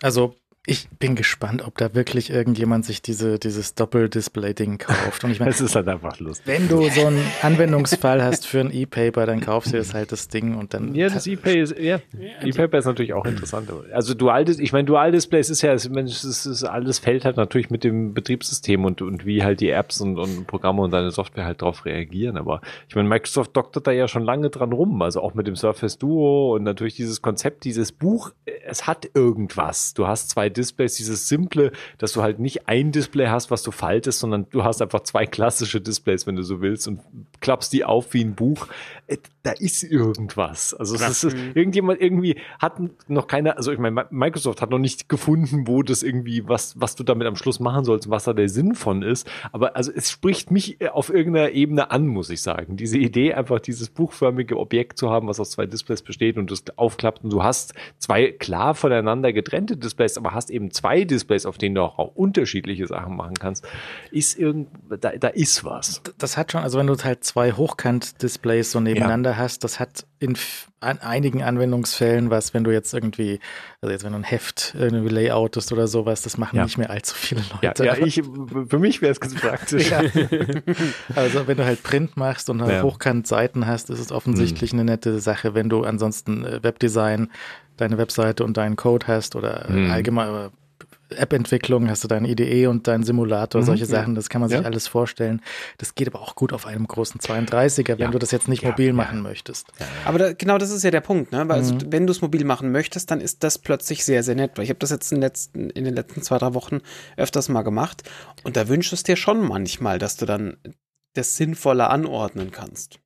[0.00, 0.36] also
[0.68, 5.24] ich bin gespannt, ob da wirklich irgendjemand sich diese, dieses Doppeldisplay-Ding kauft.
[5.24, 6.46] Und ich meine, es ist halt einfach lustig.
[6.46, 10.28] Wenn du so einen Anwendungsfall hast für ein E-Paper, dann kaufst du jetzt halt das
[10.28, 10.94] Ding und dann.
[10.94, 12.00] Ja, das E-Paper ist, ja,
[12.42, 13.70] E-Paper ist natürlich auch interessant.
[13.92, 17.82] Also Dual-Displays, ich meine, Dual-Displays ist ja, es ist, ist, alles fällt halt natürlich mit
[17.82, 21.62] dem Betriebssystem und, und wie halt die Apps und, und Programme und deine Software halt
[21.62, 22.36] darauf reagieren.
[22.36, 25.00] Aber ich meine, Microsoft doktert da ja schon lange dran rum.
[25.00, 28.32] Also auch mit dem Surface Duo und natürlich dieses Konzept, dieses Buch,
[28.66, 29.94] es hat irgendwas.
[29.94, 33.70] Du hast zwei Displays, dieses simple, dass du halt nicht ein Display hast, was du
[33.70, 37.00] faltest, sondern du hast einfach zwei klassische Displays, wenn du so willst, und
[37.40, 38.66] klappst die auf wie ein Buch.
[39.08, 40.74] Äh, Da ist irgendwas.
[40.74, 41.24] Also ist,
[41.54, 42.74] irgendjemand irgendwie hat
[43.08, 46.96] noch keine, also ich meine, Microsoft hat noch nicht gefunden, wo das irgendwie, was, was
[46.96, 49.30] du damit am Schluss machen sollst und was da der Sinn von ist.
[49.52, 52.76] Aber also es spricht mich auf irgendeiner Ebene an, muss ich sagen.
[52.76, 56.64] Diese Idee, einfach dieses buchförmige Objekt zu haben, was aus zwei Displays besteht und das
[56.76, 61.56] aufklappt und du hast zwei klar voneinander getrennte Displays, aber hast eben zwei Displays, auf
[61.56, 63.66] denen du auch, auch unterschiedliche Sachen machen kannst,
[64.10, 64.68] ist irgend,
[65.00, 66.02] da, da ist was.
[66.18, 70.36] Das hat schon, also wenn du halt zwei Hochkant-Displays so nebeneinander hast, das hat in
[70.80, 73.40] an einigen Anwendungsfällen was, wenn du jetzt irgendwie,
[73.80, 76.64] also jetzt wenn du ein Heft irgendwie layoutest oder sowas, das machen Ja.
[76.64, 77.84] nicht mehr allzu viele Ja, Leute.
[77.84, 78.22] ja Aber- ich,
[78.68, 79.90] für mich wäre es ganz praktisch.
[79.90, 80.02] Ja.
[81.16, 82.82] Also wenn du halt Print machst und halt Ja.
[82.82, 85.54] hochkant Seiten hast, ist es offensichtlich eine nette Sache.
[85.54, 87.30] Wenn du ansonsten äh, Webdesign,
[87.76, 89.90] deine Webseite und deinen Code hast oder Mhm.
[89.90, 90.50] allgemein
[91.10, 93.66] App-Entwicklung, hast du deine IDE und deinen Simulator, Mhm.
[93.66, 94.64] solche Sachen, das kann man sich Ja.
[94.64, 95.40] alles vorstellen.
[95.78, 98.10] Das geht aber auch gut auf einem großen 32er, wenn Ja.
[98.10, 98.92] du das jetzt nicht Ja, mobil ja.
[98.92, 99.68] machen möchtest.
[100.04, 101.38] Aber da, genau das ist ja der Punkt, ne?
[101.48, 101.72] Weil Mhm.
[101.74, 104.52] also, wenn du es mobil machen möchtest, dann ist das plötzlich sehr, sehr nett.
[104.56, 106.80] Weil ich habe das jetzt in, den letzten, in den letzten zwei, drei Wochen
[107.16, 108.02] öfters mal gemacht.
[108.44, 110.56] Und da wünschst du es dir schon manchmal, dass du dann
[111.14, 113.00] das sinnvoller anordnen kannst.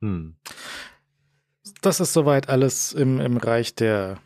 [0.00, 0.36] Hm.
[1.80, 4.18] Das ist soweit alles im, im Reich der,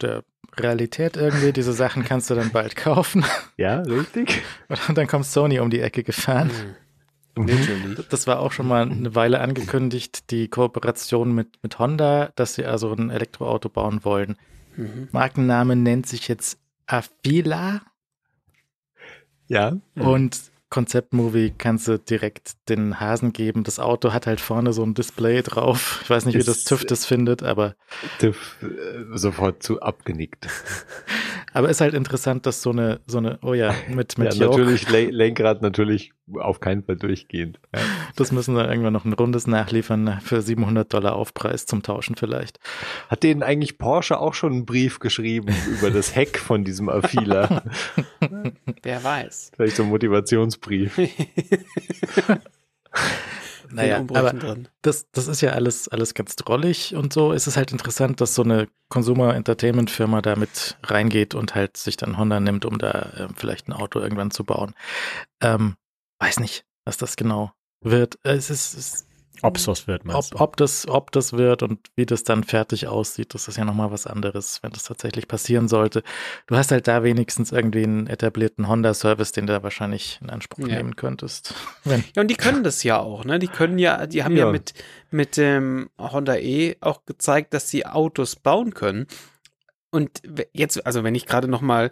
[0.00, 0.22] der
[0.58, 1.52] Realität irgendwie.
[1.52, 3.24] Diese Sachen kannst du dann bald kaufen.
[3.56, 4.42] Ja, richtig.
[4.88, 6.50] Und dann kommt Sony um die Ecke gefahren.
[7.36, 7.96] Literally.
[8.10, 12.64] Das war auch schon mal eine Weile angekündigt, die Kooperation mit, mit Honda, dass sie
[12.64, 14.36] also ein Elektroauto bauen wollen.
[14.76, 15.08] Mhm.
[15.12, 17.82] Markenname nennt sich jetzt Afila
[19.48, 19.76] Ja.
[19.96, 20.40] und
[20.74, 23.62] Konzeptmovie kannst du direkt den Hasen geben.
[23.62, 26.00] Das Auto hat halt vorne so ein Display drauf.
[26.02, 27.76] Ich weiß nicht, wie das TÜV das findet, aber,
[28.18, 30.48] Tiff äh, sofort zu abgenickt.
[31.52, 34.90] aber ist halt interessant, dass so eine, so eine, oh ja, mit, mit ja, natürlich
[34.90, 37.60] Le Lenkrad natürlich auf keinen Fall durchgehend.
[37.74, 37.80] Ja.
[38.16, 42.58] das müssen wir irgendwann noch ein rundes nachliefern für 700 Dollar Aufpreis zum Tauschen vielleicht.
[43.08, 47.62] Hat denen eigentlich Porsche auch schon einen Brief geschrieben über das Heck von diesem Afila?
[48.82, 49.52] Wer weiß.
[49.54, 50.63] Vielleicht so ein Motivationsbrief.
[53.70, 54.68] Naja, Den aber drin.
[54.82, 57.32] das, das ist ja alles, alles ganz drollig und so.
[57.32, 62.16] Es ist halt interessant, dass so eine Consumer-Entertainment-Firma da mit reingeht und halt sich dann
[62.16, 64.74] Honda nimmt, um da äh, vielleicht ein Auto irgendwann zu bauen.
[65.40, 65.74] Ähm,
[66.20, 68.18] weiß nicht, was das genau wird.
[68.22, 69.06] Es ist, es,
[69.42, 70.44] Ob es was wird, meinst ob, du?
[70.44, 73.90] ob, das, ob das wird und wie das dann fertig aussieht, das ist ja nochmal
[73.90, 76.02] was anderes, wenn das tatsächlich passieren sollte.
[76.46, 80.66] Du hast halt da wenigstens irgendwie einen etablierten Honda-Service, den du da wahrscheinlich in Anspruch
[80.66, 80.76] Ja.
[80.76, 81.54] nehmen könntest.
[81.84, 83.38] Wenn, Ja, und die können das ja auch, ne?
[83.38, 84.52] Die können ja, die haben ja, Ja.
[84.52, 84.72] mit,
[85.10, 89.06] mit dem Honda E auch gezeigt, dass sie Autos bauen können.
[89.90, 91.90] Und jetzt, also wenn ich gerade noch mal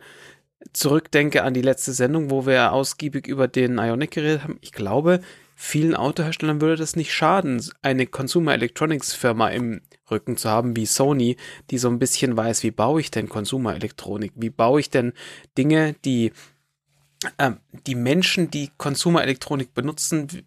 [0.73, 5.21] zurückdenke an die letzte Sendung, wo wir ausgiebig über den Ionic geredet haben, ich glaube,
[5.63, 9.81] vielen Autoherstellern würde das nicht schaden, eine Consumer Electronics Firma im
[10.11, 11.37] Rücken zu haben wie Sony,
[11.71, 14.33] die so ein bisschen weiß, wie baue ich denn Consumer Elektronik?
[14.35, 15.13] Wie baue ich denn
[15.57, 16.33] Dinge, die
[17.39, 20.45] ähm, die Menschen, die Consumer Elektronik benutzen, wie,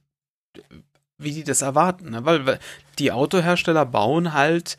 [1.18, 2.10] wie die das erwarten.
[2.10, 2.26] Ne?
[2.26, 2.60] Weil, weil
[3.00, 4.78] die Autohersteller bauen halt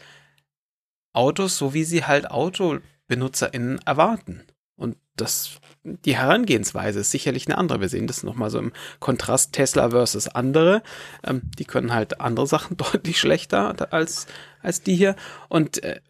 [1.14, 4.42] Autos, so wie sie halt AutobenutzerInnen erwarten.
[4.76, 7.80] Und das, die Herangehensweise ist sicherlich eine andere.
[7.80, 10.82] Wir sehen das nochmal so im Kontrast Tesla versus andere.
[11.24, 14.26] Ähm, die können halt andere Sachen deutlich schlechter als,
[14.62, 15.16] als die hier.
[15.48, 16.00] Und äh,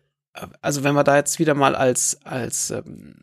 [0.60, 3.14] also wenn wir da jetzt wieder mal als, als, ähm,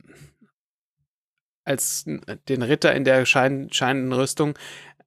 [1.63, 2.05] als
[2.47, 4.57] den Ritter in der schein, scheinenden Rüstung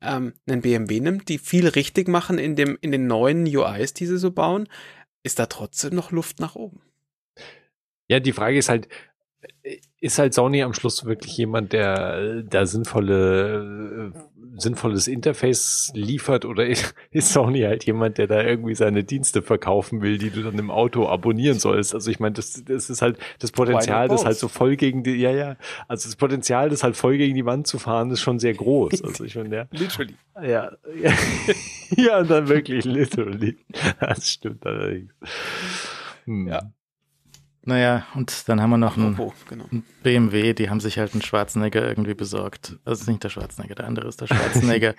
[0.01, 4.07] ähm, einen BMW nimmt, die viel richtig machen in, dem, in den neuen UIs, die
[4.07, 4.69] sie so bauen,
[5.23, 6.81] ist da trotzdem noch Luft nach oben.
[8.09, 8.89] Ja, die Frage ist halt,
[10.01, 14.19] ist halt Sony am Schluss wirklich jemand, der äh, da sinnvolle, äh,
[14.59, 16.67] sinnvolles Interface liefert oder
[17.11, 20.71] ist Sony halt jemand, der da irgendwie seine Dienste verkaufen will, die du dann im
[20.71, 21.95] Auto abonnieren sollst?
[21.95, 25.17] Also ich meine, das, das ist halt das Potenzial, das halt so voll gegen die,
[25.17, 25.57] ja, ja,
[25.89, 29.03] also das Potenzial, das halt voll gegen die Wand zu fahren, ist schon sehr groß.
[29.03, 30.15] Also ich meine, ja, Literally.
[30.37, 31.13] ja, ja,
[31.97, 33.59] ja, dann wirklich literally.
[34.01, 35.13] Das stimmt allerdings.
[36.25, 36.49] Hm.
[36.49, 36.73] Ja.
[37.67, 39.17] Naja, und dann haben wir noch einen
[39.49, 39.67] genau.
[39.73, 42.79] ein BMW, die haben sich halt einen Schwarzenegger irgendwie besorgt.
[42.85, 44.95] Also es ist nicht der Schwarzenegger, der andere ist der Schwarzenegger.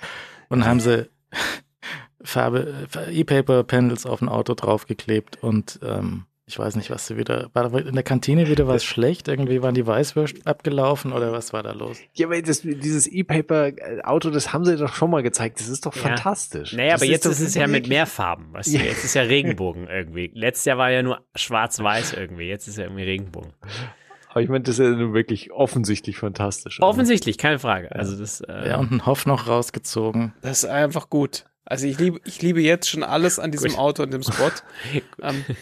[0.49, 1.09] und haben sie
[2.21, 7.69] Farbe, E-Paper-Panels auf ein Auto draufgeklebt und ähm, ich weiß nicht, was sie wieder, war
[7.69, 9.27] da in der Kantine wieder was schlecht?
[9.27, 11.97] Irgendwie waren die Weißwürste abgelaufen oder was war da los?
[12.13, 15.59] Ja, aber das, dieses E-Paper-Auto, das haben sie doch schon mal gezeigt.
[15.59, 16.03] Das ist doch Ja.
[16.03, 16.71] fantastisch.
[16.71, 18.53] Naja, das aber jetzt das ist es ja mit mehr Farben.
[18.53, 18.77] Weißt du?
[18.77, 18.83] Ja.
[18.85, 20.31] Jetzt ist ja Regenbogen irgendwie.
[20.33, 22.45] Letztes Jahr war ja nur schwarz-weiß irgendwie.
[22.47, 23.51] Jetzt ist ja irgendwie Regenbogen.
[24.29, 26.79] Aber ich meine, das ist ja nun wirklich offensichtlich fantastisch.
[26.81, 27.91] Offensichtlich, keine Frage.
[27.93, 30.33] Also das, äh, Ja, und ein Hoff noch rausgezogen.
[30.41, 31.45] Das ist einfach gut.
[31.65, 33.75] Also ich liebe, ich liebe jetzt schon alles an diesem.
[33.75, 34.51] Auto und dem Spot.
[35.21, 35.53] ähm, äh,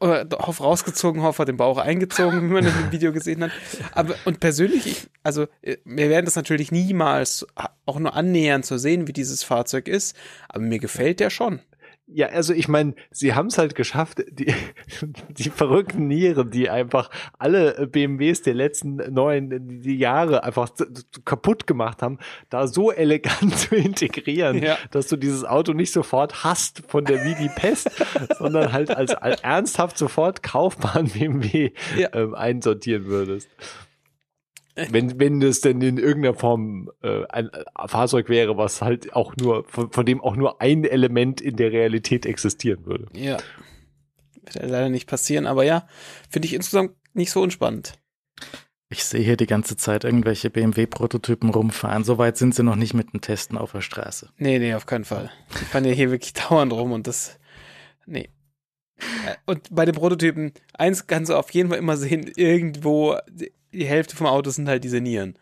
[0.00, 3.50] oder Hoff rausgezogen, Hoff hat den Bauch eingezogen, wie man in dem Video gesehen hat.
[3.92, 7.46] Aber und persönlich, ich, also äh, wir werden das natürlich niemals
[7.86, 10.16] auch nur annähernd so sehen, wie dieses Fahrzeug ist.
[10.48, 11.60] Aber mir gefällt der schon.
[12.14, 14.52] Ja, also ich meine, sie haben es halt geschafft, die,
[15.30, 20.70] die verrückten Nieren, die einfach alle BMWs der letzten neun die Jahre einfach
[21.24, 22.18] kaputt gemacht haben,
[22.50, 24.76] da so elegant zu integrieren, Ja.
[24.90, 27.90] dass du dieses Auto nicht sofort hast von der wie die Pest,
[28.38, 32.08] sondern halt als, als ernsthaft sofort kaufbaren BMW Ja.
[32.14, 33.48] ähm, einsortieren würdest.
[34.74, 39.36] Wenn, wenn das denn in irgendeiner Form äh, ein äh, Fahrzeug wäre, was halt auch
[39.36, 43.06] nur, von, von dem auch nur ein Element in der Realität existieren würde.
[43.12, 43.36] Ja.
[44.42, 45.86] Wird ja leider nicht passieren, aber ja,
[46.30, 47.94] finde ich insgesamt nicht so unspannend.
[48.88, 52.04] Ich sehe hier die ganze Zeit irgendwelche BMW-Prototypen rumfahren.
[52.04, 54.28] Soweit sind sie noch nicht mit dem Testen auf der Straße.
[54.36, 55.30] Nee, nee, auf keinen Fall.
[55.60, 57.38] Die fahren ja hier wirklich dauernd rum und das.
[58.06, 58.28] Nee.
[58.98, 63.16] Äh, Und bei den Prototypen, eins kannst du auf jeden Fall immer sehen, irgendwo
[63.72, 65.36] die- Hälfte vom Auto sind halt diese Nieren.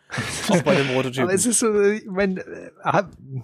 [0.49, 1.23] Auch bei den Prototypen.
[1.23, 2.71] Aber es ist so, ich meine, äh,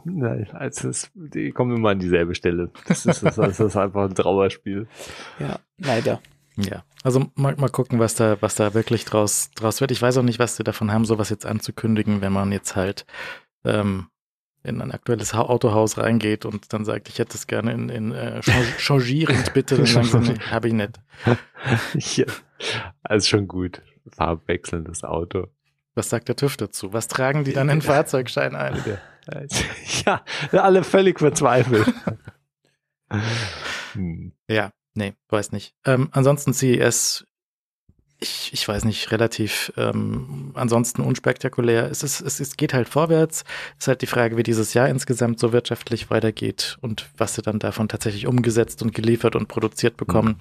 [0.05, 2.71] nein, also es, die kommen immer an dieselbe Stelle.
[2.87, 4.87] Das ist, das, das ist einfach ein Trauerspiel.
[5.39, 6.21] ja, leider.
[6.59, 9.91] Ja, also mal, mal gucken, was da, was da wirklich draus, draus wird.
[9.91, 13.05] Ich weiß auch nicht, was sie davon haben, sowas jetzt anzukündigen, wenn man jetzt halt
[13.63, 14.07] ähm,
[14.63, 18.11] in ein aktuelles Ha- Autohaus reingeht und dann sagt, ich hätte es gerne in, in
[18.11, 20.99] äh, change- changierend bitte, dann sagen sie, nee, habe ich nicht.
[22.17, 22.25] ja,
[23.03, 23.83] also schon gut.
[24.15, 25.47] Farbwechselndes Auto.
[25.95, 26.93] Was sagt der TÜV dazu?
[26.93, 28.81] Was tragen die dann in Fahrzeugschein ein?
[30.05, 31.93] Ja, alle völlig verzweifelt.
[33.09, 34.33] Hm.
[34.49, 35.73] Ja, nee, weiß nicht.
[35.83, 37.25] Ähm, ansonsten CES,
[38.19, 41.89] ich, ich weiß nicht, relativ ähm, ansonsten unspektakulär.
[41.91, 43.43] Es, ist, es, es geht halt vorwärts.
[43.77, 47.43] Es ist halt die Frage, wie dieses Jahr insgesamt so wirtschaftlich weitergeht und was sie
[47.43, 50.39] dann davon tatsächlich umgesetzt und geliefert und produziert bekommen.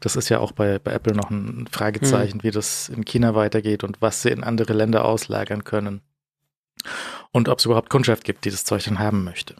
[0.00, 3.84] Das ist ja auch bei, bei Apple noch ein Fragezeichen, wie das in China weitergeht
[3.84, 6.00] und was sie in andere Länder auslagern können.
[7.30, 9.54] Und ob es überhaupt Kundschaft gibt, die das Zeug dann haben möchte.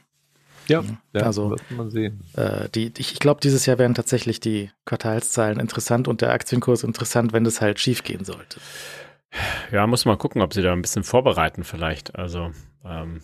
[0.68, 0.82] Ja,
[1.12, 2.20] ja, Also- wird man sehen.
[2.36, 6.84] Äh, die, ich ich glaube, dieses Jahr wären tatsächlich die Quartalszahlen interessant und der Aktienkurs
[6.84, 8.60] interessant, wenn das halt schief gehen sollte.
[9.70, 12.14] ja, muss mal gucken, ob sie da ein bisschen vorbereiten vielleicht.
[12.16, 12.50] Also,
[12.84, 13.20] ähm,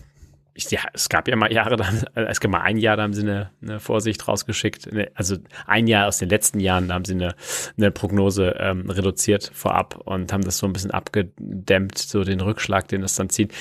[0.55, 3.05] ich, ja, es gab ja mal Jahre, da, äh, es gab mal ein Jahr, da
[3.05, 4.89] haben sie eine, eine Vorsicht rausgeschickt.
[5.15, 5.37] Also
[5.67, 7.37] ein Jahr aus den letzten Jahren, da haben sie eine,
[7.77, 12.89] eine Prognose ähm, reduziert vorab und haben das so ein bisschen abgedämmt, so den Rückschlag,
[12.89, 13.53] den es dann zieht.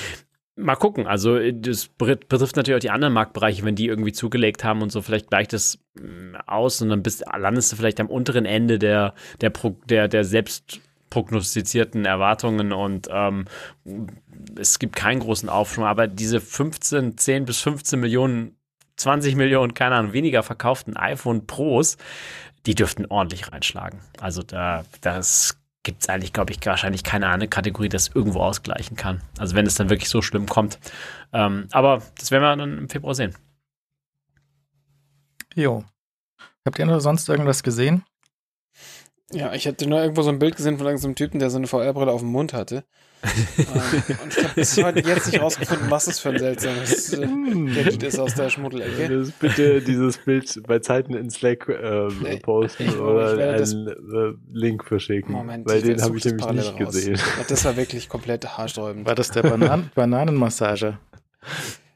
[0.60, 4.64] Mal gucken, also das bet- betrifft natürlich auch die anderen Marktbereiche, wenn die irgendwie zugelegt
[4.64, 8.08] haben und so, vielleicht gleicht das mh, aus und dann bist, landest du vielleicht am
[8.08, 9.52] unteren Ende der, der,
[9.88, 10.82] der, der selbst
[11.12, 13.46] prognostizierten Erwartungen und ähm,
[14.60, 18.56] es gibt keinen großen Aufschwung, aber diese 15, 10 bis 15 Millionen,
[18.96, 21.98] 20 Millionen, keine Ahnung, weniger verkauften iPhone Pros,
[22.66, 24.00] die dürften ordentlich reinschlagen.
[24.20, 28.98] Also da, das gibt es eigentlich, glaube ich, wahrscheinlich keine andere Kategorie, das irgendwo ausgleichen
[28.98, 29.22] kann.
[29.40, 30.80] Also wenn es dann wirklich so schlimm kommt.
[31.32, 33.34] Ähm, aber das werden wir dann im Februar sehen.
[35.56, 35.86] Jo.
[36.66, 38.04] Habt ihr noch sonst irgendwas gesehen?
[39.34, 41.68] Ja, ich hatte nur irgendwo so ein Bild gesehen von irgendeinem Typen, der so eine
[41.68, 42.86] VR-Brille auf dem Mund hatte.
[43.58, 43.66] ähm,
[44.24, 48.04] und ich habe bis heute jetzt nicht rausgefunden, was das für ein seltsames äh, Gadget
[48.04, 49.10] ist aus der Schmuddelecke.
[49.20, 54.34] Das bitte dieses Bild bei Zeiten in Slack äh, Nee, posten ich- oder einen äh,
[54.54, 55.34] Link verschicken.
[55.34, 56.94] Moment, weil den habe ich nämlich parallel nicht raus.
[56.94, 57.20] gesehen.
[57.50, 59.06] Das war wirklich komplett haarsträubend.
[59.08, 61.00] War das der Banan Bananenmassager?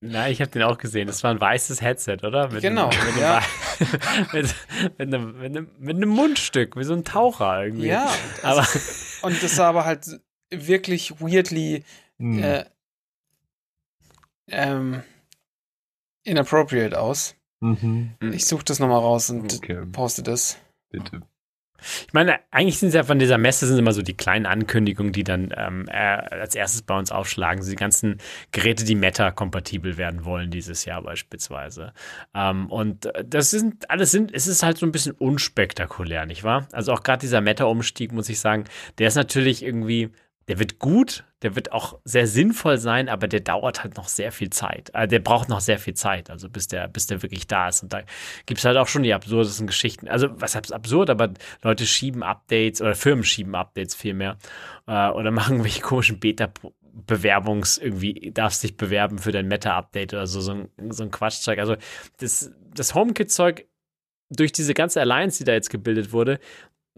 [0.00, 1.08] Nein, ich habe den auch gesehen.
[1.08, 2.50] Das war ein weißes Headset, oder?
[2.52, 3.42] Mit Genau, Einem, mit, einem, ja.
[4.32, 4.54] mit,
[4.98, 7.88] mit, einem, mit, einem, mit einem Mundstück, wie so ein Taucher irgendwie.
[7.88, 8.08] Ja,
[8.42, 8.66] aber
[9.22, 10.20] und das sah aber halt
[10.50, 11.84] wirklich weirdly
[12.20, 12.42] Hm.
[12.42, 12.64] äh,
[14.48, 15.02] ähm,
[16.24, 17.34] inappropriate aus.
[17.60, 18.14] Mhm.
[18.32, 20.58] Ich suche das nochmal raus und Okay, poste das.
[20.90, 21.22] bitte.
[21.80, 25.12] Ich meine, eigentlich sind es ja von dieser Messe sind immer so die kleinen Ankündigungen,
[25.12, 27.64] die dann ähm, äh, als erstes bei uns aufschlagen.
[27.64, 28.18] Die ganzen
[28.52, 31.92] Geräte, die Meta-kompatibel werden wollen dieses Jahr beispielsweise.
[32.34, 36.44] Ähm, und äh, das sind alles sind, es ist halt so ein bisschen unspektakulär, nicht
[36.44, 36.68] wahr?
[36.72, 38.64] Also auch gerade dieser Meta-Umstieg, muss ich sagen,
[38.98, 40.10] der ist natürlich irgendwie,
[40.48, 44.32] der wird gut, der wird auch sehr sinnvoll sein, aber der dauert halt noch sehr
[44.32, 44.90] viel Zeit.
[44.94, 47.82] Äh, der braucht noch sehr viel Zeit, also bis der, bis der wirklich da ist.
[47.82, 48.02] Und da
[48.46, 50.08] gibt es halt auch schon die absurdesten Geschichten.
[50.08, 54.38] Also, was heißt absurd, aber Leute schieben Updates oder Firmen schieben Updates vielmehr
[54.86, 60.40] äh, oder machen irgendwelche komischen Beta-Bewerbungs, irgendwie darfst dich bewerben für dein Meta-Update oder so,
[60.40, 61.58] so ein, so ein Quatschzeug.
[61.58, 61.76] Also,
[62.20, 63.66] das, das HomeKit-Zeug
[64.30, 66.38] durch diese ganze Alliance, die da jetzt gebildet wurde,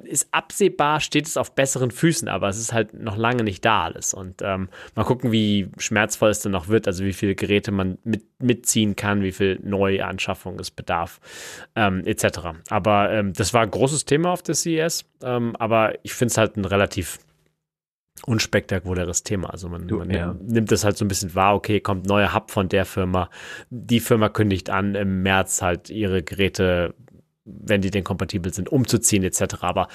[0.04, 3.84] ist absehbar, steht es auf besseren Füßen, aber es ist halt noch lange nicht da
[3.84, 4.14] alles.
[4.14, 7.98] Und ähm, mal gucken, wie schmerzvoll es dann noch wird, also wie viele Geräte man
[8.04, 11.20] mit, mitziehen kann, wie viel Neuanschaffung es bedarf,
[11.76, 12.40] ähm, etc.
[12.68, 16.38] Aber ähm, das war ein großes Thema auf der CES, ähm, aber ich finde es
[16.38, 17.18] halt ein relativ
[18.26, 19.50] unspektakuläres Thema.
[19.50, 20.36] Also man, man ja.
[20.40, 23.30] nimmt das halt so ein bisschen wahr, okay, kommt neuer Hub von der Firma.
[23.70, 26.94] Die Firma kündigt an, im März halt ihre Geräte,
[27.60, 29.56] wenn die denn kompatibel sind, umzuziehen, etc.
[29.60, 29.88] Aber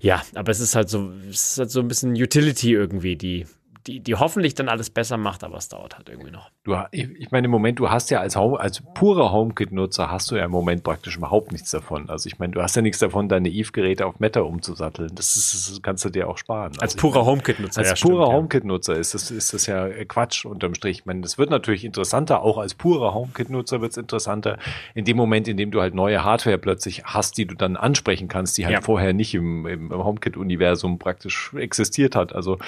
[0.00, 3.46] ja, aber es ist halt so, es ist halt so ein bisschen Utility irgendwie, die,
[3.86, 6.50] die, die hoffentlich dann alles besser macht, aber es dauert halt irgendwie noch.
[6.64, 10.36] Du, ich meine, im Moment, du hast ja als, Home, als purer HomeKit-Nutzer hast du
[10.36, 12.08] ja im Moment praktisch überhaupt nichts davon.
[12.08, 15.10] Also ich meine, du hast ja nichts davon, deine Eve-Geräte auf Meta umzusatteln.
[15.14, 16.72] Das, ist, das kannst du dir auch sparen.
[16.80, 17.80] Als Also purer HomeKit-Nutzer.
[17.82, 18.32] Als ja, purer ja.
[18.34, 21.00] HomeKit-Nutzer ist das, ist das ja Quatsch unterm Strich.
[21.00, 24.58] Ich meine, das wird natürlich interessanter, auch als purer HomeKit-Nutzer wird es interessanter,
[24.94, 28.28] in dem Moment, in dem du halt neue Hardware plötzlich hast, die du dann ansprechen
[28.28, 28.80] kannst, die halt Ja.
[28.80, 32.34] vorher nicht im, im HomeKit-Universum praktisch existiert hat.
[32.34, 32.58] Also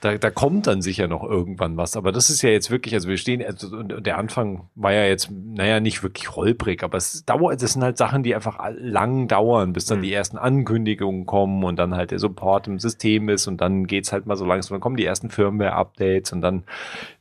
[0.00, 0.30] da, da
[0.60, 1.96] kommt dann sicher noch irgendwann was.
[1.96, 5.06] Aber das ist ja jetzt wirklich, also wir stehen, also, und der Anfang war ja
[5.06, 9.26] jetzt, naja, nicht wirklich holprig, aber es dauert, das sind halt Sachen, die einfach lang
[9.26, 10.02] dauern, bis dann Mhm.
[10.02, 14.12] die ersten Ankündigungen kommen und dann halt der Support im System ist und dann geht's
[14.12, 16.64] halt mal so langsam, dann kommen die ersten Firmware-Updates und dann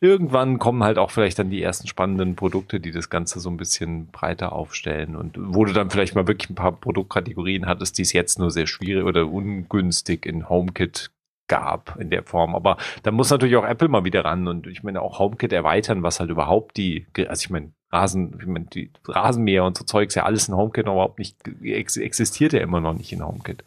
[0.01, 3.55] irgendwann kommen halt auch vielleicht dann die ersten spannenden Produkte, die das Ganze so ein
[3.55, 8.01] bisschen breiter aufstellen und wo du dann vielleicht mal wirklich ein paar Produktkategorien hattest, die
[8.01, 11.11] es jetzt nur sehr schwierig oder ungünstig in HomeKit
[11.49, 12.55] gab in der Form.
[12.55, 16.01] Aber da muss natürlich auch Apple mal wieder ran und ich meine auch HomeKit erweitern,
[16.01, 20.15] was halt überhaupt die, also ich meine, Rasen, ich meine, die Rasenmäher und so Zeugs
[20.15, 23.63] ja alles in HomeKit noch überhaupt nicht ex existiert ja immer noch nicht in HomeKit.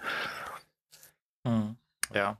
[1.46, 1.76] Hm.
[2.14, 2.38] Ja.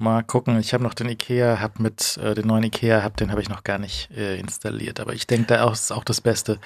[0.00, 0.60] Mal gucken.
[0.60, 3.48] Ich habe noch den IKEA Hub mit, äh, den neuen IKEA Hub, den habe ich
[3.48, 5.00] noch gar nicht äh, installiert.
[5.00, 6.60] Aber ich denke, da ist auch das Beste,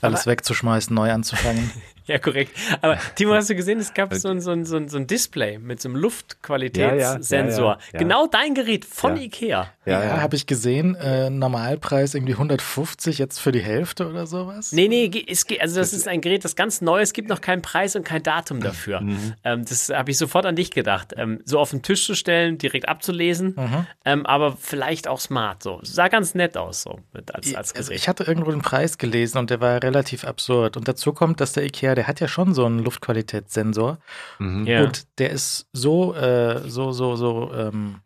[0.00, 1.72] alles wegzuschmeißen, neu anzufangen.
[2.08, 2.52] Ja, korrekt.
[2.82, 5.06] Aber Timo, hast du gesehen, es gab so ein, so ein, so ein, so ein
[5.06, 7.64] Display mit so einem Luftqualitätssensor.
[7.64, 7.98] Ja, ja, ja, ja.
[7.98, 9.22] Genau dein Gerät von Ja.
[9.22, 9.70] Ikea.
[9.86, 10.94] Ja, habe ich gesehen.
[10.96, 14.72] Äh, Normalpreis irgendwie 150, jetzt für die Hälfte oder sowas.
[14.72, 17.28] Nee, nee, es geht, also das ist ein Gerät, das ganz neu ist, es gibt
[17.28, 19.00] noch keinen Preis und kein Datum dafür.
[19.00, 19.34] Mhm.
[19.44, 21.14] Ähm, das habe ich sofort an dich gedacht.
[21.16, 23.86] Ähm, so auf den Tisch zu stellen, direkt abzulesen, Mhm.
[24.04, 25.62] ähm, aber vielleicht auch smart.
[25.62, 25.80] So.
[25.82, 27.00] Sah ganz nett aus, so
[27.32, 28.00] als, als Also Gerät.
[28.00, 30.76] ich hatte irgendwo den Preis gelesen und der war relativ absurd.
[30.76, 33.98] Und dazu kommt, dass der IKEA, der hat ja schon so einen Luftqualitätssensor
[34.38, 34.66] Mhm.
[34.66, 34.84] ja.
[34.84, 37.96] und der ist so, äh, so, so, so ähm,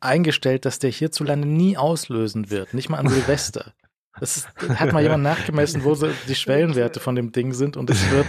[0.00, 3.72] eingestellt, dass der hierzulande nie auslösen wird, nicht mal an Silvester.
[4.20, 4.48] Das ist,
[4.78, 8.26] hat mal jemand nachgemessen, wo so die Schwellenwerte von dem Ding sind und es wird,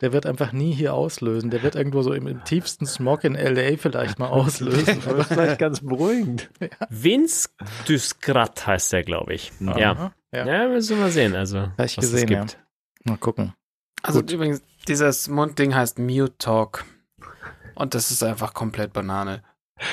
[0.00, 1.50] der wird einfach nie hier auslösen.
[1.50, 5.02] Der wird irgendwo so im, im tiefsten Smog in LA vielleicht mal auslösen.
[5.04, 6.50] Das ist vielleicht ganz beruhigend.
[6.88, 7.48] Vince
[7.88, 9.50] Duskrat heißt der, glaube ich.
[9.60, 9.92] Ja.
[9.92, 10.46] Aha, ja.
[10.46, 10.68] ja.
[10.68, 11.34] müssen wir mal sehen.
[11.34, 12.46] Also, Hab ich was es gesehen, ja.
[13.04, 13.54] Mal gucken.
[14.04, 14.30] Also Gut.
[14.32, 16.84] übrigens, dieses Mundding heißt Mute Talk.
[17.74, 19.42] Und das ist einfach komplett Banane.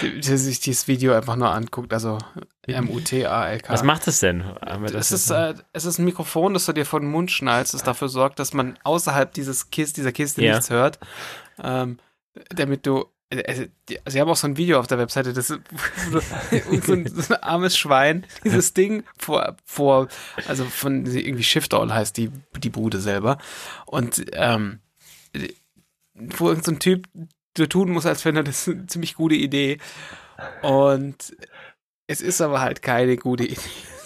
[0.02, 2.20] Wer sich dieses Video einfach nur anguckt, also
[2.68, 3.74] M-U-T-A-L-K.
[3.74, 4.44] Was macht es denn?
[4.92, 7.74] Das ist, jetzt- äh, es ist ein Mikrofon, das du dir vor den Mund schnallst,
[7.74, 10.52] das dafür sorgt, dass man außerhalb dieses Kist, dieser Kiste Ja.
[10.54, 11.00] nichts hört.
[11.62, 11.98] Ähm,
[12.50, 13.06] damit du.
[13.32, 15.62] Äh, die- Sie haben auch so ein Video auf der Webseite, das ist
[16.86, 20.08] so, ein, so ein armes Schwein, dieses Ding vor, vor
[20.48, 23.38] also von irgendwie Shift All heißt die, die Bude selber.
[23.86, 24.80] Und ähm,
[26.16, 27.08] wo irgendein so Typ
[27.58, 29.80] so tun muss, als wenn er das eine ziemlich gute Idee.
[30.62, 31.36] Und
[32.12, 33.58] es ist aber halt keine gute Idee.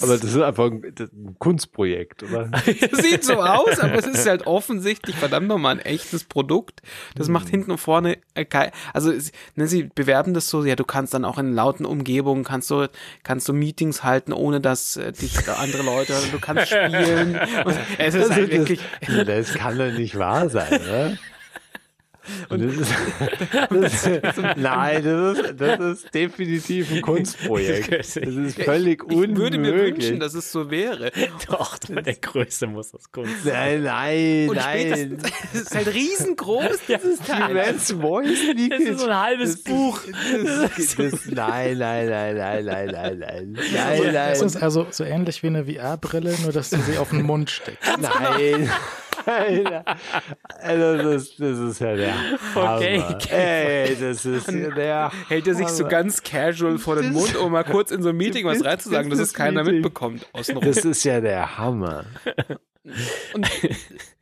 [0.01, 1.09] Aber das ist einfach ein, das
[1.39, 2.51] Kunstprojekt, oder?
[2.91, 6.81] Sieht so aus, aber es ist halt offensichtlich verdammt nochmal ein echtes Produkt.
[7.15, 9.11] Das macht hinten und vorne äh, kein, also
[9.55, 12.89] ne, sie bewerben das so, ja, du kannst dann auch in lauten Umgebungen kannst du
[13.23, 16.31] kannst du Meetings halten, ohne dass äh, dich andere Leute hören.
[16.31, 17.39] Du kannst spielen.
[17.65, 18.81] Und es ist halt wirklich
[19.25, 21.17] das kann doch nicht wahr sein, oder?
[22.49, 22.93] Und das ist,
[24.23, 27.91] das ist, nein, das ist, das ist definitiv ein Kunstprojekt.
[27.91, 29.37] Das ist völlig ich unmöglich.
[29.37, 31.11] würde mir wünschen, dass es so wäre.
[31.49, 33.45] Doch, der Größte muss das Kunst.
[33.45, 35.17] nein, nein, Und nein.
[35.53, 37.51] es ist halt riesengroß, dieses Teil.
[37.51, 38.39] Immense Voice
[38.69, 39.99] Das ist so ein halbes Buch.
[40.43, 43.57] Das, das, nein, nein, nein, nein, nein, nein, nein.
[43.73, 44.33] Nein, nein.
[44.33, 47.97] ist also so ähnlich wie eine VR-Brille, nur dass du sie auf den Mund steckst.
[47.99, 48.69] Nein.
[49.25, 49.83] Nein.
[50.61, 52.14] Also das, das ist ja der
[52.55, 53.03] Okay.
[53.29, 57.63] Ey, das ist der Hält er sich so ganz casual vor den Mund, um mal
[57.63, 59.81] kurz in so ein Meeting was reinzusagen, das dass es ist keiner Meeting.
[59.81, 60.63] mitbekommt außenrum.
[60.65, 62.05] Das ist ja der Hammer.
[63.33, 63.49] Und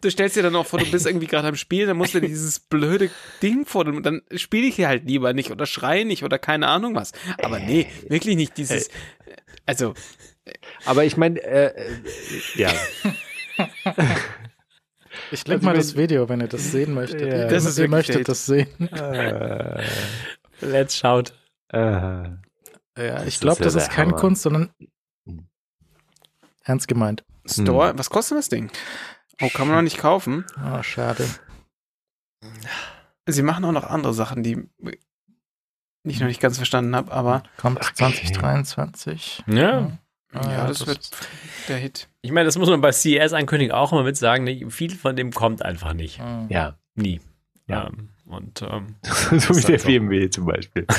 [0.02, 2.22] du stellst dir dann auch vor, du bist irgendwie gerade am Spielen, dann musst du
[2.22, 3.10] dir dieses blöde
[3.42, 6.68] Ding vor dem, dann spiele ich hier halt lieber nicht oder schreie nicht oder keine
[6.68, 7.12] Ahnung was.
[7.42, 8.90] Aber nee, wirklich nicht dieses,
[9.66, 9.94] also,
[10.86, 12.02] Aber ich meine, äh, äh,
[12.56, 12.72] ja.
[15.34, 17.22] Ich link Also mal das Video, wenn ihr das sehen möchtet.
[17.22, 17.28] Ja.
[17.40, 18.30] Ihr- Das ist ihr möchtet wild.
[18.30, 18.68] das sehen.
[20.62, 21.34] Let's schaut.
[21.70, 21.80] äh.
[21.80, 22.34] Ja,
[22.96, 24.20] Das ich glaube, ist ja das ist keine Hammer.
[24.22, 24.70] Kunst, sondern
[25.28, 25.48] Hm.
[26.64, 27.26] ernst gemeint.
[27.46, 28.70] Store, was kostet das Ding?
[29.42, 30.46] Oh, kann man noch nicht kaufen.
[30.64, 31.28] Oh, schade.
[33.26, 34.70] Sie machen auch noch andere Sachen, die
[36.04, 37.94] ich noch nicht ganz verstanden habe, aber Kommt Okay.
[37.96, 39.44] 2023.
[39.48, 39.98] Ja.
[40.34, 41.10] Ah, ja, das, wird
[41.68, 42.08] der Hit.
[42.22, 44.44] Ich meine, das muss man bei CES-Ankündigungen auch immer mit sagen.
[44.46, 44.70] Ne?
[44.70, 46.20] Viel von dem kommt einfach nicht.
[46.20, 46.48] Hm.
[46.50, 47.22] Ja, Nie.
[47.68, 47.88] Ja.
[47.88, 49.88] Ähm, und ähm, so wie halt der so.
[49.88, 50.86] BMW zum Beispiel.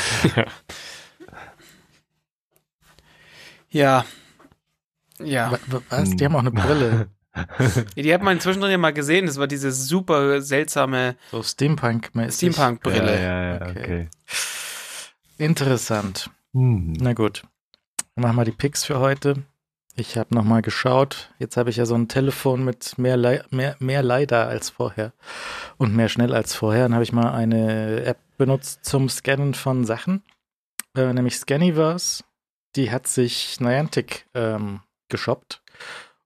[3.71, 4.05] Ja.
[5.19, 5.53] Ja.
[5.53, 6.11] Wa- wa- Was?
[6.11, 7.09] Die haben auch eine Brille.
[7.97, 9.27] Die hat man zwischendrin ja mal gesehen.
[9.27, 11.43] Das war diese super seltsame So.
[11.43, 13.15] Steampunk-Brille.
[13.21, 13.81] Ja, ja, ja, Okay.
[13.83, 14.09] okay.
[15.39, 16.31] Interessant.
[16.53, 16.93] Hm.
[17.01, 17.43] Na gut.
[18.15, 19.43] Dann machen wir die Picks für heute.
[19.97, 21.31] Ich habe nochmal geschaut.
[21.39, 25.13] Jetzt habe ich ja so ein Telefon mit mehr, Lei- mehr, mehr LiDAR als vorher
[25.79, 26.85] und mehr schnell als vorher.
[26.85, 30.23] Dann habe ich mal eine App benutzt zum Scannen von Sachen,
[30.97, 32.25] äh, nämlich Scaniverse.
[32.77, 35.63] Die hat sich Niantic ähm, geshoppt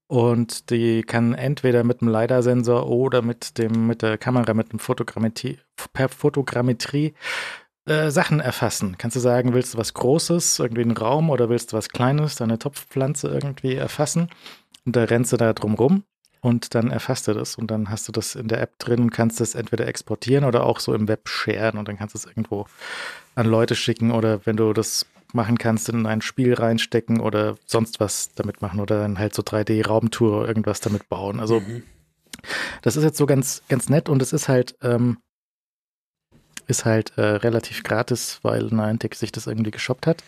[0.07, 4.79] und die kann entweder mit dem LiDAR-Sensor oder mit dem mit der Kamera mit dem
[4.79, 5.59] Fotogrammetrie
[5.93, 7.13] per Fotogrammetrie
[7.89, 8.97] äh, Sachen erfassen.
[8.99, 12.37] Kannst du sagen, willst du was Großes, irgendwie einen Raum oder willst du was Kleines,
[12.37, 14.29] deine Topfpflanze irgendwie erfassen?
[14.85, 16.05] Und da rennst du da drum rum
[16.41, 19.11] und dann erfasst du das und dann hast du das in der App drin und
[19.11, 22.27] kannst es entweder exportieren oder auch so im Web sharen und dann kannst du es
[22.27, 22.67] irgendwo
[23.35, 28.01] an Leute schicken oder wenn du das machen kannst, in ein Spiel reinstecken oder sonst
[28.01, 31.39] was damit machen oder dann halt so 3D-Raumtour oder irgendwas damit bauen.
[31.41, 31.83] Also Mhm.
[32.83, 35.19] das ist jetzt so ganz, ganz nett und es ist halt, ähm,
[36.69, 40.23] ist halt äh, relativ gratis, weil Niantic sich das irgendwie geshoppt hat.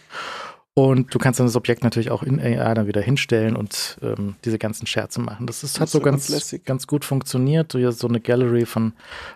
[0.73, 4.36] Und du kannst dann das Objekt natürlich auch in AR dann wieder hinstellen und ähm,
[4.44, 5.47] diese ganzen Scherze machen.
[5.47, 6.65] Das ist, Das hat so ganz ganz, lässig.
[6.65, 7.75] ganz gut funktioniert.
[7.75, 8.93] Du hast so eine Gallery von,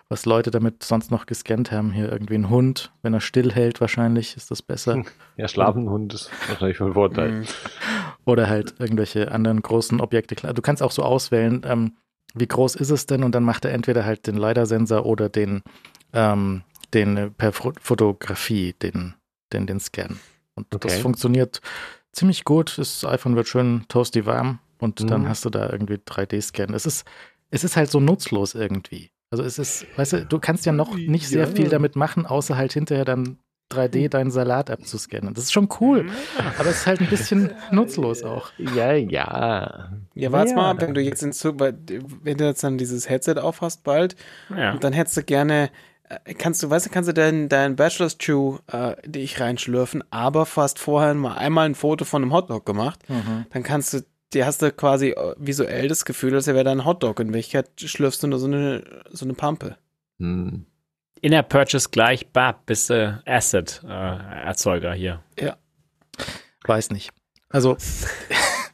[0.08, 1.90] was Leute damit sonst noch gescannt haben.
[1.90, 4.94] Hier irgendwie ein Hund, wenn er still hält, wahrscheinlich ist das besser.
[4.94, 5.06] Hm.
[5.36, 7.30] Ja, Schlafenhund ist wahrscheinlich von Vorteil.
[7.32, 7.44] Mhm.
[8.24, 10.36] Oder halt irgendwelche anderen großen Objekte.
[10.54, 11.96] Du kannst auch so auswählen, ähm,
[12.34, 13.22] wie groß ist es denn?
[13.22, 15.62] Und dann macht er entweder halt den LiDAR-Sensor oder den,
[16.12, 16.62] ähm,
[16.94, 19.14] den äh, per Fo- Fotografie, den,
[19.52, 20.18] den, den Scan.
[20.54, 21.00] Und das Okay.
[21.02, 21.60] funktioniert
[22.12, 22.78] ziemlich gut.
[22.78, 25.28] Das iPhone wird schön toasty warm und dann Mhm.
[25.28, 26.72] hast du da irgendwie 3D-Scan.
[26.74, 27.04] Es ist,
[27.50, 29.10] es ist halt so nutzlos irgendwie.
[29.30, 31.52] Also es ist, weißt du, du kannst ja noch nicht sehr Ja.
[31.54, 33.38] viel damit machen, außer halt hinterher dann
[33.72, 35.34] 3D deinen Salat abzuscannen.
[35.34, 36.06] Das ist schon cool,
[36.58, 38.52] aber es ist halt ein bisschen nutzlos auch.
[38.58, 39.90] Ja, ja.
[40.14, 40.56] Ja, warte Ja.
[40.56, 41.76] mal, ab, wenn du jetzt in Zug, weil,
[42.22, 44.14] wenn du jetzt dann dieses Headset aufhast bald,
[44.56, 44.72] ja.
[44.72, 45.70] und dann hättest du gerne,
[46.38, 50.78] kannst du, weißt du, kannst du deinen dein Bachelor's Chew äh, dich reinschlürfen, aber fast
[50.78, 53.00] vorher mal einmal ein Foto von einem Hotdog gemacht,
[53.50, 56.84] dann kannst du, dir hast du quasi äh, visuell das Gefühl, als wäre da ein
[56.84, 57.20] Hotdog.
[57.20, 59.76] In Wirklichkeit schlürfst du nur so eine, so eine Pampe.
[60.18, 60.66] Hm.
[61.20, 65.22] Inner Purchase gleich, bab, bist du Asset-Erzeuger hier.
[66.66, 67.12] Weiß nicht.
[67.48, 67.76] Also,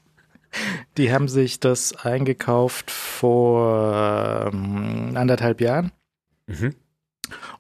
[0.97, 5.93] die haben sich das eingekauft vor ähm, anderthalb Jahren.
[6.47, 6.75] Mhm.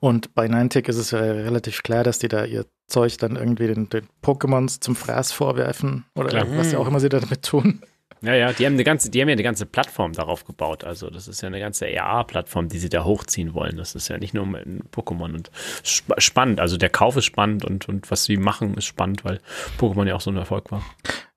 [0.00, 3.66] Und bei Niantic ist es ja relativ klar, dass die da ihr Zeug dann irgendwie
[3.66, 6.46] den, den Pokémons zum Fraß vorwerfen oder Klar.
[6.56, 7.82] was ja auch immer sie damit tun.
[8.22, 10.84] Ja, ja, die haben eine ganze, die haben ja eine ganze Plattform darauf gebaut.
[10.84, 13.76] Also das ist ja eine ganze AR-Plattform, die sie da hochziehen wollen.
[13.78, 15.50] Das ist ja nicht nur ein Pokémon und
[15.84, 16.60] sp spannend.
[16.60, 19.40] Also der Kauf ist spannend und, und was sie machen ist spannend, weil
[19.78, 20.84] Pokémon ja auch so ein Erfolg war.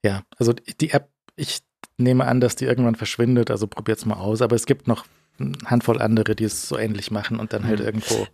[0.03, 1.61] Ja, also die die App, ich
[1.97, 4.41] nehme an, dass die irgendwann verschwindet, also probiert's mal aus.
[4.41, 5.05] Aber es gibt noch
[5.39, 7.85] eine Handvoll andere, die es so ähnlich machen und dann halt Mhm.
[7.85, 8.27] irgendwo.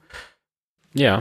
[0.93, 1.19] Ja.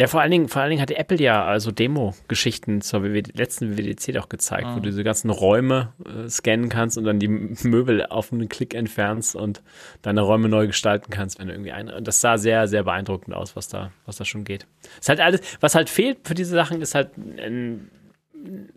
[0.00, 3.76] Ja, vor allen Dingen, vor allen Dingen hatte Apple ja also Demo-Geschichten zur WWD, letzten
[3.76, 4.74] WWDC doch gezeigt, wo Ah.
[4.76, 9.34] du diese ganzen Räume äh, scannen kannst und dann die Möbel auf einen Klick entfernst
[9.34, 9.60] und
[10.02, 11.88] deine Räume neu gestalten kannst, wenn du irgendwie ein.
[11.90, 14.68] Und das sah sehr, sehr beeindruckend aus, was da, was da schon geht.
[15.00, 17.90] Ist halt alles, was halt fehlt für diese Sachen, ist halt ein,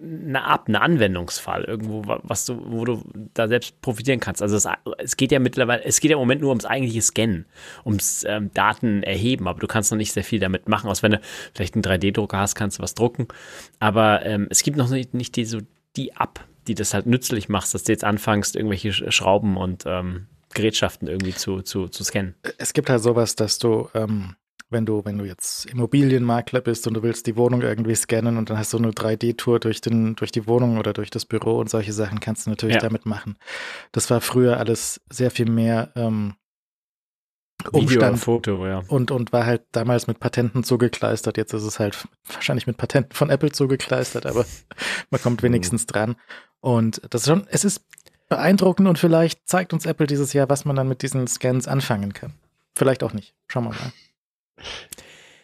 [0.02, 4.42] eine Art, ein Anwendungsfall irgendwo, wa- was du, wo du da selbst profitieren kannst.
[4.42, 4.68] Also es,
[4.98, 7.46] es geht ja mittlerweile, es geht ja im Moment nur ums eigentliche Scannen,
[7.86, 10.90] ums ähm, Daten erheben, aber du kannst noch nicht sehr viel damit machen.
[10.90, 11.22] Aus wenn du
[11.54, 13.28] vielleicht einen 3D-Drucker hast, kannst du was drucken.
[13.80, 15.60] Aber ähm, es gibt noch nicht, nicht die, so
[15.96, 19.84] die App, die das halt nützlich macht, dass du jetzt anfängst, irgendwelche Sch- Schrauben und
[19.86, 22.36] ähm, Gerätschaften irgendwie zu, zu, zu scannen.
[22.58, 24.36] Es gibt halt sowas, dass du, ähm,
[24.72, 28.50] wenn du, wenn du jetzt Immobilienmakler bist und du willst die Wohnung irgendwie scannen und
[28.50, 31.70] dann hast du eine 3D-Tour durch den, durch die Wohnung oder durch das Büro und
[31.70, 32.82] solche Sachen kannst du natürlich Ja.
[32.82, 33.38] damit machen.
[33.92, 36.36] Das war früher alles sehr viel mehr ähm,
[37.72, 38.82] Umstand Foto, ja.
[38.88, 41.38] und, und war halt damals mit Patenten zugekleistert.
[41.38, 44.46] Jetzt ist es halt wahrscheinlich mit Patenten von Apple zugekleistert, aber
[45.12, 46.16] man kommt wenigstens dran.
[46.60, 47.86] Und das ist schon, es ist
[48.30, 52.14] beeindruckend und vielleicht zeigt uns Apple dieses Jahr, was man dann mit diesen Scans anfangen
[52.14, 52.34] kann.
[52.74, 53.36] Vielleicht auch nicht.
[53.48, 53.92] Schauen wir mal.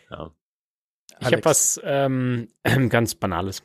[0.09, 0.31] Ja.
[1.19, 2.47] Ich habe was ähm,
[2.89, 3.63] ganz Banales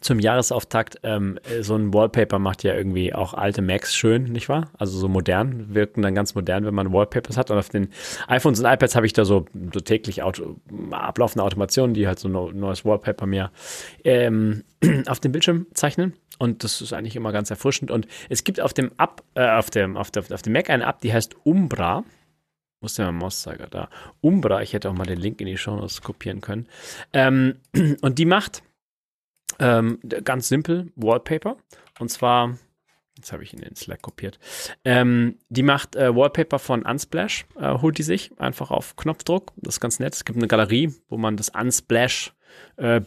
[0.00, 4.70] zum Jahresauftakt, ähm, so ein Wallpaper macht ja irgendwie auch alte Macs schön, nicht wahr?
[4.78, 7.50] Also so modern, wirken dann ganz modern, wenn man Wallpapers hat.
[7.50, 7.88] Und auf den
[8.28, 10.56] iPhones und iPads habe ich da so, so täglich Auto,
[10.90, 13.50] ablaufende Automationen, die halt so ein neues Wallpaper mir
[14.04, 14.64] ähm,
[15.06, 16.12] auf dem Bildschirm zeichnen.
[16.38, 17.90] Und das ist eigentlich immer ganz erfrischend.
[17.90, 20.84] Und es gibt auf dem App, äh, auf dem, auf, der, auf dem Mac eine
[20.84, 22.04] App, die heißt Umbra.
[22.80, 23.88] Wo ist der Mauszeiger da?
[24.20, 26.68] Umbra, ich hätte auch mal den Link in die Show Notes kopieren können.
[27.12, 27.56] Ähm,
[28.02, 28.62] und die macht
[29.58, 31.56] ähm, ganz simpel, Wallpaper.
[31.98, 32.58] Und zwar,
[33.16, 34.38] jetzt habe ich ihn in den Slack kopiert.
[34.84, 39.52] Ähm, die macht äh, Wallpaper von Unsplash, äh, holt die sich einfach auf Knopfdruck.
[39.56, 40.14] Das ist ganz nett.
[40.14, 42.34] Es gibt eine Galerie, wo man das Unsplash
[42.76, 43.00] äh,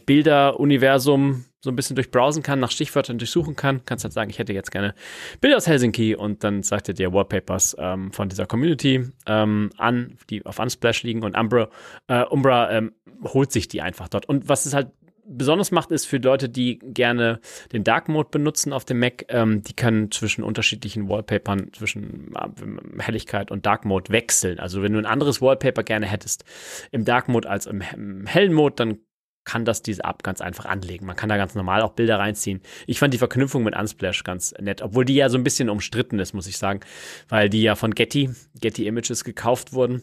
[1.60, 3.84] so ein bisschen durchbrowsen kann, nach Stichwörtern durchsuchen kann.
[3.84, 4.94] Kannst halt sagen, ich hätte jetzt gerne
[5.40, 10.16] Bilder aus Helsinki und dann sagt er dir Wallpapers ähm, von dieser Community ähm, an,
[10.30, 11.68] die auf Unsplash liegen und Umbra,
[12.08, 12.92] äh, Umbra ähm,
[13.24, 14.26] holt sich die einfach dort.
[14.26, 14.88] Und was es halt
[15.30, 17.40] besonders macht, ist für Leute, die gerne
[17.72, 23.02] den Dark Mode benutzen auf dem Mac, ähm, die können zwischen unterschiedlichen Wallpapern, zwischen äh,
[23.02, 24.58] Helligkeit und Dark Mode wechseln.
[24.58, 26.44] Also wenn du ein anderes Wallpaper gerne hättest
[26.90, 28.98] im Dark Mode als im, im hellen Mode, dann
[29.44, 31.06] kann das diese App ganz einfach anlegen.
[31.06, 32.60] Man kann da ganz normal auch Bilder reinziehen.
[32.86, 36.18] Ich fand die Verknüpfung mit Unsplash ganz nett, obwohl die ja so ein bisschen umstritten
[36.18, 36.80] ist, muss ich sagen,
[37.28, 40.02] weil die ja von Getty, Getty Images gekauft wurden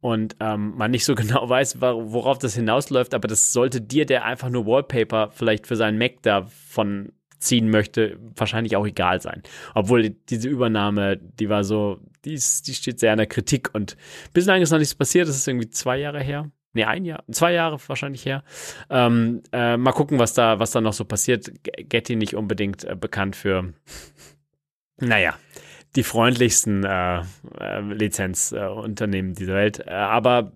[0.00, 4.24] und ähm, man nicht so genau weiß, worauf das hinausläuft, aber das sollte dir, der
[4.24, 9.42] einfach nur Wallpaper vielleicht für seinen Mac davon ziehen möchte, wahrscheinlich auch egal sein.
[9.74, 13.96] Obwohl diese Übernahme, die war so, die, ist, die steht sehr in der Kritik und
[14.34, 16.50] bislang ist noch nichts passiert, das ist irgendwie zwei Jahre her.
[16.72, 18.44] Nee, ein Jahr, zwei Jahre wahrscheinlich her.
[18.90, 21.50] Ähm, äh, mal gucken, was da, was da noch so passiert.
[21.64, 23.72] Getty nicht unbedingt äh, bekannt für,
[24.98, 25.34] naja,
[25.96, 27.22] die freundlichsten äh,
[27.58, 29.80] äh, Lizenzunternehmen dieser Welt.
[29.86, 30.52] Äh, aber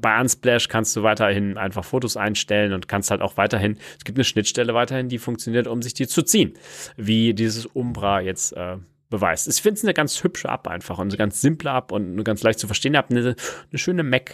[0.00, 4.16] bei Unsplash kannst du weiterhin einfach Fotos einstellen und kannst halt auch weiterhin, es gibt
[4.16, 6.54] eine Schnittstelle weiterhin, die funktioniert, um sich die zu ziehen.
[6.96, 8.78] Wie dieses Umbra jetzt äh,
[9.10, 9.48] beweist.
[9.48, 12.24] Ich finde es eine ganz hübsche App einfach und eine ganz simple App und eine
[12.24, 13.36] ganz leicht zu verstehen App, eine,
[13.70, 14.32] eine schöne Mac,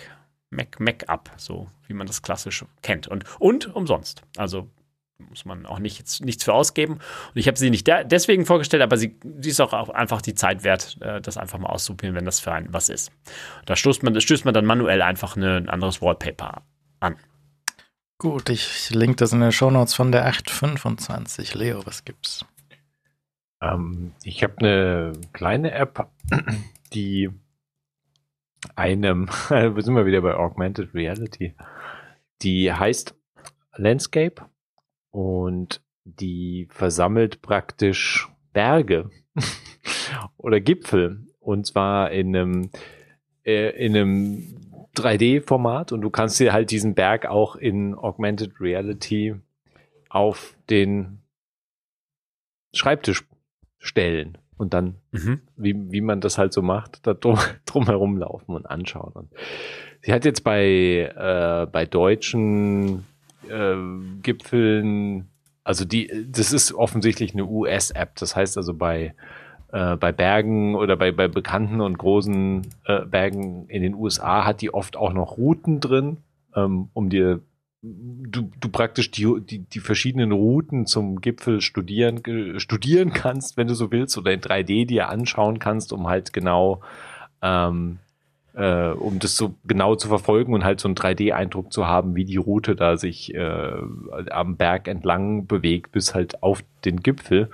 [0.53, 3.09] Mac, Mac-App, so wie man das klassisch kennt.
[3.09, 4.23] Und, und umsonst.
[4.37, 4.69] Also
[5.29, 6.95] muss man auch nicht, jetzt, nichts für ausgeben.
[6.95, 10.65] Und ich habe sie nicht deswegen vorgestellt, aber sie, sie ist auch einfach die Zeit
[10.65, 13.13] wert, äh, das einfach mal auszuprobieren, wenn das für einen was ist.
[13.67, 16.63] Da stößt man, stößt man dann manuell einfach eine, ein anderes Wallpaper
[17.01, 17.17] an.
[18.19, 21.55] Gut, ich link das in den Shownotes von der 825.
[21.55, 22.45] Leo, was gibt's?
[23.61, 26.09] Ähm, ich habe eine kleine App,
[26.93, 27.31] die
[28.77, 31.55] einem, wir sind wir wieder bei Augmented Reality,
[32.43, 33.15] die heißt
[33.77, 34.47] Landscape
[35.11, 39.11] und die versammelt praktisch Berge
[40.37, 41.27] oder Gipfel.
[41.41, 42.71] Und zwar in einem
[43.45, 44.57] äh, in einem
[44.97, 49.35] 3D-Format und du kannst dir halt diesen Berg auch in Augmented Reality
[50.09, 51.23] auf den
[52.75, 53.25] Schreibtisch
[53.79, 55.41] stellen und dann, mhm.
[55.57, 59.13] wie, wie man das halt so macht, da drum, drum laufen und anschauen.
[59.13, 59.29] Und
[60.01, 63.05] sie hat jetzt bei, äh, bei deutschen
[63.49, 63.77] äh,
[64.23, 65.29] Gipfeln,
[65.65, 68.17] also die, das ist offensichtlich eine US-App.
[68.17, 69.15] Das heißt also bei
[69.73, 74.61] äh, bei Bergen oder bei, bei bekannten und großen äh, Bergen in den USA hat
[74.61, 76.19] die oft auch noch Routen drin,
[76.55, 77.41] ähm, um dir
[77.83, 82.23] du, du praktisch die, die, die verschiedenen Routen zum Gipfel studieren,
[82.59, 86.81] studieren kannst, wenn du so willst, oder in 3D dir anschauen kannst, um halt genau
[87.43, 87.99] ähm,
[88.55, 92.25] äh, um das so genau zu verfolgen und halt so einen 3D-Eindruck zu haben, wie
[92.25, 93.73] die Route da sich äh,
[94.31, 97.51] am Berg entlang bewegt bis halt auf den Gipfel.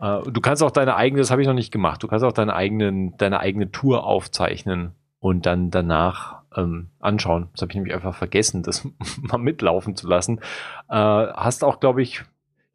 [0.00, 2.32] Äh, du kannst auch deine eigene, das habe ich noch nicht gemacht, du kannst auch
[2.32, 7.48] deine eigenen, deine eigene Tour aufzeichnen und dann danach ähm, anschauen.
[7.52, 8.86] Das habe ich nämlich einfach vergessen, das
[9.22, 10.40] mal mitlaufen zu lassen.
[10.88, 12.24] Äh, hast auch, glaube ich,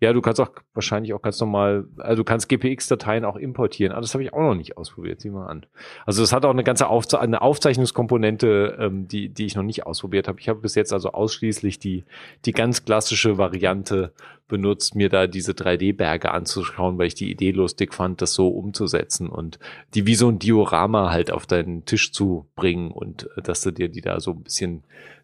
[0.01, 3.91] ja, du kannst auch wahrscheinlich auch ganz normal, also du kannst GPX-Dateien auch importieren.
[3.91, 5.21] Aber das habe ich auch noch nicht ausprobiert.
[5.21, 5.67] Sieh mal an.
[6.07, 9.85] Also es hat auch eine ganze Aufze eine Aufzeichnungskomponente, ähm, die, die ich noch nicht
[9.85, 10.39] ausprobiert habe.
[10.39, 12.03] Ich habe bis jetzt also ausschließlich die,
[12.45, 14.11] die ganz klassische Variante
[14.47, 19.30] benutzt, mir da diese 3D-Berge anzuschauen, weil ich die Idee lustig fand, das so umzusetzen
[19.30, 19.59] und
[19.93, 23.69] die wie so ein Diorama halt auf deinen Tisch zu bringen und äh, dass du
[23.69, 24.83] dir die da so ein bisschen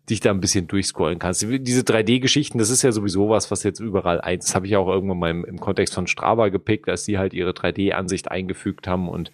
[0.09, 1.41] dich da ein bisschen durchscrollen kannst.
[1.41, 4.87] Diese 3D-Geschichten, das ist ja sowieso was, was jetzt überall eins, das habe ich auch
[4.87, 9.09] irgendwann mal im, im Kontext von Strava gepickt, als die halt ihre 3D-Ansicht eingefügt haben
[9.09, 9.31] und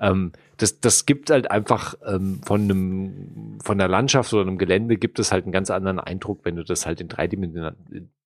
[0.00, 4.96] ähm, das, das gibt halt einfach ähm, von einem, von der Landschaft oder einem Gelände
[4.96, 7.74] gibt es halt einen ganz anderen Eindruck, wenn du das halt in dreidimensional,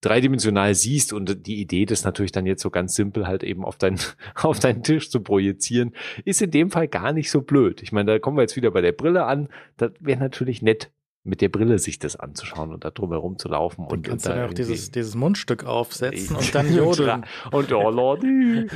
[0.03, 3.77] dreidimensional siehst und die Idee, das natürlich dann jetzt so ganz simpel halt eben auf
[3.79, 3.99] deinen,
[4.35, 5.95] auf deinen Tisch zu projizieren,
[6.27, 7.83] ist in dem Fall gar nicht so blöd.
[7.83, 9.49] Ich meine, da kommen wir jetzt wieder bei der Brille an.
[9.79, 10.91] Das wäre natürlich nett,
[11.27, 13.87] mit der Brille sich das anzuschauen und da drumherum zu laufen.
[13.89, 17.25] Dann und, kannst und du da ja auch dieses, dieses Mundstück aufsetzen und dann jodeln.
[17.51, 18.67] und oh Lordi.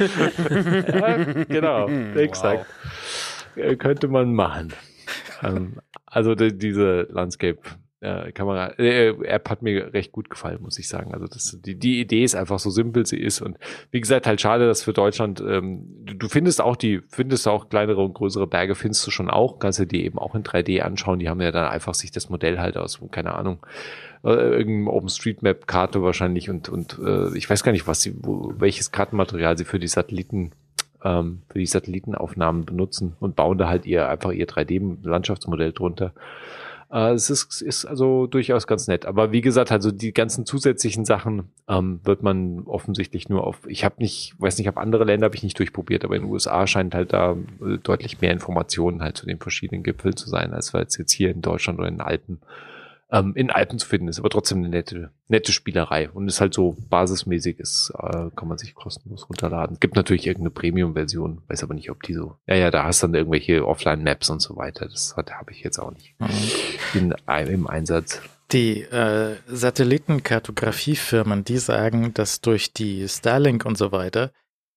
[0.89, 1.17] ja,
[1.49, 2.67] genau, exakt.
[3.57, 4.73] Äh, Könnte man machen.
[5.43, 7.61] ähm, also die, diese Landscape
[8.01, 11.13] äh, Kamera äh, App hat mir recht gut gefallen, muss ich sagen.
[11.13, 13.59] Also das, die, die Idee ist einfach so simpel sie ist und
[13.91, 17.69] wie gesagt halt schade, dass für Deutschland ähm, du, du findest auch die findest auch
[17.69, 20.81] kleinere und größere Berge findest du schon auch, kannst du die eben auch in 3D
[20.81, 21.19] anschauen.
[21.19, 23.59] Die haben ja dann einfach sich das Modell halt aus keine Ahnung
[24.25, 28.93] äh, irgendeinem OpenStreetMap-Karte wahrscheinlich und und äh, ich weiß gar nicht, was sie, wo, welches
[28.93, 30.53] Kartenmaterial sie für die Satelliten
[31.05, 36.13] ähm, für die Satellitenaufnahmen benutzen und bauen da halt ihr einfach ihr 3D-Landschaftsmodell drunter.
[36.91, 39.07] Äh, es ist, ist also durchaus ganz nett.
[39.07, 43.61] Aber wie gesagt, also die ganzen zusätzlichen Sachen ähm, wird man offensichtlich nur auf.
[43.69, 46.31] Ich habe nicht, weiß nicht, ob andere Länder habe ich nicht durchprobiert, aber in den
[46.31, 50.53] USA scheint halt da äh, deutlich mehr Informationen halt zu den verschiedenen Gipfeln zu sein,
[50.53, 52.41] als wir jetzt hier in Deutschland oder in den Alpen
[53.13, 56.55] ähm, in Alpen zu finden ist, aber trotzdem eine nette, nette Spielerei und ist halt
[56.55, 59.75] so basismäßig ist, äh, kann man sich kostenlos runterladen.
[59.75, 62.37] Es gibt natürlich irgendeine Premium-Version, weiß aber nicht, ob die so.
[62.47, 64.87] Ja, ja, da hast du dann irgendwelche Offline-Maps und so weiter.
[64.87, 66.15] Das habe ich jetzt auch nicht
[66.95, 68.21] in, im Einsatz.
[68.53, 74.33] Die äh, Satellitenkartografiefirmen, die sagen, dass durch die Starlink und so weiter,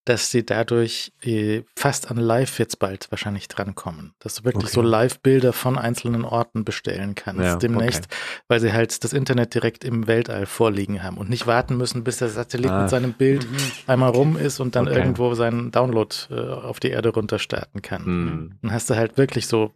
[0.05, 4.13] dass sie dadurch äh, fast an Live jetzt bald wahrscheinlich drankommen.
[4.19, 4.73] Dass du wirklich Okay.
[4.73, 8.07] so Live-Bilder von einzelnen Orten bestellen kannst Ja, demnächst,
[8.47, 12.17] weil sie halt das Internet direkt im Weltall vorliegen haben und nicht warten müssen, bis
[12.17, 12.81] der Satellit Ah.
[12.81, 13.45] mit seinem Bild
[13.87, 14.97] einmal rum ist und dann Okay.
[14.99, 18.05] irgendwo seinen Download äh, auf die Erde runterstarten kann.
[18.05, 18.59] Hm.
[18.61, 19.71] Dann hast du halt wirklich so,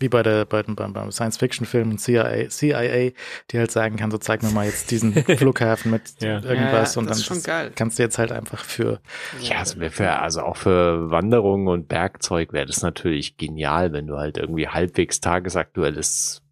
[0.00, 3.10] wie bei der, bei, dem- beim, beim Science-Fiction-Film CIA, CIA,
[3.50, 6.42] die halt sagen kann, so zeig mir mal jetzt diesen Flughafen mit Ja.
[6.42, 7.70] irgendwas Ja, und das dann ist schon geil.
[7.76, 9.00] kannst du jetzt halt einfach für,
[9.42, 14.16] Ja, wär für, also auch für Wanderungen und Bergzeug wäre das natürlich genial, wenn du
[14.16, 16.42] halt irgendwie halbwegs tagesaktuelles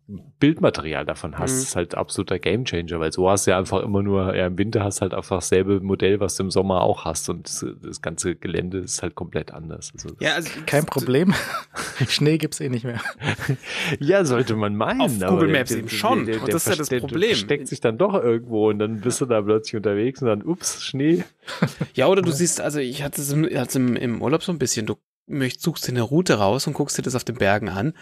[0.40, 1.52] Bildmaterial davon hast.
[1.54, 1.58] Mhm.
[1.62, 4.82] Ist halt absoluter Gamechanger, weil so hast du ja einfach immer nur, ja, im Winter
[4.82, 8.00] hast du halt einfach dasselbe Modell, was du im Sommer auch hast und das, das
[8.00, 9.92] ganze Gelände ist halt komplett anders.
[9.94, 11.34] Also Ja, also kein Problem.
[12.08, 13.00] Schnee gibt's eh nicht mehr.
[14.00, 15.00] ja, sollte man meinen.
[15.02, 16.24] Auf Google der- Maps der- eben schon.
[16.24, 17.34] der- der Und das ist ja das Problem.
[17.34, 20.82] Steckt sich dann doch irgendwo und dann bist du da plötzlich unterwegs und dann, ups,
[20.82, 21.24] Schnee.
[21.94, 24.86] Ja, oder du siehst, also ich hatte es im, im, im Urlaub so ein bisschen,
[24.86, 24.96] du
[25.58, 27.92] suchst dir eine Route raus und guckst dir das auf den Bergen an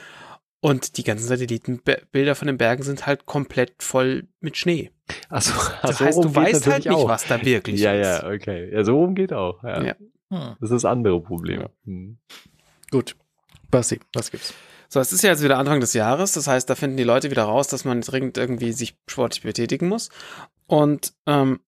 [0.61, 4.91] und die ganzen Satellitenbilder von den Bergen sind halt komplett voll mit Schnee.
[5.29, 5.53] Also,
[5.83, 8.23] Das heißt, du weißt halt nicht, was da wirklich Ja, ist.
[8.23, 8.73] ja, okay.
[8.73, 9.63] Ja, so rum geht auch.
[9.63, 9.83] Ja.
[9.83, 9.95] Ja.
[10.31, 10.57] Hm.
[10.61, 11.69] Das ist das andere Problem.
[11.85, 12.19] Hm.
[12.91, 13.17] Gut.
[13.71, 14.55] Basti, was gibt's?
[14.89, 17.31] So, es ist ja jetzt wieder Anfang des Jahres, das heißt, da finden die Leute
[17.33, 20.11] wieder raus, dass man dringend irgendwie sich sportlich betätigen muss.
[20.67, 21.61] Und ähm,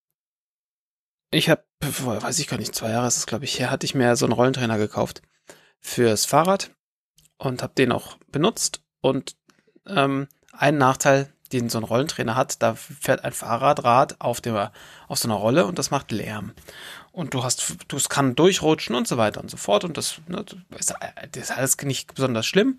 [1.33, 3.95] ich habe, weiß ich gar nicht, zwei Jahre ist es, glaube ich, her, hatte ich
[3.97, 5.23] mir so einen Rollentrainer gekauft
[5.81, 6.71] fürs Fahrrad
[7.39, 8.83] und habe den auch benutzt.
[9.01, 9.37] Und
[9.87, 14.73] ähm, ein Nachteil, den so ein Rollentrainer hat, da fährt ein Fahrradrad auf, der,
[15.07, 16.53] auf so einer Rolle und das macht Lärm.
[17.13, 19.85] Und du hast, du kann durchrutschen und so weiter und so fort.
[19.85, 20.45] Und das, ne,
[20.79, 20.95] ist,
[21.33, 22.79] das ist alles nicht besonders schlimm.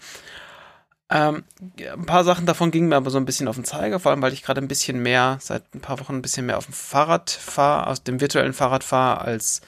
[1.12, 1.44] Ähm,
[1.80, 4.22] ein paar Sachen davon gingen mir aber so ein bisschen auf den Zeiger, vor allem
[4.22, 6.74] weil ich gerade ein bisschen mehr, seit ein paar Wochen ein bisschen mehr auf dem
[6.74, 9.62] Fahrrad fahre, aus dem virtuellen Fahrrad fahre als,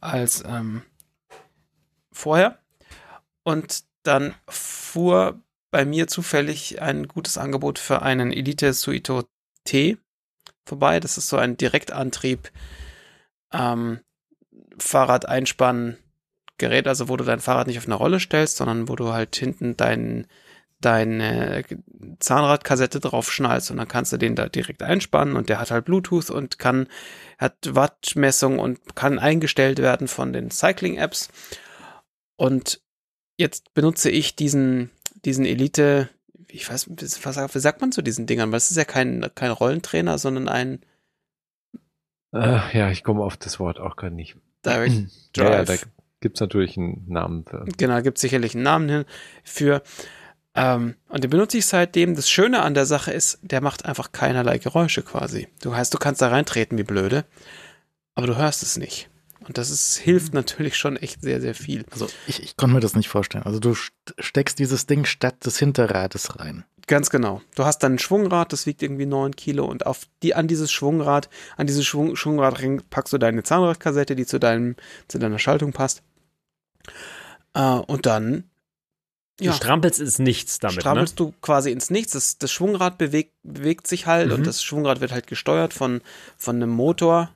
[0.00, 0.82] als ähm,
[2.10, 2.58] vorher.
[3.44, 5.40] Und dann fuhr
[5.70, 9.22] bei mir zufällig ein gutes Angebot für einen Elite Suito
[9.64, 9.98] T
[10.66, 10.98] vorbei.
[10.98, 12.50] Das ist so ein Direktantrieb
[13.52, 14.00] ähm,
[14.78, 19.36] Fahrradeinspann-Gerät, also wo du dein Fahrrad nicht auf eine Rolle stellst, sondern wo du halt
[19.36, 20.26] hinten dein,
[20.80, 21.62] deine
[22.18, 25.84] Zahnradkassette drauf schnallst und dann kannst du den da direkt einspannen und der hat halt
[25.84, 26.88] Bluetooth und kann,
[27.38, 31.28] hat Wattmessung und kann eingestellt werden von den Cycling-Apps.
[32.36, 32.80] Und
[33.40, 34.90] jetzt benutze ich diesen,
[35.24, 36.08] diesen Elite,
[36.48, 36.90] ich weiß,
[37.24, 38.50] was, wie sagt man zu diesen Dingern?
[38.52, 40.80] Weil es ist ja kein, kein Rollentrainer, sondern ein
[42.32, 44.36] Äh, ja, ich komme auf das Wort auch gar nicht.
[44.64, 44.92] Direct
[45.36, 45.66] Ja, ja, Drive.
[45.66, 45.86] da
[46.20, 47.64] gibt's natürlich einen Namen für.
[47.78, 49.04] Genau, gibt sicherlich einen Namen hin
[49.42, 49.82] für.
[50.54, 52.14] Ähm, und den benutze ich seitdem.
[52.14, 55.48] Das Schöne an der Sache ist, der macht einfach keinerlei Geräusche quasi.
[55.62, 57.24] Du heißt, du kannst da reintreten wie blöde,
[58.14, 59.08] aber du hörst es nicht.
[59.46, 61.84] Und das ist, hilft natürlich schon echt sehr, sehr viel.
[61.90, 63.44] Also ich, ich konnte mir das nicht vorstellen.
[63.44, 63.74] Also du
[64.18, 66.64] steckst dieses Ding statt des Hinterrades rein.
[66.86, 67.40] Ganz genau.
[67.54, 70.70] Du hast dann ein Schwungrad, das wiegt irgendwie 9 Kilo und auf die, an dieses
[70.72, 74.76] Schwungrad, an dieses Schwung, Schwungradring packst du deine Zahnradkassette, die zu deinem,
[75.08, 76.02] zu deiner Schaltung passt.
[77.54, 78.44] Äh, und dann
[79.38, 80.76] Du strampelst ins Nichts damit.
[80.76, 80.80] ne?
[80.82, 82.12] strampelst du quasi ins Nichts.
[82.12, 84.34] Das, das Schwungrad bewegt, bewegt sich halt Mhm.
[84.34, 86.02] und das Schwungrad wird halt gesteuert von,
[86.36, 87.30] von einem Motor.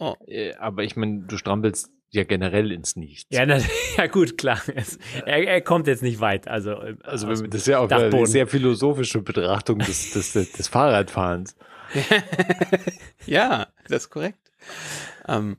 [0.00, 3.28] Oh, Äh, Aber ich meine, du strampelst ja generell ins Nichts.
[3.30, 3.58] Ja, na,
[3.96, 4.60] ja gut, klar.
[4.74, 6.48] Es, er, er kommt jetzt nicht weit.
[6.48, 8.16] Also, äh, Also das ist ja auch Dachboden.
[8.18, 11.54] eine sehr philosophische Betrachtung des, des, des, des Fahrradfahrens.
[13.26, 14.38] ja, das ist korrekt.
[15.28, 15.56] Ähm,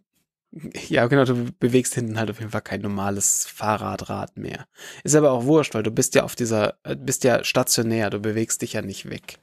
[0.89, 4.67] ja, genau, du bewegst hinten halt auf jeden Fall kein normales Fahrradrad mehr.
[5.03, 8.19] Ist aber auch wurscht, weil du bist ja auf dieser, äh, bist ja stationär, du
[8.19, 9.37] bewegst dich ja nicht weg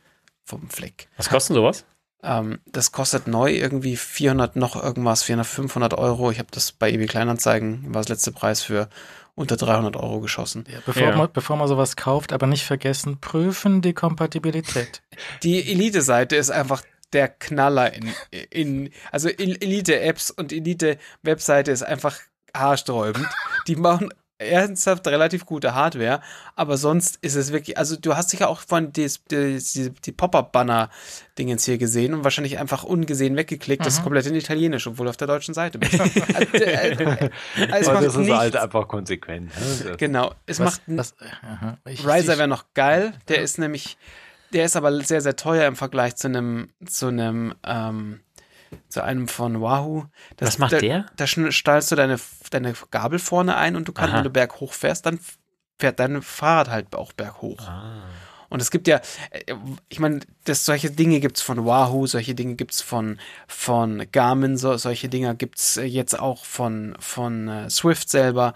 [0.45, 1.09] vom Fleck.
[1.17, 1.85] was kostet sowas?
[2.23, 6.31] Ähm, das kostet neu irgendwie 400 noch irgendwas, 400, 500 Euro.
[6.31, 8.89] Ich habe das bei eBay Kleinanzeigen, war das letzte Preis für
[9.35, 10.65] unter 300 Euro geschossen.
[10.69, 11.17] Ja, bevor, Ja.
[11.17, 15.01] Man, bevor man sowas kauft, aber nicht vergessen, prüfen die Kompatibilität.
[15.45, 16.83] Die Elite-Seite ist einfach
[17.13, 18.13] der Knaller in,
[18.51, 22.19] in also El- Elite-Apps und Elite-Webseite ist einfach
[22.55, 23.27] haarsträubend.
[23.69, 26.21] Die machen ernsthaft relativ gute Hardware,
[26.55, 30.13] aber sonst ist es wirklich, also du hast sicher auch von die, die, die, die
[30.13, 34.05] Pop-Up-Banner-Dingens hier gesehen und wahrscheinlich einfach ungesehen weggeklickt, das ist Mhm.
[34.05, 36.01] komplett in Italienisch, obwohl auf der deutschen Seite bist.
[36.01, 39.51] also, äh, das ist halt einfach konsequent.
[39.85, 39.97] Ne?
[39.97, 43.15] Genau, es Was, macht was, aha, ich, Riser wäre noch geil.
[43.29, 43.99] Der ist nämlich,
[44.53, 48.21] der ist aber sehr, sehr teuer im Vergleich zu einem, zu einem, ähm,
[48.89, 50.05] zu einem von Wahoo.
[50.37, 51.07] Das, Was macht da, der?
[51.17, 52.19] Da stallst du deine,
[52.51, 54.19] deine Gabel vorne ein und du kannst, Aha.
[54.19, 55.21] wenn du berghoch fährst, dann
[55.79, 57.61] fährt dein Fahrrad halt auch berghoch.
[57.61, 58.03] Ah.
[58.51, 59.55] Und es gibt ja, äh,
[59.89, 64.77] ich meine, das, solche Dinge gibt's von Wahoo, solche Dinge gibt's von, von Garmin, so,
[64.77, 68.55] solche Dinge gibt's äh, jetzt auch von, von äh, Swift selber.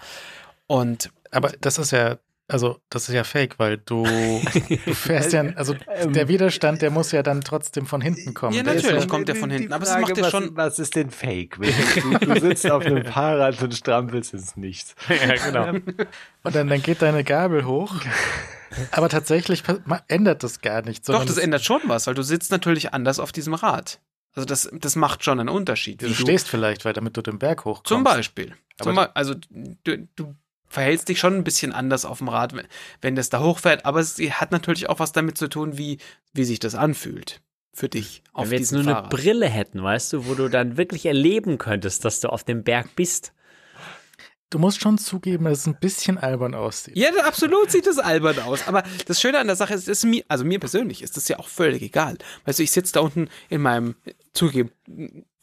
[0.66, 4.04] Und aber das ist ja, also das ist ja fake, weil du,
[4.84, 8.54] du fährst ja, also der Widerstand, der muss ja dann trotzdem von hinten kommen.
[8.54, 10.94] Ja, natürlich ja- kommt der von hinten, aber es Frage, macht ja schon- Was ist
[10.96, 11.58] denn Fake?
[11.60, 14.94] Du, du sitzt auf einem Fahrrad und strampelst ins Nichts.
[15.08, 15.68] ja, genau.
[16.42, 17.94] Und dann, dann geht deine Gabel hoch.
[18.90, 19.62] Aber tatsächlich
[20.08, 21.06] ändert das gar nichts.
[21.06, 24.00] Doch, das ändert schon was, weil du sitzt natürlich anders auf diesem Rad.
[24.34, 26.00] Also das, das macht schon einen Unterschied.
[26.00, 27.88] Du wie stehst vielleicht, weil damit du den Berg hochkommst.
[27.88, 28.54] zum Beispiel.
[28.80, 29.34] Aber Zum Be also
[29.84, 30.34] du, du
[30.72, 32.66] verhältst dich schon ein bisschen anders auf dem Rad, wenn,
[33.02, 35.98] wenn das da hochfährt, aber es hat natürlich auch was damit zu tun, wie,
[36.32, 37.42] wie sich das anfühlt
[37.74, 39.10] für dich auf Wenn wir jetzt nur eine Fahrrad.
[39.10, 42.96] Brille hätten, weißt du, wo du dann wirklich erleben könntest, dass du auf dem Berg
[42.96, 43.32] bist.
[44.48, 46.96] Du musst schon zugeben, dass es ein bisschen albern aussieht.
[46.96, 48.66] Ja, absolut sieht das albern aus.
[48.66, 51.38] Aber das Schöne an der Sache ist, ist mir, also mir persönlich ist das ja
[51.38, 52.18] auch völlig egal.
[52.44, 53.94] Weißt du, ich sitze da unten in meinem,
[54.34, 54.70] zugegeben,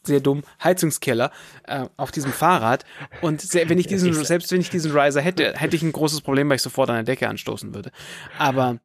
[0.02, 1.30] sehr dumm, Heizungskeller
[1.66, 2.84] äh, auf diesem Fahrrad
[3.22, 6.20] und se- wenn ich diesen, selbst wenn ich diesen Riser hätte, hätte ich ein großes
[6.22, 7.90] Problem, weil ich sofort an der Decke anstoßen würde.
[8.38, 8.78] Aber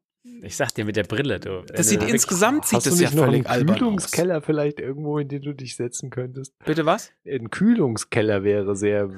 [0.45, 1.63] Ich sag dir mit der Brille, du.
[1.73, 3.79] das sieht insgesamt sieht Hast du das nicht ja noch völlig einen albern aus.
[3.79, 6.53] Kühlungskeller vielleicht irgendwo, in den du dich setzen könntest?
[6.65, 7.11] Bitte was?
[7.27, 9.09] Ein Kühlungskeller wäre sehr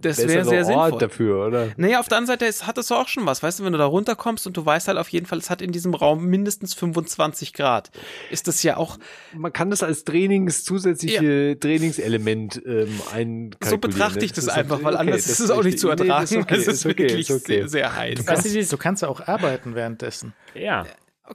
[0.00, 0.98] Das wäre sehr Ort sinnvoll.
[0.98, 1.68] dafür, oder?
[1.76, 3.42] Naja, auf der anderen Seite ist, hat es auch schon was.
[3.42, 5.60] Weißt du, wenn du da runterkommst und du weißt halt auf jeden Fall, es hat
[5.60, 7.90] in diesem Raum mindestens 25 Grad,
[8.30, 8.98] ist das ja auch
[9.34, 13.56] Man kann das als Trainings zusätzliche Trainingselement ähm, einkalkulieren.
[13.60, 14.24] So betrachte ne?
[14.24, 15.88] ich das ist einfach, okay, weil anders das ist es auch nicht zu.
[15.88, 17.42] Nee, das ertragen, ist okay, weil es ist ist okay, wirklich okay.
[17.60, 18.18] sehr, sehr heiß.
[18.18, 20.34] Du kannst, du kannst ja auch arbeiten währenddessen.
[20.54, 20.73] Ja.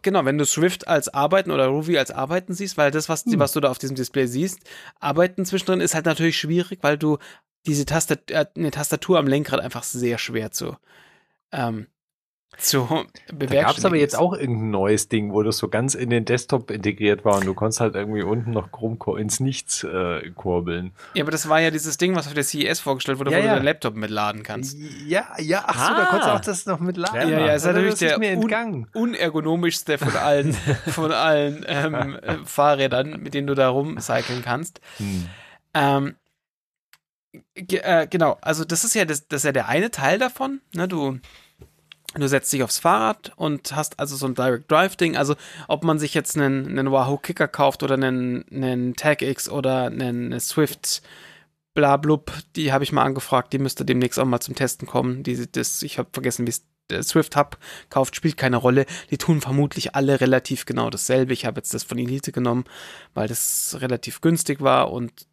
[0.03, 3.53] Genau, wenn du Swift als Arbeiten oder Ruby als Arbeiten siehst, weil das, was, was
[3.53, 4.59] du da auf diesem Display siehst,
[4.99, 7.17] Arbeiten zwischendrin ist halt natürlich schwierig, weil du
[7.65, 10.77] diese Tastat äh, eine Tastatur am Lenkrad einfach sehr schwer zu,
[11.51, 11.87] ähm,
[12.57, 13.03] zu Da
[13.35, 13.65] bewerkstelligen.
[13.67, 16.71] gab es aber jetzt auch irgendein neues Ding, wo das so ganz in den Desktop
[16.71, 20.91] integriert war und du konntest halt irgendwie unten noch krumm ins Nichts äh, kurbeln.
[21.13, 23.41] Ja, aber das war ja dieses Ding, was auf der CES vorgestellt wurde, Ja, wo
[23.41, 23.53] du ja.
[23.55, 24.77] deinen Laptop mitladen kannst.
[25.05, 26.05] Ja, ja, ach so, da Ah.
[26.07, 27.29] konntest du auch das noch mit laden.
[27.29, 28.87] Ja, ja, ist natürlich das der ist mir un-.
[28.93, 30.53] Unergonomischste von allen,
[30.87, 34.81] von allen ähm, äh, Fahrrädern, mit denen du da rumcyceln kannst.
[34.97, 35.27] Hm.
[35.75, 36.15] Ähm,
[37.55, 40.61] äh, genau, also das ist ja das, das ist ja der eine Teil davon.
[40.73, 40.87] Ne?
[40.87, 41.19] Du,
[42.15, 45.15] du setzt dich aufs Fahrrad und hast also so ein Direct Drive Ding.
[45.15, 45.35] Also
[45.67, 49.85] ob man sich jetzt einen, einen Wahoo Kicker kauft oder einen, einen Tag X oder
[49.85, 51.01] einen Swift
[51.75, 55.23] Blablub, die habe ich mal angefragt, die müsste demnächst auch mal zum Testen kommen.
[55.23, 56.63] Die, das, ich habe vergessen, wie es
[57.07, 57.57] Swift Hub
[57.89, 58.85] kauft, spielt keine Rolle.
[59.11, 61.33] Die tun vermutlich alle relativ genau dasselbe.
[61.33, 62.65] Ich habe jetzt das von Elite genommen,
[63.13, 65.27] weil das relativ günstig war und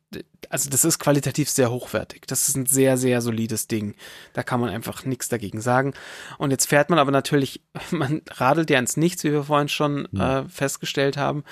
[0.51, 2.27] also das ist qualitativ sehr hochwertig.
[2.27, 3.95] Das ist ein sehr, sehr solides Ding.
[4.33, 5.95] Da kann man einfach nichts dagegen sagen.
[6.39, 10.07] Und jetzt fährt man aber natürlich, man radelt ja ins Nichts, wie wir vorhin schon
[10.15, 11.45] äh, festgestellt haben.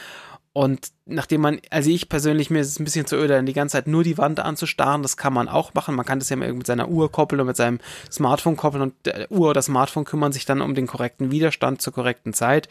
[0.52, 3.52] Und nachdem man, also ich persönlich, mir ist es ein bisschen zu öde, dann die
[3.52, 5.02] ganze Zeit nur die Wand anzustarren.
[5.02, 5.96] Das kann man auch machen.
[5.96, 9.32] Man kann das ja mit seiner Uhr koppeln und mit seinem Smartphone koppeln und der
[9.32, 12.68] Uhr oder Smartphone kümmern sich dann um den korrekten Widerstand zur korrekten Zeit.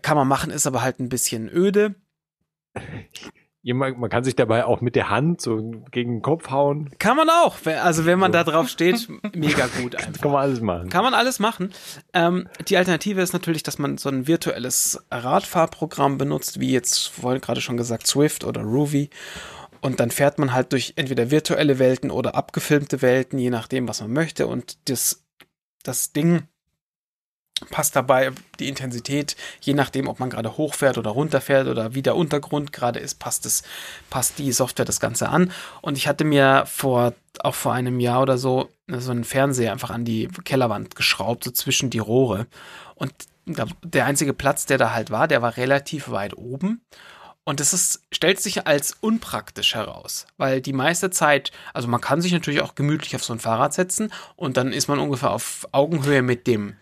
[0.00, 1.96] Kann man machen, ist aber halt ein bisschen öde.
[3.64, 6.90] Jemand, man kann sich dabei auch mit der Hand so gegen den Kopf hauen.
[6.98, 7.56] Kann man auch.
[7.64, 10.20] Also wenn man da drauf steht, mega gut einfach.
[10.20, 10.88] Kann man alles machen.
[10.88, 11.70] Kann man alles machen.
[12.12, 17.40] Ähm, die Alternative ist natürlich, dass man so ein virtuelles Radfahrprogramm benutzt, wie jetzt vorhin
[17.40, 19.10] gerade schon gesagt, Swift oder Ruby.
[19.80, 24.00] Und dann fährt man halt durch entweder virtuelle Welten oder abgefilmte Welten, je nachdem, was
[24.00, 24.48] man möchte.
[24.48, 25.24] Und das,
[25.84, 26.48] das Ding
[27.70, 32.16] passt dabei die Intensität, je nachdem, ob man gerade hochfährt oder runterfährt oder wie der
[32.16, 33.62] Untergrund gerade ist, passt es,
[34.10, 35.52] passt die Software das Ganze an.
[35.80, 39.90] Und ich hatte mir vor, auch vor einem Jahr oder so, so einen Fernseher einfach
[39.90, 42.46] an die Kellerwand geschraubt, so zwischen die Rohre.
[42.94, 43.12] Und
[43.46, 46.82] der einzige Platz, der da halt war, der war relativ weit oben.
[47.44, 52.20] Und das ist, stellt sich als unpraktisch heraus, weil die meiste Zeit, also man kann
[52.20, 55.66] sich natürlich auch gemütlich auf so ein Fahrrad setzen und dann ist man ungefähr auf
[55.72, 56.76] Augenhöhe mit dem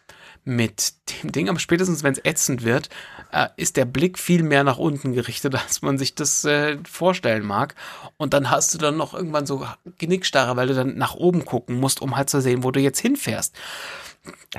[0.45, 2.89] mit dem Ding, aber spätestens wenn es ätzend wird,
[3.33, 7.45] äh, ist der Blick viel mehr nach unten gerichtet, als man sich das äh, vorstellen
[7.45, 7.75] mag.
[8.17, 9.67] Und dann hast du dann noch irgendwann so
[9.99, 13.01] Genickstarre, weil du dann nach oben gucken musst, um halt zu sehen, wo du jetzt
[13.01, 13.55] hinfährst.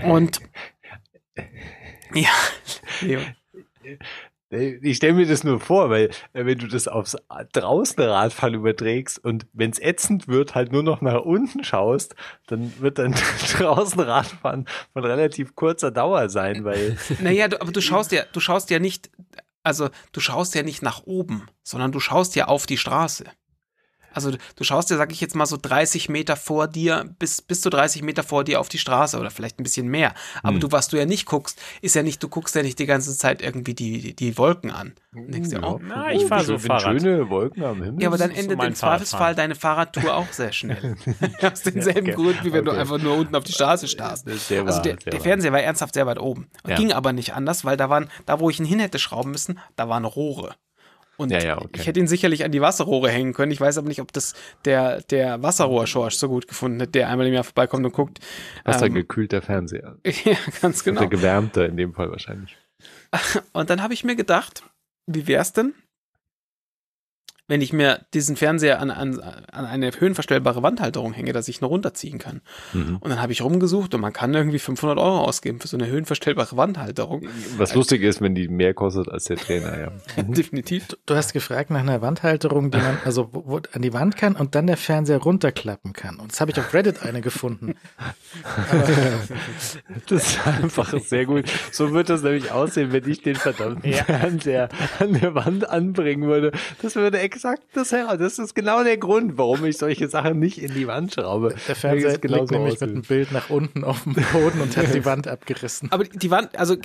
[0.04, 0.40] Und
[2.14, 2.30] ja,
[3.02, 3.22] Leo.
[4.52, 7.16] Ich stelle mir das nur vor, weil äh, wenn du das aufs
[7.54, 12.16] draußen Radfahren überträgst und wenn es ätzend wird, halt nur noch nach unten schaust,
[12.48, 13.16] dann wird dann
[13.58, 16.98] draußen Radfahren von relativ kurzer Dauer sein, weil.
[17.22, 19.10] Naja, du, aber du schaust ja, du schaust ja nicht,
[19.64, 23.26] also du schaust ja nicht nach oben, sondern du schaust ja auf die Straße.
[24.14, 27.62] Also du schaust dir, sag ich jetzt mal, so 30 Meter vor dir, bis, bis
[27.62, 30.14] zu 30 Meter vor dir auf die Straße oder vielleicht ein bisschen mehr.
[30.44, 30.60] Aber hm.
[30.60, 33.18] du, was du ja nicht guckst, ist ja nicht, du guckst ja nicht die ganze
[33.18, 34.94] Zeit irgendwie die, die, die Wolken an.
[35.14, 37.02] Denkst dir, oh, Na, ich fahre so Fahrrad.
[37.02, 38.02] schöne Wolken am Himmel.
[38.02, 40.96] Ja, aber dann endet so im Zweifelsfall deine Fahrradtour auch sehr schnell.
[41.42, 42.24] Aus denselben ja, okay.
[42.24, 42.76] Grund, wie wenn okay.
[42.76, 44.28] du einfach nur unten auf die Straße starrst.
[44.28, 46.50] also wahr, der, der Fernseher war ernsthaft sehr weit oben.
[46.68, 46.76] Ja.
[46.76, 49.60] Ging aber nicht anders, weil da waren, da wo ich ihn hin hätte schrauben müssen,
[49.76, 50.56] da waren Rohre.
[51.22, 51.70] Und ja, ja, okay.
[51.76, 53.52] ich hätte ihn sicherlich an die Wasserrohre hängen können.
[53.52, 54.34] Ich weiß aber nicht, ob das
[54.66, 58.20] der, der Wasserrohrschorsch so gut gefunden hat, der einmal im Jahr vorbeikommt und guckt.
[58.66, 59.98] Wassergekühlter ähm, Fernseher.
[60.04, 61.02] ja, ganz genau.
[61.02, 62.58] Der gewärmte in dem Fall wahrscheinlich.
[63.54, 64.64] Und dann habe ich mir gedacht,
[65.06, 65.76] wie wär's denn,
[67.52, 71.66] wenn ich mir diesen Fernseher an, an, an eine höhenverstellbare Wandhalterung hänge, dass ich ihn
[71.66, 72.40] runterziehen kann.
[72.72, 72.96] Mhm.
[73.02, 75.88] Und dann habe ich rumgesucht und man kann irgendwie 500 Euro ausgeben für so eine
[75.88, 77.28] höhenverstellbare Wandhalterung.
[77.58, 79.78] Was lustig ist, wenn die mehr kostet als der Trainer,
[80.18, 80.24] ja.
[80.24, 80.88] Definitiv.
[80.88, 84.16] Du, du, hast gefragt nach einer Wandhalterung, die man also wo, wo, an die Wand
[84.16, 86.22] kann und dann der Fernseher runterklappen kann.
[86.22, 87.76] Und das habe ich auf Reddit eine gefunden.
[90.08, 91.52] das ist einfach sehr gut.
[91.74, 94.06] So wird das nämlich aussehen, wenn ich den verdammten ja.
[94.06, 96.54] Fernseher an der Wand anbringen würde.
[96.82, 98.18] Das würde extra exakt das her.
[98.18, 101.56] Das ist genau der Grund, warum ich solche Sachen nicht in die Wand schraube.
[101.68, 102.82] Der Fernseher liegt nämlich aussieht.
[102.82, 105.92] mit einem Bild nach unten auf dem Boden und hat die Wand abgerissen.
[105.92, 106.76] Aber die Wand, also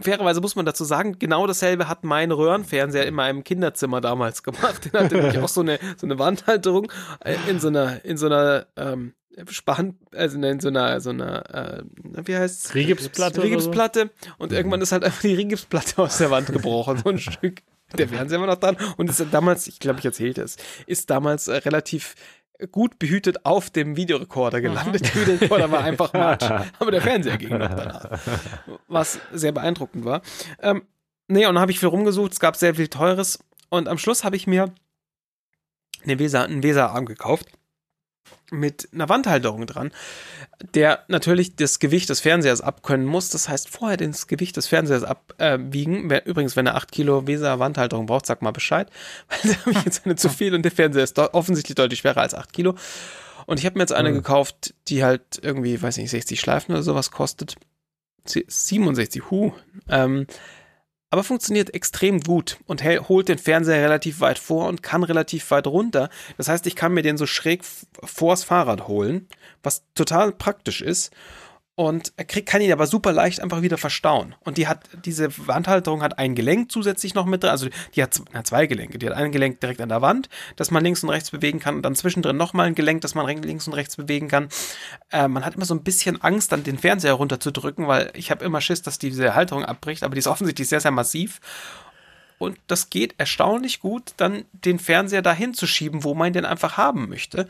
[0.00, 4.92] fairerweise muss man dazu sagen, genau dasselbe hat mein Röhrenfernseher in meinem Kinderzimmer damals gemacht.
[4.92, 6.90] Der hatte nämlich auch so eine, so eine Wandhalterung
[7.20, 9.12] äh, in so einer, in so einer, ähm,
[9.48, 11.82] Span also in so einer, so einer, äh,
[12.26, 12.74] wie heißt's?
[12.74, 13.42] Rigipsplatte.
[13.42, 14.10] Rigipsplatte.
[14.36, 17.62] Und irgendwann ist halt einfach die Rigipsplatte aus der Wand gebrochen, so ein Stück
[17.98, 20.56] der Fernseher immer noch dran und ist damals, ich glaube, ich erzählte es,
[20.86, 22.14] ist damals äh, relativ
[22.70, 25.02] gut behütet auf dem Videorekorder gelandet.
[25.02, 26.48] Der Videorekorder war einfach matsch,
[26.78, 28.20] aber der Fernseher ging noch danach.
[28.88, 30.22] Was sehr beeindruckend war.
[30.60, 30.82] Ähm,
[31.28, 34.22] nee, und dann habe ich viel rumgesucht, es gab sehr viel Teures und am Schluss
[34.22, 34.72] habe ich mir
[36.04, 37.46] eine Weser, einen Weserarm gekauft
[38.52, 39.90] mit einer Wandhalterung dran,
[40.74, 43.30] der natürlich das Gewicht des Fernsehers abkönnen muss.
[43.30, 46.10] Das heißt, vorher das Gewicht des Fernsehers abwiegen.
[46.10, 48.88] Äh, Übrigens, wenn er 8 Kilo Weser Wandhalterung braucht, sag mal Bescheid,
[49.28, 52.20] weil da habe ich jetzt eine zu viel und der Fernseher ist offensichtlich deutlich schwerer
[52.20, 52.74] als 8 Kilo.
[53.46, 54.14] Und ich habe mir jetzt eine mhm.
[54.14, 57.56] gekauft, die halt irgendwie, weiß nicht, 60 Schleifen oder sowas kostet.
[58.24, 59.52] 67, hu.
[59.88, 60.26] Ähm,
[61.12, 65.66] aber funktioniert extrem gut und holt den Fernseher relativ weit vor und kann relativ weit
[65.66, 66.08] runter.
[66.38, 67.60] Das heißt, ich kann mir den so schräg
[68.02, 69.28] vors Fahrrad holen,
[69.62, 71.12] was total praktisch ist
[71.74, 74.34] und er kriegt, kann ihn aber super leicht einfach wieder verstauen.
[74.40, 78.20] Und die hat, diese Wandhalterung hat ein Gelenk zusätzlich noch mit drin, also die hat
[78.32, 78.98] na, zwei Gelenke.
[78.98, 81.76] Die hat ein Gelenk direkt an der Wand, das man links und rechts bewegen kann
[81.76, 84.48] und dann zwischendrin nochmal ein Gelenk, das man links und rechts bewegen kann.
[85.10, 88.44] Äh, man hat immer so ein bisschen Angst, dann den Fernseher runterzudrücken, weil ich habe
[88.44, 91.40] immer Schiss, dass diese Halterung abbricht, aber die ist offensichtlich sehr, sehr massiv.
[92.36, 96.76] Und das geht erstaunlich gut, dann den Fernseher dahin zu schieben, wo man den einfach
[96.76, 97.48] haben möchte.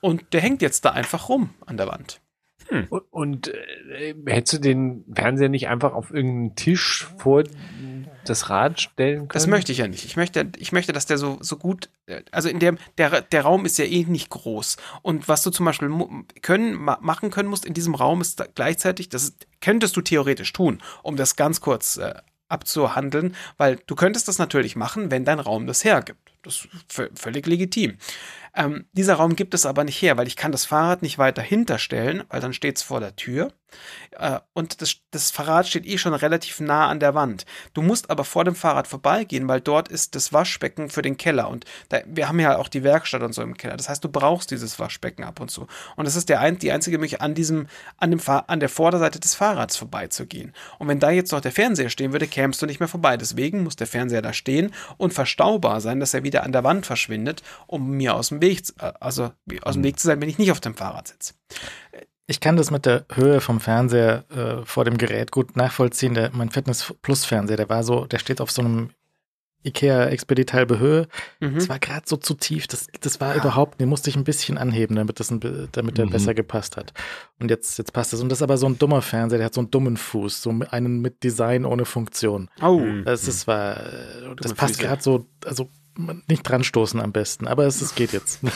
[0.00, 2.20] Und der hängt jetzt da einfach rum an der Wand.
[2.68, 2.86] Hm.
[3.10, 7.44] Und, äh, hättest du den Fernseher nicht einfach auf irgendeinen Tisch vor
[8.24, 9.28] das Rad stellen können?
[9.32, 10.04] Das möchte ich ja nicht.
[10.04, 13.42] Ich möchte, ich möchte, dass der so, so gut, äh, also in dem, der, der
[13.42, 14.76] Raum ist ja eh nicht groß.
[15.02, 15.90] Und was du zum Beispiel
[16.42, 21.16] können, machen können musst in diesem Raum ist gleichzeitig, das könntest du theoretisch tun, um
[21.16, 22.14] das ganz kurz äh,
[22.48, 26.33] abzuhandeln, weil du könntest das natürlich machen, wenn dein Raum das hergibt.
[26.44, 27.98] Das ist völlig legitim.
[28.56, 31.42] Ähm, dieser Raum gibt es aber nicht her, weil ich kann das Fahrrad nicht weiter
[31.42, 33.52] hinterstellen, weil dann steht es vor der Tür.
[34.12, 37.46] Äh, und das, das Fahrrad steht eh schon relativ nah an der Wand.
[37.72, 41.48] Du musst aber vor dem Fahrrad vorbeigehen, weil dort ist das Waschbecken für den Keller.
[41.48, 43.76] Und da, wir haben ja auch die Werkstatt und so im Keller.
[43.76, 45.66] Das heißt, du brauchst dieses Waschbecken ab und zu.
[45.96, 47.66] Und das ist der ein, die einzige Möglichkeit, an diesem,
[47.98, 50.52] an dem an der Vorderseite des Fahrrads vorbeizugehen.
[50.78, 53.16] Und wenn da jetzt noch der Fernseher stehen würde, kämst du nicht mehr vorbei.
[53.16, 56.86] Deswegen muss der Fernseher da stehen und verstaubar sein, dass er wieder an der Wand
[56.86, 59.30] verschwindet, um mir aus dem Weg, äh, also
[59.62, 59.84] aus dem mhm.
[59.84, 61.34] Weg zu sein, wenn ich nicht auf dem Fahrrad sitze.
[62.26, 66.14] Ich kann das mit der Höhe vom Fernseher äh, vor dem Gerät gut nachvollziehen.
[66.14, 68.90] Der, mein Fitness Plus Fernseher, der war so, der steht auf so einem
[69.64, 71.08] Ikea Expeditalbe Höhe.
[71.40, 71.54] Mhm.
[71.54, 72.66] Das war gerade so zu tief.
[72.66, 73.40] Das, das war ja.
[73.40, 75.40] überhaupt, den musste ich ein bisschen anheben, damit das, ein,
[75.72, 76.10] damit der mhm.
[76.10, 76.92] besser gepasst hat.
[77.40, 78.20] Und jetzt, jetzt passt das.
[78.20, 80.54] Und das ist aber so ein dummer Fernseher, der hat so einen dummen Fuß, so
[80.70, 82.50] einen mit Design ohne Funktion.
[82.62, 82.80] Oh.
[83.04, 83.80] Das ist, war,
[84.36, 88.40] das passt gerade so, also nicht dran stoßen am besten, aber es, es geht jetzt.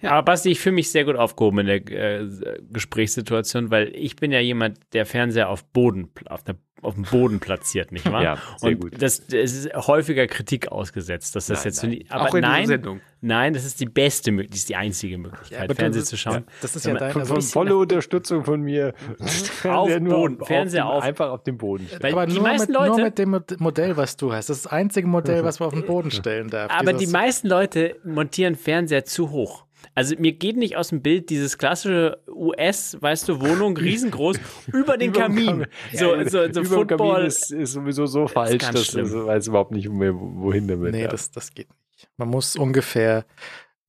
[0.00, 2.26] Ja, aber Basti, ich fühle mich sehr gut aufgehoben in der äh,
[2.70, 7.40] Gesprächssituation, weil ich bin ja jemand, der Fernseher auf Boden, auf, der, auf dem Boden
[7.40, 8.22] platziert, nicht wahr?
[8.22, 9.02] Ja, sehr Und gut.
[9.02, 11.90] Das, das ist häufiger Kritik ausgesetzt, dass das nein, jetzt nein.
[11.90, 13.00] nicht, aber Auch in nein, Sendung.
[13.20, 16.44] nein, das ist die beste, die ist die einzige Möglichkeit, Ja, Fernsehen zu schauen.
[16.62, 18.94] Das ist ja dein, Von, also von volle Unterstützung von mir.
[19.24, 21.86] Fernseher nur Boden, Fernseher dem, auf- Einfach auf dem Boden.
[21.86, 22.02] stellen.
[22.02, 24.48] Weil aber die nur, meisten mit, Leute, nur mit dem Mod- Modell, was du hast.
[24.48, 26.70] Das ist das einzige Modell, was man auf den Boden stellen darf.
[26.72, 29.64] aber die meisten Leute montieren Fernseher zu hoch.
[30.00, 34.38] Also mir geht nicht aus dem Bild dieses klassische US, weißt du, Wohnung, riesengroß,
[34.72, 35.46] über den Über Kamin.
[35.46, 35.66] Kamin.
[35.92, 37.12] So, Ja, so, so über Football.
[37.12, 39.10] Kamin ist, ist sowieso so falsch, ganz dass schlimm.
[39.10, 40.92] du weiß überhaupt nicht mehr, wohin damit.
[40.92, 41.08] Nee, ja.
[41.08, 42.08] das, das geht nicht.
[42.16, 43.26] Man muss ungefähr,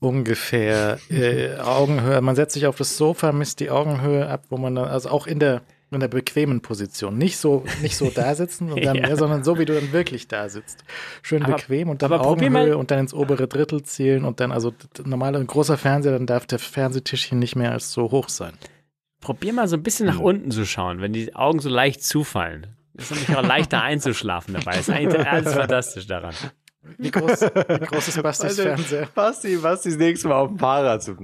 [0.01, 4.75] ungefähr äh, Augenhöhe, man setzt sich auf das Sofa, misst die Augenhöhe ab, wo man
[4.75, 5.61] dann, also auch in der,
[5.95, 7.17] in der bequemen Position.
[7.17, 9.09] Nicht so, nicht so da sitzen und dann, Ja.
[9.09, 9.15] ja.
[9.15, 10.83] sondern so, wie du dann wirklich da sitzt.
[11.21, 14.73] Schön Aber- bequem und dann Augenhöhe und dann ins obere Drittel zielen und dann, also
[15.03, 18.53] normaler, ein großer Fernseher, dann darf der Fernsehtischchen nicht mehr als so hoch sein.
[19.19, 22.67] Probier mal so ein bisschen nach unten zu schauen, wenn die Augen so leicht zufallen.
[22.95, 24.79] Ist nämlich auch leichter einzuschlafen dabei.
[24.79, 26.33] Ist eigentlich alles fantastisch daran.
[26.97, 29.07] Wie groß, wie groß ist Bastis Also, Fernseher?
[29.13, 31.15] Basti, Basti das nächste Mal auf dem Fahrrad zu.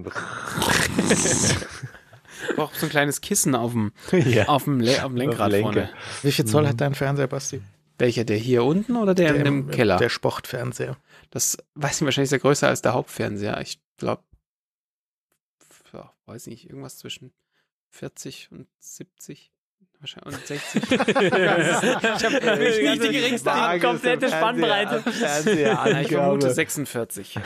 [2.50, 4.46] Ich brauche so ein kleines Kissen auf dem, ja.
[4.48, 5.72] auf dem, Le auf dem Lenkrad Lenker.
[5.72, 5.90] vorne.
[6.24, 7.62] Wie viel Zoll hat dein Fernseher, Basti?
[8.00, 9.98] Welcher, der hier unten oder der, in dem Keller?
[9.98, 10.98] Der Sportfernseher.
[11.32, 13.60] das weiß ich wahrscheinlich ist der größer als der Hauptfernseher.
[13.62, 14.22] Ich glaube,
[16.28, 17.34] weiß nicht, irgendwas zwischen
[17.90, 19.52] 40 und 70.
[20.00, 20.84] Wahrscheinlich und 60.
[20.92, 23.62] ich habe wirklich nicht die geringste Waage.
[23.62, 23.82] Ahnung.
[23.82, 25.04] komplette Spannbreite.
[25.60, 27.40] Ja, ich vermute Fernseher 46.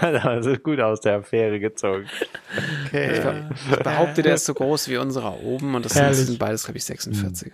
[0.00, 2.06] das sieht gut aus, der Affäre gezogen.
[2.86, 3.46] Okay.
[3.70, 6.18] Ich behaupte, der ist so groß wie unserer oben und das Herrlich.
[6.18, 7.52] sind beides, glaube ich, 46er.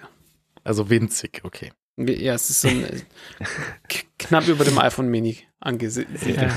[0.64, 1.72] Also winzig, okay.
[1.96, 3.00] Ja, es ist so ein, äh,
[4.18, 6.52] knapp über dem iPhone Mini angesiedelt.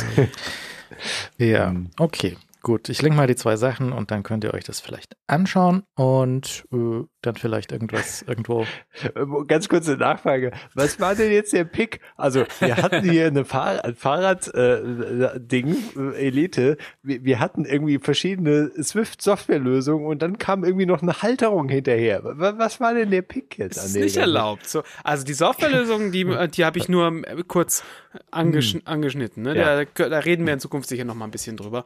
[1.38, 2.38] Ja, okay.
[2.66, 5.84] Gut, ich link mal die zwei Sachen und dann könnt ihr euch das vielleicht anschauen
[5.94, 8.64] und äh, dann vielleicht irgendwas irgendwo.
[9.04, 10.52] Äh, Ganz kurze Nachfrage.
[10.74, 12.00] Was war denn jetzt der Pick?
[12.18, 16.78] Also, wir hatten hier eine Fahr ein Fahrrad-Ding, äh, Elite.
[17.04, 22.22] Wir, wir hatten irgendwie verschiedene Swift-Softwarelösungen und dann kam irgendwie noch eine Halterung hinterher.
[22.24, 23.78] Wa- Was war denn der Pick jetzt?
[23.78, 24.68] Das ist nicht ganzen- erlaubt.
[24.68, 27.84] So, also die Softwarelösung, die, die habe ich nur äh, kurz
[28.32, 29.44] angesch angeschnitten.
[29.44, 29.56] Ne?
[29.58, 29.84] Ja.
[29.84, 31.86] Da, da reden wir in Zukunft sicher noch mal ein bisschen drüber.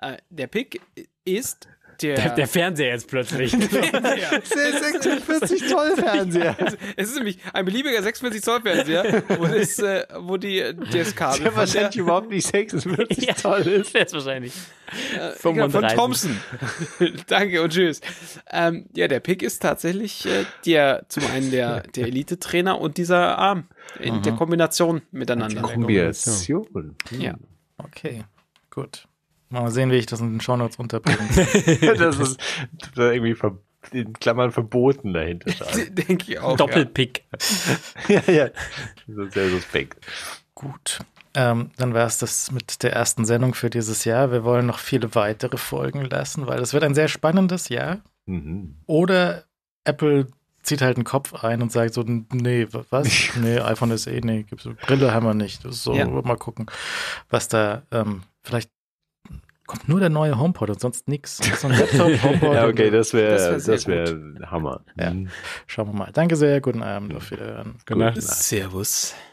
[0.00, 0.80] Äh, der Pick
[1.24, 1.68] ist
[2.02, 3.52] der, Der, der Fernseher jetzt plötzlich.
[3.52, 6.56] Der 46 Zoll Fernseher.
[6.96, 11.40] es ist nämlich ein beliebiger 46 Zoll Fernseher, wo, das, äh, wo die, das Kabel
[11.42, 13.34] Der von, der, wahrscheinlich überhaupt nicht 46 Ja.
[13.36, 13.92] Zoll ist.
[13.92, 14.54] Jetzt wahrscheinlich.
[15.14, 15.98] äh, von 35.
[15.98, 16.40] Thompson.
[17.26, 18.00] Danke und tschüss.
[18.50, 23.36] Ähm, ja, der Pick ist tatsächlich äh, der zum einen der, der Elite-Trainer und dieser
[23.36, 25.60] Arm in der Kombination miteinander.
[25.60, 26.96] Kombination.
[27.10, 27.34] Ja.
[27.76, 28.24] Okay,
[28.70, 29.06] gut.
[29.50, 31.18] Mal sehen, wie ich das in den Shownotes unterbringe.
[31.98, 32.38] das ist
[32.96, 33.58] irgendwie ver
[33.92, 35.50] in Klammern verboten dahinter.
[35.90, 36.56] Denke ich auch.
[36.56, 37.24] Doppelpick.
[38.08, 38.48] ja, ja.
[39.06, 40.06] Das ist sehr suspekt.
[40.54, 41.00] Gut.
[41.34, 44.32] Ähm, dann war es das mit der ersten Sendung für dieses Jahr.
[44.32, 48.00] Wir wollen noch viele weitere Folgen lassen, weil es wird ein sehr spannendes Jahr.
[48.26, 48.76] Mhm.
[48.86, 49.44] Oder
[49.84, 50.26] Apple
[50.62, 53.08] zieht halt den Kopf ein und sagt so, nee, wa- was?
[53.40, 55.64] Nee, iPhone ist eh, nee, gibt's, Brille haben wir nicht.
[55.64, 56.06] Das ist so, Ja.
[56.06, 56.66] mal gucken,
[57.30, 58.70] was da ähm, vielleicht
[59.70, 61.38] kommt nur der neue HomePod und sonst nichts.
[61.60, 62.54] So ein Laptop, HomePod.
[62.54, 64.80] Ja, okay, das wäre Das wär das wäre Hammer.
[64.98, 65.12] Ja.
[65.12, 65.28] Mhm.
[65.66, 66.10] Schauen wir mal.
[66.12, 67.76] Danke sehr, guten Abend, auf Wiederhören.
[67.86, 68.20] Gute Nacht.
[68.20, 69.14] Servus.